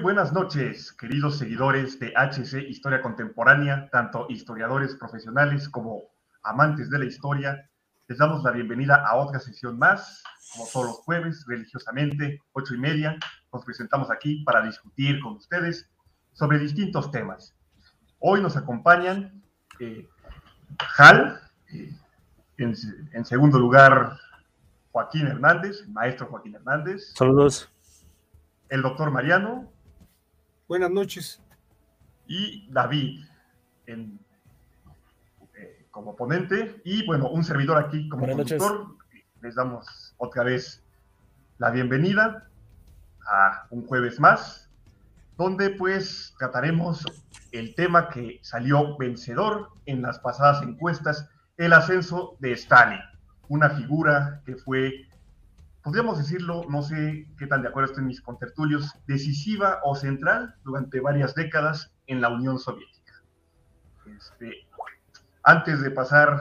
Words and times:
Muy 0.00 0.14
buenas 0.14 0.32
noches, 0.32 0.92
queridos 0.92 1.36
seguidores 1.36 2.00
de 2.00 2.14
HC 2.16 2.70
Historia 2.70 3.02
Contemporánea, 3.02 3.90
tanto 3.92 4.24
historiadores 4.30 4.94
profesionales 4.94 5.68
como 5.68 6.04
amantes 6.42 6.88
de 6.88 7.00
la 7.00 7.04
historia. 7.04 7.68
Les 8.08 8.16
damos 8.16 8.42
la 8.42 8.50
bienvenida 8.50 9.04
a 9.06 9.16
otra 9.16 9.38
sesión 9.40 9.78
más, 9.78 10.24
como 10.52 10.66
todos 10.72 10.86
los 10.86 10.96
jueves, 11.00 11.44
religiosamente, 11.46 12.40
ocho 12.52 12.74
y 12.74 12.78
media. 12.78 13.18
Nos 13.52 13.62
presentamos 13.62 14.10
aquí 14.10 14.42
para 14.42 14.62
discutir 14.62 15.20
con 15.20 15.34
ustedes 15.34 15.90
sobre 16.32 16.58
distintos 16.58 17.10
temas. 17.10 17.54
Hoy 18.20 18.40
nos 18.40 18.56
acompañan 18.56 19.42
eh, 19.80 20.08
Hal, 20.96 21.42
eh, 21.74 21.94
en, 22.56 22.74
en 23.12 23.24
segundo 23.26 23.58
lugar 23.58 24.16
Joaquín 24.92 25.26
Hernández, 25.26 25.86
maestro 25.88 26.26
Joaquín 26.28 26.54
Hernández. 26.54 27.12
Saludos 27.12 27.70
el 28.70 28.82
doctor 28.82 29.10
Mariano. 29.10 29.68
Buenas 30.70 30.92
noches. 30.92 31.42
Y 32.28 32.70
David 32.70 33.24
eh, 33.88 34.06
como 35.90 36.14
ponente. 36.14 36.80
Y 36.84 37.04
bueno, 37.06 37.28
un 37.28 37.42
servidor 37.42 37.76
aquí 37.76 38.08
como 38.08 38.24
conductor. 38.24 38.86
Les 39.42 39.56
damos 39.56 40.14
otra 40.16 40.44
vez 40.44 40.80
la 41.58 41.72
bienvenida 41.72 42.48
a 43.26 43.66
un 43.70 43.84
jueves 43.84 44.20
más, 44.20 44.70
donde 45.36 45.70
pues 45.70 46.36
trataremos 46.38 47.04
el 47.50 47.74
tema 47.74 48.08
que 48.08 48.38
salió 48.42 48.96
vencedor 48.96 49.70
en 49.86 50.02
las 50.02 50.20
pasadas 50.20 50.62
encuestas, 50.62 51.28
el 51.56 51.72
ascenso 51.72 52.36
de 52.38 52.52
Stalin, 52.52 53.00
una 53.48 53.70
figura 53.70 54.40
que 54.46 54.54
fue 54.54 55.08
podríamos 55.82 56.18
decirlo, 56.18 56.64
no 56.68 56.82
sé 56.82 57.26
qué 57.38 57.46
tan 57.46 57.62
de 57.62 57.68
acuerdo 57.68 57.90
estén 57.90 58.06
mis 58.06 58.20
contertulios, 58.20 58.94
decisiva 59.06 59.80
o 59.84 59.94
central 59.94 60.54
durante 60.64 61.00
varias 61.00 61.34
décadas 61.34 61.92
en 62.06 62.20
la 62.20 62.28
Unión 62.28 62.58
Soviética. 62.58 63.22
Este, 64.06 64.66
antes 65.42 65.80
de 65.80 65.90
pasar 65.90 66.40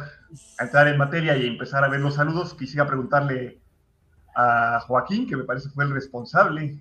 a 0.58 0.64
entrar 0.64 0.88
en 0.88 0.98
materia 0.98 1.38
y 1.38 1.48
empezar 1.48 1.84
a 1.84 1.90
ver 1.90 2.02
los 2.02 2.16
saludos, 2.16 2.54
quisiera 2.54 2.86
preguntarle 2.86 3.62
a 4.36 4.80
Joaquín, 4.82 5.28
que 5.28 5.38
me 5.38 5.44
parece 5.44 5.70
fue 5.70 5.86
el 5.86 5.92
responsable 5.92 6.80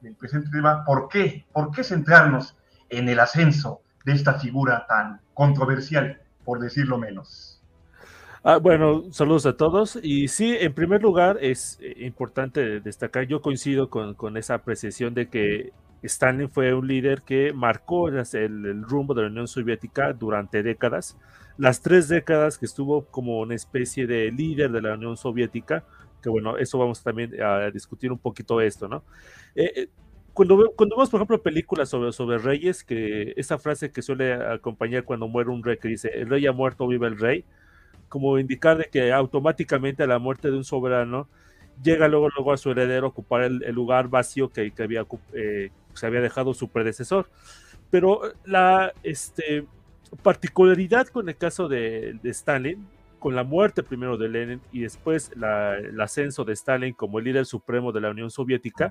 del 0.00 0.16
presente 0.16 0.50
tema, 0.50 0.84
¿por 0.84 1.08
qué? 1.08 1.46
¿Por 1.52 1.70
qué 1.70 1.84
centrarnos 1.84 2.56
en 2.88 3.08
el 3.08 3.20
ascenso 3.20 3.82
de 4.04 4.12
esta 4.12 4.34
figura 4.34 4.86
tan 4.86 5.20
controversial, 5.34 6.20
por 6.44 6.60
decirlo 6.60 6.98
menos? 6.98 7.51
Ah, 8.44 8.56
bueno, 8.56 9.04
saludos 9.12 9.46
a 9.46 9.56
todos. 9.56 9.98
Y 10.02 10.26
sí, 10.26 10.56
en 10.58 10.74
primer 10.74 11.00
lugar, 11.00 11.38
es 11.40 11.78
eh, 11.80 11.94
importante 11.98 12.80
destacar, 12.80 13.24
yo 13.28 13.40
coincido 13.40 13.88
con, 13.88 14.36
esa 14.36 14.54
apreciación 14.54 15.14
de 15.14 15.28
que 15.28 15.72
Stalin 16.02 16.50
fue 16.50 16.74
un 16.74 16.88
líder 16.88 17.22
que 17.22 17.52
marcó 17.52 18.08
el, 18.08 18.82
rumbo 18.82 19.14
de 19.14 19.22
la 19.22 19.28
Unión 19.28 19.46
Soviética 19.46 20.12
durante 20.12 20.64
décadas. 20.64 21.16
Las 21.56 21.82
tres 21.82 22.08
décadas 22.08 22.58
que 22.58 22.66
estuvo 22.66 23.04
como 23.06 23.38
una 23.40 23.54
especie 23.54 24.08
de 24.08 24.32
líder 24.32 24.72
de 24.72 24.82
la 24.82 24.94
Unión 24.94 25.16
Soviética, 25.16 25.84
que 26.20 26.28
bueno, 26.28 26.58
eso 26.58 26.78
vamos 26.78 27.00
también 27.00 27.40
a 27.40 27.70
discutir 27.70 28.10
un 28.10 28.18
poquito 28.18 28.60
esto, 28.60 28.88
¿no? 28.88 29.04
Eh, 29.54 29.72
eh, 29.76 29.88
cuando, 30.32 30.72
cuando 30.76 30.96
vemos, 30.96 31.10
por 31.10 31.18
ejemplo, 31.18 31.42
películas 31.42 31.88
sobre, 31.90 32.10
sobre 32.10 32.38
reyes, 32.38 32.82
que 32.82 33.34
esa 33.36 33.58
frase 33.58 33.92
que 33.92 34.02
suele 34.02 34.32
acompañar 34.32 35.04
cuando 35.04 35.28
muere 35.28 35.50
un 35.50 35.62
rey, 35.62 35.76
que 35.76 35.88
dice, 35.88 36.08
el 36.12 36.28
rey 36.28 36.44
ha 36.46 36.52
muerto, 36.52 36.88
vive 36.88 37.06
el 37.06 37.18
rey, 37.18 37.44
como 38.12 38.38
indicar 38.38 38.76
de 38.76 38.90
que 38.90 39.10
automáticamente 39.10 40.02
a 40.02 40.06
la 40.06 40.18
muerte 40.18 40.50
de 40.50 40.56
un 40.58 40.64
soberano 40.64 41.28
llega 41.82 42.08
luego, 42.08 42.28
luego 42.28 42.52
a 42.52 42.58
su 42.58 42.70
heredero 42.70 43.06
a 43.06 43.08
ocupar 43.08 43.40
el, 43.40 43.56
lugar 43.72 44.08
vacío 44.08 44.50
que, 44.50 44.70
que 44.70 44.82
había, 44.82 45.06
eh, 45.32 45.70
se 45.94 46.06
había 46.06 46.20
dejado 46.20 46.52
su 46.52 46.68
predecesor. 46.68 47.30
Pero 47.88 48.20
la 48.44 48.92
este, 49.02 49.64
particularidad 50.22 51.06
con 51.06 51.30
el 51.30 51.38
caso 51.38 51.68
de, 51.68 52.18
de 52.22 52.30
Stalin, 52.32 52.86
con 53.18 53.34
la 53.34 53.44
muerte 53.44 53.82
primero 53.82 54.18
de 54.18 54.28
Lenin 54.28 54.60
y 54.72 54.80
después 54.80 55.30
la, 55.34 55.78
el 55.78 55.98
ascenso 55.98 56.44
de 56.44 56.52
Stalin 56.52 56.92
como 56.92 57.18
el 57.18 57.24
líder 57.24 57.46
supremo 57.46 57.92
de 57.92 58.02
la 58.02 58.10
Unión 58.10 58.30
Soviética, 58.30 58.90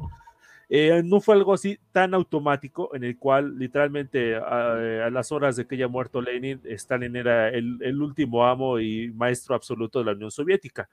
eh, 0.74 1.04
no 1.04 1.20
fue 1.20 1.36
algo 1.36 1.54
así 1.54 1.78
tan 1.92 2.14
automático 2.14 2.96
en 2.96 3.04
el 3.04 3.18
cual 3.18 3.59
literalmente 3.59 4.38
a, 4.38 5.09
las 5.12 5.34
horas 5.34 5.58
de 5.58 5.68
que 5.68 5.76
haya 5.76 5.90
muerto 5.90 6.22
Lenin, 6.22 6.62
Stalin 6.64 7.14
era 7.18 7.50
el, 7.50 8.02
último 8.02 8.48
amo 8.48 8.80
y 8.80 9.12
maestro 9.12 9.54
absoluto 9.54 10.00
de 10.00 10.06
la 10.06 10.14
Unión 10.14 10.31
Soviética. 10.31 10.90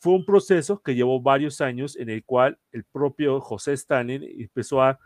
Fue 0.00 0.14
un 0.14 0.24
proceso 0.24 0.82
que 0.82 0.96
llevó 0.96 1.20
varios 1.20 1.60
años 1.60 1.94
en 1.94 2.10
el 2.10 2.24
cual 2.24 2.58
el 2.72 2.82
propio 2.82 3.40
José 3.40 3.74
Stalin 3.74 4.20
empezó 4.24 4.82
a, 4.82 4.98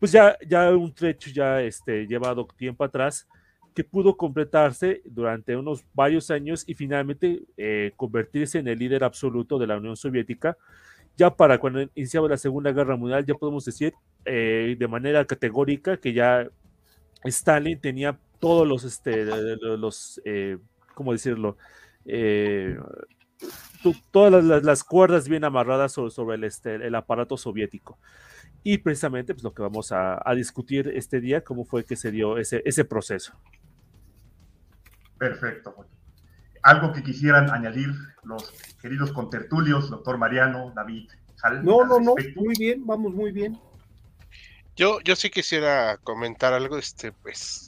pues 0.00 0.10
ya, 0.10 0.36
ya 0.44 0.74
un 0.74 0.92
trecho 0.92 1.30
ya 1.30 1.62
este, 1.62 2.08
llevado 2.08 2.48
tiempo 2.56 2.82
atrás, 2.82 3.28
que 3.76 3.84
pudo 3.84 4.16
completarse 4.16 5.02
durante 5.04 5.54
unos 5.54 5.84
varios 5.94 6.32
años 6.32 6.64
y 6.66 6.74
finalmente 6.74 7.44
eh, 7.56 7.92
convertirse 7.94 8.58
en 8.58 8.66
el 8.66 8.80
líder 8.80 9.04
absoluto 9.04 9.56
de 9.56 9.68
la 9.68 9.76
Unión 9.76 9.96
Soviética, 9.96 10.56
ya 11.16 11.34
para 11.34 11.58
cuando 11.58 11.82
iniciaba 11.94 12.28
la 12.28 12.36
Segunda 12.36 12.72
Guerra 12.72 12.96
Mundial, 12.96 13.24
ya 13.24 13.34
podemos 13.34 13.64
decir 13.64 13.92
eh, 14.24 14.76
de 14.78 14.88
manera 14.88 15.24
categórica 15.24 15.96
que 15.96 16.12
ya 16.12 16.48
Stalin 17.24 17.80
tenía 17.80 18.18
todos 18.38 18.66
los, 18.66 18.84
este, 18.84 19.24
los 19.56 20.20
eh, 20.24 20.58
¿cómo 20.94 21.12
decirlo? 21.12 21.56
Eh, 22.04 22.76
todas 24.10 24.44
las, 24.44 24.84
cuerdas 24.84 25.28
bien 25.28 25.44
amarradas 25.44 25.92
sobre, 25.92 26.36
el, 26.36 26.44
este, 26.44 26.74
el, 26.74 26.94
aparato 26.94 27.36
soviético. 27.36 27.98
Y 28.62 28.78
precisamente 28.78 29.34
pues, 29.34 29.42
lo 29.42 29.52
que 29.52 29.62
vamos 29.62 29.90
a, 29.92 30.22
discutir 30.34 30.88
este 30.94 31.20
día, 31.20 31.42
cómo 31.42 31.64
fue 31.64 31.84
que 31.84 31.96
se 31.96 32.10
dio 32.10 32.38
ese, 32.38 32.62
ese 32.64 32.84
proceso. 32.84 33.32
Perfecto. 35.18 35.74
Algo 36.62 36.92
que 36.92 37.02
quisieran 37.02 37.50
añadir 37.50 37.90
los 38.22 38.52
queridos 38.80 39.12
contertulios, 39.12 39.90
doctor 39.90 40.18
Mariano, 40.18 40.72
David, 40.74 41.10
No, 41.62 41.84
no, 41.84 41.98
no, 41.98 42.14
muy 42.36 42.54
bien, 42.56 42.86
vamos 42.86 43.12
muy 43.12 43.32
bien. 43.32 43.58
Yo, 44.76 45.00
yo 45.00 45.16
sí 45.16 45.30
quisiera 45.30 45.98
comentar 45.98 46.52
algo, 46.52 46.78
este, 46.78 47.12
pues, 47.12 47.66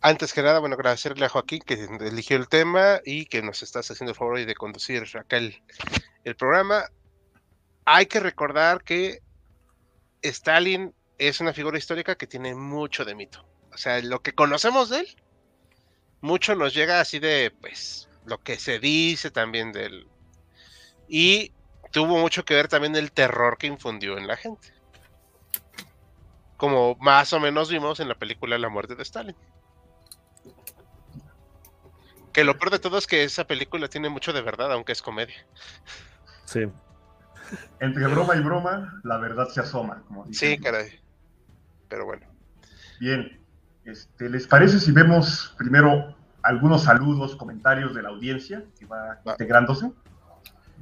antes 0.00 0.32
que 0.32 0.42
nada, 0.42 0.58
bueno, 0.58 0.74
agradecerle 0.74 1.26
a 1.26 1.28
Joaquín 1.28 1.60
que 1.64 1.74
eligió 2.00 2.36
el 2.36 2.48
tema 2.48 3.00
y 3.04 3.26
que 3.26 3.42
nos 3.42 3.62
estás 3.62 3.90
haciendo 3.90 4.10
el 4.10 4.16
favor 4.16 4.44
de 4.44 4.54
conducir 4.54 5.04
acá 5.16 5.36
el, 5.36 5.62
el 6.24 6.36
programa. 6.36 6.84
Hay 7.84 8.06
que 8.06 8.20
recordar 8.20 8.82
que 8.82 9.20
Stalin 10.22 10.94
es 11.18 11.40
una 11.40 11.52
figura 11.52 11.78
histórica 11.78 12.16
que 12.16 12.26
tiene 12.26 12.54
mucho 12.54 13.04
de 13.04 13.14
mito. 13.14 13.46
O 13.72 13.76
sea, 13.76 14.00
lo 14.02 14.20
que 14.20 14.32
conocemos 14.32 14.90
de 14.90 15.00
él 15.00 15.16
mucho 16.24 16.54
nos 16.54 16.72
llega 16.72 17.00
así 17.00 17.18
de, 17.18 17.52
pues, 17.60 18.08
lo 18.24 18.38
que 18.38 18.58
se 18.58 18.78
dice 18.78 19.30
también 19.30 19.72
de 19.72 19.84
él. 19.84 20.08
Y 21.06 21.52
tuvo 21.92 22.18
mucho 22.18 22.46
que 22.46 22.54
ver 22.54 22.66
también 22.66 22.96
el 22.96 23.12
terror 23.12 23.58
que 23.58 23.66
infundió 23.66 24.16
en 24.16 24.26
la 24.26 24.36
gente. 24.36 24.72
Como 26.56 26.96
más 26.96 27.34
o 27.34 27.40
menos 27.40 27.70
vimos 27.70 28.00
en 28.00 28.08
la 28.08 28.14
película 28.14 28.56
La 28.56 28.70
muerte 28.70 28.94
de 28.94 29.02
Stalin. 29.02 29.36
Que 32.32 32.42
lo 32.42 32.58
peor 32.58 32.70
de 32.70 32.78
todo 32.78 32.96
es 32.96 33.06
que 33.06 33.22
esa 33.22 33.46
película 33.46 33.88
tiene 33.88 34.08
mucho 34.08 34.32
de 34.32 34.40
verdad, 34.40 34.72
aunque 34.72 34.92
es 34.92 35.02
comedia. 35.02 35.46
Sí. 36.46 36.62
Entre 37.80 38.06
broma 38.06 38.34
y 38.34 38.40
broma, 38.40 38.98
la 39.04 39.18
verdad 39.18 39.48
se 39.48 39.60
asoma. 39.60 40.02
sí, 40.32 40.56
caray. 40.58 41.00
Pero 41.88 42.06
bueno. 42.06 42.26
Bien. 42.98 43.43
Este, 43.84 44.30
¿Les 44.30 44.46
parece 44.46 44.80
si 44.80 44.92
vemos 44.92 45.54
primero 45.58 46.16
algunos 46.42 46.84
saludos, 46.84 47.36
comentarios 47.36 47.94
de 47.94 48.02
la 48.02 48.08
audiencia 48.08 48.64
que 48.78 48.86
va, 48.86 49.20
integrándose? 49.26 49.92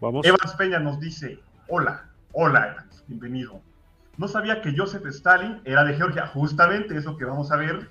Vamos. 0.00 0.24
Evans 0.24 0.54
Peña 0.56 0.78
nos 0.78 1.00
dice, 1.00 1.40
hola, 1.68 2.08
hola 2.32 2.68
Evans, 2.68 3.04
bienvenido. 3.08 3.60
No 4.18 4.28
sabía 4.28 4.62
que 4.62 4.76
Joseph 4.76 5.06
Stalin 5.06 5.60
era 5.64 5.84
de 5.84 5.94
Georgia, 5.94 6.26
justamente 6.28 6.96
eso 6.96 7.16
que 7.16 7.24
vamos 7.24 7.50
a 7.50 7.56
ver. 7.56 7.90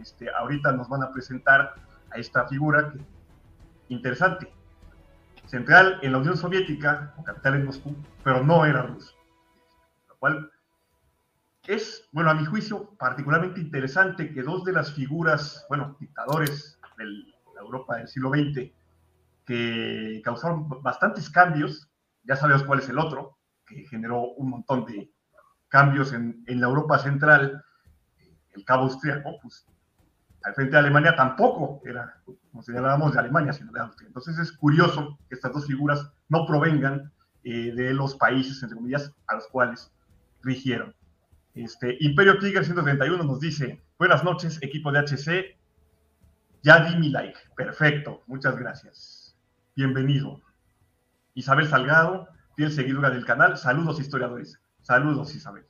Este, 0.00 0.30
ahorita 0.30 0.72
nos 0.72 0.88
van 0.88 1.02
a 1.02 1.12
presentar 1.12 1.74
a 2.10 2.18
esta 2.18 2.46
figura 2.46 2.90
que, 2.90 3.00
interesante. 3.88 4.52
Central 5.46 5.98
en 6.02 6.12
la 6.12 6.18
Unión 6.18 6.36
Soviética, 6.36 7.14
o 7.16 7.24
capital 7.24 7.54
en 7.54 7.66
Moscú, 7.66 7.94
pero 8.22 8.42
no 8.42 8.64
era 8.64 8.82
ruso. 8.82 9.14
Lo 10.08 10.16
cual 10.16 10.50
es, 11.66 12.08
bueno, 12.12 12.30
a 12.30 12.34
mi 12.34 12.44
juicio, 12.44 12.90
particularmente 12.98 13.60
interesante 13.60 14.32
que 14.32 14.42
dos 14.42 14.64
de 14.64 14.72
las 14.72 14.92
figuras, 14.92 15.64
bueno, 15.68 15.96
dictadores 16.00 16.78
de 16.98 17.04
la 17.54 17.60
Europa 17.60 17.96
del 17.96 18.08
siglo 18.08 18.30
XX, 18.30 18.72
que 19.46 20.20
causaron 20.24 20.68
bastantes 20.82 21.30
cambios, 21.30 21.88
ya 22.24 22.36
sabemos 22.36 22.64
cuál 22.64 22.80
es 22.80 22.88
el 22.88 22.98
otro, 22.98 23.38
que 23.66 23.86
generó 23.86 24.32
un 24.32 24.50
montón 24.50 24.84
de 24.86 25.10
cambios 25.68 26.12
en, 26.12 26.42
en 26.46 26.60
la 26.60 26.66
Europa 26.66 26.98
central, 26.98 27.64
el 28.54 28.64
cabo 28.64 28.84
austriaco, 28.84 29.38
pues 29.40 29.66
al 30.44 30.54
frente 30.54 30.72
de 30.72 30.78
Alemania 30.78 31.14
tampoco 31.14 31.80
era, 31.84 32.20
como 32.50 32.62
señalábamos, 32.62 33.12
de 33.12 33.20
Alemania, 33.20 33.52
sino 33.52 33.72
de 33.72 33.80
Austria. 33.80 34.08
Entonces 34.08 34.38
es 34.38 34.52
curioso 34.52 35.18
que 35.28 35.36
estas 35.36 35.52
dos 35.52 35.66
figuras 35.66 36.10
no 36.28 36.46
provengan 36.46 37.12
eh, 37.44 37.72
de 37.74 37.94
los 37.94 38.16
países, 38.16 38.62
entre 38.62 38.76
comillas, 38.76 39.12
a 39.28 39.36
los 39.36 39.46
cuales 39.48 39.92
rigieron. 40.42 40.94
Este, 41.54 41.98
Imperio 42.00 42.38
Tiger 42.38 42.64
131 42.64 43.24
nos 43.24 43.38
dice, 43.38 43.84
buenas 43.98 44.24
noches, 44.24 44.58
equipo 44.62 44.90
de 44.90 45.00
HC, 45.00 45.58
ya 46.62 46.82
di 46.84 46.96
mi 46.96 47.10
like, 47.10 47.38
perfecto, 47.54 48.22
muchas 48.26 48.56
gracias, 48.56 49.36
bienvenido. 49.76 50.40
Isabel 51.34 51.68
Salgado, 51.68 52.26
fiel 52.56 52.72
seguidora 52.72 53.10
del 53.10 53.26
canal, 53.26 53.58
saludos 53.58 54.00
historiadores, 54.00 54.62
saludos 54.80 55.34
Isabel. 55.34 55.66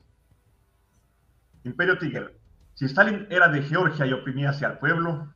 Imperio 1.64 1.98
Tiger, 1.98 2.38
si 2.74 2.84
Stalin 2.84 3.26
era 3.28 3.48
de 3.48 3.62
Georgia 3.62 4.06
y 4.06 4.12
oprimía 4.12 4.50
hacia 4.50 4.68
el 4.68 4.78
pueblo, 4.78 5.34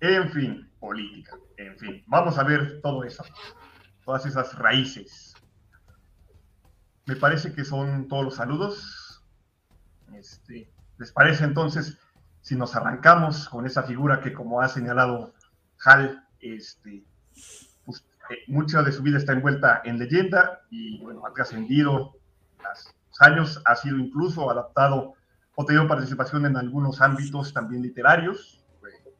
en 0.00 0.28
fin, 0.30 0.72
política, 0.80 1.36
en 1.56 1.78
fin, 1.78 2.02
vamos 2.08 2.36
a 2.36 2.42
ver 2.42 2.80
todo 2.82 3.04
eso, 3.04 3.24
todas 4.04 4.26
esas 4.26 4.58
raíces. 4.58 5.34
Me 7.06 7.14
parece 7.14 7.52
que 7.54 7.64
son 7.64 8.08
todos 8.08 8.24
los 8.24 8.34
saludos. 8.34 8.99
Este, 10.14 10.70
¿Les 10.98 11.12
parece 11.12 11.44
entonces 11.44 11.98
si 12.42 12.56
nos 12.56 12.74
arrancamos 12.74 13.48
con 13.48 13.66
esa 13.66 13.82
figura 13.82 14.20
que, 14.20 14.32
como 14.32 14.60
ha 14.60 14.68
señalado 14.68 15.34
Hal, 15.84 16.26
este, 16.40 17.04
pues, 17.84 18.04
eh, 18.30 18.38
mucha 18.48 18.82
de 18.82 18.92
su 18.92 19.02
vida 19.02 19.18
está 19.18 19.32
envuelta 19.32 19.82
en 19.84 19.98
leyenda 19.98 20.60
y 20.70 20.98
bueno, 21.02 21.26
ha 21.26 21.32
trascendido 21.32 22.12
los 22.62 23.20
años, 23.20 23.62
ha 23.64 23.76
sido 23.76 23.98
incluso 23.98 24.50
adaptado 24.50 25.14
o 25.54 25.64
tenido 25.64 25.88
participación 25.88 26.46
en 26.46 26.56
algunos 26.56 27.00
ámbitos 27.00 27.52
también 27.52 27.82
literarios. 27.82 28.62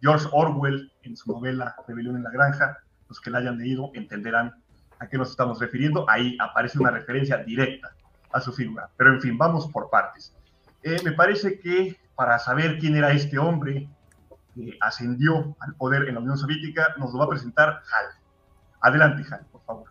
George 0.03 0.27
Orwell 0.33 0.91
en 1.03 1.17
su 1.17 1.31
novela 1.31 1.77
Rebelión 1.87 2.17
en 2.17 2.23
la 2.23 2.31
Granja, 2.31 2.79
los 3.09 3.21
que 3.21 3.31
la 3.31 3.39
hayan 3.39 3.59
leído 3.59 3.91
entenderán 3.95 4.55
a 4.99 5.09
qué 5.09 5.19
nos 5.19 5.31
estamos 5.31 5.61
refiriendo. 5.61 6.09
Ahí 6.09 6.37
aparece 6.41 6.79
una 6.79 6.91
referencia 6.91 7.39
directa 7.39 7.95
a 8.33 8.41
su 8.41 8.53
figura. 8.53 8.89
Pero 8.97 9.13
en 9.13 9.21
fin, 9.21 9.37
vamos 9.37 9.69
por 9.69 9.91
partes. 9.91 10.35
Eh, 10.83 10.99
me 11.05 11.13
parece 11.13 11.61
que 11.61 11.99
para 12.15 12.39
saber 12.39 12.79
quién 12.79 12.97
era 12.97 13.13
este 13.13 13.39
hombre 13.39 13.89
que 14.55 14.77
ascendió 14.81 15.57
al 15.61 15.75
poder 15.75 16.09
en 16.09 16.15
la 16.15 16.21
Unión 16.21 16.39
Soviética, 16.39 16.95
nos 16.99 17.13
lo 17.13 17.19
va 17.19 17.25
a 17.27 17.29
presentar 17.29 17.69
Hal. 17.69 18.07
Adelante, 18.81 19.23
Hal, 19.31 19.47
por 19.53 19.63
favor. 19.65 19.89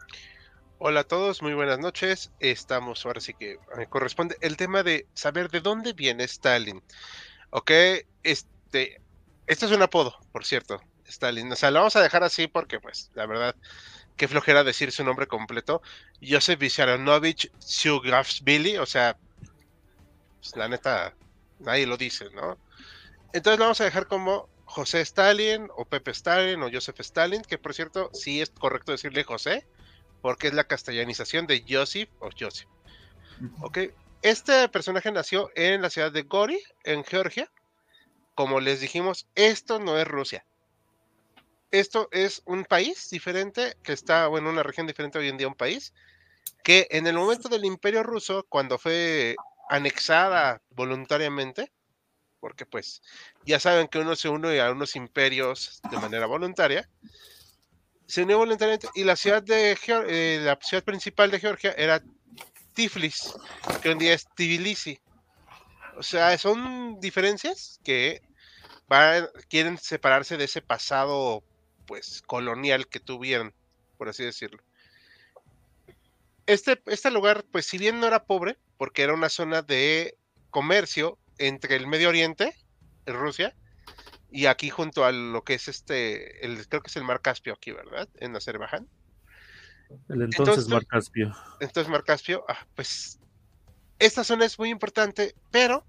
Hola 0.79 1.01
a 1.01 1.03
todos, 1.03 1.41
muy 1.41 1.53
buenas 1.53 1.77
noches. 1.77 2.31
Estamos 2.39 3.05
ahora 3.05 3.19
sí 3.19 3.33
que 3.33 3.57
me 3.77 3.87
corresponde 3.87 4.37
el 4.41 4.57
tema 4.57 4.81
de 4.81 5.07
saber 5.13 5.49
de 5.49 5.59
dónde 5.59 5.93
viene 5.93 6.23
Stalin. 6.23 6.81
Ok, 7.49 7.71
este, 8.23 9.01
este 9.45 9.65
es 9.65 9.71
un 9.71 9.81
apodo, 9.81 10.17
por 10.31 10.45
cierto, 10.45 10.81
Stalin. 11.05 11.51
O 11.51 11.55
sea, 11.55 11.69
lo 11.71 11.79
vamos 11.79 11.95
a 11.95 12.01
dejar 12.01 12.23
así 12.23 12.47
porque, 12.47 12.79
pues, 12.79 13.11
la 13.13 13.25
verdad, 13.25 13.55
qué 14.15 14.27
flojera 14.27 14.63
decir 14.63 14.91
su 14.91 15.03
nombre 15.03 15.27
completo. 15.27 15.81
Joseph 16.21 16.59
Vissarionovich 16.59 17.51
Billy, 18.43 18.77
o 18.77 18.85
sea, 18.85 19.17
pues, 20.39 20.55
la 20.55 20.67
neta, 20.67 21.13
nadie 21.59 21.87
lo 21.87 21.97
dice, 21.97 22.29
¿no? 22.31 22.57
Entonces 23.33 23.59
lo 23.59 23.65
vamos 23.65 23.81
a 23.81 23.85
dejar 23.85 24.07
como 24.07 24.49
José 24.65 25.01
Stalin 25.01 25.67
o 25.75 25.85
Pepe 25.85 26.11
Stalin 26.11 26.61
o 26.61 26.69
Joseph 26.71 26.99
Stalin, 26.99 27.41
que 27.41 27.57
por 27.57 27.73
cierto, 27.73 28.09
sí 28.13 28.41
es 28.41 28.49
correcto 28.49 28.91
decirle 28.91 29.23
José 29.23 29.67
porque 30.21 30.47
es 30.47 30.53
la 30.53 30.65
castellanización 30.65 31.47
de 31.47 31.63
Joseph 31.67 32.09
o 32.19 32.29
Joseph. 32.37 32.67
Ok, 33.61 33.79
este 34.21 34.67
personaje 34.69 35.11
nació 35.11 35.49
en 35.55 35.81
la 35.81 35.89
ciudad 35.89 36.11
de 36.11 36.23
Gori, 36.23 36.61
en 36.83 37.05
Georgia. 37.05 37.49
Como 38.35 38.59
les 38.59 38.81
dijimos, 38.81 39.27
esto 39.35 39.79
no 39.79 39.97
es 39.97 40.07
Rusia. 40.07 40.45
Esto 41.71 42.09
es 42.11 42.41
un 42.45 42.65
país 42.65 43.09
diferente 43.09 43.75
que 43.83 43.93
está, 43.93 44.27
bueno, 44.27 44.49
una 44.49 44.63
región 44.63 44.87
diferente 44.87 45.19
hoy 45.19 45.29
en 45.29 45.37
día, 45.37 45.47
un 45.47 45.55
país 45.55 45.93
que 46.63 46.87
en 46.91 47.07
el 47.07 47.15
momento 47.15 47.49
del 47.49 47.65
Imperio 47.65 48.03
Ruso, 48.03 48.45
cuando 48.49 48.77
fue 48.77 49.35
anexada 49.69 50.61
voluntariamente, 50.71 51.71
porque 52.39 52.65
pues 52.65 53.01
ya 53.45 53.59
saben 53.59 53.87
que 53.87 53.99
uno 53.99 54.15
se 54.15 54.27
une 54.27 54.59
a 54.59 54.71
unos 54.71 54.95
imperios 54.95 55.79
de 55.89 55.97
manera 55.97 56.25
voluntaria, 56.25 56.89
se 58.07 58.23
unió 58.23 58.39
voluntariamente 58.39 58.89
y 58.95 59.03
la 59.03 59.15
ciudad 59.15 59.43
de 59.43 59.77
eh, 59.87 60.39
la 60.41 60.57
ciudad 60.61 60.83
principal 60.83 61.29
de 61.29 61.39
Georgia 61.39 61.73
era 61.77 62.01
Tiflis, 62.73 63.35
que 63.81 63.89
hoy 63.89 63.93
en 63.93 63.99
día 63.99 64.13
es 64.13 64.27
Tbilisi. 64.35 64.99
O 65.97 66.03
sea, 66.03 66.35
son 66.37 66.99
diferencias 66.99 67.79
que 67.83 68.21
quieren 69.49 69.77
separarse 69.77 70.37
de 70.37 70.45
ese 70.45 70.61
pasado 70.61 71.43
pues 71.85 72.23
colonial 72.25 72.87
que 72.87 72.99
tuvieron, 72.99 73.53
por 73.97 74.09
así 74.09 74.23
decirlo. 74.23 74.63
Este, 76.49 76.81
este 76.87 77.11
lugar, 77.11 77.45
pues 77.51 77.67
si 77.67 77.77
bien 77.77 77.99
no 77.99 78.07
era 78.07 78.23
pobre, 78.23 78.57
porque 78.79 79.03
era 79.03 79.13
una 79.13 79.29
zona 79.29 79.61
de 79.61 80.17
comercio 80.49 81.19
entre 81.37 81.75
el 81.75 81.85
Medio 81.85 82.09
Oriente, 82.09 82.55
Rusia, 83.05 83.55
y 84.31 84.47
aquí 84.47 84.71
junto 84.71 85.05
a 85.05 85.11
lo 85.11 85.43
que 85.43 85.53
es 85.53 85.67
este, 85.67 86.43
el, 86.43 86.67
creo 86.67 86.81
que 86.81 86.87
es 86.87 86.95
el 86.95 87.03
Mar 87.03 87.21
Caspio 87.21 87.53
aquí, 87.53 87.71
¿verdad? 87.71 88.09
En 88.15 88.35
Azerbaiyán. 88.35 88.89
El 90.09 90.23
entonces, 90.23 90.67
Mar 90.67 90.87
Caspio. 90.87 91.35
Entonces 91.59 91.87
Mar 91.87 92.03
Caspio, 92.03 92.43
ah, 92.47 92.65
pues 92.73 93.19
esta 93.99 94.23
zona 94.23 94.45
es 94.45 94.57
muy 94.57 94.71
importante, 94.71 95.35
pero 95.51 95.85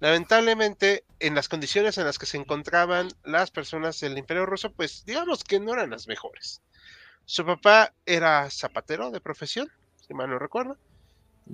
lamentablemente 0.00 1.04
en 1.18 1.34
las 1.34 1.50
condiciones 1.50 1.98
en 1.98 2.06
las 2.06 2.18
que 2.18 2.24
se 2.24 2.38
encontraban 2.38 3.08
las 3.24 3.50
personas 3.50 4.00
del 4.00 4.16
Imperio 4.16 4.46
Ruso, 4.46 4.72
pues 4.72 5.04
digamos 5.04 5.44
que 5.44 5.60
no 5.60 5.74
eran 5.74 5.90
las 5.90 6.08
mejores. 6.08 6.62
Su 7.26 7.44
papá 7.44 7.92
era 8.06 8.48
zapatero 8.50 9.10
de 9.10 9.20
profesión, 9.20 9.70
si 10.08 10.14
mal 10.14 10.30
no 10.30 10.38
recuerdo, 10.38 10.78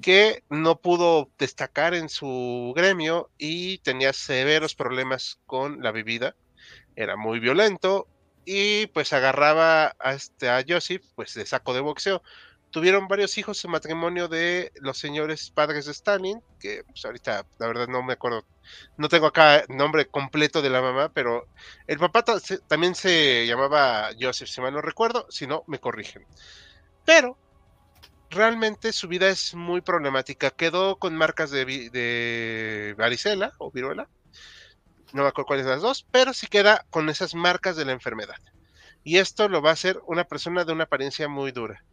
que 0.01 0.45
no 0.49 0.77
pudo 0.81 1.31
destacar 1.39 1.95
en 1.95 2.09
su 2.09 2.73
gremio 2.75 3.31
y 3.37 3.79
tenía 3.79 4.13
severos 4.13 4.75
problemas 4.75 5.41
con 5.47 5.83
la 5.83 5.93
bebida. 5.93 6.35
Era 6.97 7.17
muy 7.17 7.41
violento 7.41 8.09
y 8.45 8.87
pues 8.89 9.13
agarraba 9.13 9.95
a, 9.99 10.15
este, 10.15 10.49
a 10.49 10.65
Joseph 10.67 11.03
pues 11.15 11.35
de 11.35 11.47
saco 11.47 11.75
de 11.75 11.81
boxeo. 11.81 12.23
Tuvieron 12.71 13.07
varios 13.07 13.39
hijos 13.39 13.65
en 13.65 13.71
matrimonio 13.71 14.27
de 14.27 14.73
los 14.81 14.99
señores 14.99 15.51
padres 15.53 15.87
de 15.87 15.93
Stalin, 15.93 16.41
que 16.59 16.83
pues 16.85 17.05
ahorita 17.05 17.47
la 17.59 17.67
verdad 17.69 17.87
no 17.87 18.03
me 18.03 18.15
acuerdo, 18.15 18.45
no 18.97 19.09
tengo 19.09 19.27
acá 19.27 19.65
nombre 19.69 20.07
completo 20.07 20.61
de 20.61 20.71
la 20.71 20.83
mamá, 20.83 21.13
pero 21.13 21.47
el 21.87 21.99
papá 21.99 22.25
también 22.67 22.97
se 22.97 23.47
llamaba 23.47 24.11
Joseph, 24.21 24.49
si 24.49 24.61
mal 24.61 24.73
no 24.73 24.81
recuerdo, 24.81 25.27
si 25.31 25.47
no 25.47 25.63
me 25.69 25.79
corrigen. 25.79 26.27
Pero 27.05 27.39
realmente 28.35 28.93
su 28.93 29.09
vida 29.09 29.29
es 29.29 29.55
muy 29.55 29.81
problemática. 29.81 30.51
Quedó 30.51 30.97
con 30.97 31.17
marcas 31.17 31.51
de, 31.51 32.95
varicela 32.99 33.55
o 33.59 33.71
viruela. 33.71 34.09
No 35.13 35.23
me 35.23 35.29
acuerdo 35.29 35.47
cuáles 35.47 35.67
las 35.67 35.83
dos, 35.83 36.07
pero 36.11 36.33
sí 36.33 36.47
queda 36.47 36.85
con 36.91 37.09
esas 37.09 37.35
marcas 37.35 37.77
de 37.77 37.85
la 37.85 37.93
enfermedad. 37.93 38.37
Y 39.05 39.19
esto 39.19 39.49
lo 39.49 39.63
va 39.63 39.71
a 39.71 39.75
hacer 39.75 40.01
una 40.07 40.25
persona 40.25 40.65
de 40.65 40.73
una 40.73 40.85
apariencia 40.85 41.29
muy 41.29 41.53
dura. 41.53 41.85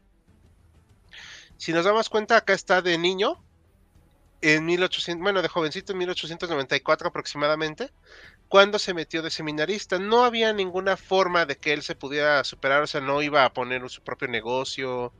Si 1.57 1.71
nos 1.74 1.86
damos 1.86 2.10
cuenta, 2.10 2.38
acá 2.38 2.53
está 2.53 2.81
de 2.81 2.98
niño. 2.98 3.43
en 4.41 4.65
1800, 4.65 5.21
bueno, 5.21 5.43
de 5.43 5.48
jovencito 5.48 5.91
en 5.91 6.00
1894 6.00 7.10
aproximadamente, 7.10 7.91
cuando 8.48 8.79
se 8.79 8.93
metió 8.95 9.21
de 9.21 9.29
seminarista. 9.29 10.00
No 10.00 10.25
había 10.25 10.51
ninguna 10.51 10.98
forma 10.98 11.45
de 11.45 11.57
que 11.57 11.74
él 11.74 11.83
se 11.83 11.95
pudiera 11.95 12.43
superar, 12.43 12.81
o 12.81 12.88
sea, 12.88 13.00
no 13.00 13.21
iba 13.21 13.45
a 13.45 13.53
poner 13.53 13.88
su 13.89 14.01
propio 14.01 14.27
negocio, 14.27 15.13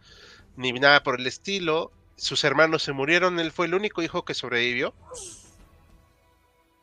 ni 0.55 0.72
nada 0.74 1.03
por 1.03 1.20
el 1.20 1.27
estilo. 1.27 1.91
Sus 2.15 2.43
hermanos 2.43 2.84
se 2.84 2.93
murieron, 2.93 3.39
él 3.39 3.51
fue 3.51 3.65
el 3.65 3.74
único 3.74 4.01
hijo 4.01 4.25
que 4.25 4.34
sobrevivió. 4.34 4.93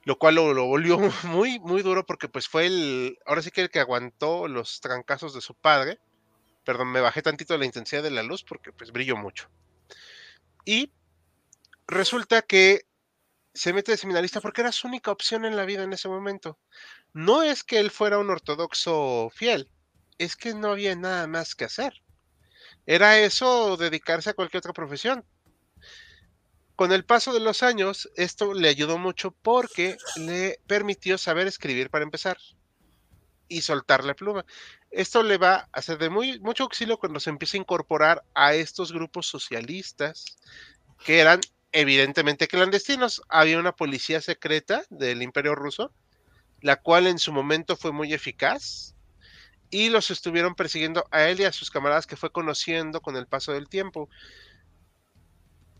Lo 0.04 0.18
cual 0.18 0.36
lo, 0.36 0.54
lo 0.54 0.66
volvió 0.66 0.98
muy, 1.24 1.58
muy 1.60 1.82
duro 1.82 2.06
porque 2.06 2.28
pues 2.28 2.48
fue 2.48 2.66
el, 2.66 3.18
ahora 3.26 3.42
sí 3.42 3.50
que 3.50 3.60
el 3.60 3.70
que 3.70 3.80
aguantó 3.80 4.48
los 4.48 4.80
trancazos 4.80 5.34
de 5.34 5.40
su 5.40 5.54
padre. 5.54 5.98
Perdón, 6.64 6.88
me 6.88 7.00
bajé 7.00 7.22
tantito 7.22 7.56
la 7.56 7.64
intensidad 7.64 8.02
de 8.02 8.10
la 8.10 8.22
luz 8.22 8.42
porque 8.42 8.72
pues 8.72 8.92
brillo 8.92 9.16
mucho. 9.16 9.48
Y 10.64 10.92
resulta 11.86 12.42
que 12.42 12.82
se 13.54 13.72
mete 13.72 13.92
de 13.92 13.98
seminarista 13.98 14.40
porque 14.40 14.60
era 14.60 14.70
su 14.70 14.86
única 14.86 15.10
opción 15.10 15.44
en 15.44 15.56
la 15.56 15.64
vida 15.64 15.82
en 15.82 15.92
ese 15.92 16.08
momento. 16.08 16.58
No 17.12 17.42
es 17.42 17.64
que 17.64 17.78
él 17.78 17.90
fuera 17.90 18.18
un 18.18 18.30
ortodoxo 18.30 19.30
fiel, 19.34 19.68
es 20.18 20.36
que 20.36 20.54
no 20.54 20.72
había 20.72 20.94
nada 20.94 21.26
más 21.26 21.54
que 21.54 21.64
hacer. 21.64 22.02
Era 22.90 23.18
eso 23.18 23.76
dedicarse 23.76 24.30
a 24.30 24.32
cualquier 24.32 24.60
otra 24.60 24.72
profesión. 24.72 25.22
Con 26.74 26.90
el 26.90 27.04
paso 27.04 27.34
de 27.34 27.40
los 27.40 27.62
años, 27.62 28.08
esto 28.16 28.54
le 28.54 28.70
ayudó 28.70 28.96
mucho 28.96 29.32
porque 29.42 29.98
le 30.16 30.58
permitió 30.66 31.18
saber 31.18 31.46
escribir 31.46 31.90
para 31.90 32.04
empezar 32.04 32.38
y 33.46 33.60
soltar 33.60 34.04
la 34.04 34.14
pluma. 34.14 34.46
Esto 34.90 35.22
le 35.22 35.36
va 35.36 35.68
a 35.70 35.82
ser 35.82 35.98
de 35.98 36.08
muy, 36.08 36.40
mucho 36.40 36.62
auxilio 36.62 36.96
cuando 36.96 37.20
se 37.20 37.28
empieza 37.28 37.58
a 37.58 37.60
incorporar 37.60 38.24
a 38.34 38.54
estos 38.54 38.90
grupos 38.90 39.26
socialistas 39.26 40.38
que 41.04 41.20
eran 41.20 41.40
evidentemente 41.72 42.48
clandestinos. 42.48 43.20
Había 43.28 43.58
una 43.58 43.76
policía 43.76 44.22
secreta 44.22 44.82
del 44.88 45.20
Imperio 45.20 45.54
Ruso, 45.54 45.92
la 46.62 46.76
cual 46.76 47.06
en 47.06 47.18
su 47.18 47.34
momento 47.34 47.76
fue 47.76 47.92
muy 47.92 48.14
eficaz 48.14 48.94
y 49.70 49.90
los 49.90 50.10
estuvieron 50.10 50.54
persiguiendo 50.54 51.06
a 51.10 51.24
él 51.24 51.40
y 51.40 51.44
a 51.44 51.52
sus 51.52 51.70
camaradas 51.70 52.06
que 52.06 52.16
fue 52.16 52.32
conociendo 52.32 53.00
con 53.00 53.16
el 53.16 53.26
paso 53.26 53.52
del 53.52 53.68
tiempo. 53.68 54.08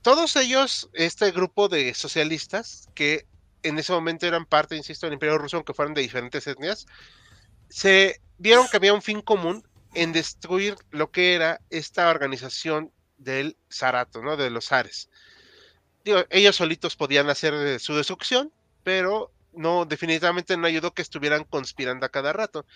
Todos 0.03 0.37
ellos, 0.37 0.91
este 0.93 1.31
grupo 1.31 1.69
de 1.69 1.95
socialistas, 1.95 2.89
que 2.95 3.27
en 3.63 3.79
ese 3.79 3.93
momento 3.93 4.27
eran 4.27 4.47
parte, 4.47 4.77
insisto, 4.77 5.07
del 5.07 5.15
Imperio 5.15 5.39
Ruso, 5.39 5.57
aunque 5.57 5.75
fueran 5.75 5.95
de 5.95 6.03
diferentes 6.03 6.47
etnias, 6.47 6.87
se 7.69 8.21
vieron 8.39 8.69
que 8.69 8.77
había 8.77 8.95
un 8.95 9.03
fin 9.03 9.21
común 9.21 9.67
en 9.95 10.13
destruir 10.13 10.77
lo 10.91 11.11
que 11.11 11.35
era 11.35 11.61
esta 11.71 12.09
organización 12.09 12.93
del 13.17 13.57
Zarato, 13.71 14.23
¿no? 14.23 14.37
De 14.37 14.51
los 14.51 14.71
Ares 14.71 15.09
ellos 16.31 16.57
solitos 16.57 16.97
podían 16.97 17.29
hacer 17.29 17.81
su 17.81 17.95
destrucción, 17.95 18.53
pero 18.83 19.33
no, 19.53 19.85
definitivamente 19.85 20.57
no 20.57 20.67
ayudó 20.67 20.95
que 20.95 21.03
estuvieran 21.03 21.45
conspirando 21.45 22.07
a 22.07 22.11
cada 22.11 22.33
rato. 22.33 22.67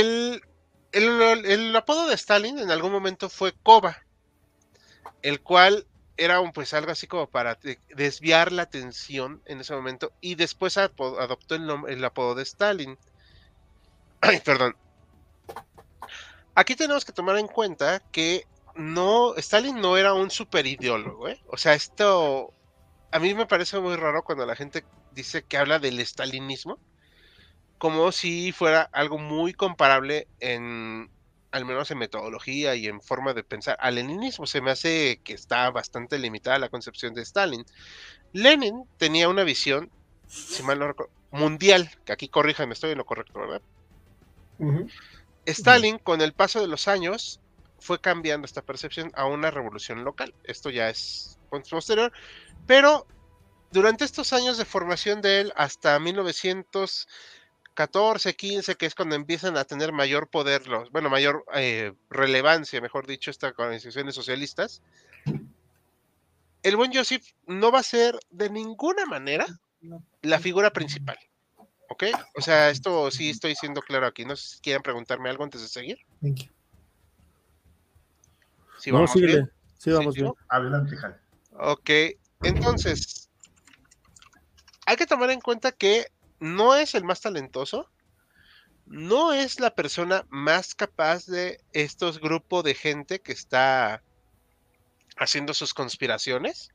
El, 0.00 1.76
apodo 1.76 2.08
de 2.08 2.14
Stalin 2.14 2.58
en 2.58 2.70
algún 2.70 2.92
momento 2.92 3.28
fue 3.28 3.52
Kova, 3.62 4.02
el 5.22 5.40
cual 5.40 5.86
era 6.16 6.40
un, 6.40 6.52
pues 6.52 6.74
algo 6.74 6.92
así 6.92 7.06
como 7.06 7.28
para 7.28 7.58
desviar 7.94 8.52
la 8.52 8.62
atención 8.62 9.42
en 9.46 9.60
ese 9.60 9.74
momento 9.74 10.12
y 10.20 10.36
después 10.36 10.78
adoptó 10.78 11.54
el, 11.54 11.68
el 11.88 12.04
apodo 12.04 12.34
de 12.34 12.42
Stalin. 12.42 12.98
Ay, 14.20 14.40
perdón. 14.40 14.76
Aquí 16.54 16.76
tenemos 16.76 17.04
que 17.04 17.12
tomar 17.12 17.36
en 17.38 17.48
cuenta 17.48 18.00
que 18.12 18.46
no, 18.74 19.34
Stalin 19.36 19.80
no 19.80 19.96
era 19.96 20.14
un 20.14 20.30
super 20.30 20.66
ideólogo, 20.66 21.28
¿eh? 21.28 21.40
O 21.48 21.56
sea, 21.56 21.74
esto 21.74 22.52
a 23.10 23.18
mí 23.20 23.32
me 23.34 23.46
parece 23.46 23.78
muy 23.78 23.94
raro 23.96 24.24
cuando 24.24 24.44
la 24.44 24.56
gente 24.56 24.84
dice 25.12 25.44
que 25.44 25.56
habla 25.56 25.78
del 25.78 26.04
stalinismo, 26.04 26.78
como 27.84 28.12
si 28.12 28.50
fuera 28.50 28.88
algo 28.92 29.18
muy 29.18 29.52
comparable 29.52 30.26
en, 30.40 31.10
al 31.50 31.66
menos 31.66 31.90
en 31.90 31.98
metodología 31.98 32.74
y 32.76 32.86
en 32.86 33.02
forma 33.02 33.34
de 33.34 33.44
pensar, 33.44 33.76
al 33.78 33.96
leninismo. 33.96 34.46
Se 34.46 34.62
me 34.62 34.70
hace 34.70 35.20
que 35.22 35.34
está 35.34 35.70
bastante 35.70 36.18
limitada 36.18 36.58
la 36.58 36.70
concepción 36.70 37.12
de 37.12 37.20
Stalin. 37.20 37.62
Lenin 38.32 38.84
tenía 38.96 39.28
una 39.28 39.44
visión, 39.44 39.90
si 40.28 40.62
mal 40.62 40.78
no 40.78 40.86
recuerdo, 40.86 41.12
mundial, 41.30 41.90
que 42.06 42.14
aquí 42.14 42.30
corríjame, 42.30 42.72
estoy 42.72 42.92
en 42.92 42.96
lo 42.96 43.04
correcto, 43.04 43.38
¿verdad? 43.38 43.60
Stalin, 45.44 45.98
con 45.98 46.22
el 46.22 46.32
paso 46.32 46.62
de 46.62 46.68
los 46.68 46.88
años, 46.88 47.38
fue 47.80 48.00
cambiando 48.00 48.46
esta 48.46 48.62
percepción 48.62 49.12
a 49.14 49.26
una 49.26 49.50
revolución 49.50 50.04
local. 50.04 50.32
Esto 50.44 50.70
ya 50.70 50.88
es 50.88 51.38
posterior, 51.50 52.14
pero 52.66 53.06
durante 53.72 54.06
estos 54.06 54.32
años 54.32 54.56
de 54.56 54.64
formación 54.64 55.20
de 55.20 55.42
él, 55.42 55.52
hasta 55.54 55.98
1914, 57.74 58.34
15, 58.34 58.74
que 58.76 58.86
es 58.86 58.94
cuando 58.94 59.16
empiezan 59.16 59.56
a 59.56 59.64
tener 59.64 59.92
mayor 59.92 60.28
poder, 60.28 60.66
los, 60.68 60.90
bueno, 60.90 61.10
mayor 61.10 61.44
eh, 61.54 61.92
relevancia, 62.08 62.80
mejor 62.80 63.06
dicho, 63.06 63.30
estas 63.30 63.52
organizaciones 63.58 64.14
socialistas, 64.14 64.80
el 66.62 66.76
buen 66.76 66.94
Joseph 66.94 67.24
no 67.46 67.70
va 67.72 67.80
a 67.80 67.82
ser 67.82 68.18
de 68.30 68.48
ninguna 68.48 69.04
manera 69.06 69.46
la 70.22 70.38
figura 70.38 70.72
principal. 70.72 71.18
¿Ok? 71.88 72.04
O 72.34 72.40
sea, 72.40 72.70
esto 72.70 73.10
sí 73.10 73.28
estoy 73.28 73.54
siendo 73.54 73.82
claro 73.82 74.06
aquí. 74.06 74.24
No 74.24 74.34
sé 74.36 74.56
si 74.56 74.60
quieren 74.60 74.82
preguntarme 74.82 75.28
algo 75.28 75.44
antes 75.44 75.60
de 75.60 75.68
seguir 75.68 75.98
no, 78.92 79.06
Sí, 79.78 79.90
vamos 79.90 80.14
bien. 80.14 80.32
Adelante, 80.48 80.96
Ok, 81.52 81.90
entonces, 82.42 83.30
hay 84.86 84.96
que 84.96 85.06
tomar 85.06 85.30
en 85.30 85.40
cuenta 85.40 85.72
que 85.72 86.06
no 86.44 86.74
es 86.74 86.94
el 86.94 87.04
más 87.04 87.22
talentoso, 87.22 87.90
no 88.86 89.32
es 89.32 89.60
la 89.60 89.74
persona 89.74 90.26
más 90.28 90.74
capaz 90.74 91.26
de 91.26 91.60
estos 91.72 92.20
grupos 92.20 92.62
de 92.64 92.74
gente 92.74 93.20
que 93.20 93.32
está 93.32 94.02
haciendo 95.16 95.54
sus 95.54 95.72
conspiraciones, 95.72 96.68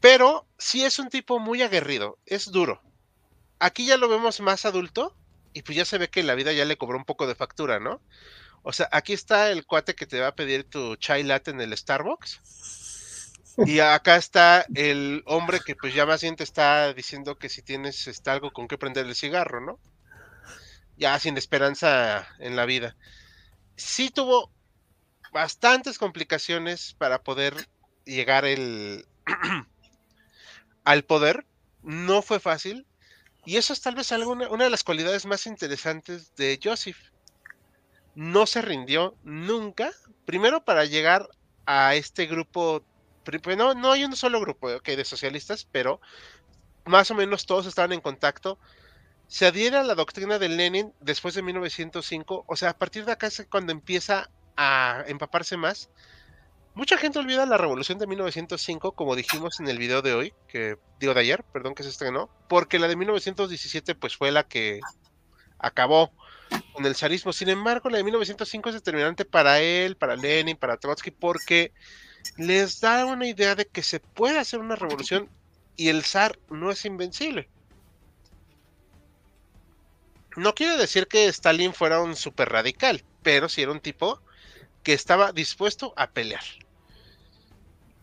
pero 0.00 0.48
sí 0.58 0.84
es 0.84 0.98
un 0.98 1.08
tipo 1.08 1.38
muy 1.38 1.62
aguerrido, 1.62 2.18
es 2.26 2.50
duro. 2.50 2.82
Aquí 3.60 3.86
ya 3.86 3.96
lo 3.96 4.08
vemos 4.08 4.40
más 4.40 4.64
adulto 4.64 5.16
y 5.52 5.62
pues 5.62 5.76
ya 5.76 5.84
se 5.84 5.98
ve 5.98 6.10
que 6.10 6.24
la 6.24 6.34
vida 6.34 6.52
ya 6.52 6.64
le 6.64 6.76
cobró 6.76 6.98
un 6.98 7.04
poco 7.04 7.28
de 7.28 7.36
factura, 7.36 7.78
¿no? 7.78 8.02
O 8.64 8.72
sea, 8.72 8.88
aquí 8.90 9.12
está 9.12 9.50
el 9.50 9.64
cuate 9.66 9.94
que 9.94 10.06
te 10.06 10.20
va 10.20 10.28
a 10.28 10.34
pedir 10.34 10.64
tu 10.64 10.96
chai 10.96 11.22
latte 11.22 11.52
en 11.52 11.60
el 11.60 11.76
Starbucks. 11.76 12.40
Y 13.58 13.80
acá 13.80 14.16
está 14.16 14.64
el 14.74 15.22
hombre 15.26 15.60
que 15.64 15.76
pues 15.76 15.94
ya 15.94 16.06
más 16.06 16.22
bien 16.22 16.36
te 16.36 16.44
está 16.44 16.92
diciendo 16.94 17.36
que 17.36 17.48
si 17.48 17.62
tienes 17.62 18.06
está 18.06 18.32
algo 18.32 18.52
con 18.52 18.68
que 18.68 18.78
prender 18.78 19.06
el 19.06 19.14
cigarro, 19.14 19.60
¿no? 19.60 19.78
Ya 20.96 21.18
sin 21.18 21.36
esperanza 21.36 22.26
en 22.38 22.56
la 22.56 22.64
vida. 22.64 22.96
Sí 23.76 24.10
tuvo 24.10 24.50
bastantes 25.32 25.98
complicaciones 25.98 26.94
para 26.94 27.22
poder 27.22 27.54
llegar 28.04 28.44
el 28.44 29.06
al 30.84 31.04
poder. 31.04 31.46
No 31.82 32.22
fue 32.22 32.40
fácil. 32.40 32.86
Y 33.44 33.56
eso 33.56 33.72
es 33.72 33.80
tal 33.80 33.96
vez 33.96 34.12
alguna, 34.12 34.48
una 34.48 34.64
de 34.64 34.70
las 34.70 34.84
cualidades 34.84 35.26
más 35.26 35.46
interesantes 35.46 36.34
de 36.36 36.60
Joseph 36.62 36.96
no 38.14 38.46
se 38.46 38.62
rindió 38.62 39.16
nunca. 39.24 39.90
Primero 40.24 40.64
para 40.64 40.84
llegar 40.84 41.28
a 41.66 41.94
este 41.94 42.26
grupo, 42.26 42.84
no, 43.56 43.74
no 43.74 43.92
hay 43.92 44.04
un 44.04 44.16
solo 44.16 44.40
grupo 44.40 44.70
de 44.70 45.04
socialistas, 45.04 45.66
pero 45.70 46.00
más 46.84 47.10
o 47.10 47.14
menos 47.14 47.46
todos 47.46 47.66
estaban 47.66 47.92
en 47.92 48.00
contacto. 48.00 48.58
Se 49.28 49.46
adhiere 49.46 49.78
a 49.78 49.82
la 49.82 49.94
doctrina 49.94 50.38
de 50.38 50.48
Lenin 50.48 50.92
después 51.00 51.34
de 51.34 51.42
1905, 51.42 52.44
o 52.46 52.56
sea, 52.56 52.70
a 52.70 52.78
partir 52.78 53.04
de 53.04 53.12
acá 53.12 53.28
es 53.28 53.46
cuando 53.50 53.72
empieza 53.72 54.28
a 54.56 55.04
empaparse 55.06 55.56
más. 55.56 55.88
Mucha 56.74 56.96
gente 56.96 57.18
olvida 57.18 57.44
la 57.46 57.58
revolución 57.58 57.98
de 57.98 58.06
1905, 58.06 58.92
como 58.92 59.14
dijimos 59.14 59.60
en 59.60 59.68
el 59.68 59.78
video 59.78 60.00
de 60.00 60.14
hoy, 60.14 60.34
que 60.48 60.78
digo 60.98 61.12
de 61.14 61.20
ayer, 61.20 61.44
perdón 61.52 61.74
que 61.74 61.82
se 61.82 61.90
estrenó, 61.90 62.30
porque 62.48 62.78
la 62.78 62.88
de 62.88 62.96
1917 62.96 63.94
pues 63.94 64.16
fue 64.16 64.30
la 64.30 64.44
que 64.44 64.80
acabó 65.58 66.12
con 66.72 66.86
el 66.86 66.94
zarismo. 66.94 67.32
Sin 67.32 67.48
embargo, 67.48 67.90
la 67.90 67.98
de 67.98 68.04
1905 68.04 68.70
es 68.70 68.74
determinante 68.74 69.24
para 69.24 69.60
él, 69.60 69.96
para 69.96 70.16
Lenin, 70.16 70.56
para 70.56 70.78
Trotsky, 70.78 71.10
porque 71.10 71.72
les 72.36 72.80
da 72.80 73.04
una 73.06 73.26
idea 73.26 73.54
de 73.54 73.66
que 73.66 73.82
se 73.82 74.00
puede 74.00 74.38
hacer 74.38 74.60
una 74.60 74.76
revolución 74.76 75.28
y 75.76 75.88
el 75.88 76.04
zar 76.04 76.38
no 76.50 76.70
es 76.70 76.84
invencible. 76.84 77.48
No 80.36 80.54
quiere 80.54 80.76
decir 80.76 81.08
que 81.08 81.26
Stalin 81.26 81.74
fuera 81.74 82.00
un 82.00 82.16
super 82.16 82.48
radical, 82.48 83.04
pero 83.22 83.48
sí 83.48 83.62
era 83.62 83.72
un 83.72 83.80
tipo 83.80 84.20
que 84.82 84.94
estaba 84.94 85.32
dispuesto 85.32 85.92
a 85.96 86.10
pelear. 86.10 86.44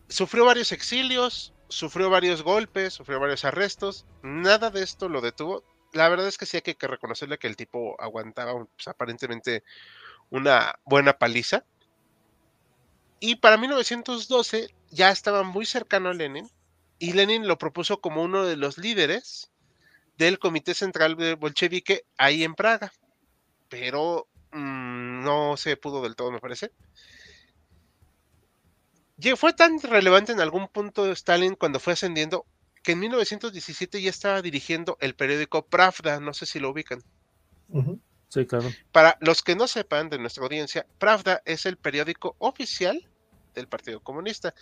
Sufrió 0.08 0.44
varios 0.44 0.72
exilios, 0.72 1.52
sufrió 1.68 2.10
varios 2.10 2.42
golpes, 2.42 2.94
sufrió 2.94 3.18
varios 3.20 3.44
arrestos, 3.44 4.06
nada 4.22 4.70
de 4.70 4.82
esto 4.82 5.08
lo 5.08 5.20
detuvo 5.20 5.64
la 5.92 6.08
verdad 6.08 6.28
es 6.28 6.38
que 6.38 6.46
sí 6.46 6.56
hay 6.56 6.62
que, 6.62 6.86
reconocerle 6.86 7.38
que 7.38 7.46
el 7.46 7.56
tipo 7.56 8.00
aguantaba 8.00 8.52
pues, 8.52 8.88
aparentemente 8.88 9.64
una 10.30 10.78
buena 10.84 11.18
paliza. 11.18 11.64
Y 13.20 13.36
para 13.36 13.58
1912 13.58 14.74
ya 14.90 15.10
estaba 15.10 15.42
muy 15.42 15.66
cercano 15.66 16.08
a 16.08 16.14
Lenin 16.14 16.50
y 16.98 17.12
Lenin 17.12 17.46
lo 17.46 17.58
propuso 17.58 18.00
como 18.00 18.22
uno 18.22 18.44
de 18.44 18.56
los 18.56 18.78
líderes 18.78 19.50
del 20.16 20.38
Comité 20.38 20.74
Central 20.74 21.16
Bolchevique 21.36 22.04
ahí 22.16 22.44
en 22.44 22.54
Praga. 22.54 22.92
Pero 23.68 24.26
mm, 24.52 25.22
no 25.22 25.56
se 25.58 25.76
pudo 25.76 26.02
del 26.02 26.16
todo, 26.16 26.32
me 26.32 26.40
parece. 26.40 26.72
Fue 29.36 29.52
tan 29.52 29.78
relevante 29.80 30.32
en 30.32 30.40
algún 30.40 30.68
punto 30.68 31.10
Stalin 31.12 31.54
cuando 31.54 31.78
fue 31.78 31.92
ascendiendo 31.92 32.46
que 32.82 32.92
en 32.92 33.00
1917 33.00 34.00
ya 34.00 34.08
estaba 34.08 34.40
dirigiendo 34.40 34.96
el 35.00 35.14
periódico 35.14 35.66
Pravda, 35.66 36.20
no 36.20 36.32
sé 36.32 36.46
si 36.46 36.58
lo 36.58 36.70
ubican. 36.70 37.02
Sí, 38.28 38.46
claro. 38.46 38.70
Para 38.92 39.18
los 39.20 39.42
que 39.42 39.56
no 39.56 39.66
sepan 39.66 40.08
de 40.08 40.18
nuestra 40.18 40.44
audiencia, 40.44 40.86
Pravda 40.98 41.42
es 41.44 41.66
el 41.66 41.76
periódico 41.76 42.34
oficial 42.38 43.09
del 43.54 43.68
Partido 43.68 44.00
Comunista, 44.00 44.54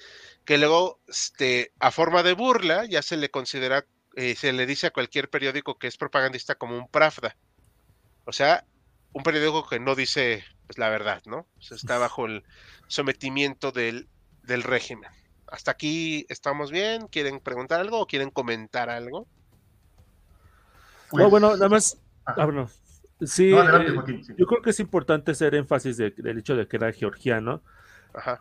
que 0.45 0.59
luego, 0.59 1.00
este, 1.07 1.73
a 1.78 1.90
forma 1.90 2.23
de 2.23 2.35
burla, 2.35 2.85
ya 2.85 3.02
se 3.02 3.16
le 3.16 3.30
considera, 3.30 3.85
eh, 4.14 4.35
se 4.35 4.52
le 4.52 4.66
dice 4.66 4.88
a 4.88 4.92
cualquier 4.92 5.30
periódico 5.30 5.78
que 5.78 5.87
es 5.87 5.97
propagandista 5.97 6.54
como 6.54 6.76
un 6.76 6.88
Pravda. 6.88 7.37
O 8.25 8.33
sea, 8.33 8.64
un 9.12 9.23
periódico 9.23 9.66
que 9.68 9.80
no 9.80 9.95
dice 9.95 10.45
pues, 10.66 10.78
la 10.78 10.90
verdad, 10.90 11.23
¿no? 11.26 11.47
está 11.59 11.99
bajo 11.99 12.26
el 12.26 12.45
sometimiento 12.88 13.73
del, 13.73 14.09
del 14.42 14.62
régimen. 14.62 15.11
Hasta 15.47 15.71
aquí 15.71 16.26
estamos 16.28 16.71
bien. 16.71 17.07
¿Quieren 17.09 17.40
preguntar 17.40 17.80
algo 17.80 18.00
o 18.00 18.07
quieren 18.07 18.30
comentar 18.30 18.90
algo? 18.90 19.26
no, 21.12 21.30
bueno, 21.30 21.52
nada 21.52 21.71
más. 21.71 21.97
Ah, 22.26 22.47
Sí, 23.21 23.52
eh, 23.52 24.23
yo 24.37 24.47
creo 24.47 24.62
que 24.62 24.71
es 24.71 24.78
importante 24.78 25.33
hacer 25.33 25.57
énfasis 25.57 25.97
del 25.97 26.38
hecho 26.38 26.54
de 26.54 26.68
que 26.68 26.76
era 26.76 26.92
georgiano, 26.92 27.62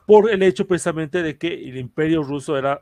por 0.05 0.29
el 0.29 0.43
hecho 0.43 0.67
precisamente 0.67 1.21
de 1.21 1.37
que 1.37 1.53
el 1.53 1.77
imperio 1.77 2.23
ruso 2.23 2.57
era 2.57 2.81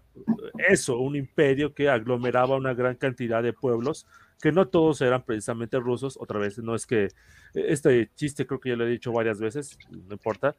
eso, 0.70 0.98
un 1.00 1.16
imperio 1.16 1.74
que 1.74 1.90
aglomeraba 1.90 2.56
una 2.56 2.74
gran 2.74 2.96
cantidad 2.96 3.44
de 3.44 3.54
pueblos 3.54 4.06
que 4.42 4.52
no 4.52 4.68
todos 4.68 5.02
eran 5.02 5.24
precisamente 5.24 5.80
rusos, 5.80 6.18
otra 6.20 6.40
vez, 6.40 6.58
no 6.60 6.76
es 6.76 6.86
que 6.86 7.10
este 7.54 8.10
chiste 8.16 8.46
creo 8.46 8.60
que 8.60 8.70
ya 8.70 8.76
lo 8.76 8.86
he 8.86 8.90
dicho 8.90 9.12
varias 9.12 9.40
veces, 9.40 9.78
no 9.90 10.14
importa, 10.14 10.56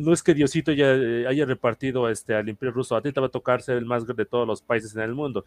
no 0.00 0.12
es 0.12 0.22
que 0.22 0.34
Diosito 0.34 0.72
ya 0.72 0.92
eh, 0.92 1.26
haya 1.26 1.44
repartido 1.44 2.08
este, 2.08 2.34
al 2.34 2.48
imperio 2.48 2.72
ruso, 2.72 2.96
a 2.96 3.02
ti 3.02 3.12
te 3.12 3.20
va 3.20 3.26
a 3.26 3.30
tocar 3.30 3.62
ser 3.62 3.76
el 3.76 3.84
más 3.84 4.04
grande 4.04 4.24
de 4.24 4.30
todos 4.30 4.46
los 4.46 4.62
países 4.62 4.94
en 4.94 5.02
el 5.02 5.14
mundo. 5.14 5.44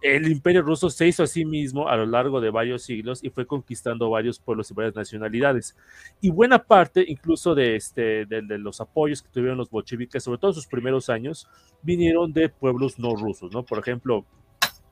El 0.00 0.30
imperio 0.30 0.62
ruso 0.62 0.90
se 0.90 1.06
hizo 1.06 1.22
a 1.22 1.26
sí 1.26 1.44
mismo 1.44 1.88
a 1.88 1.96
lo 1.96 2.06
largo 2.06 2.40
de 2.40 2.50
varios 2.50 2.82
siglos 2.82 3.22
y 3.22 3.30
fue 3.30 3.46
conquistando 3.46 4.08
varios 4.10 4.38
pueblos 4.38 4.70
y 4.70 4.74
varias 4.74 4.94
nacionalidades. 4.94 5.76
Y 6.20 6.30
buena 6.30 6.62
parte 6.62 7.04
incluso 7.06 7.54
de, 7.54 7.76
este, 7.76 8.26
de, 8.26 8.42
de 8.42 8.58
los 8.58 8.80
apoyos 8.80 9.22
que 9.22 9.28
tuvieron 9.28 9.58
los 9.58 9.70
bolcheviques, 9.70 10.22
sobre 10.22 10.38
todo 10.38 10.52
en 10.52 10.54
sus 10.54 10.66
primeros 10.66 11.10
años, 11.10 11.48
vinieron 11.82 12.32
de 12.32 12.48
pueblos 12.48 12.98
no 12.98 13.14
rusos, 13.14 13.52
¿no? 13.52 13.62
Por 13.62 13.78
ejemplo, 13.78 14.24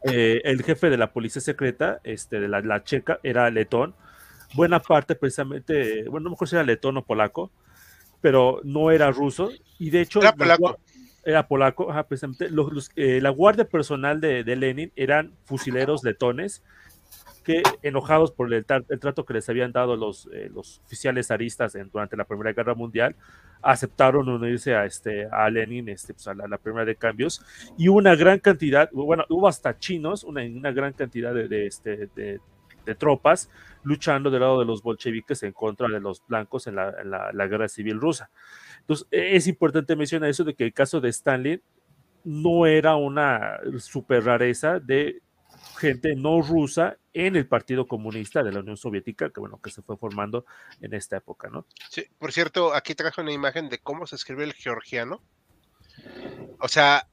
eh, 0.05 0.41
el 0.45 0.63
jefe 0.63 0.91
de 0.91 0.97
la 0.97 1.13
policía 1.13 1.43
secreta, 1.43 2.01
este, 2.05 2.41
de 2.41 2.49
la, 2.49 2.85
checa, 2.85 3.21
era 3.23 3.51
letón. 3.51 3.95
Buena 4.55 4.81
parte, 4.81 5.15
precisamente, 5.15 6.09
bueno, 6.09 6.25
no 6.25 6.31
me 6.31 6.35
acuerdo 6.35 6.51
si 6.51 6.57
era 6.57 6.65
letón 6.65 6.97
o 6.97 7.05
polaco, 7.05 7.51
pero 8.21 8.61
no 8.65 8.91
era 8.91 9.11
ruso. 9.11 9.51
Y 9.79 9.91
de 9.91 10.01
hecho, 10.01 10.21
era 10.21 10.35
polaco. 10.35 10.79
era 11.25 11.47
polaco, 11.47 11.89
precisamente. 12.09 12.49
Eh, 12.97 13.21
la 13.21 13.31
guardia 13.31 13.69
personal 13.69 14.21
de, 14.21 14.43
de, 14.45 14.57
Lenin 14.57 14.93
eran 14.97 15.35
fusileros 15.45 16.03
letones 16.03 16.63
que, 17.45 17.63
enojados 17.83 18.33
por 18.33 18.53
el, 18.53 18.65
trato 18.65 19.25
que 19.25 19.35
les 19.35 19.49
habían 19.49 19.73
dado 19.73 19.97
los, 19.97 20.29
eh, 20.33 20.51
oficiales 20.55 21.29
zaristas 21.29 21.77
durante 21.93 22.17
la 22.17 22.25
Primera 22.25 22.53
Guerra 22.53 22.75
Mundial, 22.75 23.17
aceptaron 23.63 24.29
unirse 24.29 24.75
a, 24.75 24.85
este, 24.85 25.27
a 25.31 25.49
Lenin, 25.51 25.89
este, 25.89 26.15
pues 26.15 26.27
a 26.29 26.35
la, 26.35 26.59
primera 26.59 26.85
de 26.85 26.97
cambios, 26.97 27.45
y 27.77 27.89
una 27.89 28.15
gran 28.15 28.39
cantidad, 28.39 28.91
bueno, 28.93 29.25
hubo 29.29 29.49
hasta 29.49 29.79
chinos, 29.79 30.25
una, 30.25 30.43
una 30.43 30.73
gran 30.73 30.93
cantidad 30.93 31.35
de, 31.35 31.67
este, 31.67 32.09
de, 32.15 32.41
tropas 32.99 33.49
luchando 33.85 34.33
del 34.33 34.41
lado 34.41 34.59
de 34.59 34.65
los 34.65 34.83
bolcheviques 34.83 35.45
en 35.45 35.53
contra 35.53 35.87
de 35.87 36.01
los 36.01 36.27
blancos 36.27 36.67
en 36.67 36.75
la, 36.75 36.93
en 37.01 37.11
la, 37.11 37.47
guerra 37.47 37.69
civil 37.69 38.01
rusa. 38.01 38.31
Entonces, 38.81 39.07
es 39.13 39.47
importante 39.47 39.95
mencionar 39.95 40.29
eso 40.29 40.43
de 40.43 40.55
que 40.55 40.65
el 40.65 40.73
caso 40.73 41.01
de 41.01 41.09
Stalin 41.11 41.63
no 42.25 42.67
era 42.67 42.97
una 42.97 43.61
super 43.79 44.25
rareza 44.25 44.81
de 44.81 45.23
gente 45.79 46.17
no 46.17 46.43
rusa 46.43 46.97
en 47.13 47.37
el 47.37 47.47
Partido 47.47 47.87
Comunista 47.87 48.43
de 48.43 48.53
la 48.53 48.61
Unión 48.61 48.77
Soviética, 48.77 49.31
que 49.31 49.41
bueno, 49.41 49.61
que 49.63 49.71
se 49.71 49.83
fue 49.83 49.97
formando 49.97 50.45
en 50.81 50.95
esta 50.95 51.17
época, 51.17 51.49
¿no? 51.49 51.67
Sí, 51.89 52.07
por 52.19 52.33
cierto, 52.33 52.75
aquí 52.75 52.95
trajo 52.95 53.21
una 53.21 53.33
imagen 53.33 53.69
de 53.69 53.79
cómo 53.79 54.07
se 54.07 54.17
escribe 54.17 54.45
el 54.45 54.53
georgiano. 54.53 55.21
O 56.61 56.69
sea, 56.69 57.09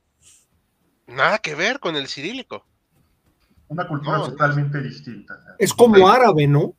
nada 1.08 1.40
que 1.40 1.56
ver 1.56 1.80
con 1.80 1.96
el 1.96 2.08
cirílico. 2.08 2.66
Una 3.70 3.88
cultura 3.88 4.20
totalmente 4.20 4.82
distinta. 4.82 5.38
Es 5.60 5.74
como 5.74 6.08
árabe, 6.08 6.48
¿no? 6.48 6.76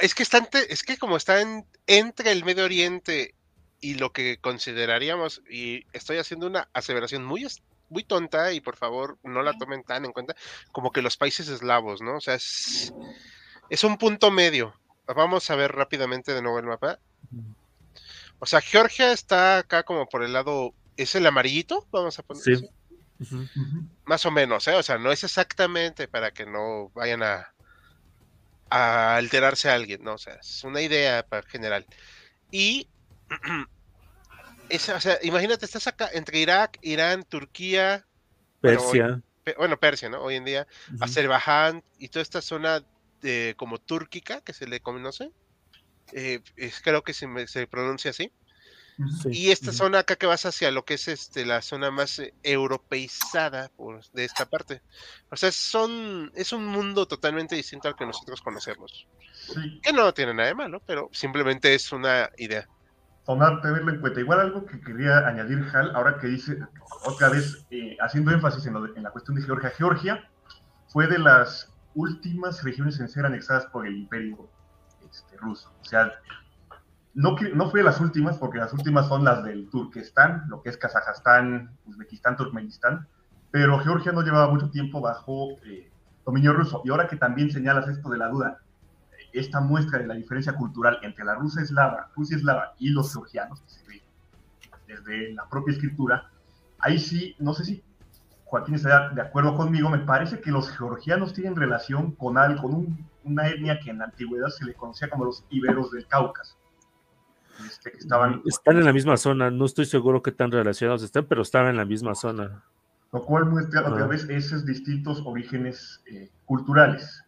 Es 0.00 0.14
que 0.14 0.22
está 0.22 0.46
es 0.68 0.82
que 0.82 0.98
como 0.98 1.16
está 1.16 1.40
entre 1.86 2.32
el 2.32 2.44
Medio 2.44 2.64
Oriente 2.64 3.34
y 3.80 3.94
lo 3.94 4.12
que 4.12 4.38
consideraríamos, 4.38 5.42
y 5.48 5.84
estoy 5.92 6.18
haciendo 6.18 6.46
una 6.46 6.68
aseveración 6.72 7.24
muy, 7.24 7.46
muy 7.88 8.04
tonta 8.04 8.52
y 8.52 8.60
por 8.60 8.76
favor 8.76 9.18
no 9.22 9.42
la 9.42 9.56
tomen 9.58 9.84
tan 9.84 10.04
en 10.04 10.12
cuenta 10.12 10.34
como 10.72 10.90
que 10.90 11.02
los 11.02 11.16
países 11.16 11.48
eslavos, 11.48 12.02
¿no? 12.02 12.16
O 12.16 12.20
sea, 12.20 12.34
es, 12.34 12.92
es 13.70 13.84
un 13.84 13.98
punto 13.98 14.30
medio. 14.30 14.74
Vamos 15.06 15.50
a 15.50 15.56
ver 15.56 15.72
rápidamente 15.72 16.34
de 16.34 16.42
nuevo 16.42 16.58
el 16.58 16.66
mapa. 16.66 16.98
O 18.38 18.46
sea, 18.46 18.60
Georgia 18.60 19.12
está 19.12 19.58
acá 19.58 19.82
como 19.82 20.06
por 20.06 20.22
el 20.22 20.32
lado, 20.32 20.74
¿es 20.96 21.14
el 21.14 21.26
amarillito? 21.26 21.86
Vamos 21.90 22.18
a 22.18 22.22
poner. 22.22 22.42
Sí. 22.42 22.68
Más 24.04 24.26
o 24.26 24.30
menos, 24.30 24.68
¿eh? 24.68 24.74
O 24.74 24.82
sea, 24.82 24.98
no 24.98 25.10
es 25.10 25.24
exactamente 25.24 26.06
para 26.06 26.32
que 26.32 26.44
no 26.44 26.90
vayan 26.90 27.22
a, 27.22 27.54
a 28.68 29.16
alterarse 29.16 29.70
a 29.70 29.74
alguien, 29.74 30.02
¿no? 30.02 30.14
O 30.14 30.18
sea, 30.18 30.34
es 30.34 30.64
una 30.64 30.82
idea 30.82 31.24
para 31.26 31.46
general. 31.46 31.86
Y 32.50 32.88
o 34.70 35.00
sea, 35.00 35.18
imagínate, 35.22 35.64
estás 35.64 35.86
acá 35.86 36.10
entre 36.12 36.38
Irak, 36.38 36.78
Irán, 36.82 37.24
Turquía, 37.24 38.06
Persia. 38.60 39.22
Bueno, 39.56 39.78
Persia, 39.78 40.08
¿no? 40.08 40.22
Hoy 40.22 40.34
en 40.34 40.44
día, 40.44 40.66
Azerbaiyán 41.00 41.84
y 41.98 42.08
toda 42.08 42.22
esta 42.22 42.42
zona 42.42 42.82
de, 43.20 43.54
como 43.56 43.78
túrquica 43.78 44.40
que 44.40 44.52
se 44.52 44.66
le 44.66 44.80
conoce. 44.80 45.30
Eh, 46.12 46.40
creo 46.82 47.02
que 47.02 47.14
se, 47.14 47.46
se 47.46 47.66
pronuncia 47.66 48.10
así. 48.10 48.32
Y 49.30 49.50
esta 49.50 49.72
zona 49.72 50.00
acá 50.00 50.16
que 50.16 50.26
vas 50.26 50.46
hacia 50.46 50.70
lo 50.70 50.84
que 50.84 50.94
es 50.94 51.06
este 51.06 51.44
la 51.44 51.60
zona 51.60 51.90
más 51.90 52.18
eh, 52.18 52.32
europeizada 52.42 53.70
de 54.14 54.24
esta 54.24 54.46
parte. 54.46 54.80
O 55.30 55.36
sea, 55.36 55.52
son, 55.52 56.32
es 56.34 56.52
un 56.52 56.66
mundo 56.66 57.06
totalmente 57.06 57.54
distinto 57.54 57.88
al 57.88 57.96
que 57.96 58.06
nosotros 58.06 58.40
conocemos. 58.40 59.06
Que 59.82 59.92
no 59.92 60.12
tiene 60.14 60.32
nada 60.32 60.48
de 60.48 60.54
malo, 60.54 60.82
pero 60.86 61.10
simplemente 61.12 61.74
es 61.74 61.92
una 61.92 62.30
idea 62.38 62.66
tomar, 63.26 63.60
tenerlo 63.60 63.92
en 63.92 64.00
cuenta. 64.00 64.20
Igual 64.20 64.40
algo 64.40 64.64
que 64.64 64.80
quería 64.80 65.26
añadir, 65.26 65.66
Hal, 65.74 65.94
ahora 65.94 66.18
que 66.18 66.28
dice, 66.28 66.58
otra 67.04 67.28
vez, 67.28 67.66
eh, 67.70 67.96
haciendo 68.00 68.30
énfasis 68.30 68.64
en, 68.66 68.76
en, 68.76 69.02
la 69.02 69.10
cuestión 69.10 69.36
de 69.36 69.42
Georgia. 69.42 69.70
Georgia 69.76 70.30
fue 70.88 71.06
de 71.08 71.18
las 71.18 71.72
últimas 71.94 72.62
regiones 72.62 73.00
en 73.00 73.08
ser 73.08 73.26
anexadas 73.26 73.66
por 73.66 73.86
el 73.86 73.96
imperio 73.96 74.48
este, 75.10 75.36
ruso. 75.36 75.72
O 75.80 75.84
sea, 75.84 76.12
no, 77.14 77.36
no 77.54 77.70
fue 77.70 77.80
de 77.80 77.84
las 77.84 78.00
últimas, 78.00 78.38
porque 78.38 78.58
las 78.58 78.72
últimas 78.72 79.08
son 79.08 79.24
las 79.24 79.42
del 79.42 79.68
Turquestán, 79.70 80.44
lo 80.48 80.62
que 80.62 80.68
es 80.68 80.76
Kazajstán, 80.76 81.76
Uzbekistán, 81.86 82.36
Turkmenistán, 82.36 83.08
pero 83.50 83.78
Georgia 83.80 84.12
no 84.12 84.22
llevaba 84.22 84.52
mucho 84.52 84.70
tiempo 84.70 85.00
bajo 85.00 85.58
eh, 85.64 85.90
dominio 86.24 86.52
ruso. 86.52 86.82
Y 86.84 86.90
ahora 86.90 87.08
que 87.08 87.16
también 87.16 87.50
señalas 87.50 87.88
esto 87.88 88.10
de 88.10 88.18
la 88.18 88.28
duda, 88.28 88.60
esta 89.38 89.60
muestra 89.60 89.98
de 89.98 90.06
la 90.06 90.14
diferencia 90.14 90.54
cultural 90.54 90.98
entre 91.02 91.24
la 91.24 91.34
Rusia 91.34 91.62
eslava, 91.62 92.10
Rusia 92.16 92.36
eslava 92.36 92.74
y 92.78 92.90
los 92.90 93.12
georgianos, 93.12 93.60
que 93.60 93.70
se 93.70 93.86
ve 93.86 94.02
desde 94.86 95.34
la 95.34 95.48
propia 95.48 95.72
escritura, 95.72 96.30
ahí 96.78 96.98
sí, 96.98 97.34
no 97.38 97.54
sé 97.54 97.64
si 97.64 97.82
Joaquín 98.44 98.76
está 98.76 99.10
de 99.10 99.20
acuerdo 99.20 99.56
conmigo, 99.56 99.90
me 99.90 99.98
parece 99.98 100.40
que 100.40 100.50
los 100.50 100.70
georgianos 100.70 101.34
tienen 101.34 101.56
relación 101.56 102.12
con, 102.12 102.34
con 102.56 102.96
una 103.24 103.48
etnia 103.48 103.80
que 103.80 103.90
en 103.90 103.98
la 103.98 104.04
antigüedad 104.04 104.48
se 104.48 104.64
le 104.64 104.74
conocía 104.74 105.10
como 105.10 105.24
los 105.24 105.44
iberos 105.50 105.90
del 105.90 106.06
Cáucaso. 106.06 106.56
Este, 107.66 107.96
estaban, 107.96 108.42
están 108.44 108.76
en 108.76 108.84
la 108.84 108.92
misma 108.92 109.16
zona, 109.16 109.50
no 109.50 109.64
estoy 109.64 109.86
seguro 109.86 110.22
qué 110.22 110.30
tan 110.30 110.52
relacionados 110.52 111.02
están, 111.02 111.24
pero 111.24 111.42
estaban 111.42 111.70
en 111.70 111.76
la 111.76 111.84
misma 111.84 112.14
zona. 112.14 112.62
Lo 113.12 113.22
cual 113.22 113.46
muestra 113.46 113.80
otra 113.80 114.04
ah. 114.04 114.08
vez 114.08 114.28
esos 114.28 114.64
distintos 114.64 115.22
orígenes 115.24 116.02
eh, 116.06 116.30
culturales. 116.44 117.24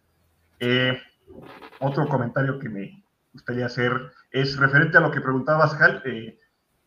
Eh, 0.59 0.97
otro 1.79 2.07
comentario 2.07 2.59
que 2.59 2.69
me 2.69 3.03
gustaría 3.33 3.65
hacer 3.65 4.11
es 4.31 4.57
referente 4.57 4.97
a 4.97 5.01
lo 5.01 5.11
que 5.11 5.21
preguntabas, 5.21 5.73
Hal. 5.79 6.01
Eh, 6.05 6.39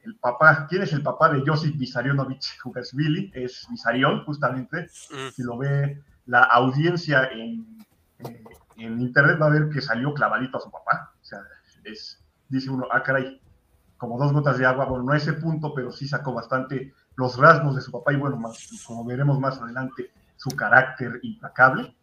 el 0.04 0.16
papá, 0.16 0.66
¿quién 0.68 0.82
es 0.82 0.92
el 0.92 1.02
papá 1.02 1.28
de 1.28 1.42
Josip 1.46 1.76
Vissarionovich 1.78 2.58
Jugasvili? 2.60 3.30
Es 3.34 3.66
Vissarion, 3.70 4.24
justamente. 4.24 4.88
Mm. 5.10 5.28
Si 5.32 5.42
lo 5.42 5.58
ve 5.58 6.02
la 6.26 6.42
audiencia 6.42 7.28
en, 7.32 7.78
eh, 8.18 8.44
en, 8.76 9.00
internet, 9.00 9.38
va 9.40 9.46
a 9.46 9.50
ver 9.50 9.68
que 9.68 9.80
salió 9.80 10.12
clavadito 10.12 10.58
a 10.58 10.60
su 10.60 10.70
papá. 10.70 11.12
O 11.20 11.24
sea, 11.24 11.38
es, 11.84 12.20
dice 12.48 12.70
uno, 12.70 12.86
ah, 12.90 13.02
caray, 13.02 13.40
como 13.96 14.18
dos 14.18 14.32
gotas 14.32 14.58
de 14.58 14.66
agua, 14.66 14.86
bueno, 14.86 15.04
no 15.04 15.12
a 15.12 15.16
ese 15.16 15.34
punto, 15.34 15.72
pero 15.74 15.92
sí 15.92 16.08
sacó 16.08 16.34
bastante 16.34 16.92
los 17.14 17.36
rasgos 17.38 17.76
de 17.76 17.80
su 17.80 17.92
papá 17.92 18.12
y 18.12 18.16
bueno, 18.16 18.36
más, 18.36 18.84
como 18.84 19.04
veremos 19.04 19.38
más 19.38 19.60
adelante, 19.60 20.10
su 20.36 20.50
carácter 20.50 21.20
implacable. 21.22 21.94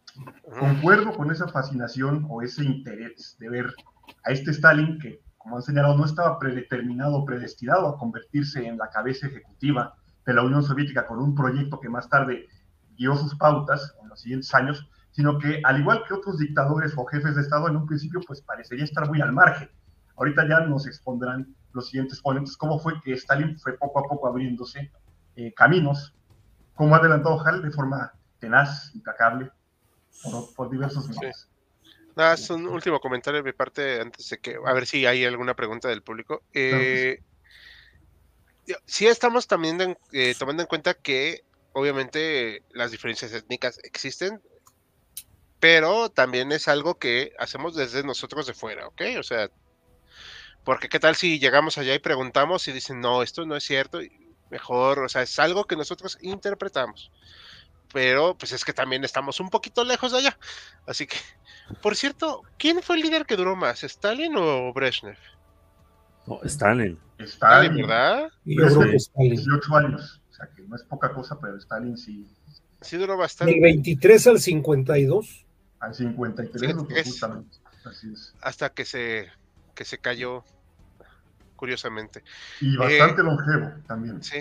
Concuerdo 0.58 1.12
con 1.12 1.30
esa 1.30 1.48
fascinación 1.48 2.26
o 2.28 2.42
ese 2.42 2.64
interés 2.64 3.36
de 3.38 3.48
ver 3.48 3.74
a 4.24 4.32
este 4.32 4.50
Stalin 4.50 4.98
que, 4.98 5.22
como 5.38 5.56
han 5.56 5.62
señalado, 5.62 5.96
no 5.96 6.04
estaba 6.04 6.38
predeterminado, 6.38 7.24
predestinado 7.24 7.88
a 7.88 7.98
convertirse 7.98 8.66
en 8.66 8.76
la 8.76 8.90
cabeza 8.90 9.26
ejecutiva 9.26 9.94
de 10.26 10.34
la 10.34 10.42
Unión 10.42 10.62
Soviética 10.62 11.06
con 11.06 11.18
un 11.18 11.34
proyecto 11.34 11.80
que 11.80 11.88
más 11.88 12.08
tarde 12.08 12.46
guió 12.96 13.16
sus 13.16 13.34
pautas 13.36 13.94
en 14.02 14.08
los 14.08 14.20
siguientes 14.20 14.52
años, 14.54 14.88
sino 15.12 15.38
que 15.38 15.60
al 15.64 15.80
igual 15.80 16.04
que 16.06 16.14
otros 16.14 16.38
dictadores 16.38 16.92
o 16.96 17.04
jefes 17.06 17.34
de 17.34 17.42
Estado 17.42 17.68
en 17.68 17.76
un 17.76 17.86
principio, 17.86 18.20
pues 18.26 18.42
parecería 18.42 18.84
estar 18.84 19.08
muy 19.08 19.20
al 19.20 19.32
margen. 19.32 19.70
Ahorita 20.16 20.46
ya 20.46 20.60
nos 20.60 20.86
expondrán 20.86 21.54
los 21.72 21.86
siguientes 21.88 22.20
ponentes 22.20 22.56
cómo 22.56 22.78
fue 22.78 23.00
que 23.00 23.14
Stalin 23.14 23.58
fue 23.58 23.78
poco 23.78 24.00
a 24.00 24.02
poco 24.02 24.28
abriéndose 24.28 24.92
eh, 25.36 25.54
caminos, 25.54 26.14
como 26.74 26.94
ha 26.94 26.98
adelantado 26.98 27.38
Hall 27.38 27.62
de 27.62 27.70
forma 27.70 28.12
tenaz, 28.38 28.94
implacable, 28.94 29.50
por, 30.54 30.70
diversos 30.70 31.08
medios. 31.08 31.48
Nada, 32.16 32.34
es 32.34 32.50
un 32.50 32.66
último 32.66 33.00
comentario 33.00 33.42
de 33.42 33.44
mi 33.44 33.52
parte 33.52 34.00
antes 34.00 34.28
de 34.28 34.38
que, 34.38 34.56
a 34.64 34.72
ver 34.72 34.86
si 34.86 35.06
hay 35.06 35.24
alguna 35.24 35.54
pregunta 35.54 35.88
del 35.88 36.02
público. 36.02 36.42
Eh, 36.52 37.22
sí 38.86 39.06
estamos 39.06 39.46
también 39.46 39.96
eh, 40.12 40.34
tomando 40.38 40.62
en 40.62 40.68
cuenta 40.68 40.94
que 40.94 41.44
obviamente 41.72 42.62
las 42.72 42.90
diferencias 42.90 43.32
étnicas 43.32 43.78
existen, 43.84 44.42
pero 45.60 46.08
también 46.10 46.52
es 46.52 46.68
algo 46.68 46.98
que 46.98 47.32
hacemos 47.38 47.74
desde 47.76 48.02
nosotros 48.02 48.46
de 48.46 48.54
fuera, 48.54 48.86
¿ok? 48.88 49.02
O 49.18 49.22
sea, 49.22 49.50
porque 50.64 50.88
qué 50.88 50.98
tal 50.98 51.16
si 51.16 51.38
llegamos 51.38 51.78
allá 51.78 51.94
y 51.94 51.98
preguntamos 51.98 52.66
y 52.68 52.72
dicen, 52.72 53.00
no, 53.00 53.22
esto 53.22 53.46
no 53.46 53.56
es 53.56 53.64
cierto, 53.64 54.00
mejor, 54.50 55.00
o 55.00 55.08
sea, 55.08 55.22
es 55.22 55.38
algo 55.38 55.64
que 55.64 55.76
nosotros 55.76 56.18
interpretamos. 56.20 57.12
Pero 57.92 58.36
pues 58.36 58.52
es 58.52 58.64
que 58.64 58.72
también 58.72 59.04
estamos 59.04 59.40
un 59.40 59.50
poquito 59.50 59.84
lejos 59.84 60.12
de 60.12 60.18
allá. 60.18 60.38
Así 60.86 61.06
que, 61.06 61.16
por 61.82 61.96
cierto, 61.96 62.42
¿quién 62.58 62.82
fue 62.82 62.96
el 62.96 63.02
líder 63.02 63.26
que 63.26 63.36
duró 63.36 63.56
más, 63.56 63.82
Stalin 63.82 64.34
o 64.36 64.72
Brezhnev? 64.72 65.16
No, 66.26 66.40
Stalin. 66.44 66.98
Stalin, 67.18 67.76
¿verdad? 67.76 68.30
Y 68.44 68.58
yo 68.58 68.66
creo 68.66 68.90
que 68.90 68.96
Stalin. 68.96 69.30
18 69.30 69.76
años, 69.76 70.22
o 70.30 70.34
sea 70.34 70.48
que 70.54 70.62
no 70.62 70.76
es 70.76 70.82
poca 70.84 71.12
cosa, 71.12 71.38
pero 71.40 71.56
Stalin 71.56 71.96
sí. 71.96 72.26
Sí 72.80 72.96
duró 72.96 73.16
bastante. 73.16 73.52
Del 73.52 73.62
23 73.62 74.26
al 74.28 74.40
52. 74.40 75.46
Al 75.80 75.94
53, 75.94 76.74
justamente. 77.04 77.58
Así 77.84 78.12
es. 78.12 78.34
Hasta 78.40 78.70
que 78.70 78.84
se, 78.84 79.28
que 79.74 79.84
se 79.84 79.98
cayó, 79.98 80.44
curiosamente. 81.56 82.22
Y 82.60 82.76
bastante 82.76 83.22
eh, 83.22 83.24
longevo 83.24 83.72
también. 83.86 84.22
Sí. 84.22 84.38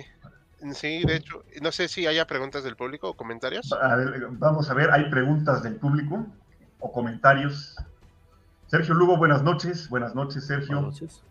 Sí, 0.73 1.03
de 1.05 1.15
hecho, 1.15 1.43
no 1.61 1.71
sé 1.71 1.87
si 1.87 2.05
haya 2.05 2.27
preguntas 2.27 2.63
del 2.63 2.75
público 2.75 3.09
o 3.09 3.13
comentarios. 3.15 3.69
vamos 4.31 4.69
a 4.69 4.73
ver, 4.73 4.91
hay 4.91 5.09
preguntas 5.09 5.63
del 5.63 5.75
público 5.75 6.25
o 6.79 6.91
comentarios. 6.91 7.75
Sergio 8.67 8.93
Lugo, 8.93 9.17
buenas 9.17 9.41
noches. 9.41 9.89
Buenas 9.89 10.15
noches, 10.15 10.45
Sergio. 10.45 10.75
Buenas 10.75 11.01
noches. 11.01 11.23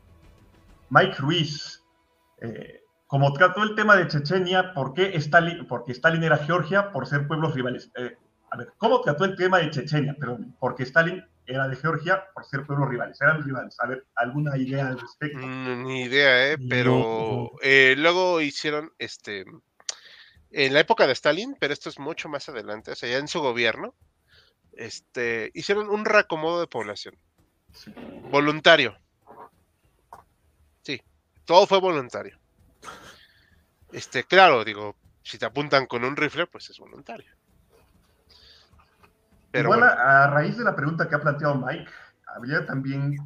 Mike 0.91 1.17
Ruiz, 1.19 1.85
eh, 2.41 2.83
como 3.07 3.33
trató 3.33 3.63
el 3.63 3.75
tema 3.75 3.97
de 3.97 4.09
Chechenia, 4.09 4.73
¿por 4.73 4.95
qué 4.95 5.15
Stalin, 5.17 5.67
porque 5.67 5.93
Stalin 5.93 6.23
era 6.23 6.39
Georgia 6.39 6.91
por 6.91 7.07
ser 7.07 7.27
pueblos 7.27 7.55
rivales? 7.55 7.91
Eh, 7.97 8.17
a 8.51 8.57
ver, 8.57 8.73
¿cómo 8.79 9.01
trató 9.03 9.25
el 9.25 9.37
tema 9.37 9.59
de 9.59 9.71
Chechenia? 9.71 10.17
Perdón, 10.19 10.55
porque 10.59 10.83
Stalin 10.85 11.25
era 11.49 11.67
de 11.67 11.77
Georgia 11.77 12.29
por 12.35 12.45
ser 12.45 12.65
pueblos 12.67 12.89
rivales, 12.89 13.21
eran 13.21 13.43
rivales. 13.43 13.75
A 13.81 13.87
ver, 13.87 14.07
¿alguna 14.15 14.57
idea 14.57 14.89
al 14.89 15.01
respecto? 15.01 15.39
Mm, 15.39 15.85
ni 15.85 16.03
idea, 16.03 16.53
¿eh? 16.53 16.59
Pero 16.69 17.53
eh, 17.63 17.95
luego 17.97 18.41
hicieron, 18.41 18.93
este, 18.99 19.47
en 20.51 20.75
la 20.75 20.81
época 20.81 21.07
de 21.07 21.15
Stalin, 21.15 21.57
pero 21.59 21.73
esto 21.73 21.89
es 21.89 21.99
mucho 21.99 22.29
más 22.29 22.49
adelante, 22.49 22.93
o 22.93 22.95
sea, 22.95 23.09
ya 23.09 23.17
en 23.17 23.29
su 23.29 23.41
gobierno, 23.41 23.95
este, 24.75 25.51
hicieron 25.55 25.89
un 25.89 26.05
reacomodo 26.05 26.61
de 26.61 26.67
población. 26.67 27.17
Voluntario. 28.31 28.99
Sí, 30.83 31.01
todo 31.47 31.67
fue 31.67 31.81
voluntario. 31.81 32.39
Este, 33.91 34.25
claro, 34.25 34.65
digo, 34.65 34.97
si 35.23 35.39
te 35.39 35.47
apuntan 35.47 35.87
con 35.87 36.05
un 36.05 36.15
rifle, 36.15 36.47
pues 36.47 36.69
es 36.69 36.79
voluntario. 36.79 37.38
Pero 39.51 39.73
a 39.73 40.27
raíz 40.29 40.57
de 40.59 40.65
la 40.65 40.77
pregunta 40.77 41.09
que 41.09 41.15
ha 41.15 41.21
planteado 41.21 41.55
Mike, 41.55 41.91
habría 42.27 42.67
también, 42.67 43.17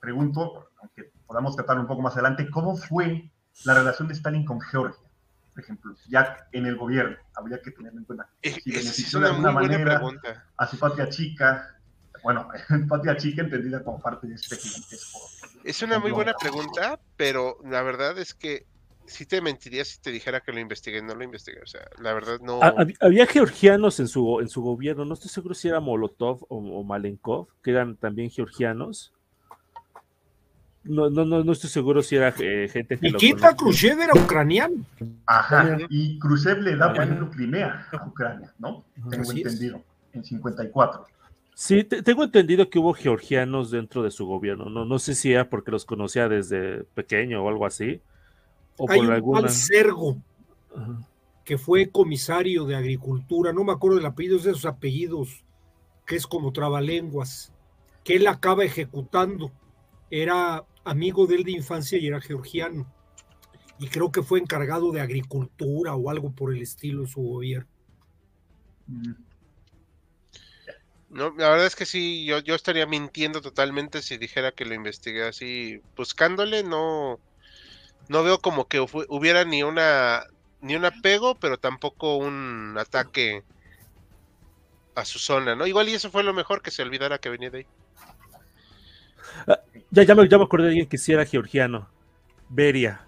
pregunto, 0.00 0.70
aunque 0.80 1.10
podamos 1.26 1.56
tratar 1.56 1.78
un 1.78 1.86
poco 1.86 2.02
más 2.02 2.14
adelante, 2.14 2.50
¿cómo 2.50 2.76
fue 2.76 3.30
la 3.64 3.74
relación 3.74 4.08
de 4.08 4.14
Stalin 4.14 4.44
con 4.44 4.60
Georgia? 4.60 5.08
Por 5.54 5.62
ejemplo, 5.62 5.94
ya 6.08 6.36
en 6.52 6.66
el 6.66 6.76
gobierno, 6.76 7.16
habría 7.34 7.60
que 7.60 7.70
tenerlo 7.70 8.00
en 8.00 8.04
cuenta. 8.04 8.28
Si 8.42 8.70
benefició 8.70 9.20
de 9.20 9.28
alguna 9.28 9.50
manera 9.50 10.02
a 10.56 10.66
su 10.66 10.78
patria 10.78 11.08
chica, 11.08 11.76
bueno, 12.22 12.48
patria 12.88 13.16
chica 13.16 13.42
entendida 13.42 13.82
como 13.82 14.00
parte 14.00 14.26
de 14.26 14.34
este 14.34 14.56
gigantesco. 14.56 15.20
Es 15.64 15.82
una 15.82 15.98
muy 15.98 16.10
buena 16.10 16.34
pregunta, 16.34 16.98
pero 17.16 17.58
la 17.64 17.82
verdad 17.82 18.18
es 18.18 18.34
que 18.34 18.66
sí 19.10 19.26
te 19.26 19.40
mentiría 19.40 19.84
si 19.84 20.00
te 20.00 20.10
dijera 20.10 20.40
que 20.40 20.52
lo 20.52 20.60
investigué, 20.60 21.02
no 21.02 21.14
lo 21.14 21.24
investigué, 21.24 21.60
o 21.60 21.66
sea, 21.66 21.82
la 22.00 22.14
verdad 22.14 22.40
no. 22.40 22.60
Había 23.00 23.26
georgianos 23.26 24.00
en 24.00 24.08
su, 24.08 24.40
en 24.40 24.48
su 24.48 24.62
gobierno, 24.62 25.04
no 25.04 25.14
estoy 25.14 25.30
seguro 25.30 25.54
si 25.54 25.68
era 25.68 25.80
Molotov 25.80 26.46
o, 26.48 26.82
Malenkov, 26.84 27.48
que 27.62 27.72
eran 27.72 27.96
también 27.96 28.30
georgianos. 28.30 29.12
No, 30.82 31.10
no, 31.10 31.26
no, 31.26 31.44
no 31.44 31.52
estoy 31.52 31.68
seguro 31.68 32.02
si 32.02 32.16
era 32.16 32.34
eh, 32.38 32.68
gente 32.72 32.98
que. 32.98 33.10
Nikita 33.10 33.54
Khrushchev 33.54 34.00
era 34.00 34.14
ucraniano. 34.14 34.82
Ajá, 35.26 35.76
y 35.90 36.18
Khrushchev 36.18 36.60
le 36.62 36.76
da, 36.76 36.94
por 36.94 37.30
Crimea 37.30 37.86
a 37.92 38.06
Ucrania, 38.06 38.54
¿no? 38.58 38.84
Tengo 39.10 39.30
entendido, 39.30 39.82
en 40.14 40.24
54. 40.24 41.04
Sí, 41.54 41.84
tengo 41.84 42.24
entendido 42.24 42.70
que 42.70 42.78
hubo 42.78 42.94
georgianos 42.94 43.70
dentro 43.70 44.02
de 44.02 44.10
su 44.10 44.24
gobierno. 44.24 44.70
No, 44.70 44.86
no 44.86 44.98
sé 44.98 45.14
si 45.14 45.32
era 45.32 45.50
porque 45.50 45.70
los 45.70 45.84
conocía 45.84 46.26
desde 46.26 46.84
pequeño 46.94 47.44
o 47.44 47.48
algo 47.50 47.66
así, 47.66 48.00
hay 48.88 49.00
un 49.00 49.10
alguna... 49.10 49.48
Sergo, 49.48 50.16
que 51.44 51.58
fue 51.58 51.90
comisario 51.90 52.64
de 52.64 52.76
agricultura, 52.76 53.52
no 53.52 53.64
me 53.64 53.72
acuerdo 53.72 53.96
del 53.96 54.06
apellido, 54.06 54.38
de 54.38 54.50
esos 54.50 54.66
apellidos, 54.66 55.44
que 56.06 56.16
es 56.16 56.26
como 56.26 56.52
trabalenguas, 56.52 57.52
que 58.04 58.16
él 58.16 58.26
acaba 58.26 58.64
ejecutando. 58.64 59.52
Era 60.10 60.64
amigo 60.84 61.26
de 61.26 61.36
él 61.36 61.44
de 61.44 61.52
infancia 61.52 61.98
y 61.98 62.06
era 62.06 62.20
georgiano. 62.20 62.92
Y 63.78 63.88
creo 63.88 64.12
que 64.12 64.22
fue 64.22 64.40
encargado 64.40 64.92
de 64.92 65.00
agricultura 65.00 65.94
o 65.94 66.10
algo 66.10 66.32
por 66.32 66.54
el 66.54 66.62
estilo 66.62 67.02
en 67.02 67.08
su 67.08 67.22
gobierno. 67.22 67.68
No, 71.08 71.30
la 71.36 71.48
verdad 71.50 71.66
es 71.66 71.76
que 71.76 71.86
sí, 71.86 72.24
yo, 72.24 72.38
yo 72.40 72.54
estaría 72.54 72.86
mintiendo 72.86 73.40
totalmente 73.40 74.02
si 74.02 74.18
dijera 74.18 74.52
que 74.52 74.64
lo 74.64 74.74
investigué 74.74 75.24
así, 75.24 75.80
buscándole, 75.96 76.62
no, 76.62 77.18
no 78.10 78.24
veo 78.24 78.40
como 78.40 78.66
que 78.66 78.80
hubiera 78.80 79.44
ni 79.44 79.62
una 79.62 80.24
ni 80.62 80.74
un 80.74 80.84
apego, 80.84 81.36
pero 81.36 81.58
tampoco 81.58 82.16
un 82.16 82.74
ataque 82.76 83.44
a 84.96 85.04
su 85.04 85.20
zona, 85.20 85.54
¿no? 85.54 85.64
Igual 85.64 85.88
y 85.88 85.94
eso 85.94 86.10
fue 86.10 86.24
lo 86.24 86.34
mejor 86.34 86.60
que 86.60 86.72
se 86.72 86.82
olvidara 86.82 87.18
que 87.18 87.28
venía 87.28 87.50
de 87.50 87.58
ahí. 87.58 87.66
Ah, 89.46 89.60
ya, 89.92 90.02
ya, 90.02 90.16
me, 90.16 90.28
ya 90.28 90.38
me 90.38 90.44
acordé 90.44 90.64
de 90.64 90.70
alguien 90.70 90.88
que 90.88 90.98
sí 90.98 91.12
era 91.12 91.24
georgiano. 91.24 91.88
Beria. 92.48 93.06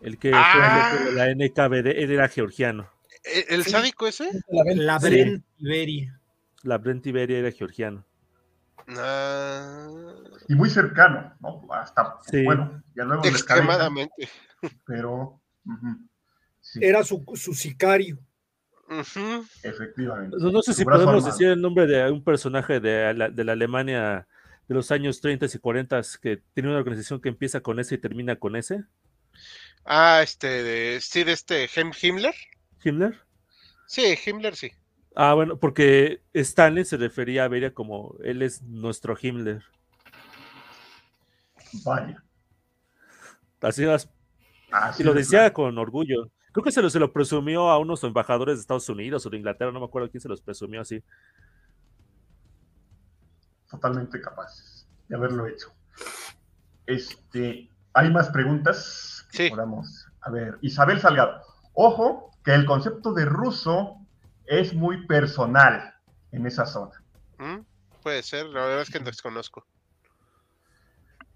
El 0.00 0.16
que 0.16 0.30
fue 0.30 0.38
ah. 0.38 0.98
la 1.12 1.26
NKVD, 1.26 1.88
él 1.88 2.10
era 2.10 2.28
georgiano. 2.28 2.90
¿E-, 3.24 3.44
¿El, 3.50 3.66
sádico 3.66 4.06
ese? 4.06 4.30
La 4.48 4.98
Brent 4.98 5.44
Iberia. 5.58 6.18
La 6.62 6.78
Brent 6.78 7.06
Iberia 7.06 7.40
era 7.40 7.52
georgiano. 7.52 8.06
Y 10.48 10.54
muy 10.54 10.70
cercano, 10.70 11.34
¿no? 11.40 11.66
Hasta, 11.72 12.18
bueno, 12.44 12.82
ya 12.94 13.04
luego 13.04 13.24
Extremadamente. 13.24 14.28
Pero. 14.86 15.40
Era 16.80 17.02
su, 17.04 17.24
su 17.34 17.54
sicario. 17.54 18.18
Efectivamente. 19.62 20.36
No, 20.40 20.62
sé 20.62 20.72
si 20.72 20.84
podemos 20.84 21.24
decir 21.24 21.48
el 21.48 21.60
nombre 21.60 21.86
de 21.86 22.10
un 22.10 22.24
personaje 22.24 22.80
de 22.80 23.12
la, 23.14 23.28
de 23.28 23.44
la 23.44 23.52
Alemania 23.52 24.26
de 24.68 24.74
los 24.74 24.90
años 24.90 25.20
30 25.20 25.46
y 25.46 25.58
40 25.58 26.00
que 26.20 26.42
tiene 26.54 26.68
una 26.68 26.78
organización 26.78 27.20
que 27.20 27.30
empieza 27.30 27.60
con 27.60 27.80
S 27.80 27.94
y 27.94 27.98
termina 27.98 28.36
con 28.36 28.56
S. 28.56 28.84
Ah, 29.84 30.20
este, 30.22 30.62
de, 30.62 31.00
sí, 31.00 31.24
de 31.24 31.32
este 31.32 31.68
Himmler. 32.02 32.34
¿Himmler? 32.84 33.18
Sí, 33.86 34.14
Himmler 34.26 34.54
sí. 34.54 34.72
Ah, 35.20 35.34
bueno, 35.34 35.58
porque 35.58 36.22
Stanley 36.32 36.84
se 36.84 36.96
refería 36.96 37.42
a 37.42 37.48
Beria 37.48 37.74
como 37.74 38.14
él 38.22 38.40
es 38.40 38.62
nuestro 38.62 39.16
Himmler. 39.20 39.64
Vaya. 41.84 42.22
Así 43.60 43.84
es. 43.84 44.08
y 44.96 45.02
lo 45.02 45.14
decía 45.14 45.52
con 45.52 45.76
orgullo. 45.76 46.30
Creo 46.52 46.62
que 46.62 46.70
se 46.70 46.80
lo, 46.80 46.88
se 46.88 47.00
lo 47.00 47.12
presumió 47.12 47.68
a 47.68 47.78
unos 47.78 48.04
embajadores 48.04 48.58
de 48.58 48.60
Estados 48.60 48.88
Unidos 48.88 49.26
o 49.26 49.30
de 49.30 49.38
Inglaterra, 49.38 49.72
no 49.72 49.80
me 49.80 49.86
acuerdo 49.86 50.08
quién 50.08 50.20
se 50.20 50.28
los 50.28 50.40
presumió 50.40 50.82
así. 50.82 51.02
Totalmente 53.68 54.20
capaces 54.20 54.88
de 55.08 55.16
haberlo 55.16 55.48
hecho. 55.48 55.74
Este, 56.86 57.68
hay 57.92 58.12
más 58.12 58.28
preguntas. 58.28 59.26
Sí. 59.32 59.50
A 60.20 60.30
ver, 60.30 60.58
Isabel 60.60 61.00
Salgado. 61.00 61.42
Ojo, 61.72 62.30
que 62.44 62.54
el 62.54 62.64
concepto 62.64 63.12
de 63.12 63.24
ruso 63.24 63.97
es 64.48 64.74
muy 64.74 65.06
personal 65.06 65.94
en 66.32 66.46
esa 66.46 66.66
zona. 66.66 67.02
Mm, 67.38 67.60
puede 68.02 68.22
ser, 68.22 68.46
la 68.46 68.64
verdad 68.64 68.82
es 68.82 68.90
que 68.90 68.98
desconozco. 68.98 69.64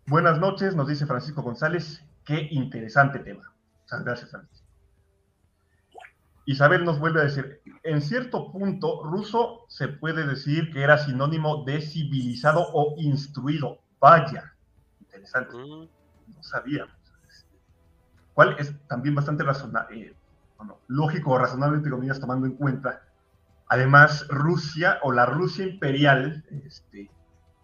Buenas 0.06 0.38
noches, 0.38 0.74
nos 0.74 0.88
dice 0.88 1.06
Francisco 1.06 1.42
González. 1.42 2.02
Qué 2.24 2.48
interesante 2.50 3.18
tema. 3.20 3.54
Muchas 3.82 4.04
gracias, 4.04 4.30
Francisco. 4.30 4.66
Isabel 6.44 6.84
nos 6.84 6.98
vuelve 6.98 7.20
a 7.20 7.24
decir, 7.24 7.60
en 7.84 8.02
cierto 8.02 8.50
punto, 8.50 9.04
ruso 9.04 9.64
se 9.68 9.86
puede 9.88 10.26
decir 10.26 10.72
que 10.72 10.82
era 10.82 10.98
sinónimo 10.98 11.64
de 11.64 11.80
civilizado 11.80 12.66
o 12.72 12.94
instruido. 12.98 13.78
Vaya, 14.00 14.54
interesante. 15.00 15.56
Mm. 15.56 15.88
No 16.34 16.42
sabíamos. 16.42 16.96
¿Cuál 18.34 18.56
es 18.58 18.74
también 18.88 19.14
bastante 19.14 19.44
razonable, 19.44 20.00
eh, 20.00 20.16
lógico 20.88 21.32
o 21.32 21.38
razonable, 21.38 21.76
entre 21.76 21.90
comillas, 21.90 22.20
tomando 22.20 22.46
en 22.46 22.54
cuenta. 22.54 23.02
Además, 23.68 24.26
Rusia 24.28 24.98
o 25.02 25.12
la 25.12 25.26
Rusia 25.26 25.66
imperial 25.66 26.44
este, 26.64 27.10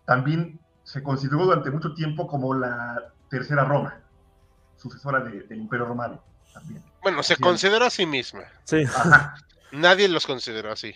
también 0.06 0.58
se 0.82 1.02
consideró 1.02 1.44
durante 1.44 1.70
mucho 1.70 1.92
tiempo 1.94 2.26
como 2.26 2.54
la 2.54 3.12
tercera 3.28 3.64
Roma, 3.64 4.00
sucesora 4.76 5.20
del 5.20 5.58
Imperio 5.58 5.86
Romano. 5.86 6.22
También. 6.54 6.82
Bueno, 7.02 7.22
se 7.22 7.36
consideró 7.36 7.84
a 7.84 7.90
sí 7.90 8.06
misma. 8.06 8.44
Sí. 8.64 8.84
Nadie 9.72 10.08
los 10.08 10.26
consideró 10.26 10.72
así. 10.72 10.94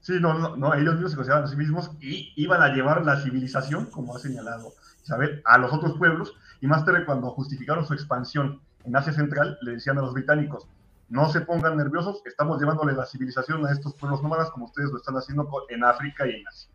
Sí, 0.00 0.12
no, 0.20 0.34
no, 0.34 0.56
no, 0.56 0.74
ellos 0.74 0.94
mismos 0.94 1.12
se 1.12 1.16
consideraban 1.16 1.48
a 1.48 1.50
sí 1.50 1.56
mismos 1.56 1.90
y 2.00 2.32
iban 2.36 2.62
a 2.62 2.68
llevar 2.68 3.04
la 3.04 3.20
civilización, 3.22 3.86
como 3.86 4.14
ha 4.14 4.20
señalado 4.20 4.74
Isabel, 5.02 5.42
a 5.46 5.58
los 5.58 5.72
otros 5.72 5.96
pueblos. 5.98 6.34
Y 6.60 6.66
más 6.66 6.84
tarde, 6.84 7.04
cuando 7.04 7.30
justificaron 7.30 7.86
su 7.86 7.94
expansión 7.94 8.60
en 8.84 8.94
Asia 8.94 9.12
Central, 9.12 9.58
le 9.62 9.72
decían 9.72 9.98
a 9.98 10.02
los 10.02 10.12
británicos, 10.12 10.68
no 11.08 11.30
se 11.30 11.40
pongan 11.42 11.76
nerviosos, 11.76 12.22
estamos 12.24 12.60
llevándole 12.60 12.92
la 12.92 13.06
civilización 13.06 13.66
a 13.66 13.72
estos 13.72 13.94
pueblos 13.94 14.22
nómadas 14.22 14.50
como 14.50 14.66
ustedes 14.66 14.90
lo 14.90 14.98
están 14.98 15.16
haciendo 15.16 15.48
en 15.68 15.84
África 15.84 16.26
y 16.26 16.30
en 16.30 16.48
Asia. 16.48 16.70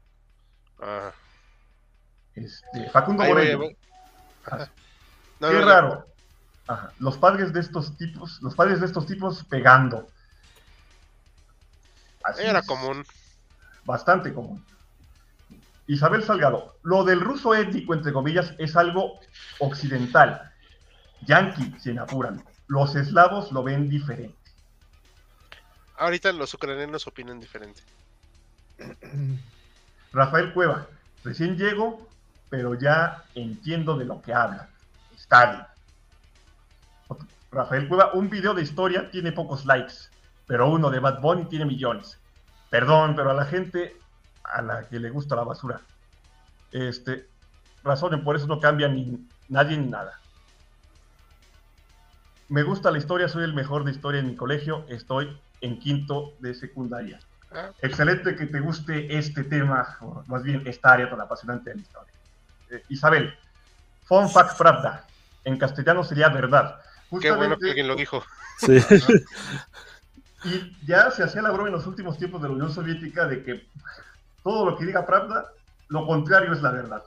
Ah. 0.82 1.12
Este, 2.36 2.90
Facundo 2.90 3.24
Moreno. 3.24 3.66
Ah. 4.50 4.68
Qué 5.40 5.62
raro. 5.62 6.06
Los 7.00 7.18
padres 7.18 7.52
de 7.52 7.62
estos 7.62 7.98
tipos, 7.98 8.42
los 8.42 8.56
padres 8.56 8.80
de 8.80 8.86
estos 8.86 9.06
tipos 9.06 9.44
pegando. 9.46 10.08
Era 12.38 12.62
común. 12.62 13.04
Bastante 13.86 14.34
común. 14.34 14.64
Isabel 15.88 16.24
Salgado, 16.24 16.76
lo 16.84 17.04
del 17.04 17.20
ruso 17.22 17.56
étnico, 17.56 17.96
entre 17.96 18.14
comillas, 18.14 18.54
es 18.60 18.76
algo 18.76 19.20
occidental. 19.60 20.52
Yankee, 21.26 21.76
se 21.80 21.98
apuran. 21.98 22.44
Los 22.70 22.96
eslavos 22.96 23.52
lo 23.52 23.64
ven 23.64 23.90
diferente. 23.90 24.38
Ahorita 25.98 26.32
los 26.32 26.54
ucranianos 26.54 27.08
opinan 27.08 27.40
diferente. 27.40 27.82
Rafael 30.14 30.54
Cueva, 30.54 30.88
recién 31.24 31.58
llego, 31.58 32.08
pero 32.48 32.76
ya 32.76 33.24
entiendo 33.34 33.98
de 33.98 34.06
lo 34.06 34.22
que 34.22 34.34
habla. 34.36 34.70
Stalin. 35.18 35.64
Rafael 37.52 37.88
Cueva, 37.88 38.14
un 38.14 38.30
video 38.30 38.54
de 38.54 38.62
historia 38.62 39.10
tiene 39.10 39.32
pocos 39.32 39.66
likes, 39.66 39.96
pero 40.46 40.70
uno 40.70 40.92
de 40.92 41.00
Bad 41.00 41.22
Bunny 41.22 41.46
tiene 41.46 41.66
millones. 41.66 42.20
Perdón, 42.70 43.16
pero 43.16 43.32
a 43.32 43.34
la 43.34 43.46
gente 43.46 43.98
a 44.44 44.62
la 44.62 44.88
que 44.88 45.00
le 45.00 45.10
gusta 45.10 45.36
la 45.36 45.44
basura, 45.44 45.82
este, 46.72 47.28
razonen, 47.84 48.24
por 48.24 48.36
eso 48.36 48.46
no 48.46 48.60
cambia 48.60 48.88
ni 48.88 49.28
nadie 49.48 49.76
ni 49.76 49.88
nada. 49.88 50.20
Me 52.50 52.64
gusta 52.64 52.90
la 52.90 52.98
historia, 52.98 53.30
soy 53.30 53.44
el 53.44 53.54
mejor 53.54 53.84
de 53.84 53.92
historia 53.92 54.20
en 54.20 54.28
mi 54.28 54.36
colegio, 54.36 54.84
estoy 54.90 55.40
en 55.62 55.80
quinto 55.80 56.34
de 56.40 56.56
secundaria. 56.56 57.20
Ah. 57.52 57.70
Excelente 57.82 58.36
que 58.36 58.48
te 58.48 58.60
guste 58.60 59.18
este 59.18 59.44
tema, 59.44 59.98
o 60.02 60.24
más 60.28 60.44
bien 60.44 60.64
esta 60.66 60.94
área 60.94 61.10
tan 61.10 61.22
apasionante 61.22 61.70
de 61.70 61.76
la 61.76 61.82
historia. 61.82 62.14
Eh, 62.72 62.84
Isabel, 62.90 63.34
fun 64.04 64.30
fact 64.30 64.58
pravda, 64.58 65.06
en 65.44 65.58
castellano 65.58 66.04
sería 66.04 66.30
verdad. 66.30 66.82
Qué 67.22 67.32
bueno 67.32 67.58
que 67.58 67.70
alguien 67.70 67.88
lo 67.88 67.96
dijo. 67.96 68.24
Sí. 68.58 68.80
Y 70.46 70.86
ya 70.86 71.12
se 71.12 71.22
hacía 71.22 71.42
la 71.42 71.52
broma 71.52 71.68
en 71.68 71.76
los 71.76 71.86
últimos 71.86 72.18
tiempos 72.18 72.42
de 72.42 72.48
la 72.48 72.54
Unión 72.54 72.74
Soviética 72.74 73.28
de 73.28 73.44
que 73.44 73.68
todo 74.42 74.70
lo 74.70 74.78
que 74.78 74.86
diga 74.86 75.06
Pravda, 75.06 75.52
lo 75.90 76.08
contrario 76.08 76.54
es 76.54 76.62
la 76.62 76.72
verdad. 76.72 77.04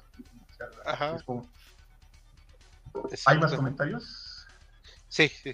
Ajá. 0.84 1.16
¿Hay 3.24 3.38
más 3.38 3.54
comentarios? 3.54 4.31
Sí, 5.12 5.28
sí. 5.28 5.52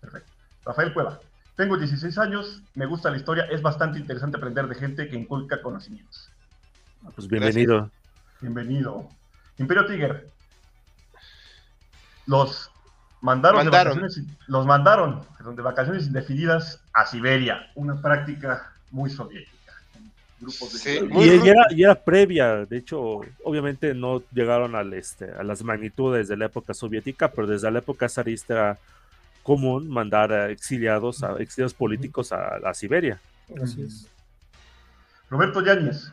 Perfecto. 0.00 0.32
Rafael 0.64 0.92
Cueva. 0.92 1.20
Tengo 1.54 1.76
16 1.76 2.18
años, 2.18 2.60
me 2.74 2.86
gusta 2.86 3.08
la 3.08 3.18
historia, 3.18 3.44
es 3.44 3.62
bastante 3.62 4.00
interesante 4.00 4.36
aprender 4.36 4.66
de 4.66 4.74
gente 4.74 5.08
que 5.08 5.16
inculca 5.16 5.62
conocimientos. 5.62 6.28
Ah, 7.04 7.10
pues 7.14 7.28
bienvenido. 7.28 7.88
Bienvenido. 8.40 9.08
Imperio 9.58 9.86
Tiger. 9.86 10.28
Los 12.26 12.72
mandaron, 13.20 13.64
De 13.64 13.70
vacaciones, 13.70 14.22
los 14.48 14.66
mandaron 14.66 15.24
de 15.38 15.62
vacaciones 15.62 16.08
indefinidas 16.08 16.82
a 16.92 17.06
Siberia, 17.06 17.70
una 17.76 18.02
práctica 18.02 18.72
muy 18.90 19.08
soviética. 19.08 19.56
Y, 20.42 21.82
era, 21.82 21.94
previa, 21.94 22.64
de 22.64 22.78
hecho, 22.78 23.20
obviamente 23.44 23.92
no 23.94 24.22
llegaron 24.32 24.74
al 24.74 24.94
este, 24.94 25.30
a 25.32 25.42
las 25.42 25.62
magnitudes 25.62 26.28
de 26.28 26.36
la 26.36 26.46
época 26.46 26.72
soviética, 26.72 27.30
pero 27.30 27.46
desde 27.46 27.70
la 27.70 27.80
época 27.80 28.08
zarista 28.08 28.54
era 28.54 28.78
común 29.42 29.88
mandar 29.90 30.32
a 30.32 30.50
exiliados, 30.50 31.22
a 31.22 31.36
exiliados 31.36 31.74
políticos 31.74 32.32
a, 32.32 32.72
Siberia. 32.72 33.20
Así 33.62 33.82
es. 33.82 34.08
Roberto 35.28 35.62
Yáñez, 35.62 36.12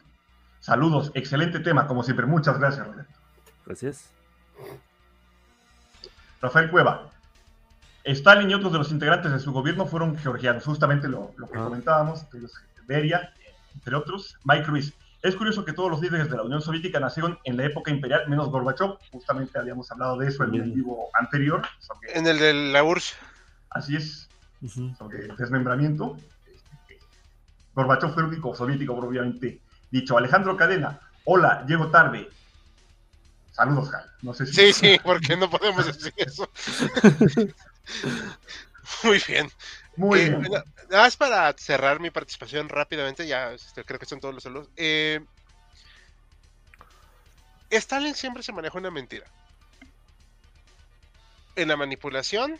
saludos, 0.59 1.11
excelente 1.13 1.59
tema, 1.59 1.87
como 1.87 2.03
siempre, 2.03 2.25
muchas 2.25 2.59
gracias, 2.59 2.85
Roberto. 2.85 3.13
Gracias. 3.65 4.09
Rafael 6.41 6.69
Cueva. 6.69 7.09
Stalin 8.03 8.49
y 8.49 8.53
otros 8.53 8.71
de 8.71 8.77
los 8.77 8.91
integrantes 8.91 9.31
de 9.31 9.39
su 9.39 9.51
gobierno 9.51 9.85
fueron 9.85 10.17
georgianos, 10.17 10.63
justamente 10.63 11.07
lo, 11.07 11.33
que 11.35 11.57
ah. 11.57 11.63
comentábamos, 11.63 12.25
Beria, 12.87 13.33
entre 13.77 13.95
otros. 13.95 14.35
Mike 14.43 14.65
Ruiz. 14.65 14.93
Es 15.21 15.35
curioso 15.35 15.65
que 15.65 15.73
todos 15.73 15.89
los 15.89 16.01
líderes 16.01 16.29
de 16.29 16.37
la 16.37 16.43
Unión 16.43 16.61
Soviética 16.61 16.99
nacieron 16.99 17.39
en 17.43 17.57
la 17.57 17.65
época 17.65 17.91
imperial, 17.91 18.27
menos 18.27 18.49
Gorbachev. 18.49 18.97
Justamente 19.11 19.57
habíamos 19.57 19.91
hablado 19.91 20.17
de 20.17 20.27
eso 20.27 20.43
en 20.43 20.55
el 20.55 20.71
vivo 20.71 21.09
anterior. 21.13 21.63
en 22.13 22.27
el 22.27 22.37
de 22.37 22.53
la 22.53 22.83
URSS. 22.83 23.15
Así 23.69 23.95
es, 23.95 24.29
sobre 24.97 25.25
el 25.25 25.35
desmembramiento. 25.35 26.17
Gorbachev 27.73 28.13
fue 28.13 28.23
el 28.23 28.29
único 28.29 28.55
soviético, 28.55 28.93
obviamente 28.93 29.61
dicho. 29.91 30.17
Alejandro 30.17 30.55
Cadena, 30.55 30.99
hola, 31.25 31.65
llego 31.67 31.89
tarde. 31.89 32.29
Saludos, 33.51 33.89
Jal. 33.89 34.05
No 34.21 34.33
sé 34.33 34.45
si... 34.45 34.53
Sí, 34.53 34.73
sí, 34.73 34.99
porque 35.03 35.35
no 35.35 35.49
podemos 35.49 35.85
decir 35.85 36.13
eso. 36.17 36.47
Muy 39.03 39.21
bien. 39.27 39.49
Muy 39.97 40.19
eh, 40.19 40.29
bien. 40.29 40.41
Nada 40.89 41.03
más 41.03 41.17
para 41.17 41.53
cerrar 41.57 41.99
mi 41.99 42.11
participación 42.11 42.69
rápidamente, 42.69 43.27
ya 43.27 43.51
este, 43.51 43.83
creo 43.83 43.99
que 43.99 44.05
son 44.05 44.19
todos 44.19 44.33
los 44.33 44.43
saludos. 44.43 44.69
Eh, 44.77 45.19
Stalin 47.69 48.15
siempre 48.15 48.43
se 48.43 48.53
manejó 48.53 48.77
una 48.77 48.91
mentira. 48.91 49.27
En 51.55 51.67
la 51.67 51.75
manipulación 51.75 52.59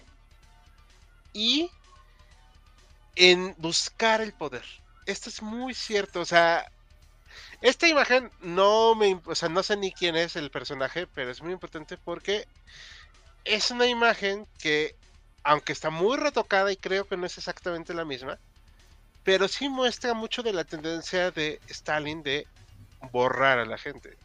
y 1.32 1.70
en 3.16 3.56
buscar 3.58 4.22
el 4.22 4.34
poder. 4.34 4.66
Esto 5.06 5.30
es 5.30 5.42
muy 5.42 5.76
cierto. 5.76 6.22
O 6.22 6.26
sea, 6.26 6.70
esta 7.62 7.88
imagen 7.88 8.32
no 8.42 8.96
me, 8.96 9.22
o 9.26 9.36
sea, 9.36 9.48
no 9.48 9.62
sé 9.62 9.78
ni 9.78 9.92
quién 9.92 10.16
es 10.16 10.36
el 10.36 10.50
personaje, 10.50 11.06
pero 11.08 11.32
es 11.32 11.42
muy 11.42 11.54
importante 11.54 11.98
porque 11.98 12.48
es 13.46 13.72
una 13.72 13.86
imagen 13.86 14.48
que, 14.60 14.96
aunque 15.48 15.72
está 15.72 15.90
muy 15.90 16.18
retocada 16.18 16.72
y 16.72 16.78
creo 16.78 17.08
que 17.08 17.16
no 17.16 17.26
es 17.26 17.38
exactamente 17.38 17.94
la 17.94 18.04
misma, 18.04 18.38
pero 19.24 19.48
sí 19.48 19.70
muestra 19.70 20.14
mucho 20.14 20.44
de 20.44 20.52
la 20.52 20.66
tendencia 20.66 21.32
de 21.32 21.62
Stalin 21.70 22.22
de 22.22 22.46
borrar 23.12 23.60
a 23.60 23.66
la 23.66 23.78
gente. 23.78 24.18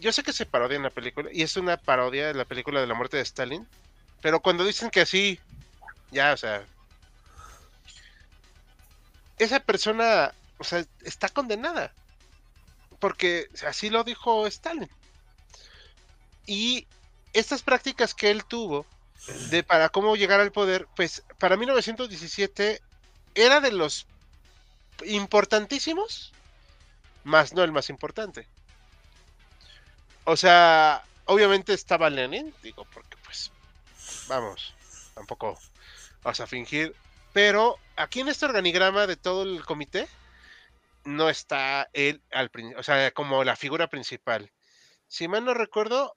yo 0.00 0.12
sé 0.12 0.22
que 0.22 0.32
se 0.32 0.46
parodia 0.46 0.76
en 0.76 0.84
la 0.84 0.90
película, 0.90 1.28
y 1.32 1.42
es 1.42 1.56
una 1.56 1.76
parodia 1.76 2.28
de 2.28 2.34
la 2.34 2.44
película 2.44 2.80
de 2.80 2.86
la 2.86 2.94
muerte 2.94 3.16
de 3.16 3.24
Stalin, 3.24 3.66
pero 4.22 4.40
cuando 4.40 4.64
dicen 4.64 4.90
que 4.90 5.00
así, 5.00 5.40
ya, 6.12 6.32
o 6.32 6.36
sea, 6.36 6.64
esa 9.38 9.58
persona 9.58 10.32
o 10.60 10.64
sea, 10.64 10.84
está 11.02 11.28
condenada. 11.30 11.92
Porque 13.00 13.48
así 13.66 13.88
lo 13.88 14.04
dijo 14.04 14.46
Stalin. 14.46 14.90
Y 16.46 16.86
estas 17.32 17.62
prácticas 17.62 18.14
que 18.14 18.30
él 18.30 18.44
tuvo 18.44 18.84
de 19.50 19.62
para 19.62 19.88
cómo 19.90 20.16
llegar 20.16 20.40
al 20.40 20.52
poder, 20.52 20.86
pues 20.96 21.22
para 21.38 21.56
1917 21.56 22.80
era 23.34 23.60
de 23.60 23.72
los 23.72 24.06
importantísimos, 25.04 26.32
más 27.24 27.52
no 27.52 27.62
el 27.62 27.72
más 27.72 27.90
importante. 27.90 28.46
O 30.24 30.36
sea, 30.36 31.04
obviamente 31.26 31.74
estaba 31.74 32.10
Lenin, 32.10 32.54
digo, 32.62 32.86
porque 32.92 33.16
pues, 33.24 33.50
vamos, 34.28 34.74
tampoco 35.14 35.58
vas 36.22 36.40
a 36.40 36.46
fingir, 36.46 36.94
pero 37.32 37.78
aquí 37.96 38.20
en 38.20 38.28
este 38.28 38.46
organigrama 38.46 39.06
de 39.06 39.16
todo 39.16 39.42
el 39.42 39.64
comité 39.64 40.08
no 41.04 41.30
está 41.30 41.88
él 41.92 42.22
al 42.30 42.50
o 42.76 42.82
sea, 42.82 43.10
como 43.12 43.44
la 43.44 43.56
figura 43.56 43.88
principal. 43.88 44.50
Si 45.08 45.28
mal 45.28 45.44
no 45.44 45.54
recuerdo, 45.54 46.16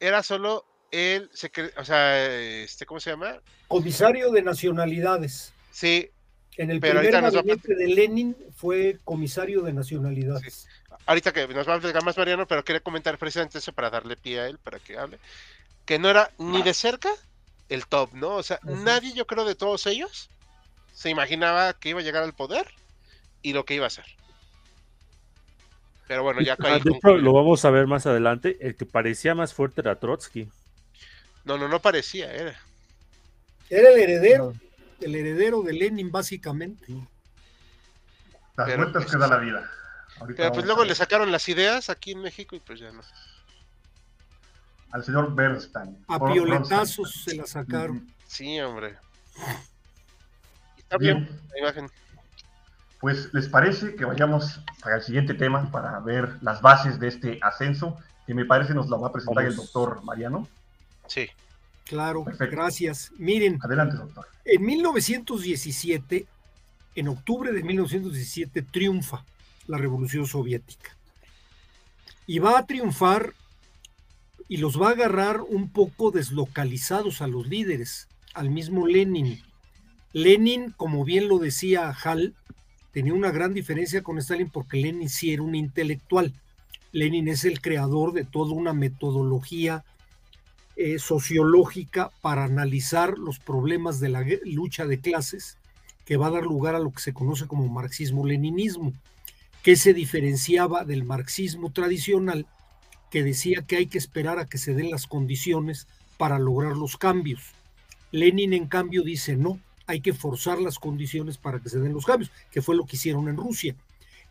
era 0.00 0.22
solo 0.22 0.66
el 0.92 1.30
o 1.76 1.84
sea, 1.84 2.28
este, 2.28 2.86
¿cómo 2.86 3.00
se 3.00 3.10
llama? 3.10 3.40
Comisario 3.66 4.30
de 4.30 4.42
nacionalidades. 4.42 5.52
Sí. 5.72 6.10
En 6.58 6.70
el 6.70 6.80
primer 6.80 7.10
gabinete 7.10 7.74
de 7.74 7.86
Lenin 7.88 8.36
fue 8.54 8.98
comisario 9.04 9.62
de 9.62 9.72
nacionalidades. 9.72 10.68
Ahorita 11.06 11.32
que 11.32 11.48
nos 11.48 11.66
va 11.66 11.72
a 11.72 11.76
explicar 11.76 12.04
más 12.04 12.16
Mariano, 12.16 12.46
pero 12.46 12.62
quería 12.62 12.80
comentar 12.80 13.16
precisamente 13.16 13.58
eso 13.58 13.72
para 13.72 13.88
darle 13.88 14.16
pie 14.16 14.40
a 14.40 14.46
él, 14.46 14.58
para 14.58 14.78
que 14.78 14.98
hable. 14.98 15.18
Que 15.86 15.98
no 15.98 16.10
era 16.10 16.30
ni 16.38 16.62
de 16.62 16.74
cerca 16.74 17.08
el 17.70 17.86
top, 17.86 18.12
¿no? 18.12 18.36
O 18.36 18.42
sea, 18.42 18.60
nadie, 18.62 19.14
yo 19.14 19.26
creo, 19.26 19.46
de 19.46 19.54
todos 19.54 19.86
ellos 19.86 20.28
se 20.92 21.08
imaginaba 21.08 21.72
que 21.72 21.88
iba 21.88 22.00
a 22.00 22.02
llegar 22.02 22.22
al 22.22 22.34
poder 22.34 22.66
y 23.40 23.54
lo 23.54 23.64
que 23.64 23.74
iba 23.74 23.84
a 23.84 23.88
hacer. 23.88 24.04
Pero 26.06 26.22
bueno, 26.22 26.42
ya 26.42 26.56
ah, 26.58 26.80
lo 27.04 27.32
vamos 27.32 27.64
a 27.64 27.70
ver 27.70 27.86
más 27.86 28.06
adelante. 28.06 28.58
El 28.60 28.76
que 28.76 28.84
parecía 28.84 29.34
más 29.34 29.54
fuerte 29.54 29.80
era 29.80 29.98
Trotsky. 29.98 30.48
No, 31.44 31.58
no, 31.58 31.68
no 31.68 31.80
parecía, 31.80 32.32
era. 32.32 32.58
Era 33.68 33.90
el 33.90 33.98
heredero, 33.98 34.54
el 35.00 35.14
heredero 35.14 35.62
de 35.62 35.72
Lenin, 35.72 36.10
básicamente. 36.10 36.92
Las 38.56 38.76
vueltas 38.76 39.06
que 39.06 39.18
da 39.18 39.26
la 39.26 39.38
vida. 39.38 39.70
pero 40.36 40.52
pues 40.52 40.66
luego 40.66 40.84
le 40.84 40.94
sacaron 40.94 41.32
las 41.32 41.48
ideas 41.48 41.88
aquí 41.90 42.12
en 42.12 42.20
México 42.20 42.54
y 42.54 42.60
pues 42.60 42.80
ya 42.80 42.92
no. 42.92 43.02
Al 44.90 45.02
señor 45.04 45.34
Bernstein. 45.34 46.04
A 46.06 46.18
pioletazos 46.18 47.24
se 47.24 47.34
la 47.34 47.46
sacaron. 47.46 48.06
Sí, 48.26 48.60
hombre. 48.60 48.96
Está 50.76 50.98
bien 50.98 51.28
la 51.52 51.58
imagen. 51.58 51.90
Pues, 53.00 53.34
¿les 53.34 53.48
parece 53.48 53.96
que 53.96 54.04
vayamos 54.04 54.60
al 54.82 55.02
siguiente 55.02 55.34
tema 55.34 55.70
para 55.72 55.98
ver 56.00 56.38
las 56.40 56.60
bases 56.60 57.00
de 57.00 57.08
este 57.08 57.38
ascenso? 57.42 57.98
Que 58.26 58.34
me 58.34 58.44
parece 58.44 58.74
nos 58.74 58.88
lo 58.88 59.00
va 59.00 59.08
a 59.08 59.12
presentar 59.12 59.44
el 59.44 59.56
doctor 59.56 60.04
Mariano. 60.04 60.46
Sí. 61.12 61.28
Claro, 61.84 62.24
gracias. 62.24 63.12
Miren. 63.18 63.58
Adelante, 63.62 63.96
doctor. 63.96 64.26
En 64.46 64.64
1917, 64.64 66.26
en 66.94 67.08
octubre 67.08 67.52
de 67.52 67.62
1917, 67.62 68.62
triunfa 68.62 69.22
la 69.66 69.76
Revolución 69.76 70.26
Soviética. 70.26 70.96
Y 72.26 72.38
va 72.38 72.58
a 72.58 72.66
triunfar 72.66 73.34
y 74.48 74.56
los 74.56 74.80
va 74.80 74.88
a 74.88 74.92
agarrar 74.92 75.42
un 75.42 75.68
poco 75.70 76.12
deslocalizados 76.12 77.20
a 77.20 77.26
los 77.26 77.46
líderes, 77.46 78.08
al 78.32 78.48
mismo 78.48 78.86
Lenin. 78.86 79.42
Lenin, 80.14 80.70
como 80.70 81.04
bien 81.04 81.28
lo 81.28 81.38
decía 81.38 81.92
Hall, 81.92 82.34
tenía 82.92 83.12
una 83.12 83.30
gran 83.30 83.52
diferencia 83.52 84.02
con 84.02 84.16
Stalin 84.16 84.48
porque 84.48 84.78
Lenin 84.78 85.10
sí 85.10 85.34
era 85.34 85.42
un 85.42 85.54
intelectual. 85.54 86.32
Lenin 86.92 87.28
es 87.28 87.44
el 87.44 87.60
creador 87.60 88.14
de 88.14 88.24
toda 88.24 88.52
una 88.54 88.72
metodología 88.72 89.84
eh, 90.76 90.98
sociológica 90.98 92.10
para 92.20 92.44
analizar 92.44 93.18
los 93.18 93.38
problemas 93.38 94.00
de 94.00 94.08
la 94.08 94.24
lucha 94.44 94.86
de 94.86 95.00
clases 95.00 95.58
que 96.04 96.16
va 96.16 96.28
a 96.28 96.32
dar 96.32 96.44
lugar 96.44 96.74
a 96.74 96.80
lo 96.80 96.90
que 96.92 97.02
se 97.02 97.12
conoce 97.12 97.46
como 97.46 97.68
marxismo-leninismo, 97.68 98.92
que 99.62 99.76
se 99.76 99.94
diferenciaba 99.94 100.84
del 100.84 101.04
marxismo 101.04 101.70
tradicional 101.70 102.46
que 103.10 103.22
decía 103.22 103.62
que 103.66 103.76
hay 103.76 103.86
que 103.86 103.98
esperar 103.98 104.38
a 104.38 104.46
que 104.46 104.56
se 104.56 104.72
den 104.72 104.90
las 104.90 105.06
condiciones 105.06 105.86
para 106.16 106.38
lograr 106.38 106.76
los 106.78 106.96
cambios. 106.96 107.42
Lenin, 108.10 108.54
en 108.54 108.66
cambio, 108.66 109.02
dice 109.02 109.36
no, 109.36 109.60
hay 109.86 110.00
que 110.00 110.14
forzar 110.14 110.58
las 110.58 110.78
condiciones 110.78 111.36
para 111.36 111.60
que 111.60 111.68
se 111.68 111.78
den 111.78 111.92
los 111.92 112.06
cambios, 112.06 112.30
que 112.50 112.62
fue 112.62 112.74
lo 112.74 112.86
que 112.86 112.96
hicieron 112.96 113.28
en 113.28 113.36
Rusia. 113.36 113.76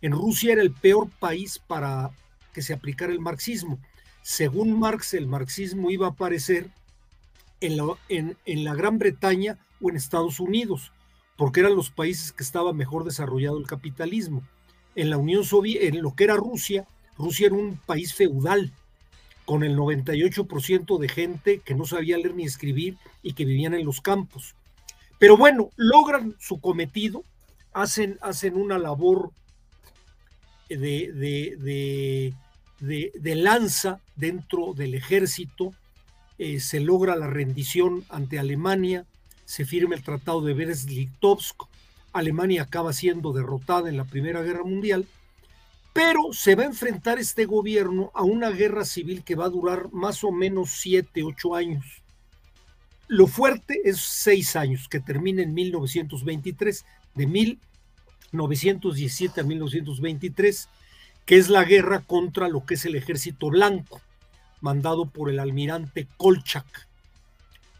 En 0.01 0.13
Rusia 0.13 0.53
era 0.53 0.63
el 0.63 0.71
peor 0.71 1.09
país 1.19 1.59
para 1.59 2.09
que 2.53 2.63
se 2.63 2.73
aplicara 2.73 3.13
el 3.13 3.19
marxismo. 3.19 3.77
Según 4.21 4.79
Marx, 4.79 5.13
el 5.13 5.27
marxismo 5.27 5.89
iba 5.91 6.07
a 6.07 6.11
aparecer 6.11 6.69
en 7.59 7.77
la, 7.77 8.75
Gran 8.75 8.97
Bretaña 8.99 9.57
o 9.81 9.89
en 9.89 9.95
Estados 9.95 10.39
Unidos, 10.39 10.91
porque 11.37 11.61
eran 11.61 11.75
los 11.75 11.89
países 11.89 12.31
que 12.31 12.43
estaba 12.43 12.73
mejor 12.73 13.03
desarrollado 13.03 13.57
el 13.57 13.67
capitalismo. 13.67 14.43
En 14.95 15.09
la 15.09 15.17
Unión 15.17 15.43
Soviética, 15.43 15.87
en 15.87 16.01
lo 16.01 16.15
que 16.15 16.25
era 16.25 16.35
Rusia, 16.35 16.87
Rusia 17.17 17.47
era 17.47 17.55
un 17.55 17.77
país 17.77 18.13
feudal, 18.13 18.71
con 19.45 19.63
el 19.63 19.75
98% 19.75 20.97
de 20.97 21.09
gente 21.09 21.59
que 21.59 21.75
no 21.75 21.85
sabía 21.85 22.17
leer 22.17 22.35
ni 22.35 22.45
escribir 22.45 22.97
y 23.21 23.33
que 23.33 23.45
vivían 23.45 23.73
en 23.73 23.85
los 23.85 24.01
campos. 24.01 24.55
Pero 25.19 25.37
bueno, 25.37 25.69
logran 25.75 26.35
su 26.39 26.59
cometido, 26.59 27.23
hacen, 27.73 28.17
hacen 28.21 28.55
una 28.55 28.77
labor 28.77 29.31
de, 30.69 32.33
lanza 32.81 33.99
dentro 34.15 34.73
del 34.73 34.95
ejército, 34.95 35.73
eh, 36.37 36.59
se 36.59 36.79
logra 36.79 37.15
la 37.15 37.27
rendición 37.27 38.03
ante 38.09 38.39
Alemania, 38.39 39.05
se 39.45 39.65
firma 39.65 39.95
el 39.95 40.03
Tratado 40.03 40.41
de 40.41 40.53
Brest-Litovsk, 40.53 41.63
Alemania 42.13 42.63
acaba 42.63 42.93
siendo 42.93 43.31
derrotada 43.31 43.89
en 43.89 43.97
la 43.97 44.05
Primera 44.05 44.41
Guerra 44.41 44.63
Mundial, 44.63 45.05
pero 45.93 46.33
se 46.33 46.55
va 46.55 46.63
a 46.63 46.67
enfrentar 46.67 47.19
este 47.19 47.45
gobierno 47.45 48.11
a 48.13 48.23
una 48.23 48.49
guerra 48.49 48.85
civil 48.85 49.23
que 49.23 49.35
va 49.35 49.45
a 49.45 49.49
durar 49.49 49.91
más 49.91 50.23
o 50.23 50.31
menos 50.31 50.71
siete, 50.71 51.21
ocho 51.23 51.53
años. 51.55 52.01
Lo 53.07 53.27
fuerte 53.27 53.81
es 53.83 53.99
seis 53.99 54.55
años, 54.55 54.87
que 54.87 55.01
termina 55.01 55.41
en 55.41 55.53
1923, 55.53 56.85
de 57.15 57.27
1917 57.27 59.41
a 59.41 59.43
1923, 59.43 60.69
que 61.31 61.37
es 61.37 61.47
la 61.47 61.63
guerra 61.63 62.01
contra 62.01 62.49
lo 62.49 62.65
que 62.65 62.73
es 62.73 62.83
el 62.83 62.93
ejército 62.95 63.49
blanco, 63.49 64.01
mandado 64.59 65.05
por 65.05 65.29
el 65.29 65.39
almirante 65.39 66.05
Kolchak, 66.17 66.89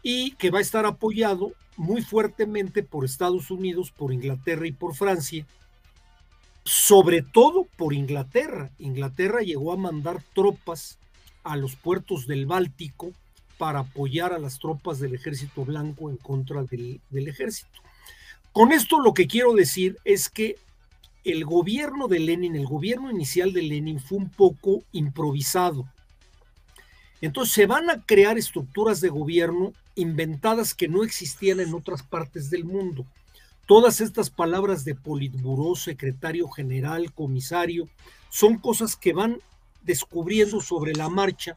y 0.02 0.30
que 0.36 0.48
va 0.48 0.60
a 0.60 0.62
estar 0.62 0.86
apoyado 0.86 1.52
muy 1.76 2.00
fuertemente 2.00 2.82
por 2.82 3.04
Estados 3.04 3.50
Unidos, 3.50 3.90
por 3.90 4.10
Inglaterra 4.10 4.66
y 4.66 4.72
por 4.72 4.94
Francia, 4.94 5.46
sobre 6.64 7.20
todo 7.20 7.66
por 7.76 7.92
Inglaterra. 7.92 8.70
Inglaterra 8.78 9.40
llegó 9.42 9.74
a 9.74 9.76
mandar 9.76 10.22
tropas 10.34 10.96
a 11.44 11.54
los 11.56 11.76
puertos 11.76 12.26
del 12.26 12.46
Báltico 12.46 13.12
para 13.58 13.80
apoyar 13.80 14.32
a 14.32 14.38
las 14.38 14.60
tropas 14.60 14.98
del 14.98 15.14
ejército 15.14 15.66
blanco 15.66 16.08
en 16.08 16.16
contra 16.16 16.62
del, 16.62 17.02
ejército. 17.10 17.82
Con 18.50 18.72
esto 18.72 18.98
lo 18.98 19.12
que 19.12 19.26
quiero 19.26 19.52
decir 19.52 19.98
es 20.06 20.30
que 20.30 20.56
el 21.24 21.44
gobierno 21.44 22.08
de 22.08 22.18
Lenin, 22.18 22.56
el 22.56 22.66
gobierno 22.66 23.10
inicial 23.10 23.52
de 23.52 23.62
Lenin 23.62 24.00
fue 24.00 24.18
un 24.18 24.28
poco 24.28 24.82
improvisado. 24.92 25.86
Entonces 27.20 27.54
se 27.54 27.66
van 27.66 27.88
a 27.90 28.04
crear 28.04 28.36
estructuras 28.36 29.00
de 29.00 29.08
gobierno 29.08 29.72
inventadas 29.94 30.74
que 30.74 30.88
no 30.88 31.04
existían 31.04 31.60
en 31.60 31.74
otras 31.74 32.02
partes 32.02 32.50
del 32.50 32.64
mundo. 32.64 33.06
Todas 33.66 34.00
estas 34.00 34.30
palabras 34.30 34.84
de 34.84 34.94
Politburó, 34.94 35.76
secretario 35.76 36.48
general, 36.48 37.12
comisario, 37.12 37.88
son 38.28 38.58
cosas 38.58 38.96
que 38.96 39.12
van 39.12 39.38
descubriendo 39.82 40.60
sobre 40.60 40.94
la 40.94 41.08
marcha 41.08 41.56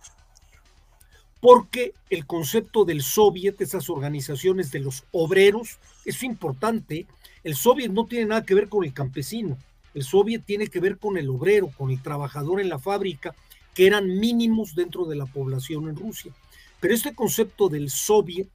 porque 1.46 1.94
el 2.10 2.26
concepto 2.26 2.86
del 2.86 3.04
soviet, 3.04 3.62
esas 3.62 3.90
organizaciones 3.92 4.72
de 4.72 4.80
los 4.80 5.04
obreros, 5.12 5.78
es 6.04 6.24
importante. 6.24 7.06
El 7.46 7.56
soviet 7.56 7.92
no 7.92 8.08
tiene 8.08 8.26
nada 8.26 8.44
que 8.44 8.56
ver 8.56 8.70
con 8.70 8.84
el 8.84 8.92
campesino, 8.92 9.56
el 9.94 10.02
soviet 10.02 10.44
tiene 10.44 10.66
que 10.66 10.80
ver 10.80 10.98
con 10.98 11.16
el 11.16 11.30
obrero, 11.30 11.72
con 11.78 11.92
el 11.92 12.02
trabajador 12.02 12.60
en 12.60 12.70
la 12.70 12.80
fábrica, 12.80 13.36
que 13.76 13.86
eran 13.86 14.18
mínimos 14.20 14.74
dentro 14.74 15.06
de 15.06 15.16
la 15.16 15.28
población 15.28 15.88
en 15.88 15.96
Rusia. 15.96 16.34
Pero 16.80 16.96
este 16.96 17.14
concepto 17.14 17.70
del 17.70 17.92
soviet 17.92 18.50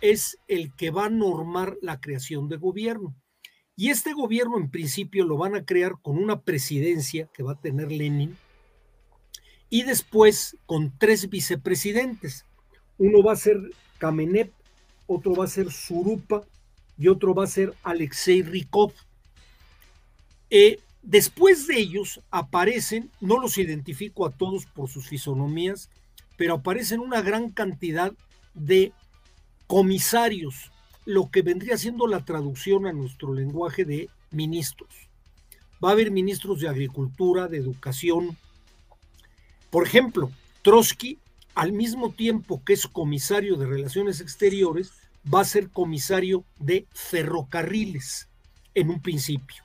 es 0.00 0.38
el 0.46 0.72
que 0.76 0.92
va 0.92 1.06
a 1.06 1.10
normar 1.10 1.76
la 1.82 2.00
creación 2.00 2.48
de 2.48 2.58
gobierno. 2.58 3.12
Y 3.74 3.90
este 3.90 4.12
gobierno 4.12 4.56
en 4.56 4.70
principio 4.70 5.24
lo 5.24 5.36
van 5.36 5.56
a 5.56 5.64
crear 5.64 5.94
con 6.00 6.16
una 6.16 6.42
presidencia 6.42 7.28
que 7.34 7.42
va 7.42 7.54
a 7.54 7.60
tener 7.60 7.90
Lenin, 7.90 8.36
y 9.68 9.82
después 9.82 10.56
con 10.66 10.96
tres 10.96 11.28
vicepresidentes. 11.28 12.46
Uno 12.98 13.20
va 13.20 13.32
a 13.32 13.36
ser 13.36 13.58
Kamenev, 13.98 14.52
otro 15.08 15.34
va 15.34 15.46
a 15.46 15.48
ser 15.48 15.72
Surupa 15.72 16.44
y 16.98 17.08
otro 17.08 17.34
va 17.34 17.44
a 17.44 17.48
ser 17.48 17.74
Alexei 17.82 18.42
Rykov. 18.42 18.92
Eh, 20.50 20.80
después 21.02 21.66
de 21.66 21.78
ellos 21.78 22.20
aparecen, 22.30 23.10
no 23.20 23.40
los 23.40 23.58
identifico 23.58 24.26
a 24.26 24.30
todos 24.30 24.66
por 24.66 24.88
sus 24.88 25.08
fisonomías, 25.08 25.88
pero 26.36 26.54
aparecen 26.54 27.00
una 27.00 27.22
gran 27.22 27.50
cantidad 27.50 28.12
de 28.54 28.92
comisarios, 29.66 30.70
lo 31.04 31.30
que 31.30 31.42
vendría 31.42 31.76
siendo 31.78 32.06
la 32.06 32.24
traducción 32.24 32.86
a 32.86 32.92
nuestro 32.92 33.32
lenguaje 33.32 33.84
de 33.84 34.08
ministros. 34.30 35.08
Va 35.82 35.90
a 35.90 35.92
haber 35.92 36.10
ministros 36.10 36.60
de 36.60 36.68
agricultura, 36.68 37.48
de 37.48 37.58
educación, 37.58 38.36
por 39.70 39.86
ejemplo, 39.86 40.30
Trotsky 40.62 41.18
al 41.54 41.72
mismo 41.72 42.12
tiempo 42.12 42.62
que 42.64 42.74
es 42.74 42.86
comisario 42.86 43.56
de 43.56 43.66
Relaciones 43.66 44.20
Exteriores, 44.20 44.92
va 45.32 45.40
a 45.40 45.44
ser 45.44 45.70
comisario 45.70 46.44
de 46.58 46.86
ferrocarriles 46.92 48.28
en 48.74 48.90
un 48.90 49.00
principio. 49.00 49.62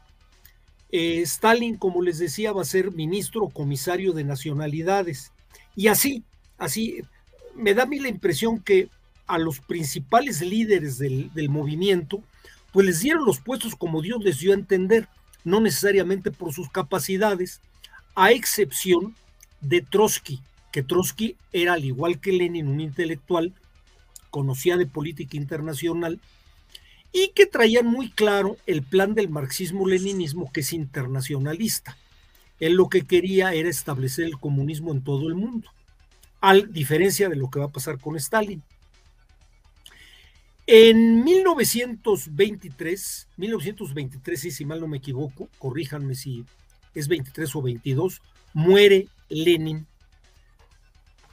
Eh, 0.92 1.22
Stalin, 1.22 1.78
como 1.78 2.02
les 2.02 2.20
decía, 2.20 2.54
va 2.54 2.62
a 2.62 2.66
ser 2.66 2.92
ministro 2.92 3.50
comisario 3.50 4.14
de 4.14 4.24
nacionalidades. 4.24 5.32
Y 5.76 5.88
así, 5.88 6.24
así, 6.58 7.02
me 7.56 7.74
da 7.74 7.84
a 7.84 7.88
mí 7.88 8.00
la 8.00 8.10
impresión 8.10 8.60
que 8.60 8.90
a 9.26 9.38
los 9.38 9.60
principales 9.60 10.42
líderes 10.42 10.98
del, 10.98 11.34
del 11.34 11.50
movimiento, 11.50 12.24
pues 12.72 12.86
les 12.86 13.02
dieron 13.02 13.26
los 13.26 13.40
puestos 13.40 13.76
como 13.76 14.02
Dios 14.02 14.24
les 14.24 14.40
dio 14.40 14.52
a 14.52 14.56
entender, 14.56 15.08
no 15.44 15.60
necesariamente 15.60 16.32
por 16.32 16.54
sus 16.54 16.70
capacidades, 16.70 17.62
a 18.16 18.32
excepción 18.32 19.16
de 19.62 19.82
Trotsky, 19.82 20.40
que 20.72 20.84
Trotsky 20.84 21.36
era 21.52 21.74
al 21.74 21.86
igual 21.86 22.20
que 22.20 22.32
Lenin 22.32 22.68
un 22.68 22.80
intelectual, 22.80 23.54
conocía 24.30 24.78
de 24.78 24.86
política 24.86 25.38
internacional 25.38 26.20
y 27.12 27.30
que 27.30 27.46
traían 27.46 27.88
muy 27.88 28.10
claro 28.10 28.58
el 28.66 28.84
plan 28.84 29.14
del 29.14 29.30
marxismo-leninismo 29.30 30.52
que 30.52 30.62
es 30.62 30.74
internacionalista. 30.74 31.98
Él 32.60 32.74
lo 32.74 32.90
que 32.90 33.06
quería 33.06 33.54
era 33.54 33.70
establecer 33.70 34.26
el 34.26 34.40
comunismo 34.40 34.92
en 34.92 35.04
todo 35.04 35.28
el 35.28 35.36
mundo, 35.36 35.70
a 36.42 36.56
diferencia 36.56 37.30
de 37.30 37.36
lo 37.36 37.50
que 37.50 37.60
va 37.60 37.66
a 37.66 37.72
pasar 37.72 38.00
con 38.00 38.16
Stalin. 38.16 38.64
En 40.66 41.24
1923, 41.24 43.28
1923, 43.38 44.54
si 44.54 44.66
mal 44.66 44.82
no 44.82 44.88
me 44.88 44.98
equivoco, 44.98 45.48
corríjanme 45.60 46.14
si 46.14 46.44
es 46.94 47.08
23 47.08 47.56
o 47.56 47.62
22, 47.62 48.22
muere 48.54 49.08
Lenin 49.30 49.88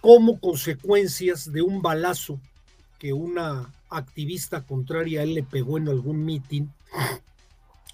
como 0.00 0.38
consecuencias 0.38 1.50
de 1.50 1.62
un 1.62 1.80
balazo 1.80 2.38
que 3.04 3.12
una 3.12 3.70
activista 3.90 4.62
contraria 4.62 5.20
a 5.20 5.24
él 5.24 5.34
le 5.34 5.42
pegó 5.42 5.76
en 5.76 5.90
algún 5.90 6.24
mitin 6.24 6.72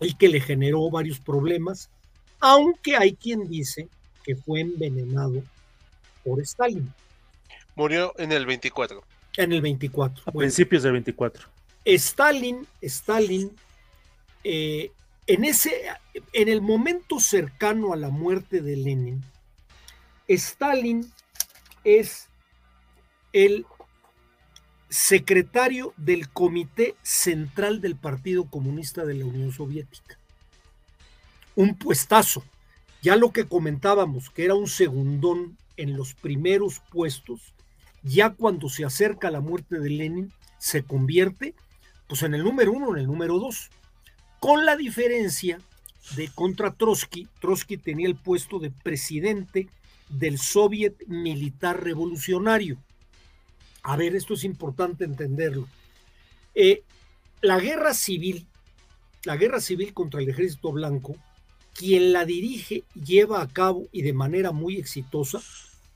y 0.00 0.14
que 0.14 0.28
le 0.28 0.40
generó 0.40 0.88
varios 0.88 1.18
problemas, 1.18 1.90
aunque 2.38 2.94
hay 2.94 3.16
quien 3.16 3.48
dice 3.48 3.88
que 4.22 4.36
fue 4.36 4.60
envenenado 4.60 5.42
por 6.22 6.40
Stalin. 6.42 6.94
Murió 7.74 8.14
en 8.18 8.30
el 8.30 8.46
24. 8.46 9.02
En 9.36 9.52
el 9.52 9.60
24. 9.60 10.22
A 10.26 10.30
principios 10.30 10.84
del 10.84 10.92
24. 10.92 11.48
Stalin, 11.84 12.64
Stalin, 12.80 13.50
eh, 14.44 14.92
en, 15.26 15.42
ese, 15.42 15.72
en 16.32 16.48
el 16.48 16.60
momento 16.60 17.18
cercano 17.18 17.92
a 17.92 17.96
la 17.96 18.10
muerte 18.10 18.60
de 18.60 18.76
Lenin, 18.76 19.24
Stalin 20.28 21.12
es 21.82 22.28
el 23.32 23.66
secretario 24.90 25.94
del 25.96 26.28
Comité 26.28 26.96
Central 27.02 27.80
del 27.80 27.94
Partido 27.94 28.46
Comunista 28.46 29.04
de 29.04 29.14
la 29.14 29.24
Unión 29.24 29.52
Soviética. 29.52 30.18
Un 31.54 31.76
puestazo. 31.76 32.42
Ya 33.00 33.14
lo 33.14 33.30
que 33.30 33.46
comentábamos, 33.46 34.30
que 34.30 34.44
era 34.44 34.56
un 34.56 34.66
segundón 34.66 35.56
en 35.76 35.96
los 35.96 36.14
primeros 36.14 36.82
puestos, 36.90 37.54
ya 38.02 38.30
cuando 38.30 38.68
se 38.68 38.84
acerca 38.84 39.30
la 39.30 39.40
muerte 39.40 39.78
de 39.78 39.90
Lenin, 39.90 40.32
se 40.58 40.82
convierte 40.82 41.54
pues 42.08 42.24
en 42.24 42.34
el 42.34 42.42
número 42.42 42.72
uno, 42.72 42.90
en 42.90 42.98
el 42.98 43.06
número 43.06 43.38
dos, 43.38 43.70
con 44.40 44.66
la 44.66 44.76
diferencia 44.76 45.60
de 46.16 46.28
contra 46.34 46.72
Trotsky. 46.72 47.28
Trotsky 47.40 47.76
tenía 47.76 48.08
el 48.08 48.16
puesto 48.16 48.58
de 48.58 48.70
presidente 48.70 49.68
del 50.08 50.38
Soviet 50.38 51.06
Militar 51.06 51.84
Revolucionario 51.84 52.76
a 53.82 53.96
ver, 53.96 54.14
esto 54.14 54.34
es 54.34 54.44
importante 54.44 55.04
entenderlo. 55.04 55.66
Eh, 56.54 56.82
la 57.40 57.58
guerra 57.58 57.94
civil, 57.94 58.46
la 59.24 59.36
guerra 59.36 59.60
civil 59.60 59.94
contra 59.94 60.20
el 60.20 60.28
ejército 60.28 60.72
blanco, 60.72 61.16
quien 61.74 62.12
la 62.12 62.24
dirige, 62.24 62.84
lleva 62.94 63.40
a 63.40 63.48
cabo 63.48 63.86
y 63.92 64.02
de 64.02 64.12
manera 64.12 64.52
muy 64.52 64.76
exitosa, 64.76 65.40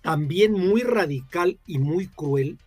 también 0.01 0.53
muy 0.53 0.83
radical 0.83 1.59
y 1.67 1.79
muy 1.79 2.07
cruel, 2.07 2.59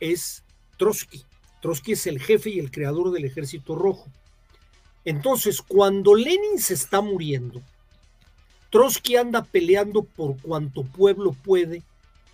es 0.00 0.42
Trotsky. 0.76 1.24
Trotsky 1.60 1.92
es 1.92 2.06
el 2.06 2.20
jefe 2.20 2.50
y 2.50 2.58
el 2.58 2.70
creador 2.70 3.10
del 3.10 3.24
ejército 3.24 3.74
rojo. 3.74 4.06
Entonces, 5.04 5.62
cuando 5.62 6.14
Lenin 6.14 6.58
se 6.58 6.74
está 6.74 7.00
muriendo, 7.00 7.62
Trotsky 8.70 9.16
anda 9.16 9.42
peleando 9.42 10.02
por 10.02 10.40
cuanto 10.40 10.82
pueblo 10.82 11.32
puede 11.32 11.82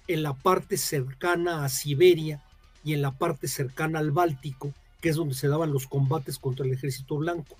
en 0.08 0.22
la 0.22 0.34
parte 0.34 0.76
cercana 0.76 1.64
a 1.64 1.68
Siberia 1.68 2.42
y 2.84 2.92
en 2.92 3.02
la 3.02 3.12
parte 3.12 3.48
cercana 3.48 3.98
al 3.98 4.10
Báltico, 4.10 4.72
que 5.00 5.08
es 5.08 5.16
donde 5.16 5.34
se 5.34 5.48
daban 5.48 5.72
los 5.72 5.86
combates 5.86 6.38
contra 6.38 6.66
el 6.66 6.72
ejército 6.72 7.16
blanco. 7.16 7.56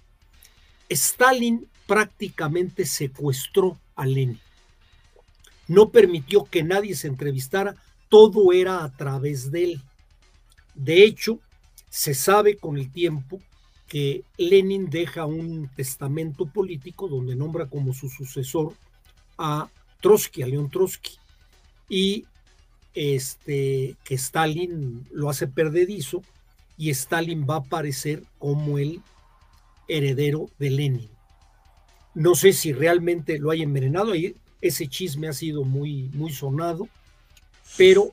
Stalin 0.88 1.66
prácticamente 1.86 2.84
secuestró 2.84 3.78
a 3.96 4.06
Lenin. 4.06 4.40
No 5.66 5.88
permitió 5.88 6.44
que 6.44 6.62
nadie 6.62 6.94
se 6.94 7.08
entrevistara, 7.08 7.74
todo 8.08 8.52
era 8.52 8.84
a 8.84 8.90
través 8.90 9.50
de 9.50 9.64
él. 9.64 9.82
De 10.74 11.04
hecho, 11.04 11.38
se 11.88 12.14
sabe 12.14 12.56
con 12.56 12.76
el 12.76 12.90
tiempo 12.90 13.40
que 13.88 14.24
Lenin 14.36 14.90
deja 14.90 15.24
un 15.24 15.70
testamento 15.74 16.46
político 16.46 17.08
donde 17.08 17.36
nombra 17.36 17.66
como 17.66 17.94
su 17.94 18.08
sucesor 18.08 18.74
a 19.38 19.68
Trotsky, 20.00 20.42
a 20.42 20.46
León 20.46 20.70
Trotsky. 20.70 21.12
Y 21.88 22.26
este, 22.94 23.96
que 24.04 24.14
Stalin 24.14 25.06
lo 25.10 25.28
hace 25.28 25.46
perdedizo 25.46 26.22
y 26.76 26.90
Stalin 26.90 27.46
va 27.48 27.56
a 27.56 27.58
aparecer 27.58 28.22
como 28.38 28.78
el 28.78 29.00
heredero 29.88 30.48
de 30.58 30.70
Lenin. 30.70 31.10
No 32.14 32.34
sé 32.34 32.52
si 32.52 32.72
realmente 32.72 33.38
lo 33.38 33.50
hay 33.50 33.62
envenenado, 33.62 34.12
ese 34.60 34.88
chisme 34.88 35.28
ha 35.28 35.32
sido 35.32 35.64
muy, 35.64 36.10
muy 36.14 36.32
sonado, 36.32 36.88
pero 37.76 38.12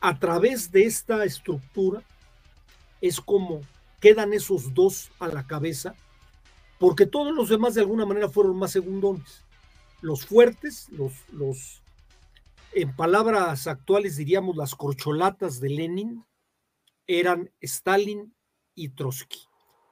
a 0.00 0.18
través 0.18 0.72
de 0.72 0.84
esta 0.84 1.24
estructura 1.24 2.02
es 3.00 3.20
como 3.20 3.60
quedan 4.00 4.32
esos 4.32 4.74
dos 4.74 5.10
a 5.20 5.28
la 5.28 5.46
cabeza, 5.46 5.94
porque 6.78 7.06
todos 7.06 7.32
los 7.32 7.48
demás 7.48 7.74
de 7.74 7.82
alguna 7.82 8.04
manera 8.04 8.28
fueron 8.28 8.56
más 8.56 8.72
segundones. 8.72 9.44
Los 10.00 10.26
fuertes, 10.26 10.88
los, 10.90 11.12
los 11.30 11.81
en 12.74 12.94
palabras 12.96 13.66
actuales 13.66 14.16
diríamos 14.16 14.56
las 14.56 14.74
corcholatas 14.74 15.60
de 15.60 15.68
Lenin, 15.70 16.24
eran 17.06 17.50
Stalin 17.60 18.34
y 18.74 18.88
Trotsky. 18.90 19.40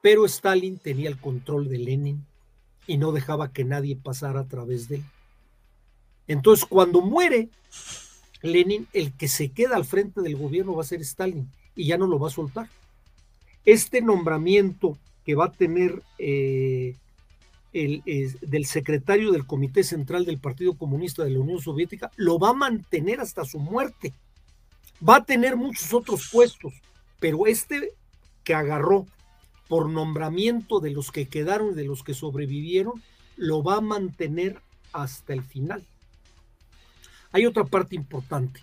Pero 0.01 0.25
Stalin 0.25 0.79
tenía 0.79 1.09
el 1.09 1.19
control 1.19 1.69
de 1.69 1.77
Lenin 1.77 2.25
y 2.87 2.97
no 2.97 3.11
dejaba 3.11 3.51
que 3.51 3.63
nadie 3.63 3.95
pasara 3.95 4.41
a 4.41 4.47
través 4.47 4.87
de 4.87 4.97
él. 4.97 5.03
Entonces, 6.27 6.65
cuando 6.65 7.01
muere 7.01 7.49
Lenin, 8.41 8.87
el 8.93 9.15
que 9.15 9.27
se 9.27 9.49
queda 9.51 9.75
al 9.75 9.85
frente 9.85 10.21
del 10.21 10.37
gobierno 10.37 10.75
va 10.75 10.81
a 10.81 10.85
ser 10.85 11.01
Stalin 11.01 11.51
y 11.75 11.85
ya 11.85 11.97
no 11.97 12.07
lo 12.07 12.19
va 12.19 12.27
a 12.27 12.31
soltar. 12.31 12.67
Este 13.65 14.01
nombramiento 14.01 14.97
que 15.23 15.35
va 15.35 15.45
a 15.45 15.51
tener 15.51 16.01
eh, 16.17 16.95
el, 17.73 18.03
del 18.41 18.65
secretario 18.65 19.31
del 19.31 19.45
Comité 19.45 19.83
Central 19.83 20.25
del 20.25 20.39
Partido 20.39 20.75
Comunista 20.75 21.23
de 21.23 21.31
la 21.31 21.39
Unión 21.39 21.61
Soviética, 21.61 22.11
lo 22.15 22.37
va 22.39 22.49
a 22.49 22.53
mantener 22.53 23.21
hasta 23.21 23.45
su 23.45 23.59
muerte. 23.59 24.13
Va 25.07 25.17
a 25.17 25.25
tener 25.25 25.55
muchos 25.55 25.93
otros 25.93 26.29
puestos, 26.31 26.73
pero 27.19 27.47
este 27.47 27.93
que 28.43 28.53
agarró 28.53 29.05
por 29.67 29.89
nombramiento 29.89 30.79
de 30.79 30.91
los 30.91 31.11
que 31.11 31.27
quedaron 31.27 31.71
y 31.71 31.75
de 31.75 31.85
los 31.85 32.03
que 32.03 32.13
sobrevivieron, 32.13 33.01
lo 33.37 33.63
va 33.63 33.77
a 33.77 33.81
mantener 33.81 34.61
hasta 34.91 35.33
el 35.33 35.43
final. 35.43 35.83
Hay 37.31 37.45
otra 37.45 37.63
parte 37.63 37.95
importante. 37.95 38.61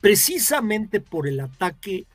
Precisamente 0.00 1.00
por 1.00 1.26
el 1.26 1.40
ataque 1.40 2.06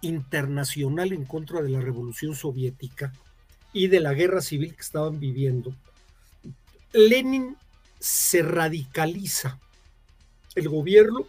internacional 0.00 1.12
en 1.12 1.24
contra 1.24 1.60
de 1.60 1.70
la 1.70 1.80
Revolución 1.80 2.34
Soviética, 2.34 3.12
y 3.72 3.88
de 3.88 4.00
la 4.00 4.14
guerra 4.14 4.40
civil 4.40 4.74
que 4.74 4.82
estaban 4.82 5.20
viviendo, 5.20 5.74
Lenin 6.92 7.56
se 7.98 8.42
radicaliza. 8.42 9.58
El 10.54 10.68
gobierno, 10.68 11.26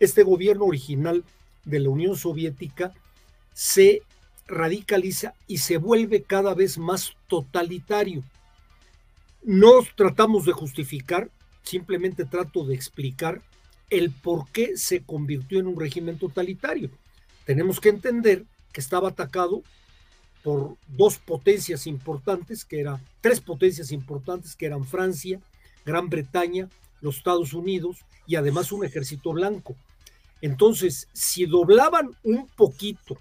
este 0.00 0.22
gobierno 0.22 0.64
original 0.64 1.24
de 1.64 1.80
la 1.80 1.88
Unión 1.88 2.16
Soviética, 2.16 2.92
se 3.54 4.02
radicaliza 4.46 5.34
y 5.46 5.58
se 5.58 5.78
vuelve 5.78 6.22
cada 6.22 6.54
vez 6.54 6.78
más 6.78 7.14
totalitario. 7.26 8.22
No 9.42 9.70
tratamos 9.96 10.44
de 10.44 10.52
justificar, 10.52 11.30
simplemente 11.62 12.24
trato 12.24 12.64
de 12.64 12.74
explicar 12.74 13.42
el 13.90 14.10
por 14.10 14.50
qué 14.50 14.76
se 14.76 15.02
convirtió 15.02 15.60
en 15.60 15.68
un 15.68 15.78
régimen 15.78 16.18
totalitario. 16.18 16.90
Tenemos 17.44 17.80
que 17.80 17.88
entender 17.88 18.44
que 18.72 18.80
estaba 18.80 19.10
atacado 19.10 19.62
por 20.46 20.76
dos 20.86 21.18
potencias 21.18 21.88
importantes, 21.88 22.64
que 22.64 22.78
eran 22.78 23.04
tres 23.20 23.40
potencias 23.40 23.90
importantes, 23.90 24.54
que 24.54 24.66
eran 24.66 24.84
Francia, 24.84 25.40
Gran 25.84 26.08
Bretaña, 26.08 26.68
los 27.00 27.16
Estados 27.16 27.52
Unidos 27.52 27.96
y 28.28 28.36
además 28.36 28.70
un 28.70 28.84
ejército 28.84 29.32
blanco. 29.32 29.74
Entonces, 30.40 31.08
si 31.12 31.46
doblaban 31.46 32.12
un 32.22 32.46
poquito 32.46 33.18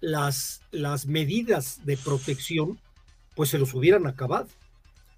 las, 0.00 0.62
las 0.70 1.04
medidas 1.04 1.84
de 1.84 1.98
protección, 1.98 2.80
pues 3.34 3.50
se 3.50 3.58
los 3.58 3.74
hubieran 3.74 4.06
acabado. 4.06 4.48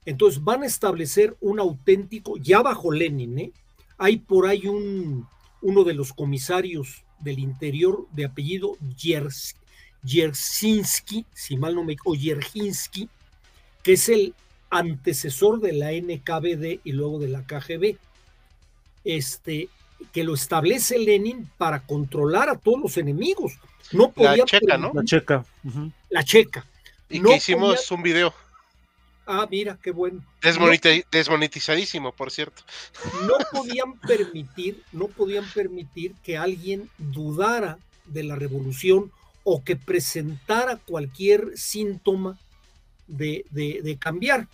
Entonces 0.05 0.43
van 0.43 0.65
a 0.65 0.67
establecer 0.67 1.37
un 1.41 1.61
auténtico, 1.61 2.39
ya 2.39 2.61
bajo 2.61 2.91
Lenin, 2.91 3.39
¿eh? 3.39 3.53
hay 3.99 4.17
por 4.17 4.49
ahí 4.49 4.67
un, 4.67 5.29
uno 5.61 5.85
de 5.85 5.95
los 5.95 6.13
comisarios 6.13 7.05
del 7.21 7.39
interior 7.39 8.09
de 8.11 8.25
apellido 8.25 8.77
Yersinski, 10.05 11.25
si 11.33 11.57
mal 11.57 11.75
no 11.75 11.85
me 11.85 11.97
o 12.05 12.15
Yerhinsky, 12.15 13.09
que 13.83 13.93
es 13.93 14.09
el 14.09 14.35
antecesor 14.71 15.61
de 15.61 15.73
la 15.73 15.93
NKVD 15.93 16.81
y 16.85 16.93
luego 16.93 17.19
de 17.19 17.29
la 17.29 17.43
KGB, 17.43 17.97
este, 19.05 19.69
que 20.13 20.25
lo 20.25 20.35
establece 20.35 20.99
Lenin 20.99 21.49
para 21.59 21.81
controlar 21.81 22.49
a 22.49 22.57
todos 22.57 22.81
los 22.81 22.97
enemigos. 22.97 23.53
No 23.93 24.11
podía 24.11 24.37
la 24.37 24.45
checa, 24.45 24.79
¿no? 24.79 24.93
La 24.95 25.05
checa. 25.05 25.45
La 26.09 26.25
checa. 26.25 26.67
Y 27.09 27.21
que 27.21 27.37
hicimos 27.37 27.91
un 27.91 28.03
video. 28.03 28.35
Ah, 29.27 29.47
mira, 29.49 29.79
qué 29.81 29.93
bueno. 29.93 30.25
desmonetizadísimo, 31.11 32.13
por 32.13 32.31
cierto. 32.31 32.63
No 33.27 33.35
podían 33.53 33.95
permitir, 33.99 34.83
no 34.93 35.07
podían 35.07 35.45
permitir 35.55 36.15
que 36.25 36.37
alguien 36.37 36.91
dudara 36.99 37.79
de 38.07 38.25
la 38.25 38.35
revolución 38.35 39.13
o 39.45 39.63
que 39.63 39.77
presentara 39.77 40.77
cualquier 40.77 41.57
síntoma 41.57 42.39
de, 43.07 43.97
cambiar. 44.01 44.49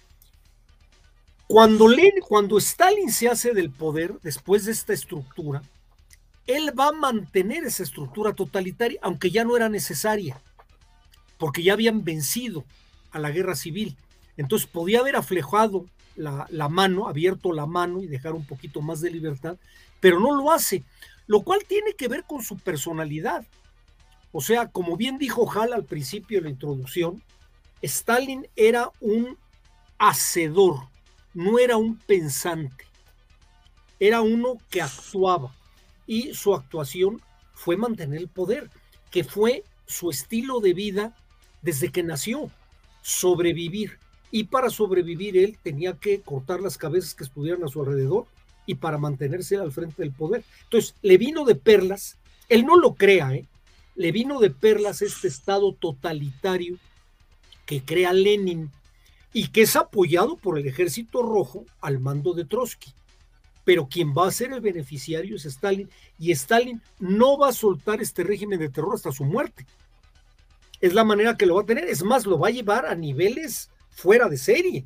Cuando, 1.46 1.88
cuando 2.26 2.58
Stalin 2.58 3.10
se 3.10 3.28
hace 3.28 3.54
del 3.54 3.70
poder 3.70 4.18
después 4.22 4.64
de 4.64 4.72
esta 4.72 4.92
estructura, 4.92 5.62
él 6.46 6.72
va 6.78 6.88
a 6.88 6.92
mantener 6.92 7.64
esa 7.64 7.82
estructura 7.82 8.32
totalitaria, 8.32 8.98
aunque 9.02 9.30
ya 9.30 9.44
no 9.44 9.56
era 9.56 9.68
necesaria, 9.68 10.40
porque 11.38 11.62
ya 11.62 11.74
habían 11.74 12.04
vencido 12.04 12.64
a 13.10 13.18
la 13.18 13.30
guerra 13.30 13.54
civil. 13.54 13.96
Entonces 14.36 14.68
podía 14.68 15.00
haber 15.00 15.16
aflejado 15.16 15.86
la, 16.16 16.46
la, 16.50 16.68
mano, 16.68 17.08
abierto 17.08 17.52
la 17.52 17.66
mano 17.66 18.02
y 18.02 18.06
dejar 18.06 18.32
un 18.32 18.46
poquito 18.46 18.80
más 18.80 19.00
de 19.00 19.10
libertad, 19.10 19.56
pero 20.00 20.20
no 20.20 20.34
lo 20.34 20.50
hace, 20.50 20.84
lo 21.26 21.42
cual 21.42 21.60
tiene 21.66 21.94
que 21.94 22.08
ver 22.08 22.24
con 22.24 22.42
su 22.42 22.58
personalidad. 22.58 23.44
O 24.32 24.40
sea, 24.40 24.68
como 24.68 24.96
bien 24.96 25.18
dijo 25.18 25.46
Hall 25.46 25.72
al 25.72 25.84
principio 25.84 26.38
de 26.38 26.44
la 26.44 26.50
introducción, 26.50 27.22
Stalin 27.82 28.46
era 28.56 28.90
un 29.00 29.38
hacedor, 29.98 30.88
no 31.34 31.58
era 31.58 31.76
un 31.76 31.96
pensante, 31.96 32.84
era 33.98 34.20
uno 34.20 34.58
que 34.70 34.82
actuaba 34.82 35.54
y 36.06 36.34
su 36.34 36.54
actuación 36.54 37.20
fue 37.52 37.76
mantener 37.76 38.20
el 38.20 38.28
poder, 38.28 38.70
que 39.10 39.24
fue 39.24 39.64
su 39.86 40.10
estilo 40.10 40.60
de 40.60 40.74
vida 40.74 41.16
desde 41.62 41.90
que 41.90 42.02
nació, 42.02 42.50
sobrevivir 43.02 43.98
y 44.30 44.44
para 44.44 44.70
sobrevivir 44.70 45.36
él 45.36 45.58
tenía 45.62 45.94
que 45.94 46.20
cortar 46.20 46.60
las 46.60 46.76
cabezas 46.76 47.14
que 47.14 47.24
estuvieran 47.24 47.64
a 47.64 47.68
su 47.68 47.80
alrededor 47.80 48.26
y 48.66 48.74
para 48.74 48.98
mantenerse 48.98 49.56
al 49.56 49.72
frente 49.72 50.02
del 50.02 50.12
poder. 50.12 50.44
Entonces, 50.64 50.94
le 51.00 51.16
vino 51.16 51.44
de 51.44 51.54
perlas, 51.54 52.18
él 52.50 52.66
no 52.66 52.76
lo 52.76 52.94
crea, 52.94 53.34
¿eh? 53.34 53.46
Le 53.98 54.12
vino 54.12 54.38
de 54.38 54.50
perlas 54.50 55.02
este 55.02 55.26
estado 55.26 55.72
totalitario 55.74 56.78
que 57.66 57.82
crea 57.82 58.12
Lenin 58.12 58.70
y 59.32 59.48
que 59.48 59.62
es 59.62 59.74
apoyado 59.74 60.36
por 60.36 60.56
el 60.56 60.68
ejército 60.68 61.20
rojo 61.20 61.66
al 61.80 61.98
mando 61.98 62.32
de 62.32 62.44
Trotsky. 62.44 62.92
Pero 63.64 63.88
quien 63.88 64.14
va 64.14 64.28
a 64.28 64.30
ser 64.30 64.52
el 64.52 64.60
beneficiario 64.60 65.34
es 65.34 65.44
Stalin 65.46 65.90
y 66.16 66.30
Stalin 66.30 66.80
no 67.00 67.36
va 67.38 67.48
a 67.48 67.52
soltar 67.52 68.00
este 68.00 68.22
régimen 68.22 68.60
de 68.60 68.68
terror 68.68 68.94
hasta 68.94 69.10
su 69.10 69.24
muerte. 69.24 69.66
Es 70.80 70.94
la 70.94 71.02
manera 71.02 71.36
que 71.36 71.46
lo 71.46 71.56
va 71.56 71.62
a 71.62 71.66
tener, 71.66 71.84
es 71.84 72.04
más, 72.04 72.24
lo 72.24 72.38
va 72.38 72.48
a 72.48 72.52
llevar 72.52 72.86
a 72.86 72.94
niveles 72.94 73.68
fuera 73.90 74.28
de 74.28 74.36
serie. 74.36 74.84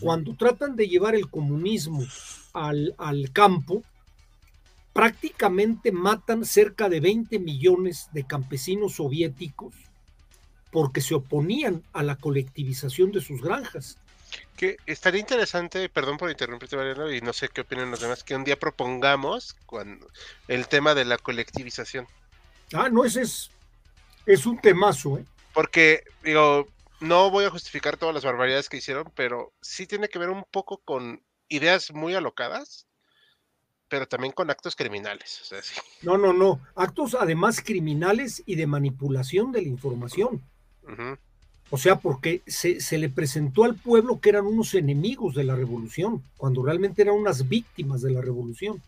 Cuando 0.00 0.36
tratan 0.36 0.76
de 0.76 0.86
llevar 0.86 1.14
el 1.14 1.30
comunismo 1.30 2.04
al, 2.52 2.94
al 2.98 3.32
campo, 3.32 3.82
prácticamente 4.92 5.92
matan 5.92 6.44
cerca 6.44 6.88
de 6.88 7.00
20 7.00 7.38
millones 7.38 8.08
de 8.12 8.26
campesinos 8.26 8.94
soviéticos 8.96 9.74
porque 10.70 11.00
se 11.00 11.14
oponían 11.14 11.82
a 11.92 12.02
la 12.02 12.16
colectivización 12.16 13.12
de 13.12 13.20
sus 13.20 13.42
granjas. 13.42 13.98
Que 14.56 14.76
estaría 14.86 15.20
interesante, 15.20 15.88
perdón 15.88 16.16
por 16.16 16.30
interrumpirte, 16.30 16.76
Mariano, 16.76 17.10
y 17.10 17.20
no 17.20 17.32
sé 17.32 17.48
qué 17.48 17.62
opinan 17.62 17.90
los 17.90 18.00
demás, 18.00 18.22
que 18.22 18.36
un 18.36 18.44
día 18.44 18.58
propongamos 18.58 19.56
cuando, 19.66 20.06
el 20.46 20.68
tema 20.68 20.94
de 20.94 21.04
la 21.04 21.18
colectivización. 21.18 22.06
Ah, 22.72 22.88
no, 22.88 23.04
ese 23.04 23.22
es, 23.22 23.50
es 24.26 24.46
un 24.46 24.60
temazo, 24.60 25.18
¿eh? 25.18 25.24
Porque, 25.52 26.04
digo, 26.22 26.68
no 27.00 27.30
voy 27.30 27.46
a 27.46 27.50
justificar 27.50 27.96
todas 27.96 28.14
las 28.14 28.24
barbaridades 28.24 28.68
que 28.68 28.76
hicieron, 28.76 29.10
pero 29.16 29.52
sí 29.60 29.86
tiene 29.86 30.08
que 30.08 30.20
ver 30.20 30.30
un 30.30 30.44
poco 30.44 30.78
con 30.84 31.24
ideas 31.48 31.92
muy 31.92 32.14
alocadas, 32.14 32.86
pero 33.90 34.06
también 34.06 34.32
con 34.32 34.48
actos 34.50 34.76
criminales. 34.76 35.52
No, 36.00 36.16
no, 36.16 36.32
no. 36.32 36.60
Actos 36.76 37.14
además 37.14 37.60
criminales 37.60 38.42
y 38.46 38.54
de 38.54 38.66
manipulación 38.66 39.52
de 39.52 39.62
la 39.62 39.68
información. 39.68 40.40
O 41.70 41.76
sea, 41.76 41.96
porque 41.96 42.42
se, 42.46 42.80
se, 42.80 42.98
le 42.98 43.10
presentó 43.10 43.64
al 43.64 43.74
pueblo 43.74 44.20
que 44.20 44.30
eran 44.30 44.46
unos 44.46 44.74
enemigos 44.74 45.34
de 45.34 45.44
la 45.44 45.54
revolución, 45.54 46.22
cuando 46.36 46.62
realmente 46.62 47.02
eran 47.02 47.14
unas 47.14 47.48
víctimas 47.48 48.00
de 48.00 48.10
la 48.10 48.20
revolución. 48.20 48.80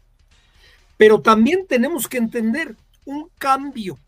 Pero 0.96 1.20
también 1.20 1.66
tenemos 1.66 2.08
que 2.08 2.18
entender 2.18 2.76
un 3.04 3.28
cambio 3.38 3.98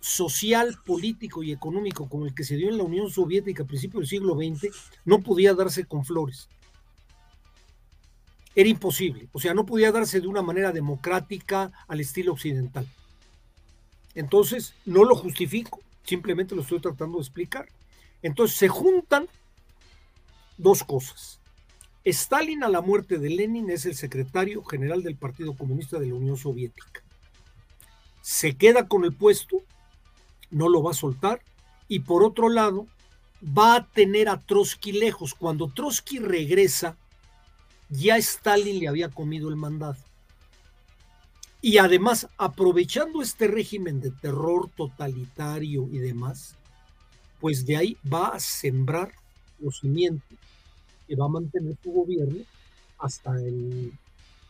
social, 0.00 0.76
político 0.84 1.42
y 1.42 1.52
económico 1.52 2.08
como 2.08 2.26
el 2.26 2.34
que 2.34 2.44
se 2.44 2.56
dio 2.56 2.68
en 2.70 2.78
la 2.78 2.84
Unión 2.84 3.10
Soviética 3.10 3.62
a 3.62 3.66
principios 3.66 4.00
del 4.00 4.08
siglo 4.08 4.34
XX 4.34 4.74
no 5.04 5.20
podía 5.20 5.54
darse 5.54 5.84
con 5.84 6.04
flores. 6.04 6.48
Era 8.54 8.68
imposible, 8.68 9.28
o 9.32 9.40
sea, 9.40 9.54
no 9.54 9.64
podía 9.64 9.92
darse 9.92 10.20
de 10.20 10.26
una 10.26 10.42
manera 10.42 10.72
democrática 10.72 11.70
al 11.86 12.00
estilo 12.00 12.32
occidental. 12.32 12.86
Entonces, 14.14 14.74
no 14.84 15.04
lo 15.04 15.14
justifico, 15.14 15.80
simplemente 16.04 16.54
lo 16.54 16.62
estoy 16.62 16.80
tratando 16.80 17.18
de 17.18 17.22
explicar. 17.22 17.68
Entonces, 18.22 18.56
se 18.56 18.68
juntan 18.68 19.28
dos 20.58 20.82
cosas. 20.82 21.38
Stalin 22.04 22.64
a 22.64 22.68
la 22.68 22.80
muerte 22.80 23.18
de 23.18 23.30
Lenin 23.30 23.70
es 23.70 23.86
el 23.86 23.94
secretario 23.94 24.64
general 24.64 25.02
del 25.02 25.16
Partido 25.16 25.54
Comunista 25.54 25.98
de 25.98 26.06
la 26.06 26.14
Unión 26.14 26.36
Soviética. 26.36 27.02
Se 28.20 28.56
queda 28.56 28.88
con 28.88 29.04
el 29.04 29.14
puesto 29.14 29.62
no 30.50 30.68
lo 30.68 30.82
va 30.82 30.90
a 30.90 30.94
soltar. 30.94 31.40
Y 31.88 32.00
por 32.00 32.22
otro 32.22 32.48
lado, 32.48 32.86
va 33.42 33.76
a 33.76 33.86
tener 33.86 34.28
a 34.28 34.38
Trotsky 34.38 34.92
lejos. 34.92 35.34
Cuando 35.34 35.68
Trotsky 35.68 36.18
regresa, 36.18 36.96
ya 37.90 38.16
Stalin 38.16 38.78
le 38.78 38.88
había 38.88 39.08
comido 39.08 39.48
el 39.48 39.56
mandado. 39.56 39.96
Y 41.62 41.76
además, 41.78 42.26
aprovechando 42.38 43.20
este 43.20 43.46
régimen 43.46 44.00
de 44.00 44.10
terror 44.10 44.70
totalitario 44.74 45.88
y 45.92 45.98
demás, 45.98 46.54
pues 47.38 47.66
de 47.66 47.76
ahí 47.76 47.96
va 48.10 48.28
a 48.28 48.40
sembrar 48.40 49.12
los 49.58 49.80
cimientos 49.80 50.38
que 51.06 51.16
va 51.16 51.26
a 51.26 51.28
mantener 51.28 51.76
su 51.82 51.90
gobierno 51.90 52.44
hasta 52.98 53.36
el... 53.36 53.92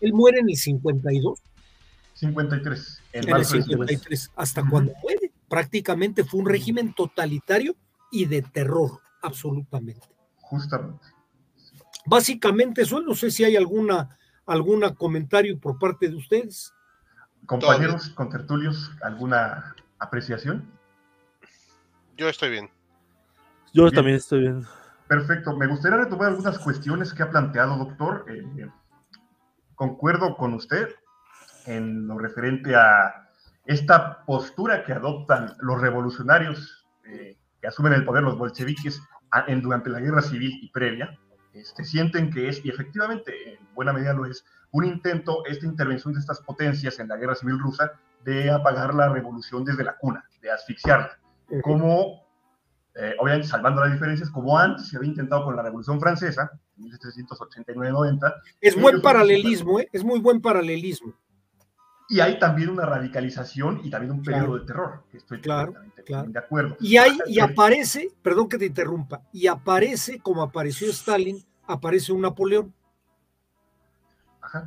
Él 0.01 0.13
muere 0.13 0.41
en 0.41 0.51
el 0.51 0.57
52. 0.57 1.41
53. 2.15 3.03
En, 3.13 3.29
el 3.29 3.45
53, 3.45 4.31
hasta 4.37 4.69
cuando 4.69 4.93
muere 5.03 5.33
prácticamente 5.49 6.23
fue 6.23 6.41
un 6.41 6.47
régimen 6.47 6.95
totalitario 6.95 7.75
y 8.13 8.27
de 8.27 8.43
terror, 8.43 9.01
absolutamente. 9.23 10.07
Justamente. 10.37 11.05
Básicamente 12.07 12.83
eso, 12.83 13.01
no 13.01 13.15
sé 13.15 13.31
si 13.31 13.45
hay 13.45 13.57
alguna, 13.57 14.09
alguna 14.47 14.95
comentario 14.95 15.59
por 15.59 15.79
parte 15.79 16.09
de 16.09 16.17
ustedes. 16.17 16.73
Compañeros, 17.47 18.11
contertulios, 18.11 18.93
¿alguna 19.03 19.75
apreciación? 19.99 20.71
Yo 22.17 22.29
estoy 22.29 22.51
bien. 22.51 22.71
Yo 23.73 23.91
también 23.91 24.17
estoy 24.17 24.41
bien. 24.41 24.67
Perfecto. 25.09 25.57
Me 25.57 25.67
gustaría 25.67 25.99
retomar 25.99 26.29
algunas 26.29 26.59
cuestiones 26.59 27.13
que 27.13 27.23
ha 27.23 27.31
planteado, 27.31 27.77
doctor. 27.77 28.25
Eh, 28.29 28.69
concuerdo 29.75 30.37
con 30.37 30.55
usted 30.55 30.89
en 31.67 32.07
lo 32.07 32.19
referente 32.19 32.75
a 32.75 33.29
esta 33.65 34.25
postura 34.25 34.85
que 34.85 34.93
adoptan 34.93 35.55
los 35.61 35.81
revolucionarios 35.81 36.87
eh, 37.05 37.37
que 37.61 37.67
asumen 37.67 37.93
el 37.93 38.05
poder, 38.05 38.23
los 38.23 38.39
bolcheviques, 38.39 39.03
en, 39.47 39.63
durante 39.63 39.91
la 39.91 40.01
guerra 40.01 40.23
civil 40.23 40.59
y 40.63 40.71
previa, 40.71 41.19
este, 41.53 41.85
sienten 41.85 42.33
que 42.33 42.49
es, 42.49 42.65
y 42.65 42.71
efectivamente 42.71 43.55
en 43.55 43.75
buena 43.75 43.93
medida 43.93 44.13
lo 44.13 44.27
es, 44.27 44.45
un 44.73 44.85
intento, 44.85 45.45
esta 45.47 45.67
intervención 45.67 46.15
de 46.15 46.21
estas 46.21 46.41
potencias 46.41 46.99
en 47.01 47.09
la 47.09 47.17
guerra 47.17 47.35
civil 47.35 47.59
rusa, 47.59 47.93
de 48.25 48.51
apagar 48.51 48.95
la 48.95 49.09
revolución 49.09 49.65
desde 49.65 49.83
la 49.83 49.97
cuna, 49.97 50.25
de 50.41 50.51
asfixiarla, 50.51 51.19
como, 51.63 52.25
eh, 52.95 53.15
obviamente 53.19 53.49
salvando 53.49 53.81
las 53.81 53.93
diferencias, 53.93 54.31
como 54.31 54.57
antes 54.59 54.89
se 54.89 54.97
había 54.97 55.09
intentado 55.09 55.45
con 55.45 55.57
la 55.57 55.63
revolución 55.63 55.99
francesa, 55.99 56.51
en 56.79 56.85
1789-90. 56.85 58.35
Es 58.61 58.81
buen 58.81 59.01
paralelismo, 59.01 59.81
¿eh? 59.81 59.89
es 59.93 60.05
muy 60.05 60.21
buen 60.21 60.41
paralelismo 60.41 61.15
Y 62.11 62.19
hay 62.19 62.41
también 62.41 62.71
una 62.71 62.85
radicalización 62.85 63.83
y 63.85 63.89
también 63.89 64.11
un 64.11 64.23
periodo 64.25 64.59
de 64.59 64.67
terror, 64.67 65.05
estoy 65.13 65.41
claro, 65.41 65.75
de 66.05 66.39
acuerdo. 66.41 66.77
Y, 66.81 66.97
hay, 66.97 67.17
y 67.29 67.39
aparece, 67.39 68.09
perdón 68.21 68.49
que 68.49 68.59
te 68.59 68.67
interrumpa, 68.67 69.23
y 69.33 69.47
aparece 69.47 70.19
como 70.19 70.43
apareció 70.43 70.91
Stalin, 70.91 71.47
aparece 71.69 72.13
un 72.13 72.23
Napoleón. 72.23 72.75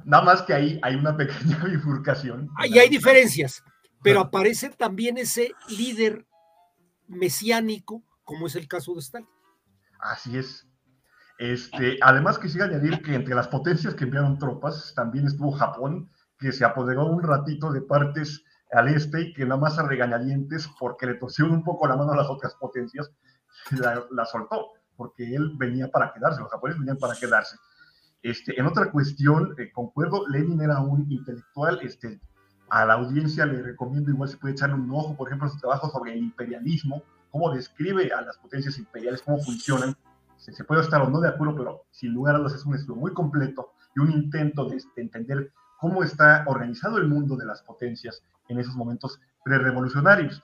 Nada 0.06 0.24
más 0.24 0.42
que 0.44 0.54
ahí 0.54 0.80
hay 0.82 0.96
una 0.96 1.18
pequeña 1.18 1.62
bifurcación. 1.66 2.50
Y 2.64 2.80
hay 2.80 2.88
diferencias, 2.88 3.62
pero 4.02 4.22
aparece 4.22 4.70
también 4.70 5.18
ese 5.18 5.52
líder 5.68 6.26
mesiánico, 7.10 8.04
como 8.24 8.48
es 8.48 8.56
el 8.56 8.70
caso 8.70 8.94
de 8.94 9.02
Stalin. 9.02 9.28
Así 10.00 10.38
es. 10.38 10.66
Este, 11.40 11.98
además 12.02 12.40
quisiera 12.40 12.68
añadir 12.68 13.02
que 13.02 13.16
entre 13.16 13.36
las 13.36 13.50
potencias 13.50 13.96
que 13.96 14.06
enviaron 14.06 14.40
tropas 14.40 14.94
también 14.96 15.28
estuvo 15.28 15.52
Japón, 15.52 16.10
que 16.44 16.52
se 16.52 16.66
apoderó 16.66 17.06
un 17.06 17.24
ratito 17.24 17.72
de 17.72 17.82
partes 17.82 18.44
al 18.74 18.90
este 18.90 19.22
y 19.22 19.34
que 19.34 19.46
nada 19.46 19.62
más 19.62 19.80
a 19.80 19.88
regañadientes, 19.88 20.70
porque 20.78 21.06
le 21.06 21.14
torcieron 21.14 21.54
un 21.54 21.64
poco 21.64 21.88
la 21.88 21.96
mano 21.96 22.12
a 22.12 22.18
las 22.18 22.30
otras 22.30 22.54
potencias, 22.56 23.10
la, 23.72 24.26
soltó, 24.26 24.72
porque 24.98 25.34
él 25.34 25.54
venía 25.56 25.90
para 25.90 26.12
quedarse, 26.12 26.42
los 26.42 26.52
japoneses 26.52 26.82
venían 26.82 26.98
para 26.98 27.16
quedarse. 27.16 27.56
Este, 28.22 28.60
en 28.60 28.66
otra 28.66 28.92
cuestión, 28.92 29.56
eh, 29.58 29.72
concuerdo, 29.72 30.28
Lenin 30.28 30.60
era 30.60 30.82
un 30.82 31.10
intelectual, 31.10 31.80
este, 31.82 32.20
a 32.70 32.86
la 32.86 32.96
audiencia 32.96 33.46
le 33.46 33.62
recomiendo, 33.62 34.12
igual 34.12 34.28
se 34.28 34.36
puede 34.36 34.54
echarle 34.54 34.76
un 34.76 34.92
ojo, 34.92 35.16
por 35.16 35.30
ejemplo, 35.30 35.48
su 35.48 35.60
trabajo 35.60 35.90
sobre 35.92 36.12
el 36.12 36.20
imperialismo, 36.20 37.04
cómo 37.32 37.54
describe 37.54 38.12
a 38.12 38.20
las 38.20 38.38
potencias 38.38 38.78
imperiales, 38.78 39.22
cómo 39.22 39.40
funcionan. 39.40 39.96
Se, 40.36 40.52
se 40.52 40.66
puede 40.66 40.82
estar 40.82 41.02
o 41.04 41.10
no 41.10 41.22
de 41.22 41.30
acuerdo, 41.30 41.56
pero 41.56 41.86
sin 41.92 42.14
lugar 42.14 42.36
a 42.36 42.40
dudas 42.40 42.56
es 42.56 42.66
un 42.66 42.76
estudio 42.76 43.00
muy 43.00 43.14
completo 43.14 43.72
y 43.96 44.02
un 44.02 44.12
intento 44.12 44.66
de, 44.66 44.76
de 44.76 45.02
entender 45.02 45.54
cómo 45.84 46.02
está 46.02 46.46
organizado 46.48 46.98
el 46.98 47.10
mundo 47.10 47.36
de 47.36 47.46
las 47.46 47.62
potencias 47.62 48.24
en 48.48 48.58
esos 48.58 48.74
momentos 48.74 49.20
prerevolucionarios. 49.44 50.42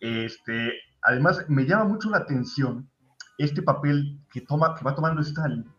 Este, 0.00 0.72
además, 1.02 1.44
me 1.48 1.66
llama 1.66 1.84
mucho 1.84 2.08
la 2.08 2.16
atención 2.16 2.88
este 3.36 3.60
papel 3.60 4.18
que, 4.32 4.40
toma, 4.40 4.74
que 4.74 4.82
va 4.82 4.94
tomando 4.94 5.20
Stalin, 5.20 5.70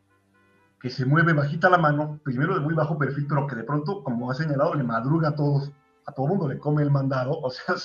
que 0.79 0.91
se 0.91 1.07
mueve 1.07 1.33
bajita 1.33 1.71
la 1.71 1.79
mano, 1.79 2.19
primero 2.23 2.53
de 2.53 2.59
muy 2.59 2.75
bajo 2.75 2.99
perfil, 2.99 3.25
pero 3.27 3.47
que 3.47 3.55
de 3.55 3.63
pronto, 3.63 4.03
como 4.03 4.29
ha 4.29 4.35
señalado, 4.35 4.75
le 4.75 4.83
madruga 4.83 5.29
a 5.29 5.35
todos, 5.35 5.71
a 6.05 6.11
todo 6.11 6.27
mundo 6.27 6.47
le 6.47 6.59
come 6.59 6.83
el 6.83 6.91
mandado, 6.91 7.31
o 7.31 7.49
sea, 7.49 7.77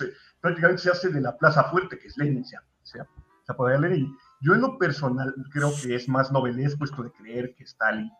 prácticamente 0.42 0.82
se 0.82 0.90
hace 0.90 1.08
de 1.08 1.22
la 1.22 1.38
plaza 1.38 1.64
fuerte, 1.70 1.98
que 1.98 2.08
es 2.08 2.18
Lenin, 2.18 2.42
o 2.42 2.44
sea, 2.44 2.60
se 2.82 3.00
apodera 3.48 3.80
Lenin. 3.80 4.14
Yo 4.42 4.52
en 4.52 4.60
lo 4.60 4.76
personal 4.76 5.34
creo 5.50 5.72
que 5.82 5.94
es 5.94 6.06
más 6.06 6.30
novelesco 6.30 6.84
esto 6.84 7.02
de 7.02 7.12
creer 7.12 7.54
que 7.54 7.64
Stalin 7.64 8.10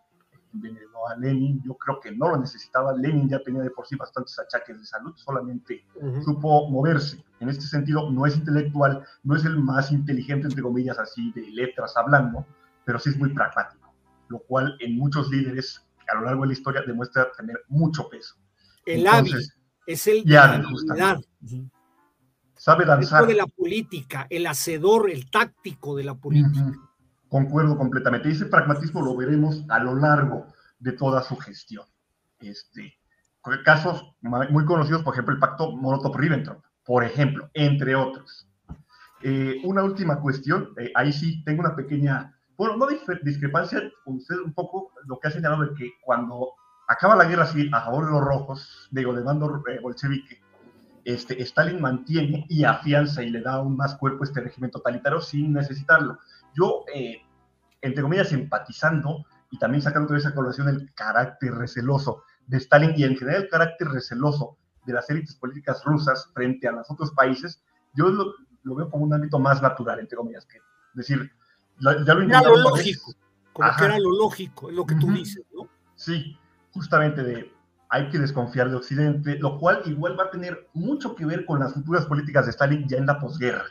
envenenó 0.55 1.07
a 1.09 1.17
Lenin. 1.17 1.63
Yo 1.63 1.75
creo 1.75 2.01
que 2.01 2.13
no 2.13 2.31
lo 2.31 2.39
necesitaba. 2.39 2.93
Lenin 2.95 3.29
ya 3.29 3.41
tenía 3.41 3.63
de 3.63 3.71
por 3.71 3.87
sí 3.87 3.97
bastantes 3.97 4.39
achaques 4.39 4.79
de 4.79 4.87
salud, 4.87 5.13
solamente 5.17 5.85
supo 6.25 6.69
moverse. 6.71 7.23
En 7.41 7.49
este 7.49 7.63
sentido, 7.63 8.11
no 8.11 8.27
es 8.27 8.37
intelectual, 8.37 9.05
no 9.23 9.37
es 9.37 9.45
el 9.45 9.59
más 9.59 9.93
inteligente, 9.93 10.47
entre 10.47 10.63
comillas, 10.63 10.99
así 10.99 11.33
de 11.33 11.51
letras 11.51 11.97
hablando, 11.97 12.47
pero 12.85 12.99
sí 12.99 13.11
es 13.11 13.19
muy 13.19 13.35
pragmático, 13.35 13.93
lo 14.29 14.39
cual 14.39 14.77
en 14.81 14.97
muchos 14.97 15.31
líderes 15.31 15.85
a 16.09 16.15
lo 16.15 16.23
largo 16.23 16.43
de 16.43 16.49
la 16.49 16.53
historia 16.53 16.83
demuestra 16.87 17.31
tener 17.37 17.63
mucho 17.69 18.09
peso. 18.09 18.37
El 18.87 19.07
hábil 19.07 19.37
es 19.87 20.07
el 20.07 20.25
ya, 20.25 20.63
Sabe 22.57 22.87
danzar. 22.87 23.27
de 23.27 23.35
la 23.35 23.47
política, 23.47 24.27
el 24.31 24.47
hacedor, 24.47 25.11
el 25.11 25.29
táctico 25.31 25.97
de 25.97 26.05
la 26.05 26.15
política. 26.15 26.73
Concuerdo 27.35 27.77
completamente. 27.77 28.31
Ese 28.31 28.47
pragmatismo 28.47 29.03
lo 29.03 29.17
veremos 29.17 29.65
a 29.69 29.81
lo 29.81 29.97
largo 29.97 30.47
de 30.79 30.93
toda 30.93 31.21
su 31.21 31.37
gestión. 31.37 31.85
Este, 32.39 32.95
casos 33.65 34.15
muy 34.21 34.65
conocidos, 34.65 35.03
por 35.03 35.15
ejemplo, 35.15 35.35
el 35.35 35.41
pacto 35.41 35.73
Molotov-Ribbentrop, 35.73 36.63
por 36.85 37.03
ejemplo, 37.03 37.51
entre 37.53 37.97
otros. 37.97 38.47
Eh, 39.21 39.61
una 39.65 39.83
última 39.83 40.21
cuestión, 40.21 40.75
eh, 40.79 40.93
ahí 40.95 41.13
sí 41.13 41.43
tengo 41.43 41.63
una 41.63 41.75
pequeña, 41.75 42.39
bueno, 42.57 42.77
no 42.77 42.87
discrepancia 43.25 43.83
usted 44.05 44.37
un 44.37 44.55
poco 44.55 44.93
lo 45.09 45.19
que 45.19 45.27
ha 45.27 45.33
señalado 45.33 45.65
de 45.65 45.75
que 45.75 45.91
cuando 46.05 46.53
acaba 46.87 47.17
la 47.17 47.25
guerra 47.25 47.47
civil 47.47 47.75
a 47.75 47.81
favor 47.81 48.07
de 48.07 48.13
los 48.13 48.21
rojos, 48.21 48.89
digo, 48.93 49.13
de 49.13 49.25
mando 49.25 49.61
eh, 49.67 49.81
bolchevique, 49.83 50.41
este, 51.05 51.43
Stalin 51.43 51.81
mantiene 51.81 52.47
y 52.49 52.63
afianza 52.63 53.25
y 53.25 53.31
le 53.31 53.41
da 53.41 53.55
aún 53.55 53.77
más 53.77 53.97
cuerpo 53.97 54.23
a 54.23 54.27
este 54.27 54.41
régimen 54.41 54.71
totalitario 54.71 55.21
sin 55.21 55.53
necesitarlo. 55.53 56.21
Yo, 56.55 56.85
eh, 56.95 57.21
entre 57.85 58.03
comillas, 58.03 58.33
empatizando 58.33 59.27
y 59.51 59.59
también 59.59 59.83
sacando 59.83 60.09
toda 60.09 60.19
esa 60.19 60.35
colación 60.35 60.69
el 60.69 60.93
carácter 60.95 61.55
receloso 61.55 62.25
de 62.47 62.57
Stalin 62.57 62.95
y 62.97 63.05
en 63.05 63.17
general 63.17 63.43
el 63.43 63.49
carácter 63.49 63.89
receloso 63.89 64.57
de 64.87 64.95
las 64.95 65.09
élites 65.11 65.35
políticas 65.37 65.85
rusas 65.85 66.31
frente 66.33 66.67
a 66.67 66.73
los 66.73 66.91
otros 66.91 67.13
países, 67.13 67.63
yo 67.95 68.09
lo, 68.09 68.35
veo 68.77 68.91
como 68.91 69.05
un 69.05 69.15
ámbito 69.15 69.39
más 69.39 69.63
natural, 69.63 70.01
entre 70.01 70.17
comillas, 70.17 70.47
que 70.47 70.59
decir, 70.95 71.31
ya 71.79 72.15
lo 72.15 72.23
Era 72.23 72.43
lo 72.43 72.57
lógico, 72.57 73.13
como 73.53 73.71
que 73.77 73.85
era 73.85 73.99
lo 73.99 74.11
lógico, 74.11 74.71
es 74.71 74.77
lo 74.77 74.87
que 74.87 74.95
tú 74.95 75.13
dices, 75.13 75.45
¿no? 75.55 75.69
Sí, 75.95 76.39
justamente 76.73 77.23
de 77.23 77.53
hay 77.91 78.09
que 78.09 78.19
desconfiar 78.19 78.71
de 78.71 78.77
Occidente, 78.77 79.39
lo 79.39 79.59
cual 79.59 79.83
igual 79.85 80.19
va 80.19 80.25
a 80.25 80.31
tener 80.31 80.69
mucho 80.73 81.15
que 81.15 81.27
ver 81.27 81.45
con 81.45 81.61
las 81.61 81.75
futuras 81.75 82.07
políticas 82.07 82.47
de 82.47 82.51
Stalin 82.51 82.89
ya 82.89 82.97
en 82.97 83.07
la 83.07 83.21
posguerra. 83.21 83.67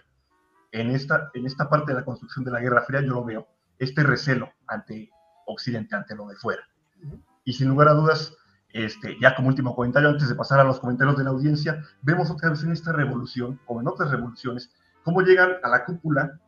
En 0.72 0.92
esta, 0.92 1.30
en 1.34 1.46
esta 1.46 1.70
parte 1.70 1.92
de 1.92 2.00
la 2.00 2.06
construcción 2.06 2.46
de 2.46 2.52
la 2.52 2.62
Guerra 2.62 2.84
Fría 2.84 3.02
yo 3.02 3.16
lo 3.16 3.26
veo, 3.26 3.48
este 3.80 4.04
recelo 4.04 4.52
ante 4.68 5.10
Occidente, 5.46 5.96
ante 5.96 6.16
lo 6.16 6.28
de 6.28 6.36
fuera. 6.36 6.64
Y 7.44 7.54
sin 7.54 7.70
lugar 7.70 7.90
a 7.90 7.94
dudas, 7.94 8.36
este, 8.70 9.18
ya 9.22 9.36
como 9.36 9.50
último 9.50 9.76
comentario, 9.76 10.10
antes 10.10 10.30
de 10.30 10.36
pasar 10.36 10.60
a 10.60 10.64
los 10.64 10.80
comentarios 10.80 11.18
de 11.18 11.24
la 11.24 11.32
audiencia, 11.32 11.84
vemos 12.02 12.32
otra 12.32 12.50
vez 12.50 12.64
en 12.64 12.72
esta 12.72 12.92
revolución, 12.92 13.60
como 13.66 13.82
en 13.82 13.88
otras 13.88 14.12
revoluciones, 14.12 14.72
cómo 15.04 15.22
llegan 15.22 15.52
a 15.62 15.70
la 15.70 15.86
cúpula 15.86 16.40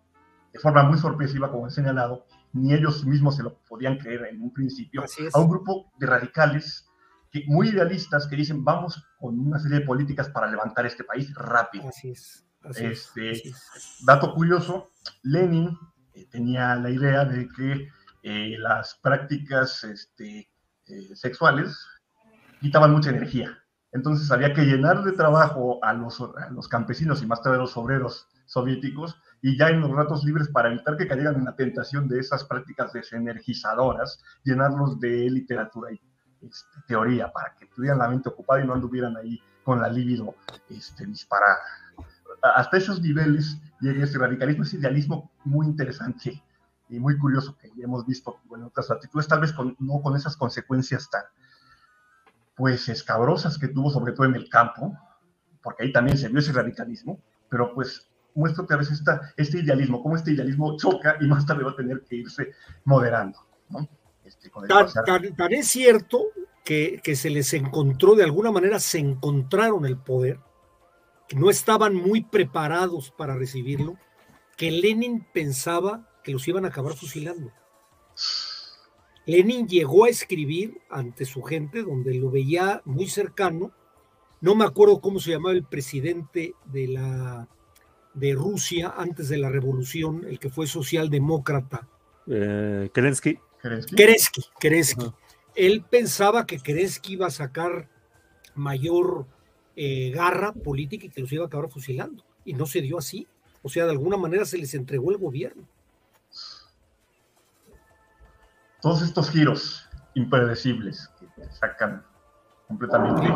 de 0.53 0.59
forma 0.59 0.83
muy 0.83 0.97
sorpresiva, 0.97 1.51
como 1.51 1.67
he 1.67 1.71
señalado, 1.71 2.25
ni 2.53 2.73
ellos 2.73 3.05
mismos 3.05 3.35
se 3.35 3.43
lo 3.43 3.57
podían 3.67 3.97
creer 3.97 4.27
en 4.31 4.41
un 4.41 4.53
principio, 4.53 5.03
a 5.33 5.39
un 5.39 5.49
grupo 5.49 5.91
de 5.99 6.07
radicales 6.07 6.89
que, 7.29 7.43
muy 7.47 7.69
idealistas 7.69 8.27
que 8.27 8.37
dicen, 8.37 8.63
vamos 8.63 9.03
con 9.19 9.37
una 9.37 9.59
serie 9.59 9.79
de 9.79 9.85
políticas 9.85 10.29
para 10.29 10.49
levantar 10.49 10.85
este 10.85 11.03
país 11.03 11.33
rápido. 11.35 11.89
Así 11.89 12.11
es 12.11 12.45
este, 12.73 13.41
Dato 14.05 14.33
curioso, 14.33 14.91
Lenin 15.23 15.77
tenía 16.23 16.75
la 16.75 16.89
idea 16.89 17.25
de 17.25 17.47
que 17.49 17.89
eh, 18.23 18.55
las 18.57 18.95
prácticas 19.01 19.83
este, 19.83 20.49
eh, 20.87 21.15
sexuales 21.15 21.85
quitaban 22.61 22.91
mucha 22.91 23.09
energía. 23.09 23.57
Entonces 23.91 24.31
había 24.31 24.53
que 24.53 24.63
llenar 24.63 25.03
de 25.03 25.13
trabajo 25.13 25.79
a 25.83 25.93
los, 25.93 26.21
los, 26.51 26.67
campesinos 26.67 27.21
y 27.21 27.27
más 27.27 27.41
tarde 27.41 27.57
a 27.57 27.61
los 27.61 27.77
obreros 27.77 28.27
soviéticos 28.45 29.15
y 29.41 29.57
ya 29.57 29.69
en 29.69 29.81
los 29.81 29.91
ratos 29.91 30.23
libres 30.23 30.49
para 30.49 30.69
evitar 30.69 30.97
que 30.97 31.07
cayeran 31.07 31.35
en 31.35 31.45
la 31.45 31.55
tentación 31.55 32.07
de 32.07 32.19
esas 32.19 32.43
prácticas 32.43 32.91
desenergizadoras, 32.91 34.21
llenarlos 34.43 34.99
de 34.99 35.29
literatura 35.29 35.93
y 35.93 36.01
este, 36.41 36.81
teoría 36.87 37.31
para 37.31 37.55
que 37.57 37.67
tuvieran 37.67 37.99
la 37.99 38.09
mente 38.09 38.29
ocupada 38.29 38.61
y 38.61 38.67
no 38.67 38.73
anduvieran 38.73 39.15
ahí 39.17 39.41
con 39.63 39.81
la 39.81 39.87
libido 39.87 40.35
este, 40.69 41.05
disparada 41.05 41.59
hasta 42.41 42.77
esos 42.77 43.01
niveles 43.01 43.57
llega 43.81 44.03
ese 44.03 44.17
radicalismo, 44.17 44.63
ese 44.63 44.77
idealismo 44.77 45.31
muy 45.43 45.67
interesante 45.67 46.43
y 46.89 46.99
muy 46.99 47.17
curioso 47.17 47.57
que 47.57 47.71
hemos 47.81 48.05
visto 48.05 48.39
en 48.55 48.63
otras 48.63 48.91
actitudes, 48.91 49.27
tal 49.27 49.41
vez 49.41 49.53
no 49.79 50.01
con 50.01 50.15
esas 50.15 50.37
consecuencias 50.37 51.09
tan 51.09 51.23
pues 52.55 52.87
escabrosas 52.87 53.57
que 53.57 53.67
tuvo, 53.67 53.89
sobre 53.89 54.13
todo 54.13 54.27
en 54.27 54.35
el 54.35 54.49
campo, 54.49 54.97
porque 55.61 55.83
ahí 55.83 55.91
también 55.91 56.17
se 56.17 56.29
vio 56.29 56.39
ese 56.39 56.53
radicalismo, 56.53 57.19
pero 57.49 57.73
pues 57.73 58.09
muestra 58.33 58.63
otra 58.63 58.77
vez 58.77 58.91
esta, 58.91 59.33
este 59.35 59.59
idealismo, 59.59 60.01
cómo 60.01 60.15
este 60.15 60.31
idealismo 60.31 60.77
choca 60.77 61.17
y 61.19 61.27
más 61.27 61.45
tarde 61.45 61.63
va 61.63 61.71
a 61.71 61.75
tener 61.75 62.03
que 62.07 62.17
irse 62.17 62.51
moderando. 62.85 63.39
Este, 64.23 64.49
tan, 65.35 65.53
es 65.53 65.67
cierto 65.67 66.25
que, 66.63 66.99
que 67.03 67.15
se 67.15 67.29
les 67.29 67.53
encontró, 67.53 68.15
de 68.15 68.23
alguna 68.23 68.51
manera 68.51 68.79
se 68.79 68.99
encontraron 68.99 69.85
el 69.85 69.97
poder, 69.97 70.39
no 71.33 71.49
estaban 71.49 71.95
muy 71.95 72.23
preparados 72.23 73.11
para 73.11 73.35
recibirlo, 73.35 73.97
que 74.57 74.71
Lenin 74.71 75.25
pensaba 75.33 76.09
que 76.23 76.31
los 76.31 76.47
iban 76.47 76.65
a 76.65 76.69
acabar 76.69 76.93
fusilando. 76.93 77.51
Lenin 79.25 79.67
llegó 79.67 80.05
a 80.05 80.09
escribir 80.09 80.79
ante 80.89 81.25
su 81.25 81.41
gente, 81.41 81.83
donde 81.83 82.13
lo 82.13 82.29
veía 82.29 82.81
muy 82.85 83.07
cercano. 83.07 83.71
No 84.39 84.55
me 84.55 84.65
acuerdo 84.65 85.01
cómo 85.01 85.19
se 85.19 85.31
llamaba 85.31 85.53
el 85.53 85.63
presidente 85.63 86.53
de 86.65 86.87
la 86.87 87.47
de 88.13 88.33
Rusia 88.33 88.93
antes 88.95 89.27
de 89.27 89.37
la 89.37 89.49
revolución, 89.49 90.25
el 90.25 90.39
que 90.39 90.49
fue 90.49 90.67
socialdemócrata. 90.67 91.87
Eh, 92.27 92.89
Kerensky. 92.93 93.37
Kerensky. 93.61 94.41
Kerensky. 94.59 95.11
Él 95.55 95.83
pensaba 95.89 96.45
que 96.45 96.59
Kerensky 96.59 97.13
iba 97.13 97.27
a 97.27 97.31
sacar 97.31 97.89
mayor 98.53 99.27
eh, 99.75 100.11
garra 100.11 100.53
política 100.53 101.05
y 101.05 101.09
que 101.09 101.21
los 101.21 101.31
iba 101.31 101.43
a 101.43 101.47
acabar 101.47 101.69
fusilando. 101.69 102.23
Y 102.43 102.53
no 102.53 102.65
se 102.65 102.81
dio 102.81 102.97
así. 102.97 103.27
O 103.61 103.69
sea, 103.69 103.85
de 103.85 103.91
alguna 103.91 104.17
manera 104.17 104.45
se 104.45 104.57
les 104.57 104.73
entregó 104.73 105.11
el 105.11 105.17
gobierno. 105.17 105.63
Todos 108.81 109.01
estos 109.01 109.31
giros 109.31 109.89
impredecibles 110.13 111.09
que 111.19 111.27
sacan 111.51 112.05
completamente. 112.67 113.27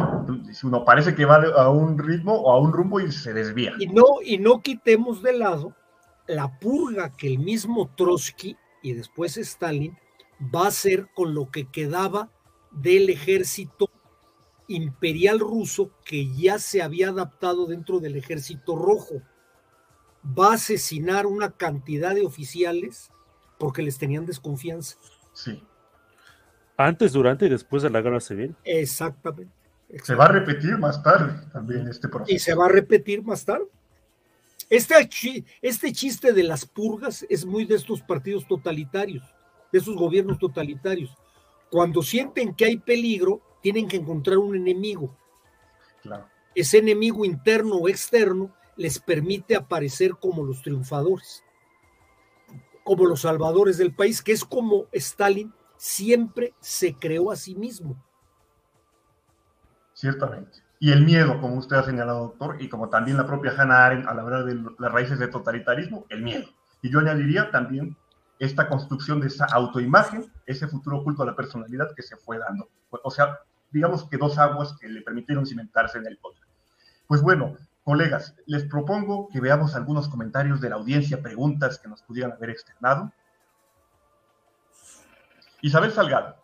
Uno 0.63 0.85
parece 0.85 1.15
que 1.15 1.25
va 1.25 1.37
a 1.37 1.69
un 1.69 1.97
ritmo 1.97 2.33
o 2.33 2.51
a 2.51 2.59
un 2.59 2.71
rumbo 2.71 2.99
y 2.99 3.11
se 3.11 3.33
desvía. 3.33 3.73
Y 3.79 3.87
no, 3.87 4.05
y 4.23 4.37
no 4.37 4.61
quitemos 4.61 5.21
de 5.21 5.33
lado 5.33 5.75
la 6.27 6.59
purga 6.59 7.15
que 7.15 7.27
el 7.27 7.39
mismo 7.39 7.89
Trotsky 7.95 8.55
y 8.81 8.93
después 8.93 9.37
Stalin 9.37 9.97
va 10.53 10.65
a 10.65 10.67
hacer 10.67 11.07
con 11.13 11.33
lo 11.33 11.49
que 11.49 11.65
quedaba 11.65 12.29
del 12.71 13.09
ejército 13.09 13.89
imperial 14.69 15.39
ruso 15.39 15.91
que 16.05 16.31
ya 16.33 16.59
se 16.59 16.81
había 16.81 17.09
adaptado 17.09 17.65
dentro 17.65 17.99
del 17.99 18.15
ejército 18.15 18.75
rojo. 18.77 19.21
Va 20.25 20.51
a 20.51 20.55
asesinar 20.55 21.25
una 21.25 21.51
cantidad 21.51 22.15
de 22.15 22.25
oficiales 22.25 23.11
porque 23.57 23.81
les 23.81 23.97
tenían 23.97 24.25
desconfianza. 24.25 24.97
Sí. 25.33 25.61
Antes, 26.77 27.11
durante 27.11 27.47
y 27.47 27.49
después 27.49 27.83
de 27.83 27.89
la 27.89 28.01
guerra 28.01 28.21
civil. 28.21 28.55
Exactamente. 28.63 29.53
Se 30.03 30.15
va 30.15 30.25
a 30.25 30.31
repetir 30.31 30.77
más 30.77 31.01
tarde 31.01 31.33
también 31.51 31.87
este 31.87 32.07
proceso. 32.07 32.33
Y 32.33 32.39
se 32.39 32.53
va 32.53 32.67
a 32.67 32.69
repetir 32.69 33.23
más 33.23 33.43
tarde. 33.43 33.65
Este, 34.69 35.09
este 35.61 35.91
chiste 35.91 36.31
de 36.31 36.43
las 36.43 36.65
purgas 36.65 37.25
es 37.27 37.43
muy 37.43 37.65
de 37.65 37.75
estos 37.75 38.01
partidos 38.01 38.47
totalitarios, 38.47 39.23
de 39.71 39.79
esos 39.79 39.95
gobiernos 39.95 40.37
totalitarios. 40.37 41.15
Cuando 41.71 42.03
sienten 42.03 42.53
que 42.53 42.65
hay 42.65 42.77
peligro, 42.77 43.41
tienen 43.61 43.87
que 43.87 43.97
encontrar 43.97 44.37
un 44.37 44.55
enemigo. 44.55 45.15
Ese 46.55 46.79
enemigo 46.79 47.25
interno 47.25 47.75
o 47.75 47.87
externo 47.87 48.53
les 48.75 48.99
permite 48.99 49.55
aparecer 49.55 50.11
como 50.19 50.43
los 50.43 50.61
triunfadores, 50.61 51.43
como 52.83 53.05
los 53.05 53.21
salvadores 53.21 53.77
del 53.77 53.93
país, 53.93 54.21
que 54.21 54.31
es 54.31 54.43
como 54.43 54.85
Stalin 54.91 55.53
siempre 55.75 56.53
se 56.59 56.93
creó 56.95 57.31
a 57.31 57.35
sí 57.35 57.55
mismo. 57.55 58.01
Ciertamente. 59.93 60.59
Y 60.79 60.91
el 60.93 61.03
miedo, 61.03 61.41
como 61.41 61.55
usted 61.55 61.75
ha 61.75 61.83
señalado, 61.83 62.29
doctor, 62.29 62.61
y 62.61 62.69
como 62.69 62.89
también 62.89 63.17
la 63.17 63.27
propia 63.27 63.51
Hannah 63.51 63.85
Arendt 63.85 64.07
al 64.07 64.19
hablar 64.19 64.45
de 64.45 64.55
las 64.79 64.91
raíces 64.91 65.19
del 65.19 65.29
totalitarismo, 65.29 66.05
el 66.07 66.23
miedo. 66.23 66.47
Y 66.81 66.89
yo 66.89 66.99
añadiría 66.99 67.51
también 67.51 67.97
esta 68.39 68.69
construcción 68.69 69.19
de 69.19 69.27
esa 69.27 69.45
autoimagen, 69.45 70.31
ese 70.45 70.67
futuro 70.69 70.99
oculto 70.99 71.23
a 71.23 71.25
la 71.25 71.35
personalidad 71.35 71.93
que 71.93 72.01
se 72.01 72.15
fue 72.15 72.37
dando. 72.39 72.69
O 73.03 73.11
sea, 73.11 73.39
digamos 73.71 74.07
que 74.09 74.17
dos 74.17 74.37
aguas 74.37 74.75
que 74.79 74.87
le 74.87 75.01
permitieron 75.01 75.45
cimentarse 75.45 75.97
en 75.97 76.07
el 76.07 76.17
poder. 76.17 76.41
Pues 77.07 77.21
bueno, 77.21 77.57
colegas, 77.83 78.35
les 78.45 78.65
propongo 78.65 79.29
que 79.29 79.39
veamos 79.39 79.75
algunos 79.75 80.07
comentarios 80.07 80.61
de 80.61 80.69
la 80.69 80.75
audiencia, 80.75 81.21
preguntas 81.21 81.79
que 81.79 81.87
nos 81.87 82.01
pudieran 82.03 82.33
haber 82.33 82.51
externado. 82.51 83.11
Isabel 85.61 85.91
Salgado, 85.91 86.35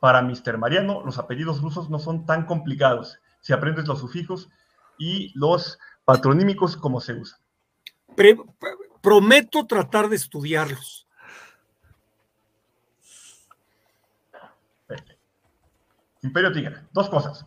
para 0.00 0.22
Mr. 0.22 0.58
Mariano, 0.58 1.04
los 1.04 1.18
apellidos 1.18 1.60
rusos 1.60 1.90
no 1.90 1.98
son 1.98 2.26
tan 2.26 2.46
complicados 2.46 3.18
si 3.40 3.52
aprendes 3.52 3.86
los 3.86 4.00
sufijos 4.00 4.48
y 4.98 5.36
los 5.38 5.78
patronímicos 6.04 6.76
como 6.76 7.00
se 7.00 7.14
usan. 7.14 7.40
prometo 9.00 9.66
tratar 9.66 10.08
de 10.08 10.16
estudiarlos. 10.16 11.08
Imperio 16.22 16.52
Tigre, 16.52 16.76
dos 16.92 17.08
cosas. 17.08 17.46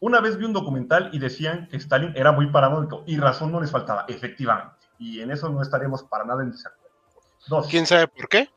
Una 0.00 0.20
vez 0.20 0.36
vi 0.36 0.44
un 0.44 0.52
documental 0.52 1.10
y 1.12 1.18
decían 1.18 1.68
que 1.68 1.76
Stalin 1.76 2.12
era 2.16 2.32
muy 2.32 2.50
paranoico 2.50 3.04
y 3.06 3.16
razón 3.16 3.52
no 3.52 3.60
les 3.60 3.70
faltaba, 3.70 4.04
efectivamente. 4.08 4.74
Y 4.98 5.20
en 5.20 5.30
eso 5.30 5.48
no 5.48 5.62
estaremos 5.62 6.02
para 6.04 6.24
nada 6.24 6.42
en 6.42 6.50
desacuerdo. 6.50 6.94
Dos. 7.48 7.68
¿Quién 7.68 7.86
sabe 7.86 8.08
por 8.08 8.28
qué? 8.28 8.50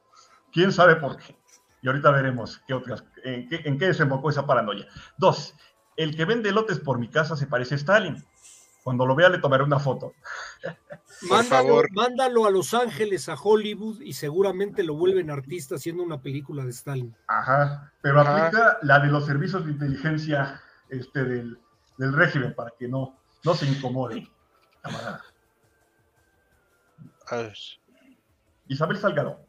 ¿Quién 0.52 0.72
sabe 0.72 0.96
por 0.96 1.18
qué? 1.18 1.36
Y 1.82 1.88
ahorita 1.88 2.12
veremos 2.12 2.62
qué 2.68 2.74
otras, 2.74 3.04
en, 3.24 3.48
qué, 3.48 3.62
en 3.64 3.78
qué 3.78 3.88
desembocó 3.88 4.30
esa 4.30 4.46
paranoia. 4.46 4.88
Dos, 5.18 5.56
el 5.96 6.16
que 6.16 6.26
vende 6.26 6.52
lotes 6.52 6.80
por 6.80 6.98
mi 6.98 7.08
casa 7.08 7.38
se 7.38 7.48
parece 7.48 7.76
a 7.76 7.78
Stalin. 7.78 8.26
Cuando 8.84 9.06
lo 9.06 9.16
vea 9.16 9.30
le 9.30 9.40
tomaré 9.40 9.64
una 9.64 9.80
foto. 9.80 10.14
Por 11.28 11.44
favor. 11.44 11.92
mándalo 11.92 12.46
a 12.46 12.50
Los 12.50 12.74
Ángeles, 12.74 13.28
a 13.30 13.36
Hollywood, 13.36 14.02
y 14.02 14.14
seguramente 14.14 14.84
lo 14.84 14.96
vuelven 14.96 15.30
artista 15.30 15.76
haciendo 15.76 16.04
una 16.04 16.22
película 16.22 16.64
de 16.64 16.72
Stalin. 16.72 17.16
Ajá, 17.28 17.92
pero 18.02 18.22
aplica 18.22 18.78
la 18.82 19.00
de 19.00 19.08
los 19.08 19.26
servicios 19.26 19.66
de 19.66 19.72
inteligencia 19.72 20.62
este, 20.90 21.24
del, 21.24 21.60
régimen 21.98 22.54
para 22.56 22.72
que 22.80 22.88
no, 22.88 23.18
no 23.44 23.54
se 23.54 23.66
incomode, 23.66 24.28
camarada. 24.82 25.22
Isabel 28.68 28.98
Salgado 28.98 29.46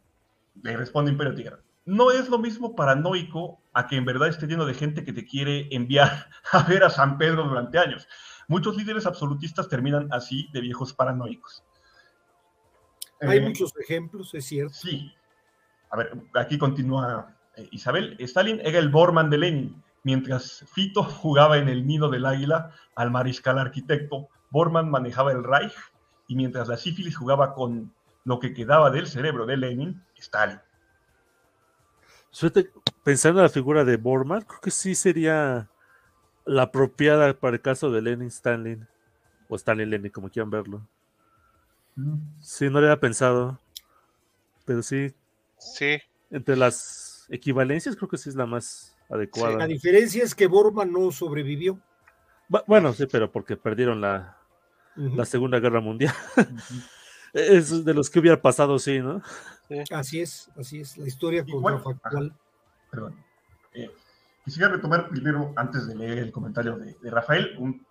le 0.62 0.76
responde 0.76 1.12
Imperio 1.12 1.34
Tigre 1.34 1.56
no 1.90 2.10
es 2.12 2.28
lo 2.28 2.38
mismo 2.38 2.76
paranoico 2.76 3.60
a 3.72 3.86
que 3.86 3.96
en 3.96 4.04
verdad 4.04 4.28
esté 4.28 4.46
lleno 4.46 4.64
de 4.64 4.74
gente 4.74 5.04
que 5.04 5.12
te 5.12 5.26
quiere 5.26 5.68
enviar 5.74 6.28
a 6.52 6.62
ver 6.62 6.84
a 6.84 6.90
San 6.90 7.18
Pedro 7.18 7.44
durante 7.44 7.78
años. 7.78 8.06
Muchos 8.50 8.76
líderes 8.76 9.06
absolutistas 9.06 9.68
terminan 9.68 10.08
así 10.10 10.48
de 10.52 10.60
viejos 10.60 10.92
paranoicos. 10.92 11.62
Hay 13.20 13.38
eh, 13.38 13.40
muchos 13.42 13.72
ejemplos, 13.78 14.34
es 14.34 14.44
cierto. 14.44 14.74
Sí. 14.74 15.14
A 15.88 15.96
ver, 15.96 16.20
aquí 16.34 16.58
continúa 16.58 17.36
eh, 17.54 17.68
Isabel. 17.70 18.16
Stalin 18.18 18.60
era 18.64 18.80
el 18.80 18.88
Borman 18.88 19.30
de 19.30 19.38
Lenin. 19.38 19.82
Mientras 20.02 20.64
Fito 20.66 21.04
jugaba 21.22 21.58
en 21.58 21.68
el 21.68 21.86
nido 21.86 22.10
del 22.10 22.26
águila 22.26 22.72
al 22.96 23.12
mariscal 23.12 23.56
arquitecto, 23.56 24.28
Borman 24.50 24.90
manejaba 24.90 25.30
el 25.30 25.44
Reich 25.44 25.74
y 26.26 26.34
mientras 26.34 26.66
la 26.66 26.76
sífilis 26.76 27.16
jugaba 27.16 27.54
con 27.54 27.94
lo 28.24 28.40
que 28.40 28.52
quedaba 28.52 28.90
del 28.90 29.06
cerebro 29.06 29.46
de 29.46 29.58
Lenin, 29.58 30.04
Stalin 30.18 30.58
pensando 33.02 33.40
en 33.40 33.44
la 33.44 33.48
figura 33.48 33.84
de 33.84 33.96
Bormann, 33.96 34.42
creo 34.42 34.60
que 34.60 34.70
sí 34.70 34.94
sería 34.94 35.69
la 36.50 36.62
apropiada 36.62 37.32
para 37.38 37.54
el 37.54 37.62
caso 37.62 37.92
de 37.92 38.02
Lenin 38.02 38.26
Stalin, 38.26 38.84
o 39.48 39.54
Stalin 39.54 39.88
Lenin, 39.88 40.10
como 40.10 40.28
quieran 40.28 40.50
verlo. 40.50 40.84
Sí, 42.40 42.64
no 42.64 42.80
lo 42.80 42.88
había 42.88 42.98
pensado, 42.98 43.60
pero 44.64 44.82
sí. 44.82 45.14
Sí. 45.58 45.98
Entre 46.28 46.56
las 46.56 47.26
equivalencias, 47.28 47.94
creo 47.94 48.08
que 48.08 48.18
sí 48.18 48.30
es 48.30 48.34
la 48.34 48.46
más 48.46 48.96
adecuada. 49.08 49.58
la 49.58 49.68
diferencia 49.68 50.24
es 50.24 50.34
que 50.34 50.48
Bormann 50.48 50.92
no 50.92 51.12
sobrevivió. 51.12 51.78
Bueno, 52.66 52.92
sí, 52.94 53.06
pero 53.06 53.30
porque 53.30 53.56
perdieron 53.56 54.00
la, 54.00 54.36
la 54.96 55.24
Segunda 55.26 55.60
Guerra 55.60 55.80
Mundial. 55.80 56.14
es 57.32 57.84
de 57.84 57.94
los 57.94 58.10
que 58.10 58.18
hubiera 58.18 58.42
pasado, 58.42 58.80
sí, 58.80 58.98
¿no? 58.98 59.22
Así 59.92 60.20
es, 60.20 60.50
así 60.56 60.80
es, 60.80 60.98
la 60.98 61.06
historia 61.06 61.44
contrafactual. 61.44 62.34
perdón. 62.90 63.14
Eh, 63.72 63.88
quisiera 64.50 64.72
retomar 64.72 65.08
primero, 65.08 65.52
antes 65.54 65.86
de 65.86 65.94
leer 65.94 66.18
el 66.18 66.32
comentario 66.32 66.76
de, 66.76 66.96
Rafael, 67.08 67.56
un, 67.58 67.86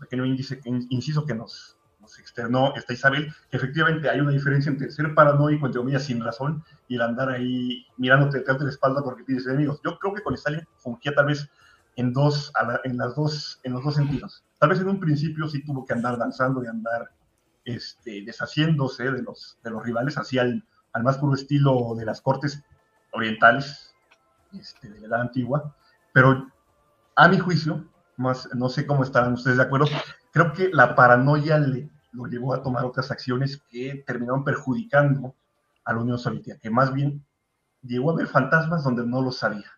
pequeño 0.00 0.24
índice, 0.24 0.60
inciso 0.64 1.26
que 1.26 1.34
nos, 1.34 1.76
externó 2.18 2.72
esta 2.74 2.94
Isabel, 2.94 3.34
que 3.50 3.56
efectivamente 3.56 4.08
hay 4.08 4.20
una 4.20 4.30
diferencia 4.30 4.70
entre 4.70 4.90
ser 4.90 5.12
paranoico, 5.12 5.66
entre 5.66 5.80
comillas, 5.80 6.04
sin 6.04 6.24
razón, 6.24 6.64
y 6.88 6.94
el 6.94 7.02
andar 7.02 7.28
ahí 7.28 7.84
mirándote 7.98 8.38
de 8.40 8.64
la 8.64 8.70
espalda 8.70 9.02
porque 9.02 9.24
tienes 9.24 9.46
enemigos. 9.46 9.80
Yo 9.84 9.98
creo 9.98 10.14
que 10.14 10.22
con 10.22 10.32
Stalin 10.34 10.66
fungía 10.78 11.12
tal 11.14 11.26
vez 11.26 11.50
en, 11.96 12.12
dos, 12.12 12.52
en, 12.84 12.96
las 12.96 13.14
dos, 13.14 13.60
en 13.64 13.72
los 13.72 13.84
dos 13.84 13.96
sentidos. 13.96 14.44
Tal 14.58 14.70
vez 14.70 14.80
en 14.80 14.88
un 14.88 15.00
principio 15.00 15.48
sí 15.48 15.64
tuvo 15.64 15.84
que 15.84 15.92
andar 15.92 16.16
danzando 16.16 16.62
y 16.64 16.68
andar 16.68 17.10
este, 17.64 18.22
deshaciéndose 18.24 19.10
de 19.10 19.22
los, 19.22 19.58
de 19.62 19.70
los 19.70 19.82
rivales, 19.82 20.16
así 20.16 20.38
al, 20.38 20.64
más 21.02 21.18
puro 21.18 21.34
estilo 21.34 21.94
de 21.94 22.06
las 22.06 22.22
cortes 22.22 22.62
orientales 23.12 23.95
este, 24.58 24.88
de 24.88 25.00
la 25.00 25.06
edad 25.06 25.20
antigua. 25.22 25.74
Pero 26.12 26.50
a 27.14 27.28
mi 27.28 27.38
juicio, 27.38 27.88
más, 28.16 28.48
no 28.54 28.68
sé 28.68 28.86
cómo 28.86 29.02
estarán 29.02 29.34
ustedes 29.34 29.56
de 29.56 29.62
acuerdo, 29.62 29.86
creo 30.32 30.52
que 30.52 30.70
la 30.72 30.94
paranoia 30.94 31.58
le, 31.58 31.90
lo 32.12 32.26
llevó 32.26 32.54
a 32.54 32.62
tomar 32.62 32.84
otras 32.84 33.10
acciones 33.10 33.62
que 33.68 34.02
terminaron 34.06 34.44
perjudicando 34.44 35.34
a 35.84 35.92
la 35.92 36.00
Unión 36.00 36.18
Soviética, 36.18 36.58
que 36.58 36.70
más 36.70 36.92
bien 36.92 37.24
llegó 37.82 38.10
a 38.10 38.16
ver 38.16 38.26
fantasmas 38.26 38.84
donde 38.84 39.06
no 39.06 39.22
lo 39.22 39.30
sabía. 39.30 39.70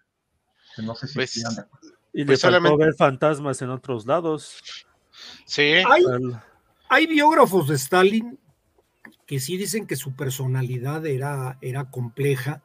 no 0.79 0.95
sé 0.95 1.07
si 1.09 1.14
pues, 1.14 1.35
de 1.35 1.61
acuerdo. 1.61 1.89
Y 2.12 2.24
pues 2.24 2.43
le 2.45 2.51
faltó 2.51 2.76
ver 2.76 2.95
fantasmas 2.95 3.61
en 3.62 3.70
otros 3.70 4.07
lados. 4.07 4.87
Sí. 5.45 5.74
Hay 6.89 7.07
biógrafos 7.07 7.68
de 7.68 7.74
Stalin 7.74 8.39
que 9.26 9.41
sí 9.41 9.59
dicen 9.59 9.87
que 9.87 9.97
su 9.97 10.16
personalidad 10.16 11.05
era, 11.05 11.59
era 11.61 11.91
compleja 11.91 12.62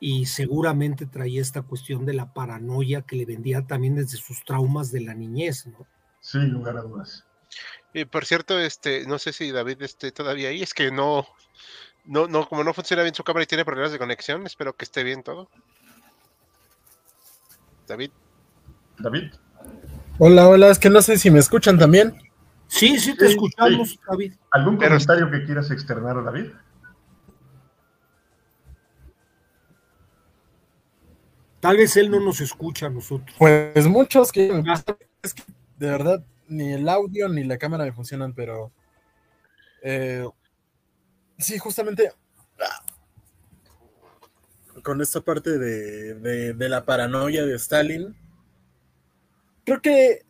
y 0.00 0.26
seguramente 0.26 1.06
traía 1.06 1.40
esta 1.40 1.62
cuestión 1.62 2.04
de 2.04 2.14
la 2.14 2.32
paranoia 2.32 3.02
que 3.02 3.16
le 3.16 3.26
vendía 3.26 3.66
también 3.66 3.94
desde 3.94 4.18
sus 4.18 4.44
traumas 4.44 4.90
de 4.92 5.00
la 5.00 5.14
niñez, 5.14 5.66
¿no? 5.66 5.86
Sin 6.20 6.50
lugar 6.50 6.76
a 6.76 6.82
dudas. 6.82 7.24
Y 7.92 8.04
por 8.04 8.26
cierto, 8.26 8.58
este, 8.58 9.06
no 9.06 9.18
sé 9.18 9.32
si 9.32 9.50
David 9.50 9.82
esté 9.82 10.10
todavía 10.10 10.48
ahí, 10.48 10.62
es 10.62 10.74
que 10.74 10.90
no, 10.90 11.26
no, 12.04 12.26
no, 12.26 12.48
como 12.48 12.64
no 12.64 12.74
funciona 12.74 13.02
bien 13.02 13.14
su 13.14 13.24
cámara 13.24 13.44
y 13.44 13.46
tiene 13.46 13.64
problemas 13.64 13.92
de 13.92 13.98
conexión, 13.98 14.44
espero 14.46 14.74
que 14.74 14.84
esté 14.84 15.04
bien 15.04 15.22
todo. 15.22 15.48
David. 17.86 18.10
David. 18.98 19.32
Hola, 20.18 20.48
hola, 20.48 20.70
es 20.70 20.78
que 20.78 20.90
no 20.90 21.02
sé 21.02 21.18
si 21.18 21.30
me 21.30 21.38
escuchan 21.38 21.78
también. 21.78 22.14
Sí, 22.66 22.98
sí, 22.98 23.16
te 23.16 23.26
escuchamos, 23.26 23.98
David. 24.08 24.34
¿Algún 24.50 24.76
comentario 24.76 25.30
que 25.30 25.44
quieras 25.44 25.70
externar, 25.70 26.22
David? 26.24 26.46
Tal 31.64 31.78
vez 31.78 31.96
él 31.96 32.10
no 32.10 32.20
nos 32.20 32.42
escucha 32.42 32.88
a 32.88 32.90
nosotros. 32.90 33.34
Pues 33.38 33.86
muchos 33.86 34.30
que, 34.30 34.62
es 35.22 35.32
que 35.32 35.42
de 35.78 35.86
verdad 35.88 36.22
ni 36.46 36.74
el 36.74 36.86
audio 36.90 37.26
ni 37.30 37.42
la 37.42 37.56
cámara 37.56 37.84
me 37.84 37.92
funcionan, 37.92 38.34
pero 38.34 38.70
eh, 39.80 40.28
sí, 41.38 41.56
justamente 41.56 42.12
con 44.82 45.00
esta 45.00 45.22
parte 45.22 45.58
de, 45.58 46.54
la 46.68 46.84
paranoia 46.84 47.46
de 47.46 47.54
Stalin, 47.54 48.14
creo 49.64 49.80
que 49.80 50.26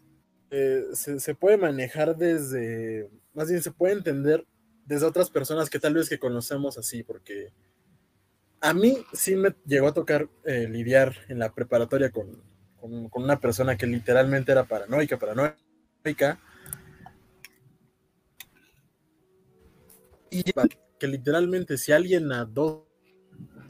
eh, 0.53 0.85
se, 0.93 1.35
puede 1.35 1.57
manejar 1.57 2.17
desde, 2.17 3.11
más 3.33 3.49
bien 3.49 3.61
se 3.61 3.73
puede 3.73 3.95
entender 3.95 4.47
desde 4.87 5.07
otras 5.07 5.31
personas 5.31 5.69
que 5.69 5.81
tal 5.81 5.95
vez 5.95 6.09
que 6.09 6.21
conocemos 6.21 6.79
así, 6.79 7.03
porque 7.03 7.51
a 8.65 8.73
mí 8.73 8.97
sí 9.13 9.37
me 9.37 9.55
llegó 9.67 9.89
a 9.89 9.93
tocar 9.95 10.27
eh, 10.43 10.67
lidiar 10.67 11.15
en 11.29 11.39
la 11.39 11.53
preparatoria 11.53 12.11
con, 12.11 12.43
una 12.81 13.39
persona 13.39 13.77
que 13.77 13.87
literalmente 13.87 14.53
era 14.53 14.65
paranoica, 14.65 15.19
paranoica. 15.19 16.39
Y 20.31 20.43
que 20.99 21.07
literalmente 21.07 21.79
si 21.79 21.93
alguien 21.93 22.33
a 22.33 22.45
dos 22.45 22.85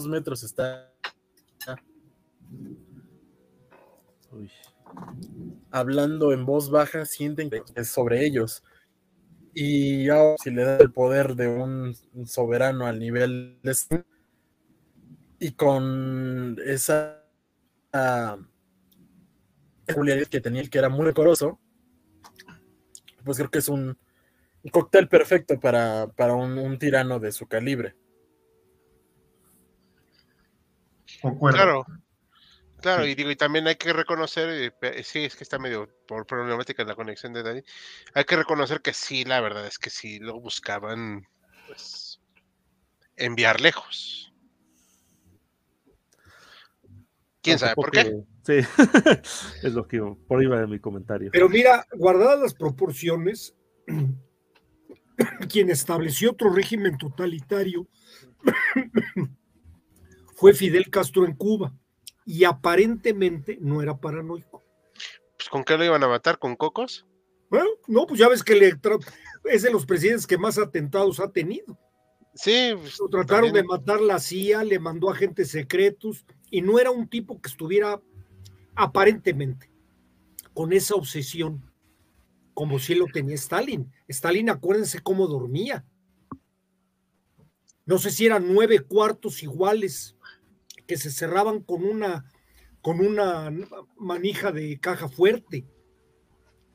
metros 0.09 0.42
está 0.42 0.92
hablando 5.70 6.32
en 6.32 6.47
voz 6.47 6.70
baja, 6.70 7.05
sienten 7.05 7.51
que 7.51 7.62
es 7.74 7.88
sobre 7.88 8.24
ellos. 8.24 8.62
Y 9.55 10.07
si 10.42 10.51
le 10.51 10.64
da 10.64 10.78
el 10.78 10.92
poder 10.92 11.34
de 11.34 11.49
un 11.49 11.97
soberano 12.26 12.86
al 12.86 12.99
nivel 12.99 13.59
de 13.62 13.74
y 15.45 15.53
con 15.53 16.57
esa 16.64 17.22
peculiaridad 19.84 20.28
que 20.28 20.40
tenía 20.40 20.62
el 20.62 20.70
que 20.70 20.78
era 20.78 20.88
muy 20.88 21.05
decoroso, 21.05 21.61
pues 23.22 23.36
creo 23.36 23.51
que 23.51 23.59
es 23.59 23.68
un, 23.68 23.99
cóctel 24.72 25.07
perfecto 25.07 25.61
para, 25.61 26.07
un, 26.34 26.78
tirano 26.78 27.18
de 27.20 27.30
su 27.30 27.47
calibre. 27.47 27.95
Claro, 31.51 31.84
claro, 32.80 33.07
y 33.07 33.14
digo, 33.14 33.30
y 33.30 33.36
también 33.36 33.66
hay 33.66 33.76
que 33.76 33.92
reconocer, 33.92 34.72
eh, 34.80 35.03
sí, 35.05 35.24
es 35.24 35.36
que 35.36 35.45
está 35.45 35.59
medio 35.59 35.90
por 36.09 36.26
problemática 36.26 36.80
en 36.80 36.88
la 36.88 36.97
conexión 36.97 37.34
de 37.34 37.42
Dani, 37.42 37.62
hay 38.14 38.24
que 38.24 38.36
reconocer 38.36 38.80
que 38.80 38.95
sí, 38.95 39.26
la 39.26 39.42
verdad 39.42 39.66
es 39.66 39.78
que 39.78 39.90
sí 39.90 40.20
lo 40.20 40.40
buscaban, 40.40 41.28
pues, 41.66 42.18
enviar 43.16 43.61
lejos. 43.61 44.34
¿Quién 47.45 47.59
sabe 47.59 47.74
por 47.74 47.90
qué? 47.90 48.24
Sí, 48.42 48.55
es 49.62 49.74
lo 49.74 49.86
que 49.86 50.01
por 50.01 50.40
ahí 50.40 50.47
va 50.47 50.61
de 50.61 50.66
mi 50.66 50.78
comentario. 50.78 51.30
Pero 51.30 51.51
mira, 51.51 51.86
guardadas 51.92 52.40
las 52.40 52.55
proporciones, 52.55 53.55
quien 55.51 55.68
estableció 55.68 56.30
otro 56.30 56.51
régimen 56.51 56.97
totalitario 56.97 57.86
fue 60.36 60.55
Fidel 60.55 60.88
Castro 60.88 61.26
en 61.26 61.34
Cuba 61.34 61.74
y 62.24 62.45
aparentemente 62.45 63.59
no 63.61 63.82
era 63.82 63.95
paranoico. 63.95 64.64
Pues 65.36 65.51
con 65.51 65.64
qué 65.64 65.76
lo 65.76 65.84
iban 65.84 66.03
a 66.03 66.09
matar, 66.09 66.38
con 66.38 66.57
cocos? 66.57 67.07
Bueno, 67.51 67.68
no, 67.86 68.07
pues 68.07 68.18
ya 68.18 68.28
ves 68.30 68.42
que 68.42 68.55
le 68.55 68.74
es 69.45 69.62
de 69.62 69.70
los 69.70 69.84
presidentes 69.84 70.26
que 70.26 70.38
más 70.38 70.57
atentados 70.57 71.20
ha 71.20 71.30
tenido. 71.30 71.78
Sí. 72.34 72.72
Pues, 72.74 72.99
lo 72.99 73.09
trataron 73.09 73.53
de 73.53 73.62
matar 73.62 74.01
la 74.01 74.18
CIA, 74.18 74.64
le 74.64 74.78
mandó 74.78 75.11
agentes 75.11 75.51
secretos 75.51 76.24
y 76.55 76.62
no 76.62 76.78
era 76.78 76.92
un 76.92 77.09
tipo 77.09 77.40
que 77.40 77.48
estuviera 77.48 78.00
aparentemente 78.76 79.72
con 80.52 80.72
esa 80.72 80.94
obsesión 80.94 81.68
como 82.55 82.78
si 82.78 82.94
lo 82.94 83.07
tenía 83.07 83.34
Stalin. 83.34 83.90
Stalin, 84.07 84.50
acuérdense 84.50 85.00
cómo 85.00 85.26
dormía. 85.26 85.84
No 87.86 87.98
sé 87.98 88.12
si 88.12 88.26
eran 88.26 88.55
nueve 88.55 88.78
cuartos 88.78 89.42
iguales 89.42 90.16
que 90.86 90.96
se 90.96 91.11
cerraban 91.11 91.59
con 91.61 91.82
una, 91.82 92.30
con 92.80 93.00
una 93.00 93.52
manija 93.96 94.52
de 94.52 94.78
caja 94.78 95.09
fuerte 95.09 95.66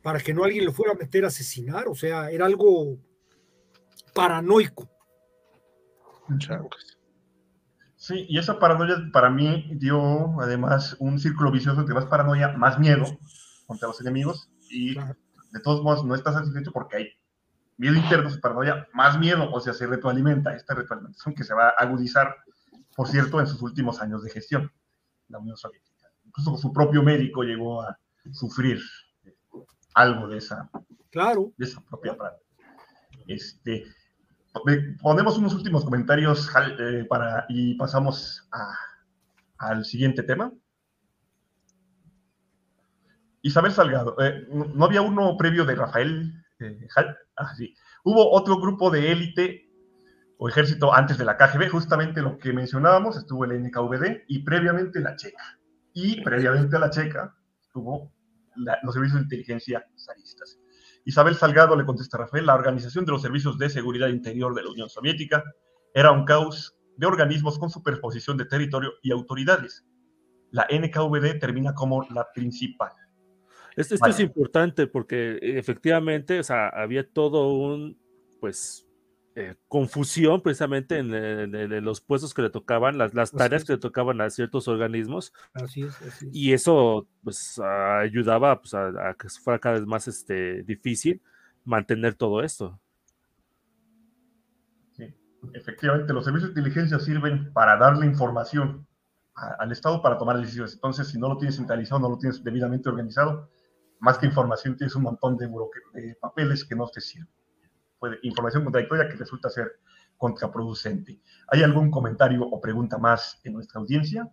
para 0.02 0.20
que 0.20 0.34
no 0.34 0.44
alguien 0.44 0.66
lo 0.66 0.74
fuera 0.74 0.92
a 0.92 0.98
meter 0.98 1.24
a 1.24 1.28
asesinar. 1.30 1.88
O 1.88 1.96
sea, 1.96 2.32
era 2.32 2.46
algo 2.46 2.98
paranoico. 4.14 4.90
Sí, 8.00 8.26
y 8.28 8.40
esa 8.40 8.58
paranoia 8.58 8.96
para 9.14 9.30
mí 9.30 9.70
dio 9.76 10.42
además 10.42 10.96
un 11.00 11.20
círculo 11.20 11.52
vicioso 11.52 11.84
de 11.84 11.94
más 11.94 12.06
paranoia, 12.06 12.58
más 12.58 12.80
miedo 12.80 13.06
contra 13.68 13.90
los 13.90 14.02
enemigos 14.02 14.50
y 14.72 14.96
de 14.96 15.60
todos 15.64 15.84
modos 15.84 16.04
no 16.04 16.16
estás 16.16 16.34
satisfecho 16.34 16.72
porque 16.72 16.96
hay 16.96 17.10
miedo 17.78 17.96
interno, 17.96 18.30
paranoia, 18.42 18.88
más 18.94 19.20
miedo, 19.20 19.52
o 19.52 19.60
sea, 19.60 19.74
se 19.74 19.86
retroalimenta 19.86 20.56
esta 20.56 20.74
retroalimentación 20.74 21.36
que 21.36 21.44
se 21.44 21.54
va 21.54 21.68
a 21.68 21.76
agudizar 21.78 22.36
por 23.00 23.08
cierto, 23.08 23.40
en 23.40 23.48
sus 23.48 23.62
últimos 23.62 24.02
años 24.02 24.24
de 24.24 24.30
gestión, 24.30 24.70
la 25.30 25.40
Unión 25.40 25.56
Soviética. 25.56 26.12
Incluso 26.26 26.58
su 26.58 26.74
propio 26.74 27.02
médico 27.02 27.44
llegó 27.44 27.82
a 27.82 27.98
sufrir 28.34 28.78
algo 29.94 30.28
de 30.28 30.40
esa, 30.40 30.70
claro. 31.10 31.54
de 31.56 31.66
esa 31.66 31.80
propia 31.86 32.18
práctica. 32.18 32.52
Este, 33.26 33.86
ponemos 35.02 35.38
unos 35.38 35.54
últimos 35.54 35.84
comentarios 35.84 36.50
eh, 36.80 37.06
para, 37.08 37.46
y 37.50 37.76
pasamos 37.76 38.48
al 39.58 39.86
siguiente 39.86 40.24
tema. 40.24 40.52
Isabel 43.42 43.72
Salgado, 43.72 44.16
eh, 44.22 44.48
no 44.52 44.86
había 44.86 45.02
uno 45.02 45.38
previo 45.38 45.66
de 45.66 45.76
Rafael 45.76 46.34
eh, 46.60 46.88
ah, 47.38 47.56
sí. 47.56 47.74
Hubo 48.04 48.32
otro 48.32 48.60
grupo 48.60 48.90
de 48.92 49.12
élite 49.12 49.70
o 50.38 50.50
ejército 50.50 50.94
antes 50.94 51.18
de 51.18 51.26
la 51.26 51.38
KGB, 51.38 51.70
justamente 51.70 52.22
lo 52.22 52.38
que 52.38 52.54
mencionábamos, 52.54 53.18
estuvo 53.18 53.46
el 53.46 53.62
NKVD 53.64 54.24
y 54.28 54.40
previamente 54.44 55.00
la 55.00 55.16
Checa. 55.16 55.60
Y 55.94 56.22
previamente 56.22 56.76
a 56.76 56.80
la 56.80 56.90
Checa 56.90 57.36
estuvo 57.62 58.12
los 58.56 58.94
servicios 58.94 59.20
de 59.20 59.24
inteligencia 59.24 59.86
zaristas. 59.98 60.59
Isabel 61.10 61.34
Salgado 61.34 61.76
le 61.76 61.86
contesta 61.86 62.18
a 62.18 62.20
Rafael, 62.20 62.46
la 62.46 62.54
organización 62.54 63.04
de 63.04 63.12
los 63.12 63.24
servicios 63.24 63.58
de 63.58 63.68
seguridad 63.68 64.10
interior 64.10 64.54
de 64.54 64.62
la 64.62 64.70
Unión 64.70 64.90
Soviética 64.90 65.44
era 65.92 66.12
un 66.12 66.24
caos 66.24 66.78
de 66.98 67.08
organismos 67.08 67.58
con 67.58 67.72
superposición 67.72 68.38
de 68.38 68.46
territorio 68.46 68.92
y 69.02 69.12
autoridades. 69.12 69.88
La 70.52 70.68
NKVD 70.70 71.40
termina 71.40 71.74
como 71.74 72.04
la 72.12 72.28
principal. 72.32 72.92
Esto, 73.76 73.96
esto 73.96 74.08
es 74.08 74.20
importante 74.20 74.86
porque 74.86 75.40
efectivamente, 75.42 76.40
o 76.40 76.44
sea, 76.44 76.68
había 76.68 77.10
todo 77.10 77.54
un, 77.54 77.98
pues, 78.40 78.88
eh, 79.40 79.56
confusión 79.70 80.42
precisamente 80.42 80.98
en, 80.98 81.86
los 81.86 82.02
puestos 82.02 82.34
que 82.34 82.42
le 82.42 82.50
tocaban, 82.50 82.98
las, 82.98 83.14
las 83.14 83.32
tareas 83.32 83.64
que 83.64 83.72
le 83.72 83.80
tocaban 83.80 84.20
a 84.20 84.30
ciertos 84.30 84.68
organismos. 84.68 85.32
Así 85.54 85.84
es, 85.84 85.96
Y 86.34 86.52
eso 86.52 87.08
pues 87.24 87.58
ayudaba 87.58 88.60
pues, 88.60 88.74
a, 88.74 89.16
que 89.18 89.30
fuera 89.30 89.58
cada 89.58 89.76
vez 89.76 89.86
más 89.86 90.10
este, 90.10 90.64
difícil 90.64 91.22
mantener 91.64 92.16
todo 92.16 92.44
esto. 92.44 92.82
Sí, 94.92 95.06
efectivamente, 95.54 96.12
los 96.12 96.26
servicios 96.26 96.54
de 96.54 96.60
inteligencia 96.60 97.00
sirven 97.00 97.54
para 97.54 97.78
darle 97.78 98.08
información 98.08 98.86
al 99.36 99.72
Estado 99.72 100.02
para 100.02 100.18
tomar 100.18 100.38
decisiones. 100.38 100.74
Entonces, 100.74 101.08
si 101.08 101.18
no 101.18 101.30
lo 101.30 101.38
tienes 101.38 101.56
centralizado, 101.56 102.02
no 102.02 102.10
lo 102.10 102.18
tienes 102.18 102.44
debidamente 102.44 102.90
organizado, 102.90 103.50
más 104.02 104.18
que 104.18 104.26
información, 104.26 104.76
tienes 104.76 104.98
un 104.98 105.04
montón 105.04 105.38
de, 105.38 105.48
de 105.94 106.16
papeles 106.16 106.66
que 106.66 106.76
no 106.76 106.90
te 106.90 107.00
sirven 107.00 107.39
información 108.24 108.64
contradictoria 108.64 109.08
que 109.10 109.16
resulta 109.16 109.50
ser 109.50 109.80
contraproducente. 110.18 111.20
¿Hay 111.48 111.64
algún 111.64 111.90
comentario 111.90 112.44
o 112.44 112.60
pregunta 112.60 112.98
más 112.98 113.40
en 113.44 113.54
nuestra 113.54 113.80
audiencia? 113.80 114.30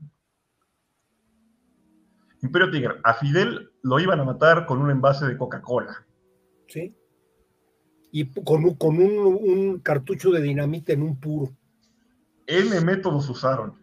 Imperio 2.42 2.70
Tigre, 2.70 2.94
a 3.02 3.14
Fidel 3.14 3.70
lo 3.82 3.98
iban 3.98 4.20
a 4.20 4.24
matar 4.24 4.66
con 4.66 4.78
un 4.78 4.90
envase 4.90 5.26
de 5.26 5.36
Coca-Cola. 5.36 6.06
Sí. 6.68 6.94
Y 8.12 8.26
con, 8.42 8.64
un, 8.64 8.74
con 8.74 8.98
un, 8.98 9.80
cartucho 9.80 10.30
de 10.30 10.42
dinamita 10.42 10.92
en 10.92 11.02
un 11.02 11.18
puro. 11.18 11.56
N 12.46 12.80
métodos 12.80 13.28
usaron. 13.28 13.74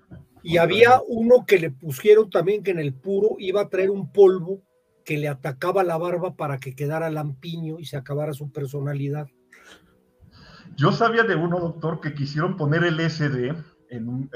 Y 0.41 0.57
había 0.57 1.01
uno 1.07 1.45
que 1.45 1.59
le 1.59 1.71
pusieron 1.71 2.29
también 2.29 2.63
que 2.63 2.71
en 2.71 2.79
el 2.79 2.93
puro 2.93 3.35
iba 3.39 3.61
a 3.61 3.69
traer 3.69 3.89
un 3.89 4.11
polvo 4.11 4.61
que 5.05 5.17
le 5.17 5.27
atacaba 5.27 5.83
la 5.83 5.97
barba 5.97 6.35
para 6.35 6.59
que 6.59 6.75
quedara 6.75 7.09
lampiño 7.09 7.79
y 7.79 7.85
se 7.85 7.97
acabara 7.97 8.33
su 8.33 8.51
personalidad. 8.51 9.27
Yo 10.75 10.91
sabía 10.91 11.23
de 11.23 11.35
uno, 11.35 11.59
doctor, 11.59 11.99
que 11.99 12.13
quisieron 12.13 12.57
poner 12.57 12.83
el 12.83 12.99
SD 12.99 13.55
en, 13.89 14.29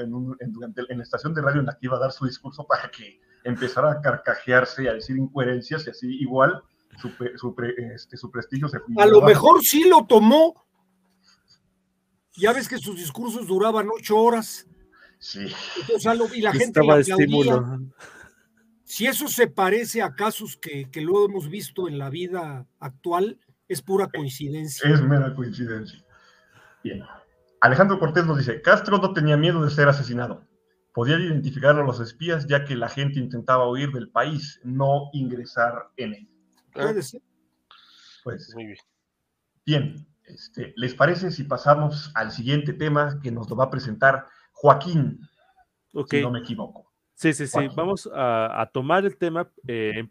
durante, 0.52 0.82
en 0.88 0.98
la 0.98 1.04
estación 1.04 1.34
de 1.34 1.42
radio 1.42 1.60
en 1.60 1.66
la 1.66 1.72
que 1.72 1.86
iba 1.86 1.96
a 1.96 2.00
dar 2.00 2.12
su 2.12 2.26
discurso 2.26 2.66
para 2.66 2.90
que 2.90 3.20
empezara 3.44 3.90
a 3.90 4.00
carcajearse 4.00 4.84
y 4.84 4.88
a 4.88 4.94
decir 4.94 5.16
incoherencias 5.16 5.86
y 5.86 5.90
así 5.90 6.06
igual 6.20 6.62
su, 7.00 7.54
este, 7.94 8.16
su 8.16 8.30
prestigio 8.30 8.68
se 8.68 8.78
A 8.98 9.06
lo 9.06 9.22
mejor 9.22 9.62
sí 9.62 9.88
lo 9.88 10.06
tomó. 10.06 10.66
Ya 12.36 12.52
ves 12.52 12.68
que 12.68 12.78
sus 12.78 12.96
discursos 12.96 13.46
duraban 13.46 13.88
ocho 13.92 14.16
horas. 14.16 14.66
Sí. 15.18 15.46
y 16.34 16.40
la 16.40 16.52
gente 16.52 16.80
le 16.80 16.92
aplaudía. 16.92 17.80
Si 18.84 19.06
eso 19.06 19.28
se 19.28 19.48
parece 19.48 20.00
a 20.02 20.14
casos 20.14 20.56
que, 20.56 20.90
que 20.90 21.00
lo 21.00 21.26
hemos 21.26 21.48
visto 21.48 21.88
en 21.88 21.98
la 21.98 22.08
vida 22.08 22.66
actual, 22.78 23.38
es 23.68 23.82
pura 23.82 24.08
coincidencia. 24.08 24.88
Es 24.88 25.02
mera 25.02 25.34
coincidencia. 25.34 26.02
Bien. 26.82 27.02
Alejandro 27.60 27.98
Cortés 27.98 28.26
nos 28.26 28.38
dice, 28.38 28.62
Castro 28.62 28.98
no 28.98 29.12
tenía 29.12 29.36
miedo 29.36 29.64
de 29.64 29.70
ser 29.70 29.88
asesinado. 29.88 30.44
Podía 30.94 31.18
identificar 31.18 31.76
a 31.76 31.82
los 31.82 32.00
espías 32.00 32.46
ya 32.46 32.64
que 32.64 32.76
la 32.76 32.88
gente 32.88 33.18
intentaba 33.18 33.68
huir 33.68 33.92
del 33.92 34.10
país, 34.10 34.60
no 34.64 35.10
ingresar 35.12 35.88
en 35.96 36.14
él. 36.14 36.28
Puede 36.72 37.02
ser. 37.02 37.22
Pues, 38.24 38.52
Muy 38.54 38.66
bien. 38.66 38.78
Bien, 39.64 40.06
este, 40.24 40.72
¿les 40.76 40.94
parece 40.94 41.30
si 41.30 41.44
pasamos 41.44 42.10
al 42.14 42.30
siguiente 42.30 42.72
tema 42.72 43.20
que 43.22 43.30
nos 43.30 43.48
lo 43.50 43.56
va 43.56 43.64
a 43.64 43.70
presentar 43.70 44.26
Joaquín? 44.52 45.20
Si 46.08 46.22
no 46.22 46.30
me 46.30 46.40
equivoco. 46.40 46.90
Sí, 47.14 47.32
sí, 47.32 47.46
sí. 47.46 47.68
Vamos 47.74 48.08
a, 48.14 48.70
tomar 48.72 49.04
el 49.04 49.16
tema. 49.16 49.50
Eh, 49.66 50.08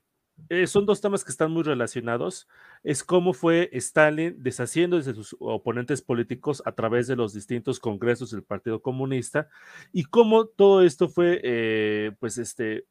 eh, 0.49 0.67
son 0.67 0.85
dos 0.85 1.01
temas 1.01 1.23
que 1.23 1.31
están 1.31 1.51
muy 1.51 1.63
relacionados. 1.63 2.47
Es 2.87 3.03
cómo 3.03 3.33
fue 3.33 3.69
Stalin 3.73 4.41
deshaciendo 4.41 4.97
de 4.97 5.13
sus 5.13 5.35
oponentes 5.41 6.01
políticos 6.01 6.63
a 6.65 6.71
través 6.71 7.05
de 7.07 7.17
los 7.17 7.33
distintos 7.33 7.81
congresos 7.81 8.31
del 8.31 8.43
Partido 8.43 8.81
Comunista 8.81 9.49
y 9.91 10.05
cómo 10.05 10.45
todo 10.45 10.81
esto 10.81 11.09
fue, 11.09 11.41
eh, 11.43 12.13
pues, 12.17 12.37
este, 12.37 12.85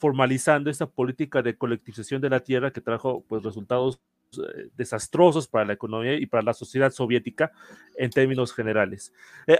formalizando 0.00 0.68
esta 0.68 0.90
política 0.90 1.42
de 1.42 1.56
colectivización 1.56 2.20
de 2.20 2.30
la 2.30 2.40
tierra 2.40 2.72
que 2.72 2.80
trajo, 2.80 3.24
pues, 3.28 3.44
resultados 3.44 4.00
eh, 4.32 4.68
desastrosos 4.76 5.46
para 5.46 5.64
la 5.64 5.74
economía 5.74 6.14
y 6.14 6.26
para 6.26 6.42
la 6.42 6.52
sociedad 6.52 6.90
soviética 6.90 7.52
en 7.96 8.10
términos 8.10 8.52
generales. 8.52 9.12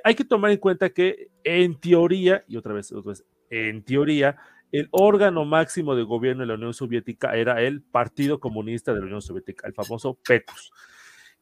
hay 0.03 0.17
que 0.17 0.25
tomar 0.25 0.51
en 0.51 0.59
cuenta 0.59 0.91
que 0.91 1.29
en 1.45 1.79
teoría, 1.79 2.45
y 2.49 2.57
otra 2.57 2.73
vez, 2.75 2.91
otra 2.91 3.11
vez 3.11 3.25
en 3.51 3.85
teoría, 3.85 4.37
el 4.79 4.89
órgano 4.91 5.45
máximo 5.45 5.95
de 5.95 6.03
gobierno 6.03 6.43
de 6.43 6.49
la 6.49 6.55
Unión 6.55 6.75
Soviética 6.75 7.35
era 7.35 7.63
el 7.63 7.83
Partido 7.83 8.41
Comunista 8.41 8.93
de 8.93 9.01
la 9.01 9.07
Unión 9.07 9.23
Soviética, 9.23 9.67
el 9.67 9.75
famoso 9.75 10.19
PETUS, 10.27 10.71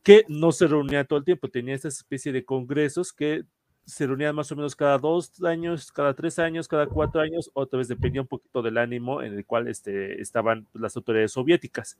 que 0.02 0.24
no 0.28 0.52
se 0.52 0.66
reunía 0.66 1.04
todo 1.04 1.18
el 1.18 1.24
tiempo, 1.24 1.48
tenía 1.48 1.74
esta 1.74 1.88
especie 1.88 2.32
de 2.32 2.44
congresos 2.44 3.12
que 3.12 3.44
se 3.86 4.06
reunían 4.06 4.34
más 4.34 4.50
o 4.52 4.56
menos 4.56 4.76
cada 4.76 4.98
dos 4.98 5.42
años, 5.42 5.90
cada 5.90 6.14
tres 6.14 6.38
años, 6.38 6.68
cada 6.68 6.86
cuatro 6.86 7.20
años, 7.20 7.50
otra 7.54 7.78
vez 7.78 7.88
dependía 7.88 8.22
un 8.22 8.28
poquito 8.28 8.62
del 8.62 8.78
ánimo 8.78 9.20
en 9.22 9.34
el 9.34 9.44
cual 9.44 9.68
este, 9.68 10.20
estaban 10.20 10.68
las 10.72 10.96
autoridades 10.96 11.32
soviéticas. 11.32 11.98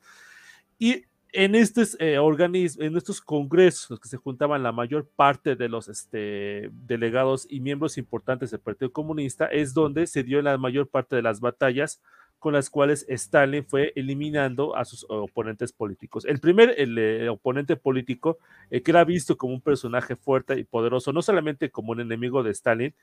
Y 0.79 1.05
en 1.35 1.57
estos 1.57 1.97
eh, 1.99 2.19
organismos, 2.19 2.87
en 2.87 2.97
estos 2.97 3.21
congresos 3.21 3.99
que 3.99 4.09
se 4.09 4.17
juntaban 4.17 4.63
la 4.63 4.71
mayor 4.71 5.09
parte 5.17 5.57
de 5.57 5.69
los 5.69 5.89
este, 5.89 6.71
delegados 6.73 7.47
y 7.51 7.59
miembros 7.59 7.99
importantes 7.99 8.53
del 8.53 8.61
Partido 8.61 8.93
Comunista, 8.93 9.47
es 9.47 9.75
donde 9.75 10.07
se 10.07 10.23
dio 10.23 10.41
la 10.43 10.57
mayor 10.59 10.89
parte 10.89 11.17
de 11.17 11.23
las 11.23 11.41
batallas 11.41 12.01
con 12.39 12.53
las 12.53 12.71
cuales 12.71 13.05
Stalin 13.09 13.65
fue 13.65 13.93
eliminando 13.97 14.77
a 14.77 14.85
sus 14.85 15.05
oponentes 15.09 15.73
políticos. 15.73 16.25
El 16.25 16.39
primer 16.39 16.75
eh, 16.77 17.29
oponente 17.29 17.75
político, 17.75 18.39
eh, 18.71 18.83
que 18.83 18.93
era 18.93 19.03
visto 19.05 19.37
como 19.37 19.55
un 19.55 19.61
personaje 19.61 20.15
fuerte 20.15 20.57
y 20.59 20.65
poderoso, 20.65 21.13
no 21.13 21.21
solamente 21.21 21.71
como 21.71 21.93
un 21.93 22.01
enemigo 22.01 22.45
de 22.45 22.53
Stalin, 22.53 22.95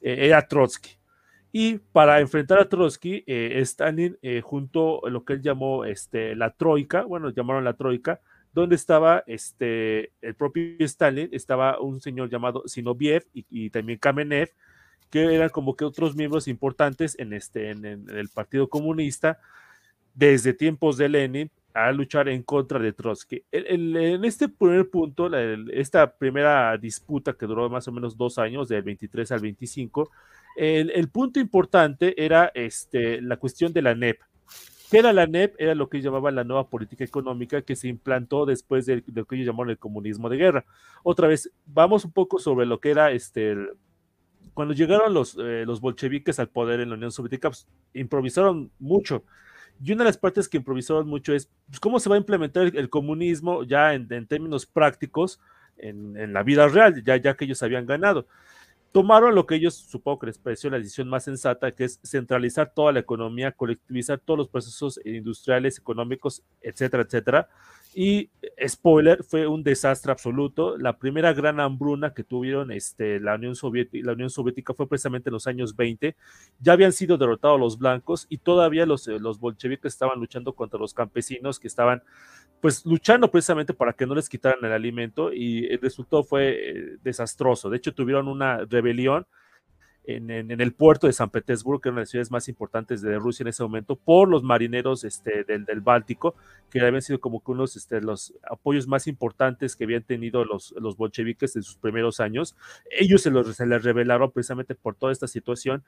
era 0.00 0.46
Trotsky. 0.46 0.90
Y 1.58 1.78
para 1.78 2.20
enfrentar 2.20 2.58
a 2.58 2.68
Trotsky, 2.68 3.24
eh, 3.26 3.58
Stalin 3.62 4.18
eh, 4.20 4.42
junto 4.42 5.06
a 5.06 5.08
lo 5.08 5.24
que 5.24 5.32
él 5.32 5.40
llamó 5.40 5.86
este, 5.86 6.36
la 6.36 6.50
Troika, 6.50 7.04
bueno, 7.04 7.30
llamaron 7.30 7.64
la 7.64 7.72
Troika, 7.72 8.20
donde 8.52 8.76
estaba 8.76 9.24
este, 9.26 10.12
el 10.20 10.34
propio 10.34 10.76
Stalin, 10.80 11.30
estaba 11.32 11.80
un 11.80 12.02
señor 12.02 12.28
llamado 12.28 12.62
Sinoviev 12.66 13.24
y, 13.32 13.70
también 13.70 13.98
Kamenev, 13.98 14.50
que 15.08 15.34
eran 15.34 15.48
como 15.48 15.76
que 15.76 15.86
otros 15.86 16.14
miembros 16.14 16.46
importantes 16.46 17.18
en, 17.18 17.32
este, 17.32 17.70
en, 17.70 17.86
el 17.86 18.28
Partido 18.28 18.68
Comunista 18.68 19.40
desde 20.12 20.52
tiempos 20.52 20.98
de 20.98 21.08
Lenin 21.08 21.50
a 21.72 21.90
luchar 21.90 22.28
en 22.28 22.42
contra 22.42 22.78
de 22.78 22.92
Trotsky. 22.92 23.44
en 23.50 24.26
este 24.26 24.50
primer 24.50 24.90
punto, 24.90 25.34
esta 25.72 26.18
primera 26.18 26.76
disputa 26.76 27.32
que 27.32 27.46
duró 27.46 27.70
más 27.70 27.88
o 27.88 27.92
menos 27.92 28.14
dos 28.14 28.36
años, 28.36 28.68
del 28.68 28.82
23 28.82 29.32
al 29.32 29.40
25, 29.40 30.10
el, 30.56 31.08
punto 31.08 31.38
importante 31.38 32.22
era 32.22 32.50
este, 32.54 33.20
la 33.20 33.36
cuestión 33.36 33.72
de 33.72 33.82
la 33.82 33.94
NEP. 33.94 34.20
¿Qué 34.90 34.98
era 34.98 35.12
la 35.12 35.26
NEP? 35.26 35.54
Era 35.58 35.74
lo 35.74 35.88
que 35.88 36.00
llamaban 36.00 36.34
la 36.34 36.44
nueva 36.44 36.68
política 36.68 37.04
económica 37.04 37.62
que 37.62 37.76
se 37.76 37.88
implantó 37.88 38.46
después 38.46 38.86
de, 38.86 39.02
lo 39.12 39.24
que 39.26 39.36
ellos 39.36 39.46
llamaron 39.46 39.70
el 39.70 39.78
comunismo 39.78 40.28
de 40.28 40.36
guerra. 40.36 40.64
Otra 41.02 41.28
vez, 41.28 41.50
vamos 41.66 42.04
un 42.04 42.12
poco 42.12 42.38
sobre 42.38 42.66
lo 42.66 42.80
que 42.80 42.90
era 42.90 43.10
este, 43.10 43.56
cuando 44.54 44.74
llegaron 44.74 45.12
los, 45.12 45.36
eh, 45.38 45.64
los 45.66 45.80
bolcheviques 45.80 46.38
al 46.38 46.48
poder 46.48 46.80
en 46.80 46.90
la 46.90 46.94
Unión 46.94 47.12
Soviética, 47.12 47.50
pues, 47.50 47.66
improvisaron 47.94 48.70
mucho. 48.78 49.24
Y 49.82 49.92
una 49.92 50.04
de 50.04 50.10
las 50.10 50.18
partes 50.18 50.48
que 50.48 50.56
improvisaron 50.56 51.06
mucho 51.06 51.34
es 51.34 51.50
pues, 51.66 51.80
cómo 51.80 52.00
se 52.00 52.08
va 52.08 52.14
a 52.14 52.18
implementar 52.18 52.62
el, 52.74 52.88
comunismo 52.88 53.64
ya 53.64 53.92
en, 53.92 54.08
términos 54.26 54.64
prácticos 54.64 55.40
en, 55.76 56.16
en, 56.16 56.32
la 56.32 56.42
vida 56.42 56.68
real, 56.68 57.02
ya, 57.04 57.16
ya 57.16 57.36
que 57.36 57.44
ellos 57.44 57.62
habían 57.62 57.84
ganado 57.84 58.26
tomaron 58.96 59.34
lo 59.34 59.44
que 59.44 59.56
ellos 59.56 59.74
supongo 59.74 60.20
que 60.20 60.28
les 60.28 60.38
pareció 60.38 60.70
la 60.70 60.78
decisión 60.78 61.06
más 61.06 61.24
sensata, 61.24 61.70
que 61.72 61.84
es 61.84 62.00
centralizar 62.02 62.72
toda 62.74 62.92
la 62.92 63.00
economía, 63.00 63.52
colectivizar 63.52 64.18
todos 64.18 64.38
los 64.38 64.48
procesos 64.48 64.98
industriales, 65.04 65.76
económicos, 65.76 66.42
etcétera, 66.62 67.02
etcétera. 67.02 67.46
Y 67.94 68.30
spoiler, 68.66 69.22
fue 69.22 69.46
un 69.46 69.62
desastre 69.62 70.12
absoluto. 70.12 70.78
La 70.78 70.96
primera 70.96 71.34
gran 71.34 71.60
hambruna 71.60 72.14
que 72.14 72.24
tuvieron 72.24 72.72
este, 72.72 73.20
la, 73.20 73.34
Unión 73.34 73.54
Soviética, 73.54 74.06
la 74.06 74.12
Unión 74.14 74.30
Soviética 74.30 74.72
fue 74.72 74.88
precisamente 74.88 75.28
en 75.28 75.34
los 75.34 75.46
años 75.46 75.76
20. 75.76 76.16
Ya 76.60 76.72
habían 76.72 76.92
sido 76.92 77.18
derrotados 77.18 77.60
los 77.60 77.78
blancos 77.78 78.26
y 78.30 78.38
todavía 78.38 78.86
los, 78.86 79.08
eh, 79.08 79.18
los 79.20 79.38
bolcheviques 79.38 79.92
estaban 79.92 80.18
luchando 80.18 80.54
contra 80.54 80.80
los 80.80 80.94
campesinos 80.94 81.60
que 81.60 81.68
estaban 81.68 82.02
pues 82.60 82.84
luchando 82.84 83.30
precisamente 83.30 83.74
para 83.74 83.92
que 83.92 84.06
no 84.06 84.14
les 84.14 84.28
quitaran 84.28 84.64
el 84.64 84.72
alimento 84.72 85.32
y 85.32 85.66
el 85.66 85.80
resultado 85.80 86.24
fue 86.24 86.70
eh, 86.70 86.96
desastroso. 87.02 87.70
De 87.70 87.76
hecho, 87.76 87.94
tuvieron 87.94 88.28
una 88.28 88.58
rebelión 88.64 89.26
en, 90.06 90.60
el 90.60 90.72
puerto 90.72 91.06
de 91.06 91.12
San 91.12 91.30
Petersburgo, 91.30 91.80
que 91.80 91.88
era 91.88 91.94
una 91.94 92.00
de 92.00 92.02
las 92.02 92.10
ciudades 92.10 92.30
más 92.30 92.48
importantes 92.48 93.02
de 93.02 93.18
Rusia 93.18 93.42
en 93.42 93.48
ese 93.48 93.62
momento, 93.62 93.96
por 93.96 94.28
los 94.28 94.42
marineros 94.42 95.04
este, 95.04 95.42
del, 95.44 95.64
del 95.64 95.80
Báltico, 95.80 96.36
que 96.70 96.80
habían 96.80 97.02
sido 97.02 97.20
como 97.20 97.42
que 97.42 97.50
unos 97.50 97.76
este, 97.76 98.00
los 98.00 98.34
apoyos 98.48 98.86
más 98.86 99.06
importantes 99.08 99.74
que 99.74 99.84
habían 99.84 100.04
tenido 100.04 100.44
los, 100.44 100.72
los 100.78 100.96
bolcheviques 100.96 101.56
en 101.56 101.62
sus 101.62 101.76
primeros 101.76 102.20
años. 102.20 102.56
Ellos 102.90 103.22
se, 103.22 103.30
los, 103.30 103.56
se 103.56 103.66
les 103.66 103.82
rebelaron 103.82 104.30
precisamente 104.30 104.74
por 104.74 104.94
toda 104.94 105.12
esta 105.12 105.26
situación 105.26 105.82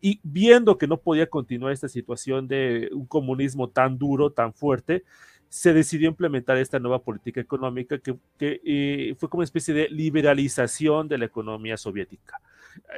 y 0.00 0.20
viendo 0.22 0.78
que 0.78 0.86
no 0.86 0.98
podía 0.98 1.26
continuar 1.26 1.72
esta 1.72 1.88
situación 1.88 2.46
de 2.46 2.90
un 2.92 3.06
comunismo 3.06 3.70
tan 3.70 3.98
duro, 3.98 4.30
tan 4.30 4.54
fuerte, 4.54 5.04
se 5.54 5.72
decidió 5.72 6.08
implementar 6.08 6.56
esta 6.56 6.80
nueva 6.80 6.98
política 6.98 7.40
económica 7.40 7.96
que, 7.98 8.16
eh, 8.40 9.14
fue 9.16 9.28
como 9.30 9.38
una 9.38 9.44
especie 9.44 9.72
de 9.72 9.88
liberalización 9.88 11.06
de 11.06 11.16
la 11.16 11.26
economía 11.26 11.76
soviética. 11.76 12.40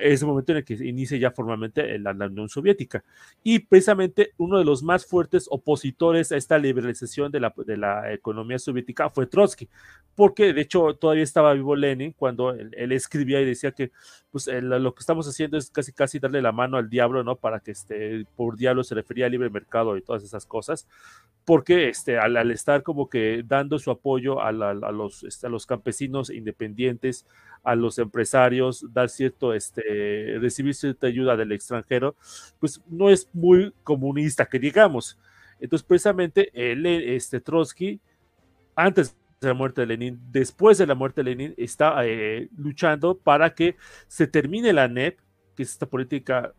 Es 0.00 0.22
el 0.22 0.28
momento 0.28 0.52
en 0.52 0.58
el 0.58 0.64
que 0.64 0.74
inicia 0.74 1.18
ya 1.18 1.32
formalmente 1.32 1.98
la, 1.98 2.12
Unión 2.12 2.48
Soviética. 2.48 3.04
Y 3.42 3.58
precisamente 3.58 4.32
uno 4.38 4.58
de 4.58 4.64
los 4.64 4.82
más 4.82 5.04
fuertes 5.04 5.46
opositores 5.50 6.32
a 6.32 6.36
esta 6.36 6.58
liberalización 6.58 7.32
de 7.32 7.40
la, 7.40 7.52
de 7.56 7.76
la 7.76 8.12
economía 8.12 8.58
soviética 8.58 9.10
fue 9.10 9.26
Trotsky, 9.26 9.68
porque 10.14 10.52
de 10.52 10.62
hecho 10.62 10.94
todavía 10.94 11.24
estaba 11.24 11.52
vivo 11.52 11.76
Lenin 11.76 12.12
cuando 12.12 12.52
él, 12.52 12.92
escribía 12.92 13.40
y 13.40 13.44
decía 13.44 13.72
que 13.72 13.90
pues, 14.30 14.46
lo 14.46 14.94
que 14.94 15.00
estamos 15.00 15.28
haciendo 15.28 15.58
es 15.58 15.70
casi 15.70 15.92
casi 15.92 16.18
darle 16.18 16.40
la 16.40 16.52
mano 16.52 16.76
al 16.76 16.88
diablo, 16.88 17.22
¿no? 17.22 17.36
Para 17.36 17.60
que 17.60 17.72
este, 17.72 18.24
por 18.36 18.56
diablo 18.56 18.82
se 18.84 18.94
refería 18.94 19.26
al 19.26 19.32
libre 19.32 19.50
mercado 19.50 19.96
y 19.96 20.02
todas 20.02 20.22
esas 20.22 20.46
cosas, 20.46 20.88
porque 21.44 21.88
este, 21.88 22.18
al 22.18 22.36
al 22.36 22.50
estar 22.50 22.82
como 22.82 23.08
que 23.08 23.42
dando 23.46 23.78
su 23.78 23.90
apoyo 23.90 24.40
a, 24.40 24.52
los, 24.52 25.24
este, 25.24 25.46
a 25.46 25.50
los 25.50 25.66
campesinos 25.66 26.30
independientes, 26.30 27.26
a 27.66 27.74
los 27.74 27.98
empresarios, 27.98 28.86
dar 28.92 29.08
cierto, 29.08 29.52
este, 29.52 30.38
recibir 30.40 30.72
cierta 30.72 31.08
ayuda 31.08 31.36
del 31.36 31.50
extranjero, 31.50 32.14
pues 32.60 32.80
no 32.86 33.10
es 33.10 33.28
muy 33.32 33.74
comunista, 33.82 34.46
que 34.46 34.60
digamos. 34.60 35.18
Entonces, 35.58 35.84
precisamente, 35.84 36.50
él, 36.54 36.86
este, 36.86 37.40
Trotsky, 37.40 38.00
antes 38.76 39.16
de 39.40 39.48
la 39.48 39.54
muerte 39.54 39.80
de 39.80 39.88
Lenin, 39.88 40.20
después 40.30 40.78
de 40.78 40.86
la 40.86 40.94
muerte 40.94 41.24
de 41.24 41.30
Lenin, 41.30 41.54
está 41.56 42.06
eh, 42.06 42.48
luchando 42.56 43.18
para 43.18 43.52
que 43.52 43.74
se 44.06 44.28
termine 44.28 44.72
la 44.72 44.86
NEP, 44.86 45.18
que 45.56 45.64
es 45.64 45.70
esta 45.70 45.86
política 45.86 46.54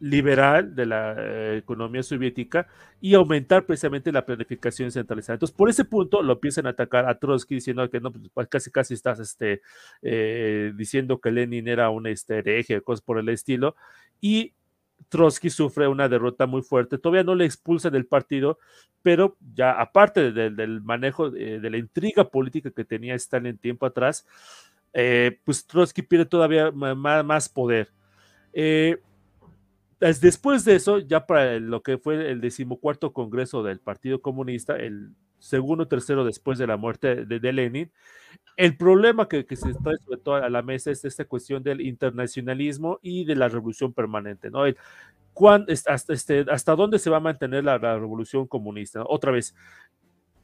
liberal 0.00 0.74
de 0.74 0.86
la 0.86 1.14
eh, 1.18 1.58
economía 1.58 2.02
soviética 2.02 2.66
y 3.00 3.14
aumentar 3.14 3.66
precisamente 3.66 4.10
la 4.10 4.24
planificación 4.24 4.90
centralizada. 4.90 5.34
Entonces, 5.34 5.56
por 5.56 5.68
ese 5.68 5.84
punto 5.84 6.22
lo 6.22 6.32
empiezan 6.32 6.66
a 6.66 6.70
atacar 6.70 7.08
a 7.08 7.18
Trotsky 7.18 7.56
diciendo 7.56 7.88
que 7.90 8.00
no, 8.00 8.10
pues, 8.10 8.48
casi 8.48 8.70
casi 8.70 8.94
estás 8.94 9.20
este, 9.20 9.60
eh, 10.02 10.72
diciendo 10.74 11.20
que 11.20 11.30
Lenin 11.30 11.68
era 11.68 11.90
un 11.90 12.06
este, 12.06 12.38
hereje, 12.38 12.80
cosas 12.80 13.02
por 13.02 13.18
el 13.18 13.28
estilo, 13.28 13.76
y 14.20 14.54
Trotsky 15.10 15.50
sufre 15.50 15.86
una 15.86 16.08
derrota 16.08 16.46
muy 16.46 16.62
fuerte. 16.62 16.98
Todavía 16.98 17.24
no 17.24 17.34
le 17.34 17.44
expulsa 17.44 17.90
del 17.90 18.06
partido, 18.06 18.58
pero 19.02 19.36
ya 19.54 19.72
aparte 19.72 20.32
del 20.32 20.80
manejo 20.82 21.30
de, 21.30 21.70
la 21.70 21.76
intriga 21.76 22.24
política 22.24 22.70
que 22.70 22.84
tenía 22.84 23.14
Stalin 23.14 23.58
tiempo 23.58 23.86
atrás, 23.86 24.26
eh, 24.92 25.38
pues 25.44 25.66
Trotsky 25.66 26.02
pierde 26.02 26.26
todavía 26.26 26.70
más, 26.70 27.24
más 27.24 27.48
poder. 27.48 27.90
Eh, 28.52 28.98
después 30.00 30.64
de 30.64 30.76
eso, 30.76 30.98
ya 30.98 31.26
para 31.26 31.58
lo 31.60 31.82
que 31.82 31.98
fue 31.98 32.30
el 32.30 32.40
decimocuarto 32.40 33.12
congreso 33.12 33.62
del 33.62 33.80
Partido 33.80 34.22
Comunista, 34.22 34.76
el 34.76 35.14
segundo 35.38 35.88
tercero 35.88 36.24
después 36.24 36.58
de 36.58 36.66
la 36.66 36.76
muerte 36.76 37.26
de, 37.26 37.52
Lenin, 37.52 37.90
el 38.56 38.76
problema 38.76 39.28
que, 39.28 39.44
se 39.56 39.74
trae 39.74 39.96
sobre 39.98 40.18
todo 40.18 40.36
a 40.36 40.50
la 40.50 40.62
mesa 40.62 40.90
es 40.90 41.04
esta 41.04 41.24
cuestión 41.24 41.62
del 41.62 41.80
internacionalismo 41.80 42.98
y 43.02 43.24
de 43.24 43.36
la 43.36 43.48
revolución 43.48 43.92
permanente, 43.92 44.50
¿no? 44.50 44.64
hasta, 45.88 46.12
este, 46.12 46.44
¿Hasta 46.50 46.74
dónde 46.74 46.98
se 46.98 47.10
va 47.10 47.18
a 47.18 47.20
mantener 47.20 47.64
la, 47.64 47.78
revolución 47.78 48.46
comunista? 48.46 49.02
Otra 49.06 49.32
vez, 49.32 49.54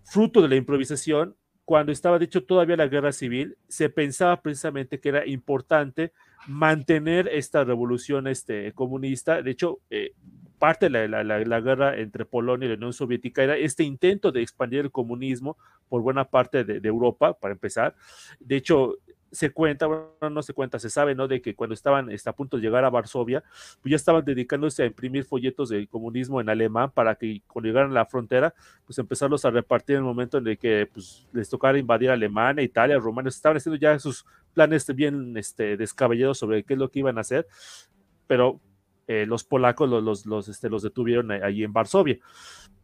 fruto 0.05 0.43
de 0.43 0.49
la 0.49 0.57
improvisación, 0.57 1.37
cuando 1.67 1.91
estaba 1.91 2.19
dicho 2.21 2.45
todavía 2.45 2.77
la 2.77 2.87
guerra 2.87 3.11
civil, 3.11 3.59
se 3.67 3.91
pensaba 3.91 4.41
precisamente 4.41 5.01
que 5.01 5.09
era 5.09 5.27
importante 5.27 6.13
mantener 6.47 7.27
esta 7.27 7.65
revolución 7.65 8.29
este, 8.29 8.73
comunista. 8.73 9.43
De 9.43 9.51
hecho, 9.51 9.81
eh, 9.91 10.13
parte 10.61 10.89
de 10.89 11.09
la, 11.09 11.61
guerra 11.61 11.99
entre 11.99 12.25
Polonia 12.25 12.67
y 12.67 12.69
la 12.69 12.77
Unión 12.77 12.93
Soviética 12.93 13.43
era 13.43 13.57
este 13.57 13.83
intento 13.83 14.31
de 14.31 14.43
expandir 14.43 14.79
el 14.79 14.93
comunismo 14.93 15.57
por 15.89 16.03
buena 16.03 16.25
parte 16.25 16.63
de, 16.63 16.89
Europa, 16.89 17.35
para 17.35 17.55
empezar. 17.55 17.97
De 18.39 18.57
hecho, 18.57 18.99
se 19.37 19.51
cuenta, 19.51 19.87
bueno, 19.87 20.31
no 20.31 20.43
se 20.43 20.55
cuenta, 20.55 20.79
se 20.79 20.89
sabe, 20.89 21.15
¿no? 21.15 21.29
De 21.29 21.43
que 21.43 21.55
cuando 21.55 21.75
estaban 21.75 22.11
está 22.11 22.31
a 22.31 22.33
punto 22.35 22.57
de 22.57 22.63
llegar 22.63 22.85
a 22.87 22.91
Varsovia, 22.91 23.45
pues 23.83 23.91
ya 23.91 23.97
estaban 23.97 24.25
dedicándose 24.25 24.83
a 24.83 24.87
imprimir 24.87 25.25
folletos 25.25 25.69
de 25.69 25.87
comunismo 25.89 26.41
en 26.41 26.49
alemán 26.49 26.91
para 26.91 27.17
que 27.17 27.43
cuando 27.47 27.69
llegaran 27.69 27.91
a 27.91 27.95
la 27.95 28.07
frontera, 28.07 28.55
pues 28.87 28.99
empezarlos 28.99 29.45
a 29.45 29.51
repartir 29.51 29.97
en 29.97 30.01
el 30.01 30.07
momento 30.07 30.39
en 30.39 30.47
el 30.47 30.57
que 30.57 30.89
pues, 30.91 31.27
les 31.33 31.51
tocara 31.51 31.79
invadir 31.79 32.11
Alemania, 32.11 32.65
Italia, 32.65 32.99
Rumania, 32.99 33.29
estaban 33.29 33.59
haciendo 33.59 33.79
ya 33.79 33.99
sus 33.99 34.25
planes 34.55 34.87
bien 34.95 35.37
este, 35.37 35.77
descabellados 35.77 36.39
sobre 36.39 36.65
qué 36.65 36.73
es 36.73 36.79
lo 36.79 36.91
que 36.91 37.01
iban 37.01 37.19
a 37.19 37.21
hacer, 37.21 37.47
pero 38.27 38.59
eh, 39.07 39.27
los 39.27 39.45
polacos 39.45 39.89
los, 39.89 40.27
los, 40.27 40.49
este, 40.49 40.69
los 40.69 40.83
detuvieron 40.83 41.31
allí 41.31 41.65
en 41.65 41.73
Varsovia. 41.73 42.19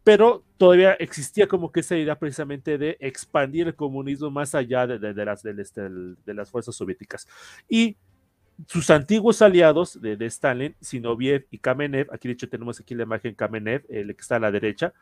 Pero 0.03 0.43
todavía 0.57 0.93
existía 0.93 1.47
como 1.47 1.71
que 1.71 1.79
esa 1.79 1.97
idea 1.97 2.19
precisamente 2.19 2.77
de 2.77 2.97
expandir 2.99 3.67
el 3.67 3.75
comunismo 3.75 4.29
más 4.29 4.53
allá 4.53 4.85
de, 4.85 4.99
de, 4.99 5.25
las, 5.25 5.45
este, 5.45 5.81
de 5.81 6.33
las 6.33 6.51
fuerzas 6.51 6.75
soviéticas. 6.75 7.27
Y 7.69 7.97
sus 8.67 8.89
antiguos 8.89 9.41
aliados 9.41 9.99
de, 10.01 10.17
de, 10.17 10.25
Stalin, 10.27 10.75
Sinoviev 10.79 11.47
y 11.51 11.57
Kamenev, 11.57 12.07
aquí 12.11 12.27
de 12.27 12.33
hecho 12.33 12.49
tenemos 12.49 12.79
aquí 12.79 12.95
la 12.95 13.03
imagen 13.03 13.33
Kamenev, 13.33 13.85
el 13.89 14.15
que 14.15 14.21
está 14.21 14.35
a 14.35 14.39
la 14.39 14.51
derecha, 14.51 14.93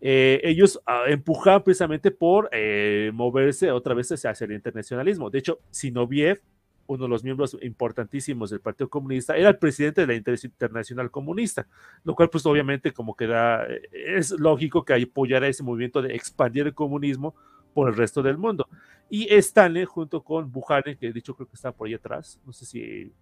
eh, 0.00 0.40
ellos 0.44 0.80
uh, 0.86 1.08
empujaban 1.10 1.62
precisamente 1.62 2.10
por 2.10 2.48
eh, 2.52 3.10
moverse 3.14 3.70
otra 3.70 3.94
vez 3.94 4.10
hacia 4.12 4.44
el 4.44 4.52
internacionalismo. 4.52 5.30
De 5.30 5.38
hecho, 5.38 5.60
Sinoviev 5.70 6.42
uno 6.86 7.04
de 7.04 7.08
los 7.08 7.24
miembros 7.24 7.56
importantísimos 7.62 8.50
del 8.50 8.60
Partido 8.60 8.88
Comunista, 8.88 9.36
era 9.36 9.48
el 9.48 9.58
presidente 9.58 10.02
de 10.02 10.06
la 10.06 10.14
Internacional 10.14 11.10
Comunista, 11.10 11.66
lo 12.04 12.14
cual 12.14 12.30
pues 12.30 12.44
obviamente 12.46 12.92
como 12.92 13.14
que 13.16 13.26
da, 13.26 13.64
eh, 13.66 13.82
es 13.92 14.30
lógico 14.32 14.84
que 14.84 14.94
apoyara 14.94 15.48
ese 15.48 15.62
movimiento 15.62 16.02
de 16.02 16.14
expandir 16.14 16.66
el 16.66 16.74
comunismo 16.74 17.34
por 17.72 17.88
el 17.88 17.96
resto 17.96 18.22
del 18.22 18.38
mundo. 18.38 18.68
Y 19.10 19.32
Stanley 19.34 19.84
junto 19.84 20.22
con 20.22 20.50
Bukharin, 20.50 20.96
que 20.96 21.08
he 21.08 21.12
dicho 21.12 21.34
creo 21.34 21.48
que 21.48 21.56
está 21.56 21.72
por 21.72 21.86
ahí 21.86 21.94
atrás, 21.94 22.40
no 22.44 22.52
sé 22.52 22.64
si 22.64 23.12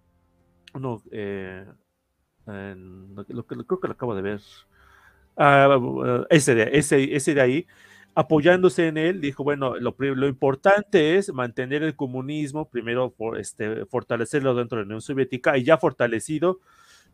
uno, 0.73 1.01
eh, 1.11 1.65
lo, 2.45 3.45
creo 3.45 3.79
que 3.79 3.87
lo 3.87 3.93
acabo 3.93 4.15
de 4.15 4.21
ver, 4.21 4.41
ah, 5.37 6.25
ese, 6.29 6.55
de, 6.55 6.69
ese 6.73 7.33
de 7.33 7.41
ahí, 7.41 7.67
apoyándose 8.15 8.87
en 8.87 8.97
él, 8.97 9.21
dijo, 9.21 9.43
bueno, 9.43 9.75
lo, 9.79 9.95
lo, 9.97 10.27
importante 10.27 11.17
es 11.17 11.33
mantener 11.33 11.83
el 11.83 11.95
comunismo, 11.95 12.69
primero 12.69 13.11
por, 13.11 13.39
este, 13.39 13.85
fortalecerlo 13.87 14.53
dentro 14.53 14.77
de 14.77 14.83
la 14.83 14.87
Unión 14.87 15.01
Soviética 15.01 15.57
y 15.57 15.63
ya 15.63 15.77
fortalecido, 15.77 16.59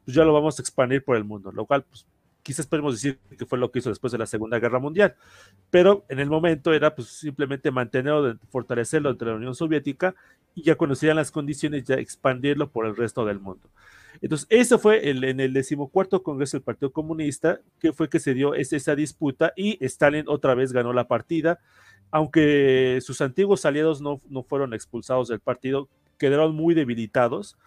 pues 0.03 0.15
ya 0.15 0.23
lo 0.23 0.33
vamos 0.33 0.59
a 0.59 0.61
expandir 0.61 1.03
por 1.03 1.15
el 1.15 1.23
mundo, 1.23 1.51
lo 1.51 1.65
cual 1.65 1.83
pues, 1.83 2.05
quizás 2.43 2.67
podemos 2.67 2.93
decir 2.93 3.19
que 3.37 3.45
fue 3.45 3.57
lo 3.57 3.71
que 3.71 3.79
hizo 3.79 3.89
después 3.89 4.11
de 4.11 4.17
la 4.17 4.25
Segunda 4.25 4.59
Guerra 4.59 4.79
Mundial, 4.79 5.15
pero 5.69 6.05
en 6.09 6.19
el 6.19 6.29
momento 6.29 6.73
era 6.73 6.93
pues 6.95 7.07
simplemente 7.07 7.71
mantenerlo, 7.71 8.37
fortalecerlo 8.49 9.09
dentro 9.09 9.27
de 9.27 9.33
la 9.33 9.37
Unión 9.37 9.55
Soviética 9.55 10.15
y 10.53 10.63
ya 10.63 10.75
conocían 10.75 11.15
las 11.15 11.31
condiciones, 11.31 11.85
ya 11.85 11.95
expandirlo 11.95 12.69
por 12.71 12.85
el 12.85 12.95
resto 12.95 13.23
del 13.23 13.39
mundo. 13.39 13.69
Entonces, 14.21 14.47
eso 14.49 14.79
fue 14.79 15.09
en 15.09 15.39
el 15.39 15.53
decimocuarto 15.53 16.23
Congreso 16.23 16.57
del 16.57 16.63
Partido 16.63 16.91
Comunista, 16.91 17.61
que 17.79 17.93
fue 17.93 18.09
que 18.09 18.19
se 18.19 18.33
dio 18.33 18.53
esa 18.53 18.95
disputa 18.95 19.53
y 19.55 19.77
Stalin 19.85 20.25
otra 20.27 20.55
vez 20.55 20.73
ganó 20.73 20.91
la 20.91 21.07
partida, 21.07 21.59
aunque 22.11 22.99
sus 23.01 23.21
antiguos 23.21 23.65
aliados 23.65 24.01
no, 24.01 24.19
no 24.29 24.43
fueron 24.43 24.73
expulsados 24.73 25.29
del 25.29 25.39
partido, 25.39 25.87
quedaron 26.17 26.55
muy 26.55 26.73
debilitados. 26.73 27.57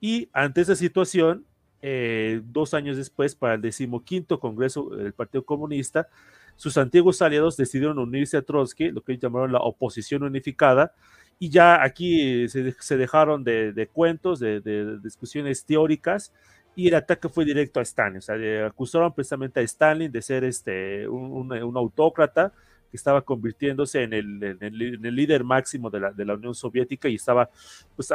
Y 0.00 0.28
ante 0.32 0.62
esa 0.62 0.76
situación, 0.76 1.44
eh, 1.82 2.40
dos 2.44 2.74
años 2.74 2.96
después, 2.96 3.34
para 3.34 3.54
el 3.54 3.60
decimoquinto 3.60 4.40
Congreso 4.40 4.88
del 4.90 5.12
Partido 5.12 5.44
Comunista, 5.44 6.08
sus 6.56 6.76
antiguos 6.76 7.22
aliados 7.22 7.56
decidieron 7.56 7.98
unirse 7.98 8.36
a 8.36 8.42
Trotsky, 8.42 8.90
lo 8.90 9.02
que 9.02 9.16
llamaron 9.16 9.52
la 9.52 9.60
oposición 9.60 10.24
unificada, 10.24 10.92
y 11.38 11.50
ya 11.50 11.82
aquí 11.82 12.48
se, 12.48 12.96
dejaron 12.96 13.44
de, 13.44 13.88
cuentos, 13.92 14.40
de, 14.40 14.98
discusiones 15.02 15.64
teóricas, 15.64 16.32
y 16.74 16.88
el 16.88 16.94
ataque 16.94 17.28
fue 17.28 17.44
directo 17.44 17.80
a 17.80 17.82
Stalin. 17.82 18.18
O 18.18 18.20
sea, 18.20 18.66
acusaron 18.66 19.12
precisamente 19.12 19.60
a 19.60 19.62
Stalin 19.64 20.12
de 20.12 20.22
ser 20.22 20.44
este, 20.44 21.08
un, 21.08 21.76
autócrata 21.76 22.52
que 22.90 22.96
estaba 22.96 23.20
convirtiéndose 23.22 24.02
en 24.02 24.12
el, 24.12 25.16
líder 25.16 25.44
máximo 25.44 25.90
de 25.90 26.00
la, 26.00 26.12
de 26.12 26.24
la, 26.24 26.34
Unión 26.34 26.54
Soviética 26.54 27.08
y 27.08 27.16
estaba, 27.16 27.50
pues, 27.96 28.12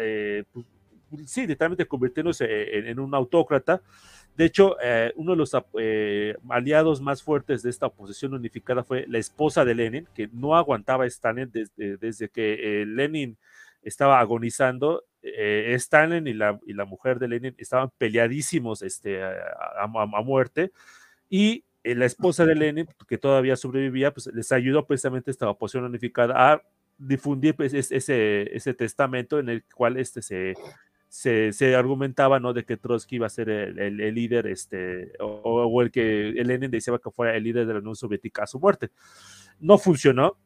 eh, 0.00 0.44
pues 0.52 0.66
sí, 1.26 1.46
literalmente 1.46 1.86
convirtiéndose 1.86 2.78
en, 2.88 2.98
un 2.98 3.14
autócrata. 3.14 3.82
De 4.36 4.44
hecho, 4.44 4.76
eh, 4.82 5.12
uno 5.16 5.32
de 5.32 5.36
los 5.36 5.56
eh, 5.78 6.36
aliados 6.48 7.00
más 7.00 7.22
fuertes 7.22 7.62
de 7.62 7.70
esta 7.70 7.86
oposición 7.86 8.34
unificada 8.34 8.84
fue 8.84 9.04
la 9.08 9.18
esposa 9.18 9.64
de 9.64 9.74
Lenin, 9.74 10.08
que 10.14 10.28
no 10.32 10.56
aguantaba 10.56 11.04
a 11.04 11.06
Stalin 11.08 11.50
desde, 11.50 11.96
desde 11.96 12.28
que 12.28 12.82
eh, 12.82 12.86
Lenin 12.86 13.36
estaba 13.82 14.20
agonizando. 14.20 15.04
Stalin 15.20 16.26
y 16.26 16.32
la, 16.32 16.58
y 16.64 16.72
la, 16.72 16.84
mujer 16.84 17.18
de 17.18 17.28
Lenin 17.28 17.54
estaban 17.58 17.90
peleadísimos 17.98 18.82
este, 18.82 19.22
a, 19.22 19.86
muerte. 20.24 20.70
Y 21.28 21.64
la 21.82 22.06
esposa 22.06 22.46
de 22.46 22.54
Lenin, 22.54 22.86
que 23.08 23.18
todavía 23.18 23.56
sobrevivía, 23.56 24.12
pues 24.12 24.26
les 24.32 24.52
ayudó 24.52 24.86
precisamente 24.86 25.30
esta 25.30 25.50
oposición 25.50 25.84
unificada 25.84 26.52
a 26.52 26.62
difundir 26.98 27.54
pues, 27.54 27.72
ese, 27.72 28.54
ese 28.54 28.74
testamento 28.74 29.38
en 29.38 29.48
el 29.48 29.64
cual 29.64 29.96
este 29.96 30.20
se 30.20 30.54
se, 31.08 31.74
argumentaba, 31.74 32.38
¿no? 32.38 32.52
De 32.52 32.64
que 32.64 32.76
Trotsky 32.76 33.16
iba 33.16 33.26
a 33.26 33.30
ser 33.30 33.48
el, 33.48 33.96
líder, 34.14 34.46
este, 34.46 35.12
o, 35.20 35.82
el 35.82 35.90
que 35.90 36.32
Lenin 36.44 36.70
decía 36.70 36.98
que 37.02 37.10
fuera 37.10 37.36
el 37.36 37.44
líder 37.44 37.66
de 37.66 37.74
la 37.74 37.80
Unión 37.80 37.96
Soviética 37.96 38.44
a 38.44 38.46
su 38.46 38.58
muerte. 38.58 38.90
No 39.58 39.78
funcionó. 39.78 40.36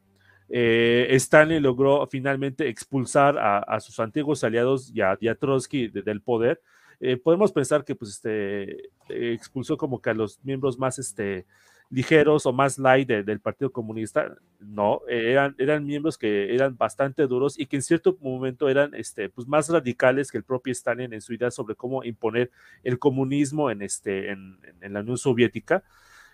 Eh, 0.49 1.07
Stanley 1.11 1.59
logró 1.59 2.05
finalmente 2.07 2.67
expulsar 2.67 3.37
a, 3.39 3.79
sus 3.79 3.99
antiguos 3.99 4.43
aliados 4.43 4.91
y 4.93 5.01
a, 5.01 5.35
Trotsky 5.35 5.87
del 5.89 6.21
poder. 6.21 6.61
Eh, 6.99 7.17
podemos 7.17 7.51
pensar 7.51 7.83
que 7.83 7.95
pues, 7.95 8.11
este, 8.11 8.89
expulsó 9.09 9.77
como 9.77 10.01
que 10.01 10.11
a 10.11 10.13
los 10.13 10.39
miembros 10.43 10.77
más 10.77 10.99
este, 10.99 11.45
ligeros 11.89 12.45
o 12.45 12.53
más 12.53 12.77
light 12.79 13.07
del 13.07 13.39
Partido 13.39 13.71
Comunista, 13.71 14.35
no, 14.59 15.01
eran, 15.07 15.55
eran 15.57 15.85
miembros 15.85 16.17
que 16.17 16.53
eran 16.53 16.77
bastante 16.77 17.27
duros 17.27 17.59
y 17.59 17.65
que 17.65 17.75
en 17.75 17.81
cierto 17.81 18.17
momento 18.19 18.69
eran 18.69 18.93
este, 18.95 19.29
pues 19.29 19.47
más 19.47 19.69
radicales 19.69 20.31
que 20.31 20.37
el 20.37 20.43
propio 20.43 20.71
Stalin 20.71 21.13
en 21.13 21.21
su 21.21 21.33
idea 21.33 21.51
sobre 21.51 21.75
cómo 21.75 22.03
imponer 22.03 22.51
el 22.83 22.97
comunismo 22.99 23.69
en, 23.69 23.81
este, 23.81 24.31
en, 24.31 24.57
la 24.81 25.01
Unión 25.01 25.17
Soviética. 25.17 25.83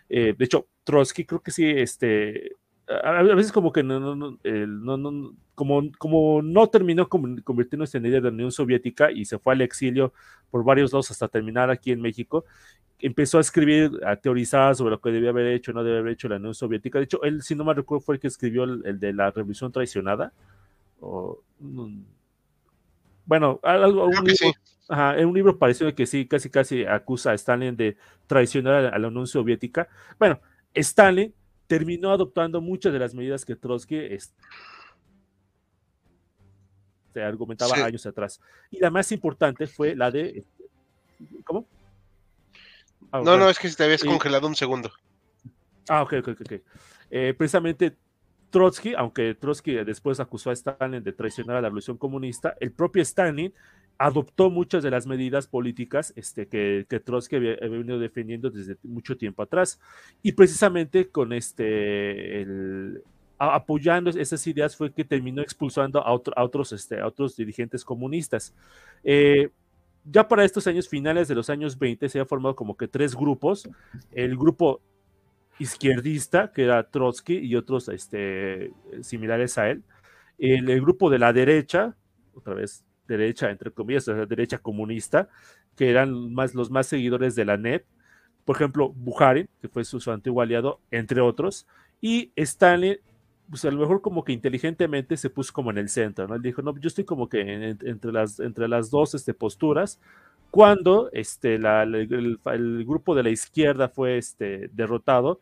Eh, 0.07 0.33
de 0.37 0.45
hecho, 0.45 0.67
Trotsky 0.83 1.25
creo 1.25 1.41
que 1.41 1.51
sí, 1.51 1.65
este, 1.65 2.53
a, 3.03 3.21
veces 3.21 3.51
como 3.51 3.71
que 3.71 3.83
no, 3.83 3.99
no, 3.99 4.15
no, 4.15 5.35
como, 5.55 5.91
como 5.97 6.41
no 6.41 6.67
terminó 6.67 7.07
convirtiéndose 7.07 7.97
en 7.97 8.03
líder 8.03 8.21
de 8.21 8.29
la 8.29 8.33
Unión 8.33 8.51
Soviética 8.51 9.11
y 9.11 9.25
se 9.25 9.37
fue 9.37 9.53
al 9.53 9.61
exilio 9.61 10.13
por 10.49 10.63
varios 10.63 10.91
lados 10.91 11.11
hasta 11.11 11.27
terminar 11.27 11.69
aquí 11.69 11.91
en 11.91 12.01
México, 12.01 12.45
empezó 12.99 13.37
a 13.37 13.41
escribir, 13.41 13.91
a 14.05 14.15
teorizar 14.15 14.75
sobre 14.75 14.91
lo 14.91 15.01
que 15.01 15.11
debía 15.11 15.29
haber 15.29 15.47
hecho, 15.47 15.73
no 15.73 15.83
debía 15.83 15.99
haber 15.99 16.13
hecho 16.13 16.27
la 16.27 16.35
Unión 16.35 16.53
Soviética. 16.53 16.99
De 16.99 17.05
hecho, 17.05 17.23
él, 17.23 17.41
si 17.41 17.55
no 17.55 17.63
me 17.63 17.73
recuerdo, 17.73 18.01
fue 18.01 18.15
el 18.15 18.21
que 18.21 18.27
escribió 18.27 18.63
el, 18.63 18.99
de 18.99 19.13
la 19.13 19.31
Revolución 19.31 19.71
Traicionada. 19.71 20.33
O, 20.99 21.41
bueno, 23.25 23.59
algo, 23.63 24.05
un 24.05 24.25
libro, 24.25 24.51
ajá, 24.89 25.15
un 25.25 25.33
libro 25.33 25.57
parecido 25.57 25.93
que 25.95 26.05
sí, 26.05 26.27
casi 26.27 26.49
casi 26.49 26.85
acusa 26.85 27.31
a 27.31 27.35
Stalin 27.35 27.75
de 27.75 27.95
traicionar 28.27 28.93
a 28.93 28.99
la 28.99 29.07
Unión 29.07 29.27
Soviética. 29.27 29.87
Bueno, 30.17 30.39
Stalin 30.73 31.33
terminó 31.67 32.11
adoptando 32.11 32.59
muchas 32.61 32.91
de 32.91 32.99
las 32.99 33.13
medidas 33.13 33.45
que 33.45 33.55
Trotsky 33.55 34.17
se 37.13 37.21
argumentaba 37.21 37.75
años 37.85 38.05
atrás. 38.05 38.41
Y 38.71 38.79
la 38.79 38.89
más 38.89 39.11
importante 39.11 39.67
fue 39.67 39.95
la 39.95 40.11
de... 40.11 40.43
¿Cómo? 41.43 41.65
Ah, 43.11 43.21
no, 43.23 43.37
no, 43.37 43.49
es 43.49 43.57
que 43.57 43.69
te 43.69 43.83
habías 43.83 44.03
congelado 44.03 44.47
un 44.47 44.55
segundo. 44.55 44.91
Ah, 45.87 46.03
ok, 46.03 46.13
ok, 46.19 46.29
ok. 46.41 46.53
Eh, 47.09 47.33
precisamente 47.37 47.97
Trotsky, 48.49 48.93
aunque 48.95 49.35
Trotsky 49.35 49.75
después 49.83 50.19
acusó 50.19 50.49
a 50.49 50.53
Stalin 50.53 51.03
de 51.03 51.13
traicionar 51.13 51.57
a 51.57 51.61
la 51.61 51.67
revolución 51.67 51.97
comunista, 51.97 52.55
el 52.59 52.71
propio 52.71 53.01
Stalin 53.01 53.53
adoptó 53.97 54.49
muchas 54.49 54.81
de 54.81 54.91
las 54.91 55.05
medidas 55.05 55.47
políticas 55.47 56.13
este, 56.15 56.47
que, 56.47 56.85
que 56.89 56.99
Trotsky 56.99 57.35
había, 57.35 57.55
venido 57.57 57.99
defendiendo 57.99 58.49
desde 58.49 58.77
mucho 58.83 59.17
tiempo 59.17 59.43
atrás. 59.43 59.79
Y 60.23 60.31
precisamente 60.31 61.09
con 61.09 61.33
este, 61.33 62.41
el, 62.41 63.03
apoyando 63.37 64.09
esas 64.09 64.45
ideas 64.47 64.75
fue 64.75 64.93
que 64.93 65.03
terminó 65.03 65.41
expulsando 65.41 66.01
a, 66.01 66.13
otros, 66.13 66.71
este, 66.71 67.01
a 67.01 67.07
otros 67.07 67.35
dirigentes 67.35 67.83
comunistas. 67.83 68.53
Eh, 69.03 69.49
ya 70.11 70.27
para 70.27 70.43
estos 70.43 70.67
años 70.67 70.87
finales 70.87 71.27
de 71.27 71.35
los 71.35 71.49
años 71.49 71.77
20 71.77 72.09
se 72.09 72.19
ha 72.19 72.25
formado 72.25 72.55
como 72.55 72.75
que 72.75 72.87
tres 72.87 73.15
grupos. 73.15 73.69
El 74.11 74.37
grupo 74.37 74.81
izquierdista, 75.59 76.51
que 76.51 76.63
era 76.63 76.89
Trotsky 76.89 77.37
y 77.37 77.55
otros 77.55 77.89
este, 77.89 78.71
similares 79.01 79.57
a 79.57 79.69
él. 79.69 79.83
El, 80.37 80.81
grupo 80.81 81.09
de 81.09 81.19
la 81.19 81.33
derecha, 81.33 81.95
otra 82.33 82.53
vez 82.53 82.85
derecha, 83.07 83.49
entre 83.49 83.71
comillas, 83.71 84.07
la 84.07 84.25
derecha 84.25 84.57
comunista, 84.57 85.29
que 85.75 85.89
eran 85.89 86.33
más, 86.33 86.55
los 86.55 86.71
más 86.71 86.87
seguidores 86.87 87.35
de 87.35 87.45
la 87.45 87.57
NET, 87.57 87.85
por 88.45 88.55
ejemplo, 88.55 88.89
Bukharin, 88.89 89.49
que 89.61 89.67
fue 89.67 89.83
su, 89.83 90.11
antiguo 90.11 90.41
aliado, 90.41 90.79
entre 90.91 91.21
otros, 91.21 91.67
y 92.01 92.31
Stalin, 92.35 92.97
pues 93.49 93.65
a 93.65 93.71
lo 93.71 93.79
mejor 93.79 94.01
como 94.01 94.23
que 94.23 94.31
inteligentemente 94.31 95.17
se 95.17 95.29
puso 95.29 95.53
como 95.53 95.71
en 95.71 95.77
el 95.77 95.89
centro, 95.89 96.27
¿no? 96.27 96.35
Él 96.35 96.41
dijo, 96.41 96.61
no, 96.61 96.77
yo 96.77 96.87
estoy 96.87 97.03
como 97.03 97.27
que 97.29 97.75
entre, 97.81 98.11
las, 98.11 98.39
entre 98.39 98.67
las 98.67 98.89
dos 98.89 99.15
este, 99.15 99.33
posturas, 99.33 99.99
cuando 100.51 101.09
este, 101.11 101.55
el, 101.55 102.39
el, 102.45 102.85
grupo 102.85 103.15
de 103.15 103.23
la 103.23 103.29
izquierda 103.29 103.89
fue 103.89 104.17
este, 104.17 104.69
derrotado, 104.73 105.41